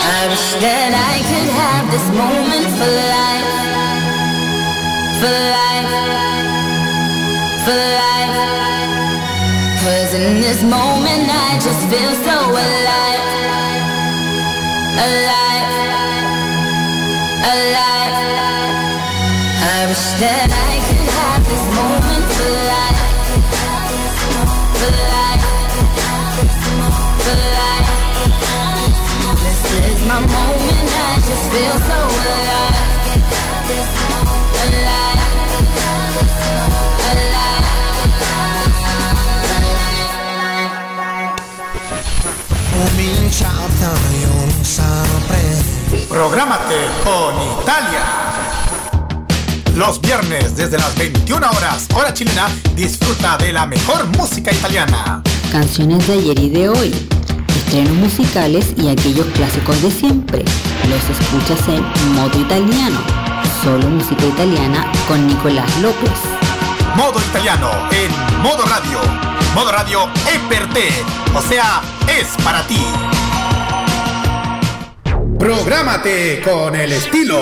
I 0.00 0.28
wish 0.32 0.48
that 0.64 0.90
I 0.96 1.20
could 1.28 1.48
have 1.60 1.84
this 1.92 2.08
moment 2.08 2.68
for 2.78 2.88
life. 3.12 3.50
For 5.20 5.34
life. 5.56 5.92
For 7.64 7.80
life. 8.00 8.32
Cause 9.84 10.10
in 10.14 10.40
this 10.40 10.62
moment 10.62 11.28
I 11.28 11.60
just 11.60 11.84
feel 11.92 12.14
so 12.24 12.36
alive. 12.64 13.24
Alive. 15.04 15.68
Alive. 17.52 18.16
I 19.60 19.86
wish 19.86 20.06
that 20.24 20.48
I 20.70 20.73
feel 31.54 31.78
so 31.88 31.98
alive. 32.20 32.74
Alive. 34.62 35.34
Prográmate 46.08 46.74
con 47.04 47.34
Italia. 47.62 48.02
Los 49.76 50.00
viernes 50.00 50.56
desde 50.56 50.78
las 50.78 50.96
21 50.96 51.50
horas, 51.50 51.88
hora 51.94 52.14
chilena, 52.14 52.48
disfruta 52.74 53.36
de 53.38 53.52
la 53.52 53.66
mejor 53.66 54.06
música 54.16 54.52
italiana. 54.52 55.22
Canciones 55.50 56.06
de 56.06 56.14
ayer 56.14 56.38
y 56.38 56.50
de 56.50 56.68
hoy, 56.68 57.08
estrenos 57.64 57.94
musicales 57.94 58.66
y 58.76 58.88
aquellos 58.88 59.26
clásicos 59.28 59.80
de 59.82 59.90
siempre. 59.90 60.44
Los 60.88 61.18
escuchas 61.18 61.68
en 61.68 62.14
modo 62.14 62.38
italiano. 62.38 63.00
Solo 63.62 63.88
música 63.88 64.24
italiana 64.24 64.90
con 65.08 65.26
Nicolás 65.26 65.70
López. 65.80 66.10
Modo 66.96 67.18
italiano 67.30 67.70
en 67.90 68.42
modo 68.42 68.64
radio. 68.64 68.98
Modo 69.54 69.72
radio 69.72 70.08
es 70.26 71.34
o 71.34 71.42
sea, 71.42 71.80
es 72.08 72.26
para 72.44 72.66
ti. 72.66 72.84
Prográmate 75.38 76.42
con 76.42 76.74
el 76.74 76.92
estilo. 76.92 77.40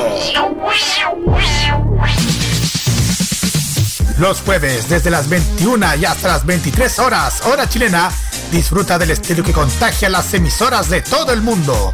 Los 4.18 4.40
jueves 4.42 4.88
desde 4.88 5.10
las 5.10 5.28
21 5.28 5.96
y 5.96 6.04
hasta 6.04 6.28
las 6.28 6.46
23 6.46 6.98
horas, 7.00 7.42
hora 7.46 7.68
chilena, 7.68 8.10
disfruta 8.52 8.98
del 8.98 9.10
estilo 9.10 9.42
que 9.42 9.52
contagia 9.52 10.10
las 10.10 10.32
emisoras 10.34 10.90
de 10.90 11.00
todo 11.00 11.32
el 11.32 11.40
mundo. 11.40 11.92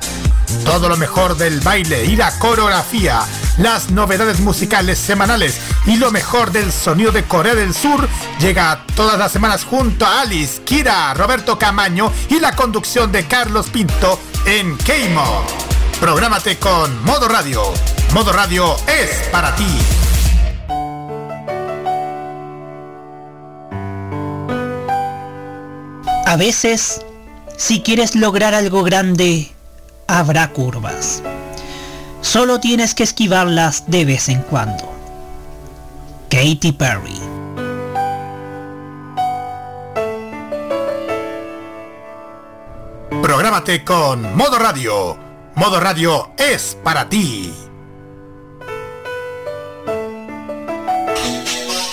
Todo 0.64 0.88
lo 0.88 0.96
mejor 0.96 1.36
del 1.36 1.60
baile 1.60 2.04
y 2.04 2.16
la 2.16 2.36
coreografía, 2.38 3.20
las 3.58 3.90
novedades 3.90 4.40
musicales 4.40 4.98
semanales 4.98 5.60
y 5.86 5.96
lo 5.96 6.10
mejor 6.10 6.50
del 6.50 6.72
sonido 6.72 7.12
de 7.12 7.24
Corea 7.24 7.54
del 7.54 7.74
Sur 7.74 8.08
llega 8.40 8.84
todas 8.96 9.18
las 9.18 9.30
semanas 9.30 9.64
junto 9.64 10.04
a 10.04 10.22
Alice, 10.22 10.62
Kira, 10.64 11.14
Roberto 11.14 11.58
Camaño 11.58 12.12
y 12.28 12.40
la 12.40 12.56
conducción 12.56 13.12
de 13.12 13.26
Carlos 13.26 13.68
Pinto 13.70 14.18
en 14.44 14.76
K-Mod. 14.78 15.44
Prográmate 16.00 16.58
con 16.58 17.04
Modo 17.04 17.28
Radio. 17.28 17.62
Modo 18.12 18.32
Radio 18.32 18.76
es 18.88 19.28
para 19.28 19.54
ti. 19.54 20.07
A 26.28 26.36
veces, 26.36 27.00
si 27.56 27.80
quieres 27.80 28.14
lograr 28.14 28.52
algo 28.52 28.82
grande, 28.82 29.50
habrá 30.06 30.50
curvas. 30.52 31.22
Solo 32.20 32.60
tienes 32.60 32.94
que 32.94 33.02
esquivarlas 33.02 33.84
de 33.86 34.04
vez 34.04 34.28
en 34.28 34.42
cuando. 34.42 34.92
Katy 36.28 36.72
Perry. 36.72 37.18
Prográmate 43.22 43.82
con 43.82 44.36
Modo 44.36 44.58
Radio. 44.58 45.16
Modo 45.54 45.80
Radio 45.80 46.32
es 46.36 46.76
para 46.84 47.08
ti. 47.08 47.54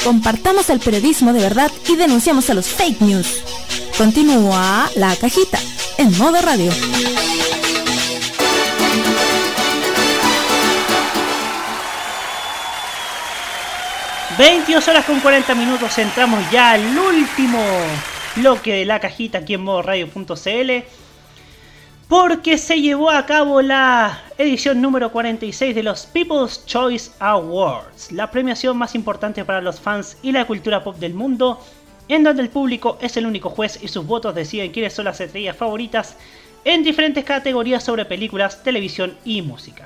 Compartamos 0.04 0.70
el 0.70 0.82
periodismo 0.82 1.32
de 1.32 1.40
verdad 1.40 1.72
y 1.88 1.96
denunciamos 1.96 2.50
a 2.50 2.54
los 2.54 2.68
fake 2.68 3.00
news. 3.00 3.55
Continúa 3.98 4.90
la 4.98 5.16
cajita 5.16 5.58
en 5.98 6.18
modo 6.18 6.42
radio. 6.42 6.70
22 14.38 14.86
horas 14.90 15.06
con 15.06 15.22
40 15.22 15.56
minutos, 15.56 15.98
entramos 15.98 16.44
ya 16.52 16.72
al 16.72 16.82
último 16.98 17.58
bloque 18.36 18.74
de 18.74 18.86
la 18.86 19.00
cajita 19.00 19.38
aquí 19.38 19.54
en 19.54 19.64
modo 19.64 19.82
radio.cl 19.82 20.72
porque 22.10 22.58
se 22.58 22.82
llevó 22.82 23.12
a 23.12 23.26
cabo 23.26 23.62
la 23.62 24.22
edición 24.38 24.82
número 24.82 25.10
46 25.10 25.74
de 25.74 25.84
los 25.84 26.06
People's 26.06 26.66
Choice 26.66 27.12
Awards, 27.20 28.12
la 28.12 28.30
premiación 28.30 28.78
más 28.78 28.94
importante 28.94 29.46
para 29.46 29.62
los 29.62 29.80
fans 29.80 30.18
y 30.22 30.34
la 30.34 30.46
cultura 30.46 30.84
pop 30.84 30.98
del 30.98 31.14
mundo, 31.14 31.62
en 32.08 32.24
donde 32.24 32.44
el 32.44 32.50
público 32.50 32.98
es 33.02 33.18
el 33.18 33.26
único 33.26 33.50
juez 33.50 33.80
y 33.82 33.88
sus 33.88 34.06
votos 34.06 34.36
deciden 34.36 34.72
quiénes 34.72 34.94
son 34.94 35.06
las 35.06 35.20
estrellas 35.20 35.58
favoritas 35.58 36.16
en 36.64 36.84
diferentes 36.84 37.24
categorías 37.24 37.84
sobre 37.84 38.06
películas, 38.06 38.64
televisión 38.64 39.16
y 39.24 39.42
música. 39.42 39.86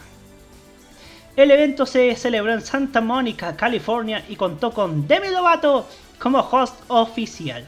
El 1.35 1.51
evento 1.51 1.85
se 1.85 2.15
celebró 2.15 2.53
en 2.53 2.61
Santa 2.61 2.99
Mónica, 2.99 3.55
California 3.55 4.23
y 4.27 4.35
contó 4.35 4.71
con 4.71 5.07
Demi 5.07 5.29
Lovato 5.29 5.87
como 6.19 6.39
host 6.39 6.75
oficial. 6.89 7.67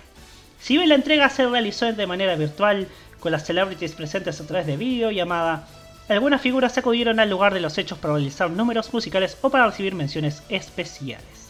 Si 0.60 0.78
bien 0.78 0.90
la 0.90 0.96
entrega 0.96 1.30
se 1.30 1.48
realizó 1.48 1.92
de 1.92 2.08
manera 2.08 2.36
virtual, 2.36 2.88
con 3.20 3.32
las 3.32 3.46
celebrities 3.46 3.94
presentes 3.94 4.42
a 4.42 4.48
través 4.48 4.68
de 4.68 4.78
videollamada, 4.78 5.68
algunas 6.10 6.42
figuras 6.42 6.78
acudieron 6.78 7.20
al 7.20 7.30
lugar 7.30 7.54
de 7.54 7.62
los 7.62 7.78
hechos 7.78 7.98
para 7.98 8.16
realizar 8.16 8.50
números 8.50 8.94
musicales 8.94 9.38
o 9.42 9.50
para 9.50 9.68
recibir 9.68 9.96
menciones 9.96 10.44
especiales. 10.50 11.41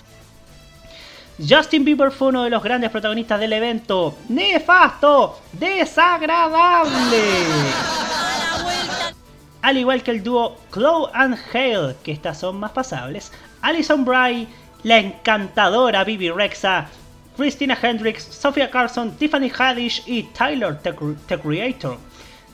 Justin 1.38 1.86
Bieber 1.86 2.12
fue 2.12 2.30
uno 2.30 2.44
de 2.44 2.50
los 2.50 2.64
grandes 2.64 2.92
protagonistas 2.92 3.40
del 3.40 3.54
evento. 3.54 4.18
¡Nefasto! 4.30 5.40
¡Desagradable! 5.54 7.22
Al 9.62 9.78
igual 9.78 10.02
que 10.04 10.12
el 10.12 10.24
dúo 10.24 10.58
Chloe 10.74 11.10
and 11.14 11.38
Hale, 11.54 11.96
que 12.04 12.12
estas 12.12 12.40
son 12.40 12.60
más 12.60 12.72
pasables, 12.72 13.32
Alison 13.62 14.04
Bry, 14.04 14.48
la 14.84 14.98
encantadora 14.98 16.04
Bibi 16.04 16.32
Rexa, 16.32 16.88
Christina 17.38 17.78
Hendricks, 17.82 18.24
Sophia 18.24 18.70
Carson, 18.70 19.16
Tiffany 19.18 19.52
Haddish 19.56 20.04
y 20.06 20.24
Tyler 20.24 20.78
The, 20.80 21.40
Creator. 21.40 21.98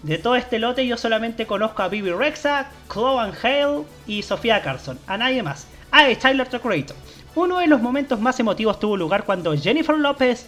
De 0.04 0.18
todo 0.18 0.36
este 0.36 0.60
lote 0.60 0.86
yo 0.86 0.98
solamente 0.98 1.48
conozco 1.48 1.82
a 1.82 1.88
Bibi 1.88 2.12
Rexa, 2.12 2.70
Chloe 2.92 3.22
and 3.22 3.34
Hale 3.44 3.86
y 4.06 4.22
Sofía 4.22 4.62
Carson, 4.62 5.00
a 5.08 5.18
nadie 5.18 5.42
más. 5.42 5.66
Ah, 5.92 6.10
y 6.10 6.16
Tyler 6.16 6.48
The 6.48 6.60
Creator. 6.60 6.96
Uno 7.38 7.60
de 7.60 7.68
los 7.68 7.80
momentos 7.80 8.20
más 8.20 8.40
emotivos 8.40 8.80
tuvo 8.80 8.98
lugar 8.98 9.24
cuando 9.24 9.56
Jennifer 9.56 9.96
Lopez 9.96 10.48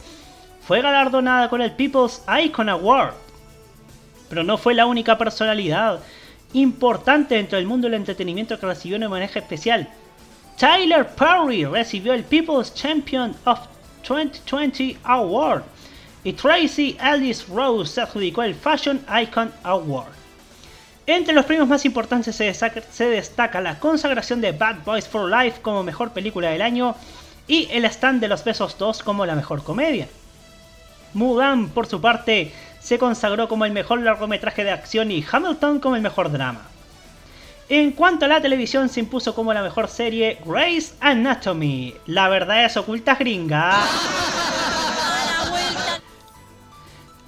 fue 0.60 0.82
galardonada 0.82 1.48
con 1.48 1.62
el 1.62 1.74
People's 1.74 2.24
Icon 2.44 2.68
Award. 2.68 3.14
Pero 4.28 4.44
no 4.44 4.58
fue 4.58 4.74
la 4.74 4.88
única 4.88 5.16
personalidad 5.16 6.00
importante 6.54 7.36
dentro 7.36 7.60
del 7.60 7.68
mundo 7.68 7.86
del 7.86 7.94
entretenimiento 7.94 8.60
que 8.60 8.66
recibió 8.66 8.98
un 8.98 9.04
homenaje 9.04 9.38
especial. 9.38 9.88
Tyler 10.58 11.08
Perry 11.10 11.64
recibió 11.64 12.12
el 12.12 12.24
People's 12.24 12.74
Champion 12.74 13.36
of 13.46 13.60
2020 14.08 14.98
Award 15.04 15.62
y 16.24 16.34
Tracy 16.34 16.98
Ellis 17.00 17.48
Rose 17.50 17.94
se 17.94 18.02
adjudicó 18.02 18.42
el 18.42 18.56
Fashion 18.56 19.00
Icon 19.22 19.52
Award. 19.62 20.19
Entre 21.12 21.34
los 21.34 21.46
premios 21.46 21.68
más 21.68 21.86
importantes 21.86 22.36
se 22.36 23.10
destaca, 23.10 23.62
la 23.62 23.80
consagración 23.80 24.42
de 24.42 24.52
Bad 24.52 24.84
Boys 24.86 25.08
for 25.08 25.28
Life 25.28 25.60
como 25.64 25.82
mejor 25.82 26.12
película 26.12 26.52
del 26.52 26.62
año 26.62 26.96
y 27.48 27.68
el 27.72 27.86
stand 27.86 28.22
de 28.22 28.28
los 28.28 28.44
besos 28.44 28.78
2 28.78 29.02
como 29.02 29.26
la 29.26 29.34
mejor 29.34 29.64
comedia. 29.64 30.08
Mulan, 31.16 31.70
por 31.70 31.88
su 31.88 32.00
parte, 32.00 32.54
se 32.80 33.00
consagró 33.00 33.50
como 33.50 33.66
el 33.66 33.72
mejor 33.72 34.04
largometraje 34.04 34.64
de 34.64 34.70
acción 34.70 35.10
y 35.10 35.26
Hamilton 35.30 35.80
como 35.80 35.96
el 35.96 36.04
mejor 36.04 36.32
drama. 36.32 36.62
En 37.70 37.92
cuanto 37.94 38.26
a 38.26 38.28
la 38.28 38.40
televisión, 38.40 38.88
se 38.88 39.00
impuso 39.00 39.34
como 39.34 39.52
la 39.52 39.64
mejor 39.64 39.88
serie 39.88 40.38
Grey's 40.46 40.94
Anatomy, 41.00 41.96
la 42.06 42.30
verdad 42.30 42.66
es 42.66 42.78
oculta 42.78 43.16
gringa. 43.16 43.82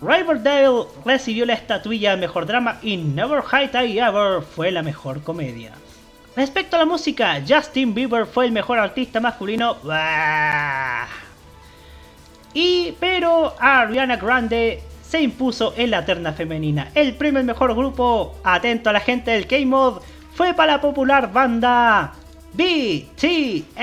Riverdale 0.01 0.85
recibió 1.05 1.45
la 1.45 1.53
estatuilla 1.53 2.17
mejor 2.17 2.47
drama 2.47 2.79
y 2.81 2.97
Never 2.97 3.43
Hide 3.43 3.87
I 3.87 3.99
Ever 3.99 4.41
fue 4.41 4.71
la 4.71 4.81
mejor 4.81 5.21
comedia. 5.21 5.73
Respecto 6.35 6.75
a 6.75 6.79
la 6.79 6.85
música, 6.85 7.41
Justin 7.47 7.93
Bieber 7.93 8.25
fue 8.25 8.45
el 8.45 8.51
mejor 8.51 8.79
artista 8.79 9.19
masculino. 9.19 9.77
Y 12.53 12.93
pero 12.99 13.53
Ariana 13.59 14.15
Grande 14.17 14.81
se 15.07 15.21
impuso 15.21 15.73
en 15.77 15.91
la 15.91 16.05
terna 16.05 16.33
femenina. 16.33 16.89
El 16.95 17.15
al 17.19 17.43
mejor 17.43 17.75
grupo, 17.75 18.37
atento 18.43 18.89
a 18.89 18.93
la 18.93 19.01
gente 19.01 19.31
del 19.31 19.45
K-Mod, 19.45 20.01
fue 20.33 20.53
para 20.53 20.73
la 20.73 20.81
popular 20.81 21.31
banda 21.31 22.13
BTS. 22.53 23.75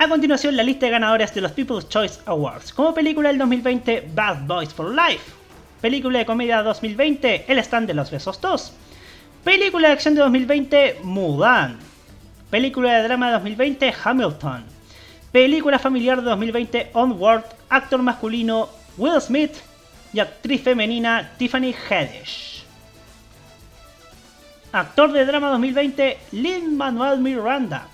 A 0.00 0.08
continuación, 0.08 0.56
la 0.56 0.62
lista 0.62 0.86
de 0.86 0.92
ganadores 0.92 1.34
de 1.34 1.42
los 1.42 1.52
People's 1.52 1.86
Choice 1.90 2.20
Awards. 2.24 2.72
Como 2.72 2.94
película 2.94 3.28
del 3.28 3.36
2020, 3.36 4.08
Bad 4.14 4.46
Boys 4.46 4.72
for 4.72 4.94
Life. 4.94 5.30
Película 5.82 6.20
de 6.20 6.24
comedia 6.24 6.62
2020, 6.62 7.44
El 7.46 7.58
stand 7.58 7.86
de 7.86 7.92
los 7.92 8.10
besos 8.10 8.40
2. 8.40 8.72
Película 9.44 9.88
de 9.88 9.92
acción 9.92 10.14
de 10.14 10.22
2020, 10.22 11.00
Mulan. 11.02 11.78
Película 12.48 12.94
de 12.94 13.02
drama 13.02 13.26
de 13.26 13.32
2020, 13.34 13.94
Hamilton. 14.02 14.64
Película 15.32 15.78
familiar 15.78 16.22
de 16.22 16.30
2020, 16.30 16.92
Onward. 16.94 17.44
Actor 17.68 18.00
masculino, 18.00 18.70
Will 18.96 19.20
Smith. 19.20 19.52
Y 20.14 20.20
actriz 20.20 20.62
femenina, 20.62 21.30
Tiffany 21.36 21.74
Haddish. 21.74 22.64
Actor 24.72 25.12
de 25.12 25.26
drama 25.26 25.50
2020, 25.50 26.18
Lin 26.32 26.74
Manuel 26.78 27.20
Miranda. 27.20 27.86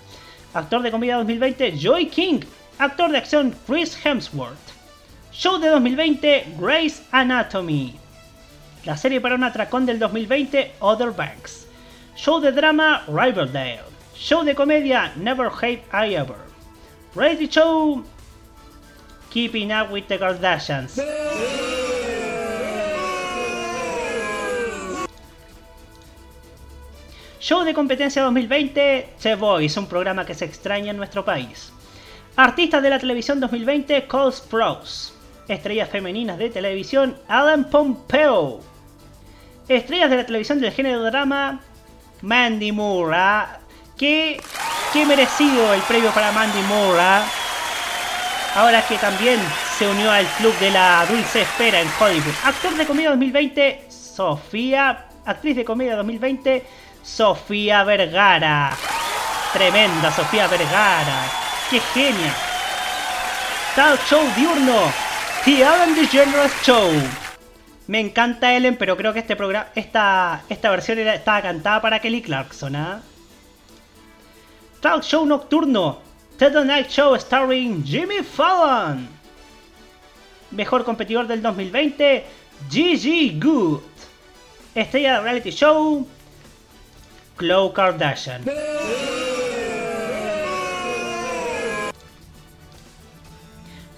Actor 0.53 0.81
de 0.81 0.91
comedia 0.91 1.17
2020, 1.17 1.77
Joy 1.77 2.07
King. 2.07 2.41
Actor 2.79 3.11
de 3.11 3.17
acción, 3.17 3.55
Chris 3.65 3.97
Hemsworth. 4.03 4.57
Show 5.31 5.59
de 5.59 5.69
2020, 5.69 6.55
Grey's 6.59 7.03
Anatomy. 7.11 7.95
La 8.85 8.95
serie 8.97 9.19
para 9.19 9.35
un 9.35 9.43
atracón 9.43 9.85
del 9.85 9.99
2020, 9.99 10.73
Other 10.79 11.11
Banks. 11.11 11.67
Show 12.15 12.39
de 12.39 12.51
drama, 12.51 13.03
Riverdale. 13.07 13.81
Show 14.15 14.43
de 14.43 14.55
comedia, 14.55 15.11
Never 15.15 15.49
Hate 15.49 15.83
I 15.93 16.15
Ever. 16.15 16.37
Reality 17.15 17.47
Show, 17.47 18.03
Keeping 19.29 19.71
Up 19.71 19.91
with 19.91 20.07
the 20.07 20.17
Kardashians. 20.17 20.99
Show 27.47 27.63
de 27.63 27.73
competencia 27.73 28.23
2020, 28.23 29.07
The 29.23 29.35
Voice, 29.35 29.79
un 29.79 29.85
programa 29.85 30.25
que 30.25 30.33
se 30.33 30.43
extraña 30.43 30.91
en 30.91 30.97
nuestro 30.97 31.23
país. 31.23 31.71
Artistas 32.35 32.83
de 32.83 32.89
la 32.89 32.99
televisión 32.99 33.39
2020, 33.39 34.05
Cole 34.05 34.33
Sprouse. 34.33 35.13
Estrellas 35.47 35.87
femeninas 35.89 36.37
de 36.37 36.49
televisión, 36.49 37.17
Alan 37.29 37.69
Pompeo. 37.69 38.59
Estrellas 39.69 40.09
de 40.09 40.17
la 40.17 40.25
televisión 40.25 40.59
del 40.59 40.73
género 40.73 41.01
drama, 41.03 41.61
Mandy 42.21 42.73
Moore. 42.73 43.15
¿ah? 43.15 43.59
Qué, 43.97 44.41
qué 44.91 45.05
merecido 45.05 45.73
el 45.73 45.79
premio 45.83 46.11
para 46.11 46.33
Mandy 46.33 46.61
Moore. 46.63 46.99
¿ah? 46.99 47.25
Ahora 48.55 48.85
que 48.85 48.97
también 48.97 49.39
se 49.77 49.87
unió 49.87 50.11
al 50.11 50.25
club 50.37 50.53
de 50.59 50.71
la 50.71 51.05
dulce 51.09 51.43
espera 51.43 51.79
en 51.79 51.87
Hollywood. 51.97 52.33
Actor 52.43 52.75
de 52.75 52.85
comedia 52.85 53.11
2020, 53.11 53.85
Sofía. 53.89 55.05
Actriz 55.23 55.55
de 55.57 55.65
comedia 55.65 55.95
2020, 55.97 56.65
Sofía 57.07 57.83
Vergara. 57.85 58.75
Tremenda 59.53 60.11
Sofía 60.11 60.45
Vergara. 60.47 61.23
¡Qué 61.69 61.79
genia! 61.79 62.33
Talk 63.75 63.99
Show 64.07 64.21
diurno. 64.35 64.91
The 65.45 65.61
Ellen 65.61 65.95
DeGeneres 65.95 66.51
Show. 66.63 66.91
Me 67.87 68.01
encanta 68.01 68.53
Ellen, 68.53 68.75
pero 68.75 68.97
creo 68.97 69.13
que 69.13 69.19
este 69.19 69.37
programa, 69.37 69.69
esta, 69.73 70.43
esta 70.49 70.69
versión 70.69 70.99
era, 70.99 71.15
estaba 71.15 71.41
cantada 71.41 71.81
para 71.81 71.99
Kelly 71.99 72.21
Clarkson. 72.21 72.75
¿ah? 72.75 73.01
Talk 74.81 75.01
Show 75.01 75.25
nocturno. 75.25 76.01
The 76.37 76.65
Night 76.65 76.89
Show 76.89 77.15
starring 77.15 77.83
Jimmy 77.83 78.21
Fallon. 78.21 79.07
Mejor 80.51 80.83
competidor 80.83 81.25
del 81.25 81.41
2020, 81.41 82.25
Gigi 82.69 83.39
Good. 83.39 83.81
Estrella 84.75 85.15
de 85.15 85.21
reality 85.21 85.49
show, 85.49 86.05
Khloe 87.37 87.71
Kardashian. 87.71 88.43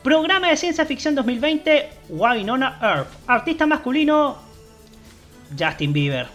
Programa 0.03 0.49
de 0.49 0.57
ciencia 0.57 0.85
ficción 0.85 1.15
2020, 1.15 1.89
Wynonna 2.09 2.79
Earp. 2.81 3.07
Artista 3.27 3.65
masculino, 3.65 4.37
Justin 5.57 5.93
Bieber. 5.93 6.27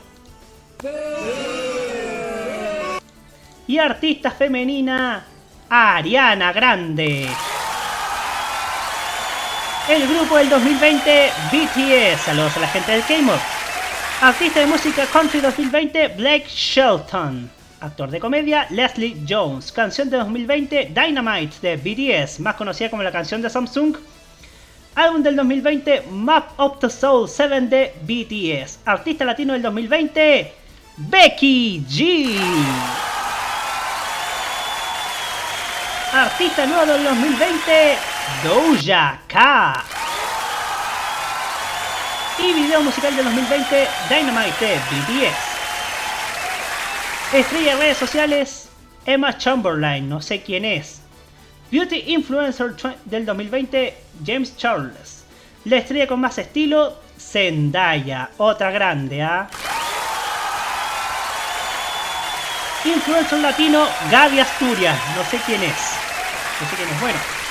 Y 3.66 3.78
artista 3.78 4.30
femenina, 4.30 5.24
Ariana 5.68 6.52
Grande. 6.52 7.28
El 9.88 10.08
grupo 10.08 10.36
del 10.36 10.48
2020, 10.48 11.30
BTS. 11.52 12.20
Saludos 12.22 12.56
a 12.56 12.60
la 12.60 12.68
gente 12.68 12.92
del 12.92 13.02
K-Mod. 13.02 13.63
Artista 14.24 14.60
de 14.60 14.66
música 14.66 15.04
country 15.12 15.42
2020, 15.42 16.08
Blake 16.16 16.46
Shelton. 16.48 17.50
Actor 17.82 18.10
de 18.10 18.18
comedia, 18.18 18.66
Leslie 18.70 19.22
Jones. 19.28 19.70
Canción 19.70 20.08
de 20.08 20.16
2020, 20.16 20.94
Dynamite 20.94 21.56
de 21.60 21.76
BTS, 21.76 22.40
más 22.40 22.54
conocida 22.54 22.88
como 22.88 23.02
la 23.02 23.12
canción 23.12 23.42
de 23.42 23.50
Samsung. 23.50 23.96
Álbum 24.94 25.22
del 25.22 25.36
2020, 25.36 26.04
Map 26.10 26.58
of 26.58 26.78
the 26.78 26.88
Soul 26.88 27.28
7 27.28 27.60
de 27.66 27.94
BTS. 28.00 28.78
Artista 28.86 29.26
latino 29.26 29.52
del 29.52 29.60
2020, 29.60 30.54
Becky 30.96 31.84
G. 31.86 32.34
Artista 36.14 36.64
nuevo 36.64 36.86
del 36.86 37.04
2020, 37.04 37.98
Doja 38.42 39.20
Cat. 39.28 40.13
Y 42.38 42.52
video 42.52 42.82
musical 42.82 43.14
del 43.14 43.24
2020, 43.26 43.88
Dynamite 44.08 44.66
de 44.66 44.74
BTS. 44.74 45.36
Estrella 47.32 47.74
de 47.74 47.80
redes 47.80 47.96
sociales, 47.96 48.68
Emma 49.06 49.38
Chamberlain, 49.38 50.08
no 50.08 50.20
sé 50.20 50.42
quién 50.42 50.64
es. 50.64 51.00
Beauty 51.70 52.04
Influencer 52.08 52.74
del 53.04 53.24
2020, 53.24 53.96
James 54.26 54.56
Charles. 54.56 55.24
La 55.64 55.76
estrella 55.76 56.08
con 56.08 56.20
más 56.20 56.36
estilo, 56.38 56.98
Zendaya, 57.18 58.30
otra 58.38 58.70
grande, 58.72 59.22
¿ah? 59.22 59.48
Influencer 62.84 63.38
latino, 63.38 63.86
Gaby 64.10 64.40
Asturias, 64.40 64.98
no 65.16 65.24
sé 65.24 65.40
quién 65.46 65.62
es. 65.62 65.94
No 66.60 66.68
sé 66.68 66.76
quién 66.76 66.88
es, 66.88 67.00
bueno. 67.00 67.43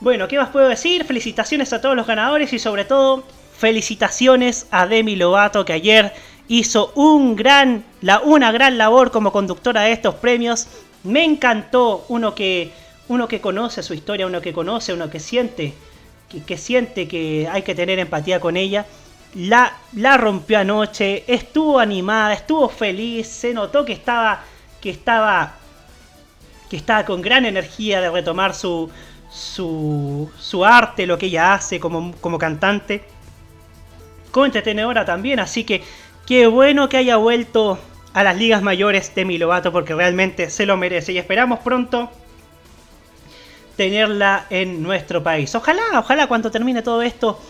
Bueno, 0.00 0.28
¿qué 0.28 0.36
más 0.36 0.50
puedo 0.50 0.68
decir? 0.68 1.04
Felicitaciones 1.04 1.72
a 1.72 1.80
todos 1.80 1.96
los 1.96 2.06
ganadores 2.06 2.52
y 2.52 2.58
sobre 2.58 2.84
todo, 2.84 3.24
felicitaciones 3.56 4.66
a 4.70 4.86
Demi 4.86 5.16
Lovato 5.16 5.64
que 5.64 5.72
ayer 5.72 6.12
hizo 6.48 6.92
un 6.94 7.34
gran, 7.34 7.82
la, 8.02 8.20
una 8.20 8.52
gran 8.52 8.76
labor 8.76 9.10
como 9.10 9.32
conductora 9.32 9.82
de 9.82 9.92
estos 9.92 10.16
premios. 10.16 10.68
Me 11.02 11.24
encantó 11.24 12.04
uno 12.08 12.34
que, 12.34 12.72
uno 13.08 13.26
que 13.26 13.40
conoce 13.40 13.82
su 13.82 13.94
historia, 13.94 14.26
uno 14.26 14.42
que 14.42 14.52
conoce, 14.52 14.92
uno 14.92 15.08
que 15.08 15.18
siente, 15.18 15.72
que, 16.46 16.58
siente 16.58 17.08
que 17.08 17.48
hay 17.50 17.62
que 17.62 17.74
tener 17.74 17.98
empatía 17.98 18.38
con 18.38 18.58
ella. 18.58 18.84
La, 19.34 19.78
la 19.94 20.18
rompió 20.18 20.58
anoche, 20.58 21.24
estuvo 21.26 21.78
animada, 21.78 22.34
estuvo 22.34 22.68
feliz, 22.68 23.28
se 23.28 23.54
notó 23.54 23.86
que 23.86 23.94
estaba, 23.94 24.42
que 24.80 24.90
estaba, 24.90 25.54
que 26.68 26.76
estaba 26.76 27.06
con 27.06 27.22
gran 27.22 27.46
energía 27.46 28.02
de 28.02 28.10
retomar 28.10 28.54
su, 28.54 28.90
su, 29.30 30.30
su 30.38 30.64
arte, 30.64 31.06
lo 31.06 31.18
que 31.18 31.26
ella 31.26 31.54
hace 31.54 31.80
como, 31.80 32.12
como 32.20 32.38
cantante, 32.38 33.04
como 34.30 34.46
entretenedora 34.46 35.04
también, 35.04 35.40
así 35.40 35.64
que 35.64 35.82
Qué 36.26 36.48
bueno 36.48 36.88
que 36.88 36.96
haya 36.96 37.16
vuelto 37.16 37.78
a 38.12 38.24
las 38.24 38.36
ligas 38.36 38.60
mayores 38.60 39.14
de 39.14 39.24
Lovato 39.38 39.70
porque 39.70 39.94
realmente 39.94 40.50
se 40.50 40.66
lo 40.66 40.76
merece. 40.76 41.12
Y 41.12 41.18
esperamos 41.18 41.60
pronto 41.60 42.10
tenerla 43.76 44.46
en 44.50 44.82
nuestro 44.82 45.22
país. 45.22 45.54
Ojalá, 45.54 45.82
ojalá 45.94 46.26
cuando 46.26 46.50
termine 46.50 46.82
todo 46.82 47.02
esto 47.02 47.40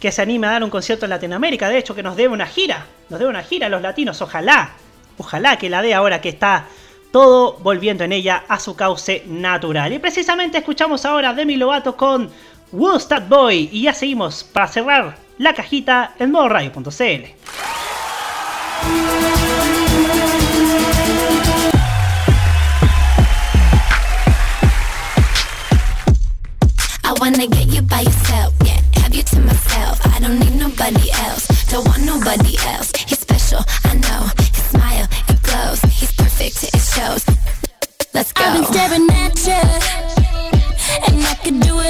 que 0.00 0.10
se 0.10 0.22
anime 0.22 0.46
a 0.46 0.52
dar 0.52 0.64
un 0.64 0.70
concierto 0.70 1.04
en 1.04 1.10
Latinoamérica, 1.10 1.68
de 1.68 1.76
hecho 1.76 1.94
que 1.94 2.02
nos 2.02 2.16
dé 2.16 2.26
una 2.26 2.46
gira, 2.46 2.86
nos 3.10 3.20
dé 3.20 3.26
una 3.26 3.42
gira 3.42 3.66
a 3.66 3.70
los 3.70 3.82
latinos, 3.82 4.20
ojalá, 4.22 4.70
ojalá 5.18 5.58
que 5.58 5.68
la 5.68 5.82
dé 5.82 5.92
ahora 5.92 6.20
que 6.20 6.30
está 6.30 6.64
todo 7.12 7.58
volviendo 7.58 8.02
en 8.02 8.12
ella 8.12 8.44
a 8.48 8.58
su 8.58 8.74
cauce 8.74 9.22
natural. 9.26 9.92
Y 9.92 9.98
precisamente 9.98 10.58
escuchamos 10.58 11.04
ahora 11.04 11.30
a 11.30 11.34
Demi 11.34 11.56
Lovato 11.56 11.96
con 11.96 12.30
Who's 12.72 13.06
That 13.08 13.28
Boy 13.28 13.68
y 13.70 13.82
ya 13.82 13.94
seguimos 13.94 14.42
para 14.42 14.66
cerrar 14.66 15.16
la 15.38 15.54
cajita 15.54 16.14
en 16.18 16.32
modoradio.cl. 16.32 17.34
wanna 27.20 27.46
get 27.46 27.68
you 27.68 27.80
by 27.82 28.00
yourself, 28.00 28.52
yeah. 28.64 28.80
Have 29.00 29.14
you 29.14 29.22
to 29.22 29.38
myself. 29.42 30.04
I 30.06 30.18
don't 30.18 30.40
need 30.40 30.56
nobody 30.58 31.08
else. 31.22 31.46
Don't 31.70 31.86
want 31.86 32.04
nobody 32.04 32.56
else. 32.66 32.90
He's 33.06 33.20
special, 33.20 33.60
I 33.84 33.94
know 33.94 34.51
it 36.44 36.54
shows. 36.80 37.24
Let's 38.12 38.32
go. 38.32 38.42
I've 38.44 38.54
been 38.54 38.64
staring 38.64 39.08
at 39.10 39.46
you, 39.46 39.62
and 41.06 41.24
I 41.24 41.34
could 41.42 41.60
do 41.60 41.78
it 41.78 41.81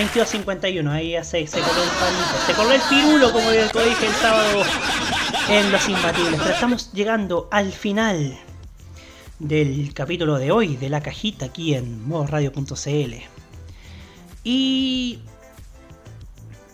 22.51. 0.00 0.90
Ahí 0.90 1.10
ya 1.12 1.24
se, 1.24 1.46
se 1.46 1.60
corrió 1.60 1.82
el 1.82 1.90
palito. 1.90 2.46
Se 2.46 2.52
corrió 2.54 2.72
el 2.72 2.80
pirulo, 2.88 3.32
como 3.32 3.50
dije 3.50 4.06
el 4.06 4.14
sábado 4.14 4.62
en 5.48 5.70
Los 5.70 5.88
Imbatibles. 5.88 6.40
Pero 6.40 6.54
estamos 6.54 6.92
llegando 6.92 7.48
al 7.50 7.72
final 7.72 8.38
del 9.38 9.92
capítulo 9.92 10.38
de 10.38 10.52
hoy 10.52 10.76
de 10.76 10.88
la 10.88 11.02
cajita 11.02 11.46
aquí 11.46 11.74
en 11.74 12.06
modoradio.cl. 12.08 13.14
Y 14.42 15.18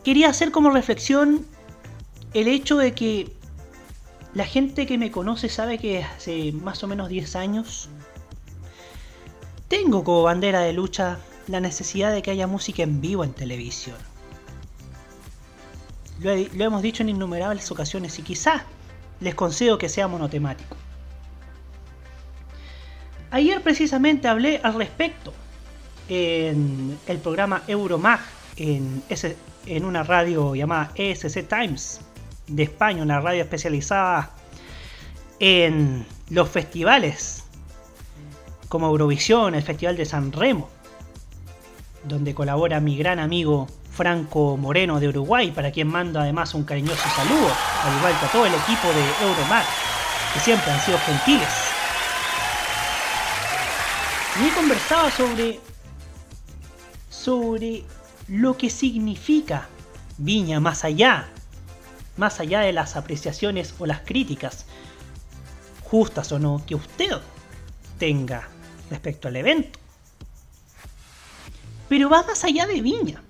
quería 0.05 0.29
hacer 0.29 0.53
como 0.53 0.71
reflexión 0.71 1.45
el 2.33 2.47
hecho 2.47 2.77
de 2.77 2.93
que 2.93 3.33
la 4.35 4.45
gente 4.45 4.87
que 4.87 4.99
me 4.99 5.11
conoce 5.11 5.49
sabe 5.49 5.79
que 5.79 6.05
hace 6.05 6.53
más 6.53 6.85
o 6.85 6.87
menos 6.87 7.09
10 7.09 7.35
años 7.37 7.89
tengo 9.69 10.05
como 10.05 10.23
bandera 10.23 10.61
de 10.61 10.73
lucha 10.73 11.19
la 11.47 11.61
necesidad 11.61 12.13
de 12.13 12.23
que 12.23 12.31
haya 12.31 12.47
música 12.47 12.83
en 12.83 13.01
vivo 13.01 13.25
en 13.25 13.33
televisión. 13.33 13.97
Lo, 16.21 16.31
he- 16.31 16.51
lo 16.55 16.65
hemos 16.65 16.83
dicho 16.83 17.03
en 17.03 17.11
innumerables 17.11 17.71
ocasiones 17.71 18.19
y 18.19 18.23
quizás 18.23 18.63
les 19.21 19.35
concedo 19.35 19.79
que 19.79 19.89
sea 19.89 20.09
monotemático. 20.09 20.77
Ayer 23.31 23.61
precisamente 23.63 24.29
hablé 24.29 24.61
al 24.63 24.75
respecto 24.75 25.33
en 26.09 26.99
el 27.07 27.19
programa 27.19 27.63
Euromag 27.67 28.21
en, 28.57 29.03
ese- 29.09 29.37
en 29.67 29.85
una 29.85 30.03
radio 30.05 30.55
llamada 30.55 30.93
ESC 30.95 31.47
Times 31.49 32.01
de 32.47 32.63
España, 32.63 33.03
una 33.03 33.21
radio 33.21 33.43
especializada 33.43 34.31
en 35.41 36.07
los 36.31 36.49
festivales 36.49 37.43
como 38.69 38.87
Eurovisión, 38.89 39.55
el 39.55 39.63
Festival 39.63 39.97
de 39.97 40.07
San 40.07 40.33
Remo, 40.33 40.69
donde 42.07 42.35
colabora 42.35 42.81
mi 42.81 42.97
gran 42.97 43.19
amigo 43.19 43.67
Franco 43.91 44.57
Moreno 44.57 45.01
de 45.01 45.09
Uruguay, 45.09 45.51
para 45.51 45.71
quien 45.73 45.89
mando 45.89 46.21
además 46.21 46.55
un 46.55 46.65
cariñoso 46.65 47.09
saludo, 47.17 47.51
al 47.85 47.97
igual 47.97 48.19
que 48.19 48.27
a 48.27 48.33
todo 48.33 48.47
el 48.47 48.55
equipo 48.55 48.89
de 48.89 49.27
Euromar, 49.27 49.65
que 50.35 50.41
siempre 50.41 50.71
han 50.71 50.81
sido 50.81 50.99
gentiles. 50.99 51.49
Y 54.41 54.49
he 54.49 54.55
conversado 54.55 55.11
sobre, 55.11 55.61
sobre 57.09 57.85
lo 58.29 58.57
que 58.57 58.69
significa 58.69 59.69
Viña 60.19 60.61
más 60.61 60.85
allá, 60.85 61.29
más 62.17 62.41
allá 62.41 62.61
de 62.61 62.73
las 62.73 62.97
apreciaciones 62.97 63.75
o 63.79 63.87
las 63.87 64.01
críticas, 64.01 64.67
justas 65.83 66.33
o 66.33 66.39
no, 66.39 66.63
que 66.67 66.75
usted 66.75 67.13
tenga 67.99 68.49
respecto 68.91 69.29
al 69.29 69.37
evento. 69.37 69.79
Pero 71.89 72.09
va 72.11 72.23
más 72.25 72.45
allá 72.45 72.67
de 72.67 72.81
Viña, 72.81 73.23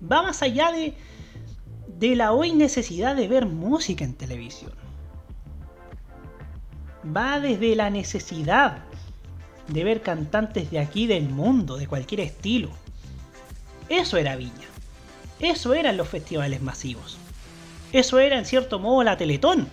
va 0.00 0.22
más 0.22 0.42
allá 0.42 0.72
de, 0.72 0.94
de 1.86 2.16
la 2.16 2.32
hoy 2.32 2.52
necesidad 2.52 3.14
de 3.14 3.28
ver 3.28 3.46
música 3.46 4.04
en 4.04 4.14
televisión. 4.14 4.72
Va 7.16 7.40
desde 7.40 7.76
la 7.76 7.90
necesidad 7.90 8.78
de 9.68 9.84
ver 9.84 10.02
cantantes 10.02 10.70
de 10.70 10.78
aquí 10.78 11.06
del 11.06 11.28
mundo, 11.28 11.76
de 11.76 11.86
cualquier 11.86 12.20
estilo, 12.20 12.70
Eso 13.88 14.16
era 14.16 14.36
Viña. 14.36 14.68
Eso 15.40 15.74
eran 15.74 15.96
los 15.96 16.08
festivales 16.08 16.62
masivos. 16.62 17.18
Eso 17.92 18.18
era 18.18 18.38
en 18.38 18.44
cierto 18.44 18.78
modo 18.78 19.02
la 19.02 19.16
Teletón. 19.16 19.68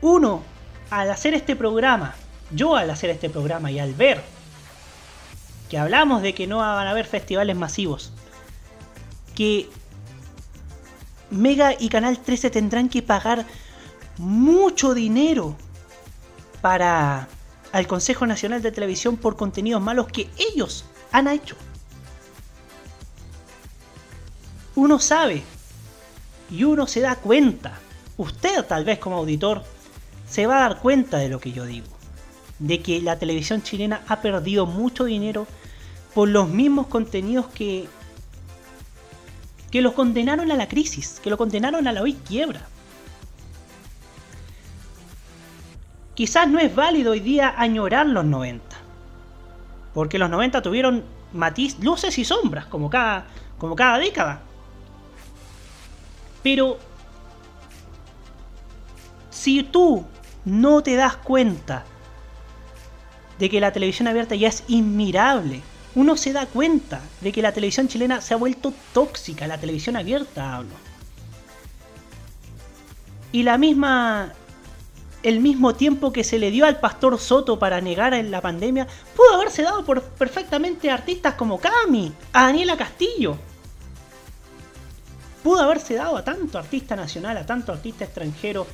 Uno, 0.00 0.42
al 0.90 1.10
hacer 1.10 1.34
este 1.34 1.56
programa, 1.56 2.14
yo 2.52 2.76
al 2.76 2.88
hacer 2.88 3.10
este 3.10 3.28
programa 3.28 3.70
y 3.70 3.78
al 3.78 3.92
ver 3.92 4.22
que 5.70 5.78
hablamos 5.78 6.20
de 6.20 6.34
que 6.34 6.48
no 6.48 6.58
van 6.58 6.86
a 6.86 6.90
haber 6.90 7.06
festivales 7.06 7.56
masivos, 7.56 8.12
que 9.36 9.70
Mega 11.30 11.74
y 11.78 11.88
Canal 11.88 12.18
13 12.18 12.50
tendrán 12.50 12.88
que 12.88 13.02
pagar 13.02 13.46
mucho 14.18 14.94
dinero 14.94 15.56
para 16.60 17.28
al 17.72 17.86
Consejo 17.86 18.26
Nacional 18.26 18.62
de 18.62 18.72
Televisión 18.72 19.16
por 19.16 19.36
contenidos 19.36 19.80
malos 19.80 20.08
que 20.08 20.28
ellos 20.52 20.84
han 21.12 21.28
hecho. 21.28 21.54
Uno 24.74 24.98
sabe 24.98 25.44
y 26.50 26.64
uno 26.64 26.88
se 26.88 27.00
da 27.00 27.14
cuenta, 27.14 27.78
usted 28.16 28.64
tal 28.64 28.84
vez 28.84 28.98
como 28.98 29.18
auditor, 29.18 29.62
se 30.28 30.48
va 30.48 30.56
a 30.56 30.68
dar 30.68 30.80
cuenta 30.80 31.18
de 31.18 31.28
lo 31.28 31.38
que 31.38 31.52
yo 31.52 31.64
digo, 31.64 31.86
de 32.58 32.80
que 32.80 33.00
la 33.00 33.20
televisión 33.20 33.62
chilena 33.62 34.02
ha 34.08 34.20
perdido 34.20 34.66
mucho 34.66 35.04
dinero 35.04 35.46
por 36.14 36.28
los 36.28 36.48
mismos 36.48 36.86
contenidos 36.88 37.46
que 37.48 37.88
que 39.70 39.82
los 39.82 39.92
condenaron 39.92 40.50
a 40.50 40.56
la 40.56 40.68
crisis, 40.68 41.20
que 41.22 41.30
lo 41.30 41.38
condenaron 41.38 41.86
a 41.86 41.92
la 41.92 42.02
hoy 42.02 42.14
quiebra. 42.14 42.66
Quizás 46.14 46.48
no 46.48 46.58
es 46.58 46.74
válido 46.74 47.12
hoy 47.12 47.20
día 47.20 47.54
añorar 47.56 48.06
los 48.06 48.24
90, 48.24 48.76
porque 49.94 50.18
los 50.18 50.28
90 50.28 50.60
tuvieron 50.60 51.04
matiz, 51.32 51.78
luces 51.78 52.18
y 52.18 52.24
sombras, 52.24 52.66
como 52.66 52.90
cada, 52.90 53.26
como 53.58 53.76
cada 53.76 53.98
década. 53.98 54.40
Pero 56.42 56.78
si 59.30 59.62
tú 59.62 60.04
no 60.44 60.82
te 60.82 60.96
das 60.96 61.16
cuenta 61.16 61.84
de 63.38 63.48
que 63.48 63.60
la 63.60 63.72
televisión 63.72 64.08
abierta 64.08 64.34
ya 64.34 64.48
es 64.48 64.64
inmirable, 64.68 65.62
uno 65.94 66.16
se 66.16 66.32
da 66.32 66.46
cuenta 66.46 67.00
de 67.20 67.32
que 67.32 67.42
la 67.42 67.52
televisión 67.52 67.88
chilena 67.88 68.20
se 68.20 68.34
ha 68.34 68.36
vuelto 68.36 68.72
tóxica, 68.92 69.46
la 69.46 69.58
televisión 69.58 69.96
abierta 69.96 70.56
hablo. 70.56 70.74
Y 73.32 73.42
la 73.42 73.58
misma 73.58 74.32
el 75.22 75.40
mismo 75.40 75.74
tiempo 75.74 76.12
que 76.12 76.24
se 76.24 76.38
le 76.38 76.50
dio 76.50 76.64
al 76.64 76.80
pastor 76.80 77.18
Soto 77.18 77.58
para 77.58 77.80
negar 77.80 78.14
en 78.14 78.30
la 78.30 78.40
pandemia, 78.40 78.86
pudo 79.14 79.34
haberse 79.34 79.62
dado 79.62 79.84
por 79.84 80.02
perfectamente 80.02 80.90
artistas 80.90 81.34
como 81.34 81.60
Cami, 81.60 82.12
a 82.32 82.46
Daniela 82.46 82.76
Castillo. 82.76 83.36
Pudo 85.42 85.60
haberse 85.60 85.94
dado 85.94 86.16
a 86.16 86.24
tanto 86.24 86.58
artista 86.58 86.96
nacional, 86.96 87.36
a 87.36 87.46
tanto 87.46 87.72
artista 87.72 88.04
extranjero, 88.04 88.66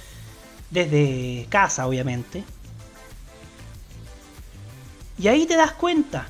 desde 0.70 1.46
casa, 1.48 1.86
obviamente. 1.86 2.44
Y 5.18 5.28
ahí 5.28 5.46
te 5.46 5.56
das 5.56 5.72
cuenta. 5.72 6.28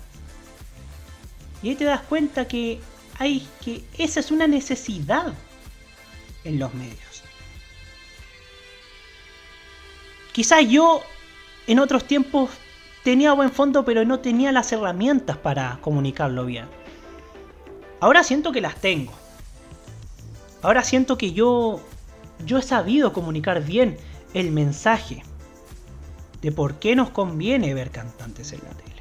Y 1.67 1.71
ahí 1.71 1.75
te 1.75 1.85
das 1.85 2.03
cuenta 2.03 2.47
que 2.47 2.79
hay 3.19 3.45
que 3.65 3.83
esa 3.99 4.21
es 4.21 4.31
una 4.31 4.47
necesidad 4.47 5.35
en 6.45 6.61
los 6.61 6.73
medios. 6.75 7.25
Quizás 10.31 10.69
yo 10.69 11.03
en 11.67 11.81
otros 11.81 12.05
tiempos 12.05 12.51
tenía 13.03 13.33
buen 13.33 13.51
fondo, 13.51 13.85
pero 13.85 14.05
no 14.05 14.21
tenía 14.21 14.53
las 14.53 14.71
herramientas 14.71 15.39
para 15.39 15.81
comunicarlo 15.81 16.47
bien. 16.47 16.67
Ahora 17.99 18.23
siento 18.23 18.53
que 18.53 18.61
las 18.61 18.81
tengo. 18.81 19.13
Ahora 20.63 20.85
siento 20.85 21.19
que 21.19 21.33
yo 21.33 21.81
yo 22.45 22.59
he 22.59 22.63
sabido 22.63 23.13
comunicar 23.13 23.65
bien 23.65 23.97
el 24.35 24.53
mensaje 24.53 25.25
de 26.43 26.53
por 26.53 26.79
qué 26.79 26.95
nos 26.95 27.11
conviene 27.11 27.75
ver 27.75 27.91
cantantes 27.91 28.53
en 28.53 28.61
la 28.63 28.71
tele. 28.71 28.96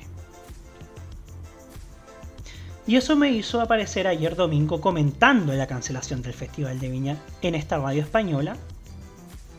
Y 2.87 2.97
eso 2.97 3.15
me 3.15 3.31
hizo 3.31 3.61
aparecer 3.61 4.07
ayer 4.07 4.35
domingo 4.35 4.79
comentando 4.79 5.53
la 5.53 5.65
cancelación 5.65 6.21
del 6.21 6.33
Festival 6.33 6.79
de 6.79 6.89
Viña 6.89 7.17
en 7.41 7.55
esta 7.55 7.77
radio 7.79 8.01
española 8.01 8.57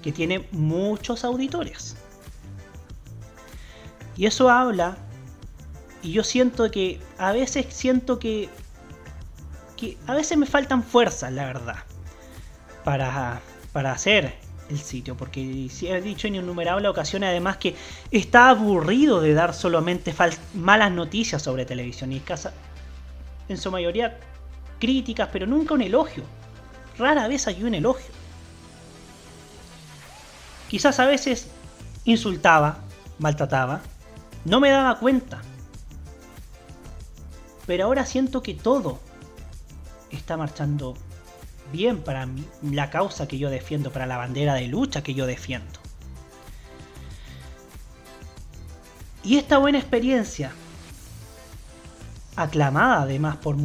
que 0.03 0.13
tiene 0.13 0.47
muchos 0.53 1.25
auditores. 1.25 1.97
Y 4.17 4.27
eso 4.27 4.49
habla, 4.49 4.97
y 6.03 6.13
yo 6.13 6.23
siento 6.23 6.71
que, 6.71 7.01
a 7.19 7.33
veces 7.33 7.67
siento 7.71 8.21
que, 8.21 8.49
que 9.77 9.99
a 10.07 10.15
veces 10.15 10.39
me 10.39 10.47
faltan 10.47 10.85
fuerzas, 10.85 11.33
la 11.33 11.45
verdad, 11.47 11.79
para, 12.85 13.41
para 13.73 13.91
hacer 13.93 14.35
el 14.71 14.79
sitio, 14.79 15.17
porque 15.17 15.41
he 15.41 16.01
dicho 16.01 16.29
en 16.29 16.37
innumerables 16.37 16.89
ocasiones 16.89 17.29
además 17.31 17.57
que 17.57 17.75
está 18.11 18.49
aburrido 18.51 19.21
de 19.21 19.35
dar 19.35 19.55
solamente 19.55 20.15
malas 20.55 20.93
noticias 20.93 21.43
sobre 21.43 21.65
televisión 21.65 22.13
y 22.13 22.21
en 23.49 23.59
su 23.59 23.71
mayoría 23.71 24.19
críticas, 24.79 25.29
pero 25.33 25.47
nunca 25.47 25.75
un 25.75 25.83
elogio. 25.83 26.25
Rara 26.99 27.29
vez 27.29 27.47
hay 27.47 27.63
un 27.63 27.75
elogio. 27.75 28.15
Quizás 30.69 30.99
a 30.99 31.07
veces 31.07 31.49
insultaba, 32.05 32.79
maltrataba, 33.19 33.83
no 34.45 34.61
me 34.61 34.71
daba 34.71 34.99
cuenta. 34.99 35.43
Pero 37.67 37.85
ahora 37.85 38.07
siento 38.07 38.43
que 38.43 38.55
todo 38.55 39.01
está 40.11 40.37
marchando 40.37 40.95
bien 41.73 42.01
para 42.03 42.27
mí, 42.27 42.45
la 42.63 42.91
causa 42.91 43.27
que 43.27 43.39
yo 43.39 43.51
defiendo, 43.51 43.91
para 43.91 44.07
la 44.07 44.17
bandera 44.17 44.55
de 44.55 44.69
lucha 44.69 45.03
que 45.03 45.15
yo 45.15 45.27
defiendo. 45.27 45.81
Y 49.25 49.39
esta 49.39 49.59
buena 49.59 49.79
experiencia, 49.79 50.53
aclamada 52.37 53.03
además 53.03 53.37
por, 53.37 53.57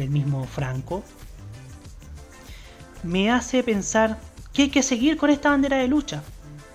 el 0.00 0.10
mismo 0.10 0.44
Franco, 0.44 1.02
me 3.02 3.30
hace 3.30 3.62
pensar 3.62 4.18
que 4.52 4.62
hay 4.62 4.68
que 4.70 4.82
seguir 4.82 5.16
con 5.16 5.30
esta 5.30 5.50
bandera 5.50 5.78
de 5.78 5.88
lucha. 5.88 6.22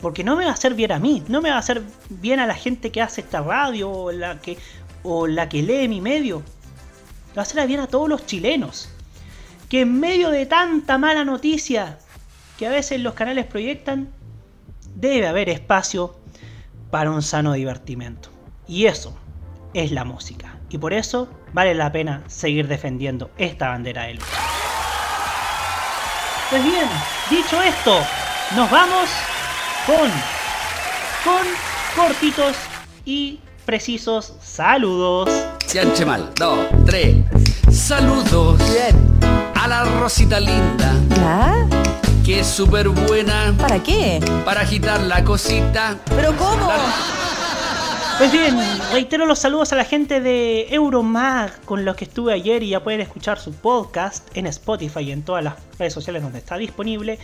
Porque 0.02 0.24
no 0.24 0.36
me 0.36 0.46
va 0.46 0.52
a 0.52 0.54
hacer 0.56 0.74
bien 0.74 0.92
a 0.92 1.00
mí, 1.00 1.24
no 1.28 1.42
me 1.42 1.50
va 1.52 1.58
a 1.58 1.60
hacer 1.60 1.84
bien 2.10 2.40
a 2.40 2.48
la 2.48 2.56
gente 2.56 2.92
que 2.92 3.04
hace 3.04 3.22
esta 3.22 3.42
radio 3.42 3.92
o 3.92 4.12
la 4.12 4.40
que, 4.40 4.58
o 5.04 5.28
la 5.28 5.48
que 5.48 5.62
lee 5.62 5.88
mi 5.88 6.02
medio. 6.02 6.42
Va 7.38 7.42
a 7.42 7.44
hacer 7.44 7.68
bien 7.68 7.82
a 7.82 7.88
todos 7.88 8.10
los 8.10 8.26
chilenos. 8.26 8.90
Que 9.70 9.82
en 9.82 10.00
medio 10.00 10.32
de 10.32 10.48
tanta 10.48 10.98
mala 10.98 11.24
noticia 11.24 12.00
que 12.58 12.68
a 12.68 12.72
veces 12.72 13.00
los 13.02 13.14
canales 13.14 13.46
proyectan, 13.46 14.10
debe 14.96 15.28
haber 15.28 15.50
espacio 15.50 16.16
para 16.92 17.12
un 17.12 17.22
sano 17.22 17.54
divertimento. 17.54 18.30
Y 18.68 18.86
eso 18.86 19.16
es 19.74 19.92
la 19.92 20.04
música. 20.04 20.61
Y 20.72 20.78
por 20.78 20.94
eso 20.94 21.28
vale 21.52 21.76
la 21.76 21.92
pena 21.92 22.24
seguir 22.28 22.66
defendiendo 22.70 23.30
esta 23.38 23.68
bandera 23.68 24.04
de 24.04 24.14
luz. 24.14 24.24
Pues 26.50 26.64
bien, 26.64 26.88
dicho 27.30 27.62
esto, 27.62 28.00
nos 28.56 28.72
vamos 28.72 29.10
con, 29.86 30.10
con 31.26 31.46
cortitos 31.94 32.56
y 33.04 33.42
precisos 33.66 34.34
saludos. 34.42 35.30
Sianche 35.66 36.06
mal, 36.06 36.32
dos, 36.36 36.60
tres. 36.86 37.18
Saludos 37.70 38.62
a 39.62 39.68
la 39.68 39.84
Rosita 39.84 40.40
linda. 40.40 40.94
¿Ya? 41.18 41.68
Que 42.24 42.40
es 42.40 42.48
súper 42.48 42.88
buena. 42.88 43.54
¿Para 43.58 43.84
qué? 43.84 44.24
Para 44.46 44.62
agitar 44.62 45.02
la 45.02 45.22
cosita. 45.22 45.98
¿Pero 46.16 46.34
cómo? 46.38 46.72
Pues 48.18 48.32
bien, 48.32 48.58
reitero 48.92 49.26
los 49.26 49.40
saludos 49.40 49.74
a 49.74 49.76
la 49.76 49.86
gente 49.86 50.22
de 50.22 50.68
Euromag 50.70 51.62
con 51.62 51.86
los 51.86 51.96
que 51.96 52.06
estuve 52.06 52.34
ayer 52.34 52.62
y 52.62 52.70
ya 52.70 52.84
pueden 52.84 53.02
escuchar 53.02 53.40
su 53.40 53.52
podcast 53.54 54.28
en 54.36 54.46
Spotify 54.48 55.00
y 55.02 55.12
en 55.12 55.24
todas 55.24 55.44
las 55.44 55.56
redes 55.80 55.94
sociales 55.94 56.22
donde 56.22 56.38
está 56.38 56.58
disponible. 56.58 57.18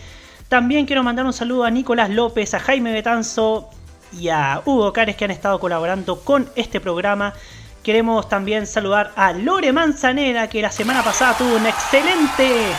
También 0.48 0.86
quiero 0.86 1.02
mandar 1.02 1.26
un 1.26 1.32
saludo 1.32 1.64
a 1.64 1.70
Nicolás 1.70 2.10
López, 2.10 2.54
a 2.54 2.60
Jaime 2.60 2.92
Betanzo 2.92 3.70
y 4.18 4.28
a 4.28 4.62
Hugo 4.64 4.92
Cares 4.92 5.16
que 5.16 5.24
han 5.24 5.30
estado 5.30 5.60
colaborando 5.60 6.20
con 6.20 6.48
este 6.56 6.80
programa. 6.80 7.34
Queremos 7.82 8.28
también 8.28 8.66
saludar 8.66 9.12
a 9.14 9.32
Lore 9.32 9.72
Manzanera 9.72 10.48
que 10.48 10.62
la 10.62 10.72
semana 10.72 11.02
pasada 11.04 11.36
tuvo 11.36 11.56
un 11.56 11.66
excelente 11.66 12.72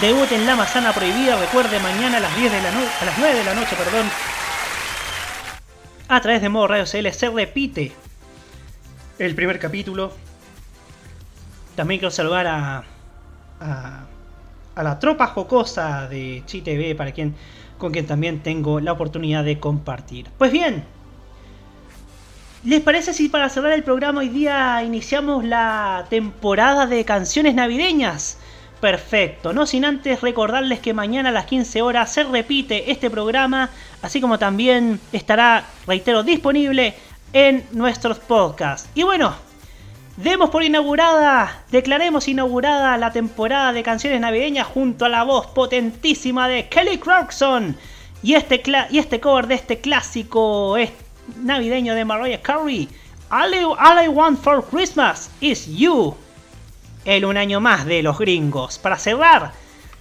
debut 0.00 0.30
en 0.32 0.46
La 0.46 0.56
Manzana 0.56 0.92
Prohibida. 0.92 1.36
Recuerde, 1.36 1.80
mañana 1.80 2.18
a 2.18 2.20
las, 2.20 2.36
10 2.36 2.52
de 2.52 2.62
la 2.62 2.68
a 2.68 3.04
las 3.04 3.18
9 3.18 3.34
de 3.34 3.44
la 3.44 3.54
noche, 3.54 3.74
perdón, 3.76 4.10
a 6.08 6.20
través 6.20 6.42
de 6.42 6.48
modo 6.48 6.68
radio 6.68 6.84
CL 6.84 7.10
se 7.12 7.30
repite 7.30 7.92
el 9.18 9.34
primer 9.34 9.58
capítulo. 9.58 10.12
También 11.74 12.00
quiero 12.00 12.10
saludar 12.10 12.46
a, 12.46 12.84
a 13.60 14.06
a 14.76 14.82
la 14.82 14.98
tropa 14.98 15.26
jocosa 15.28 16.06
de 16.06 16.42
TV 16.46 16.94
para 16.94 17.10
quien, 17.12 17.34
con 17.78 17.92
quien 17.92 18.06
también 18.06 18.40
tengo 18.40 18.78
la 18.78 18.92
oportunidad 18.92 19.42
de 19.42 19.58
compartir. 19.58 20.28
Pues 20.38 20.52
bien, 20.52 20.84
¿Les 22.64 22.80
parece 22.80 23.14
si 23.14 23.28
para 23.28 23.48
cerrar 23.48 23.72
el 23.74 23.84
programa 23.84 24.20
hoy 24.20 24.28
día 24.28 24.82
iniciamos 24.82 25.44
la 25.44 26.06
temporada 26.10 26.86
de 26.86 27.04
canciones 27.04 27.54
navideñas? 27.54 28.38
Perfecto, 28.86 29.52
no 29.52 29.66
sin 29.66 29.84
antes 29.84 30.20
recordarles 30.20 30.78
que 30.78 30.94
mañana 30.94 31.30
a 31.30 31.32
las 31.32 31.46
15 31.46 31.82
horas 31.82 32.12
se 32.12 32.22
repite 32.22 32.92
este 32.92 33.10
programa, 33.10 33.68
así 34.00 34.20
como 34.20 34.38
también 34.38 35.00
estará, 35.10 35.64
reitero, 35.88 36.22
disponible 36.22 36.94
en 37.32 37.66
nuestros 37.72 38.20
podcasts. 38.20 38.88
Y 38.94 39.02
bueno, 39.02 39.34
demos 40.18 40.50
por 40.50 40.62
inaugurada, 40.62 41.64
declaremos 41.72 42.28
inaugurada 42.28 42.96
la 42.96 43.10
temporada 43.10 43.72
de 43.72 43.82
canciones 43.82 44.20
navideñas 44.20 44.68
junto 44.68 45.06
a 45.06 45.08
la 45.08 45.24
voz 45.24 45.48
potentísima 45.48 46.46
de 46.46 46.68
Kelly 46.68 46.98
Clarkson 46.98 47.76
y 48.22 48.34
este, 48.34 48.62
y 48.90 48.98
este 48.98 49.18
cover 49.18 49.48
de 49.48 49.56
este 49.56 49.80
clásico 49.80 50.76
navideño 51.40 51.96
de 51.96 52.04
Mariah 52.04 52.40
Carey. 52.40 52.88
All 53.32 53.52
I, 53.52 53.64
all 53.64 54.04
I 54.04 54.06
Want 54.06 54.38
for 54.38 54.64
Christmas 54.64 55.28
is 55.40 55.66
You. 55.66 56.14
El 57.06 57.24
un 57.24 57.36
año 57.36 57.60
más 57.60 57.86
de 57.86 58.02
los 58.02 58.18
gringos. 58.18 58.78
Para 58.78 58.98
cerrar, 58.98 59.52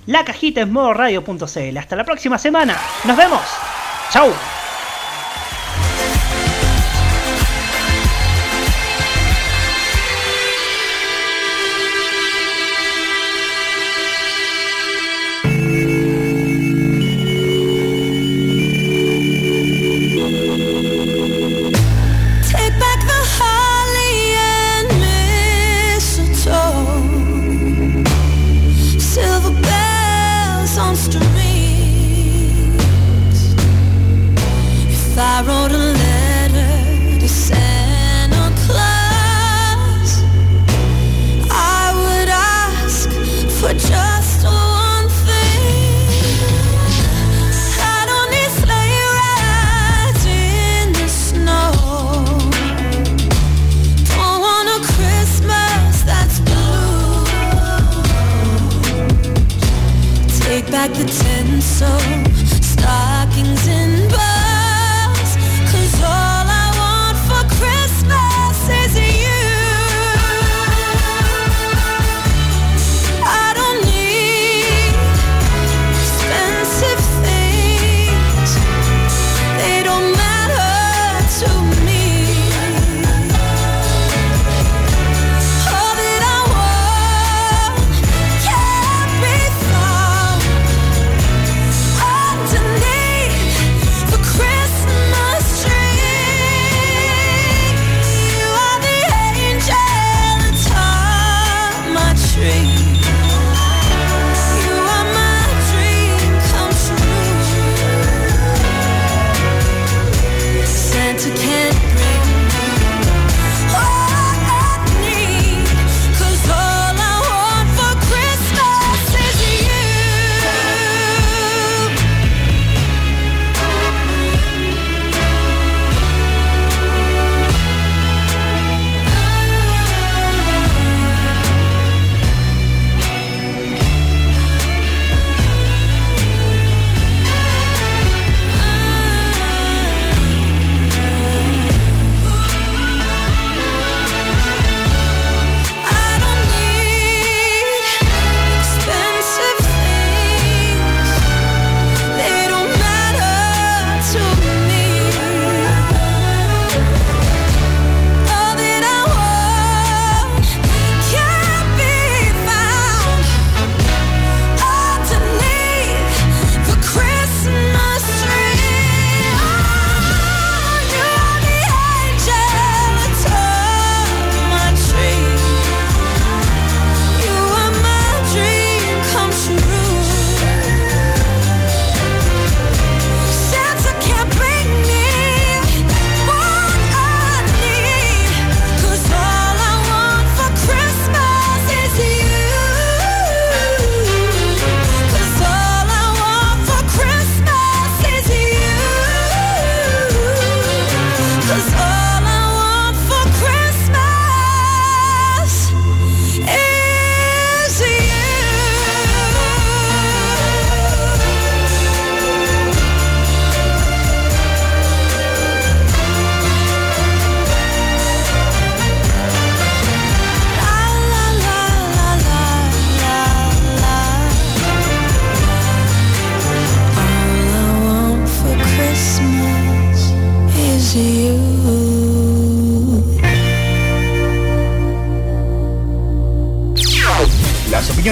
la 0.07 0.25
cajita 0.25 0.61
es 0.61 0.67
modoradio.cl. 0.67 1.77
Hasta 1.77 1.95
la 1.95 2.03
próxima 2.03 2.39
semana. 2.39 2.75
Nos 3.05 3.15
vemos. 3.15 3.41
Chau. 4.11 4.33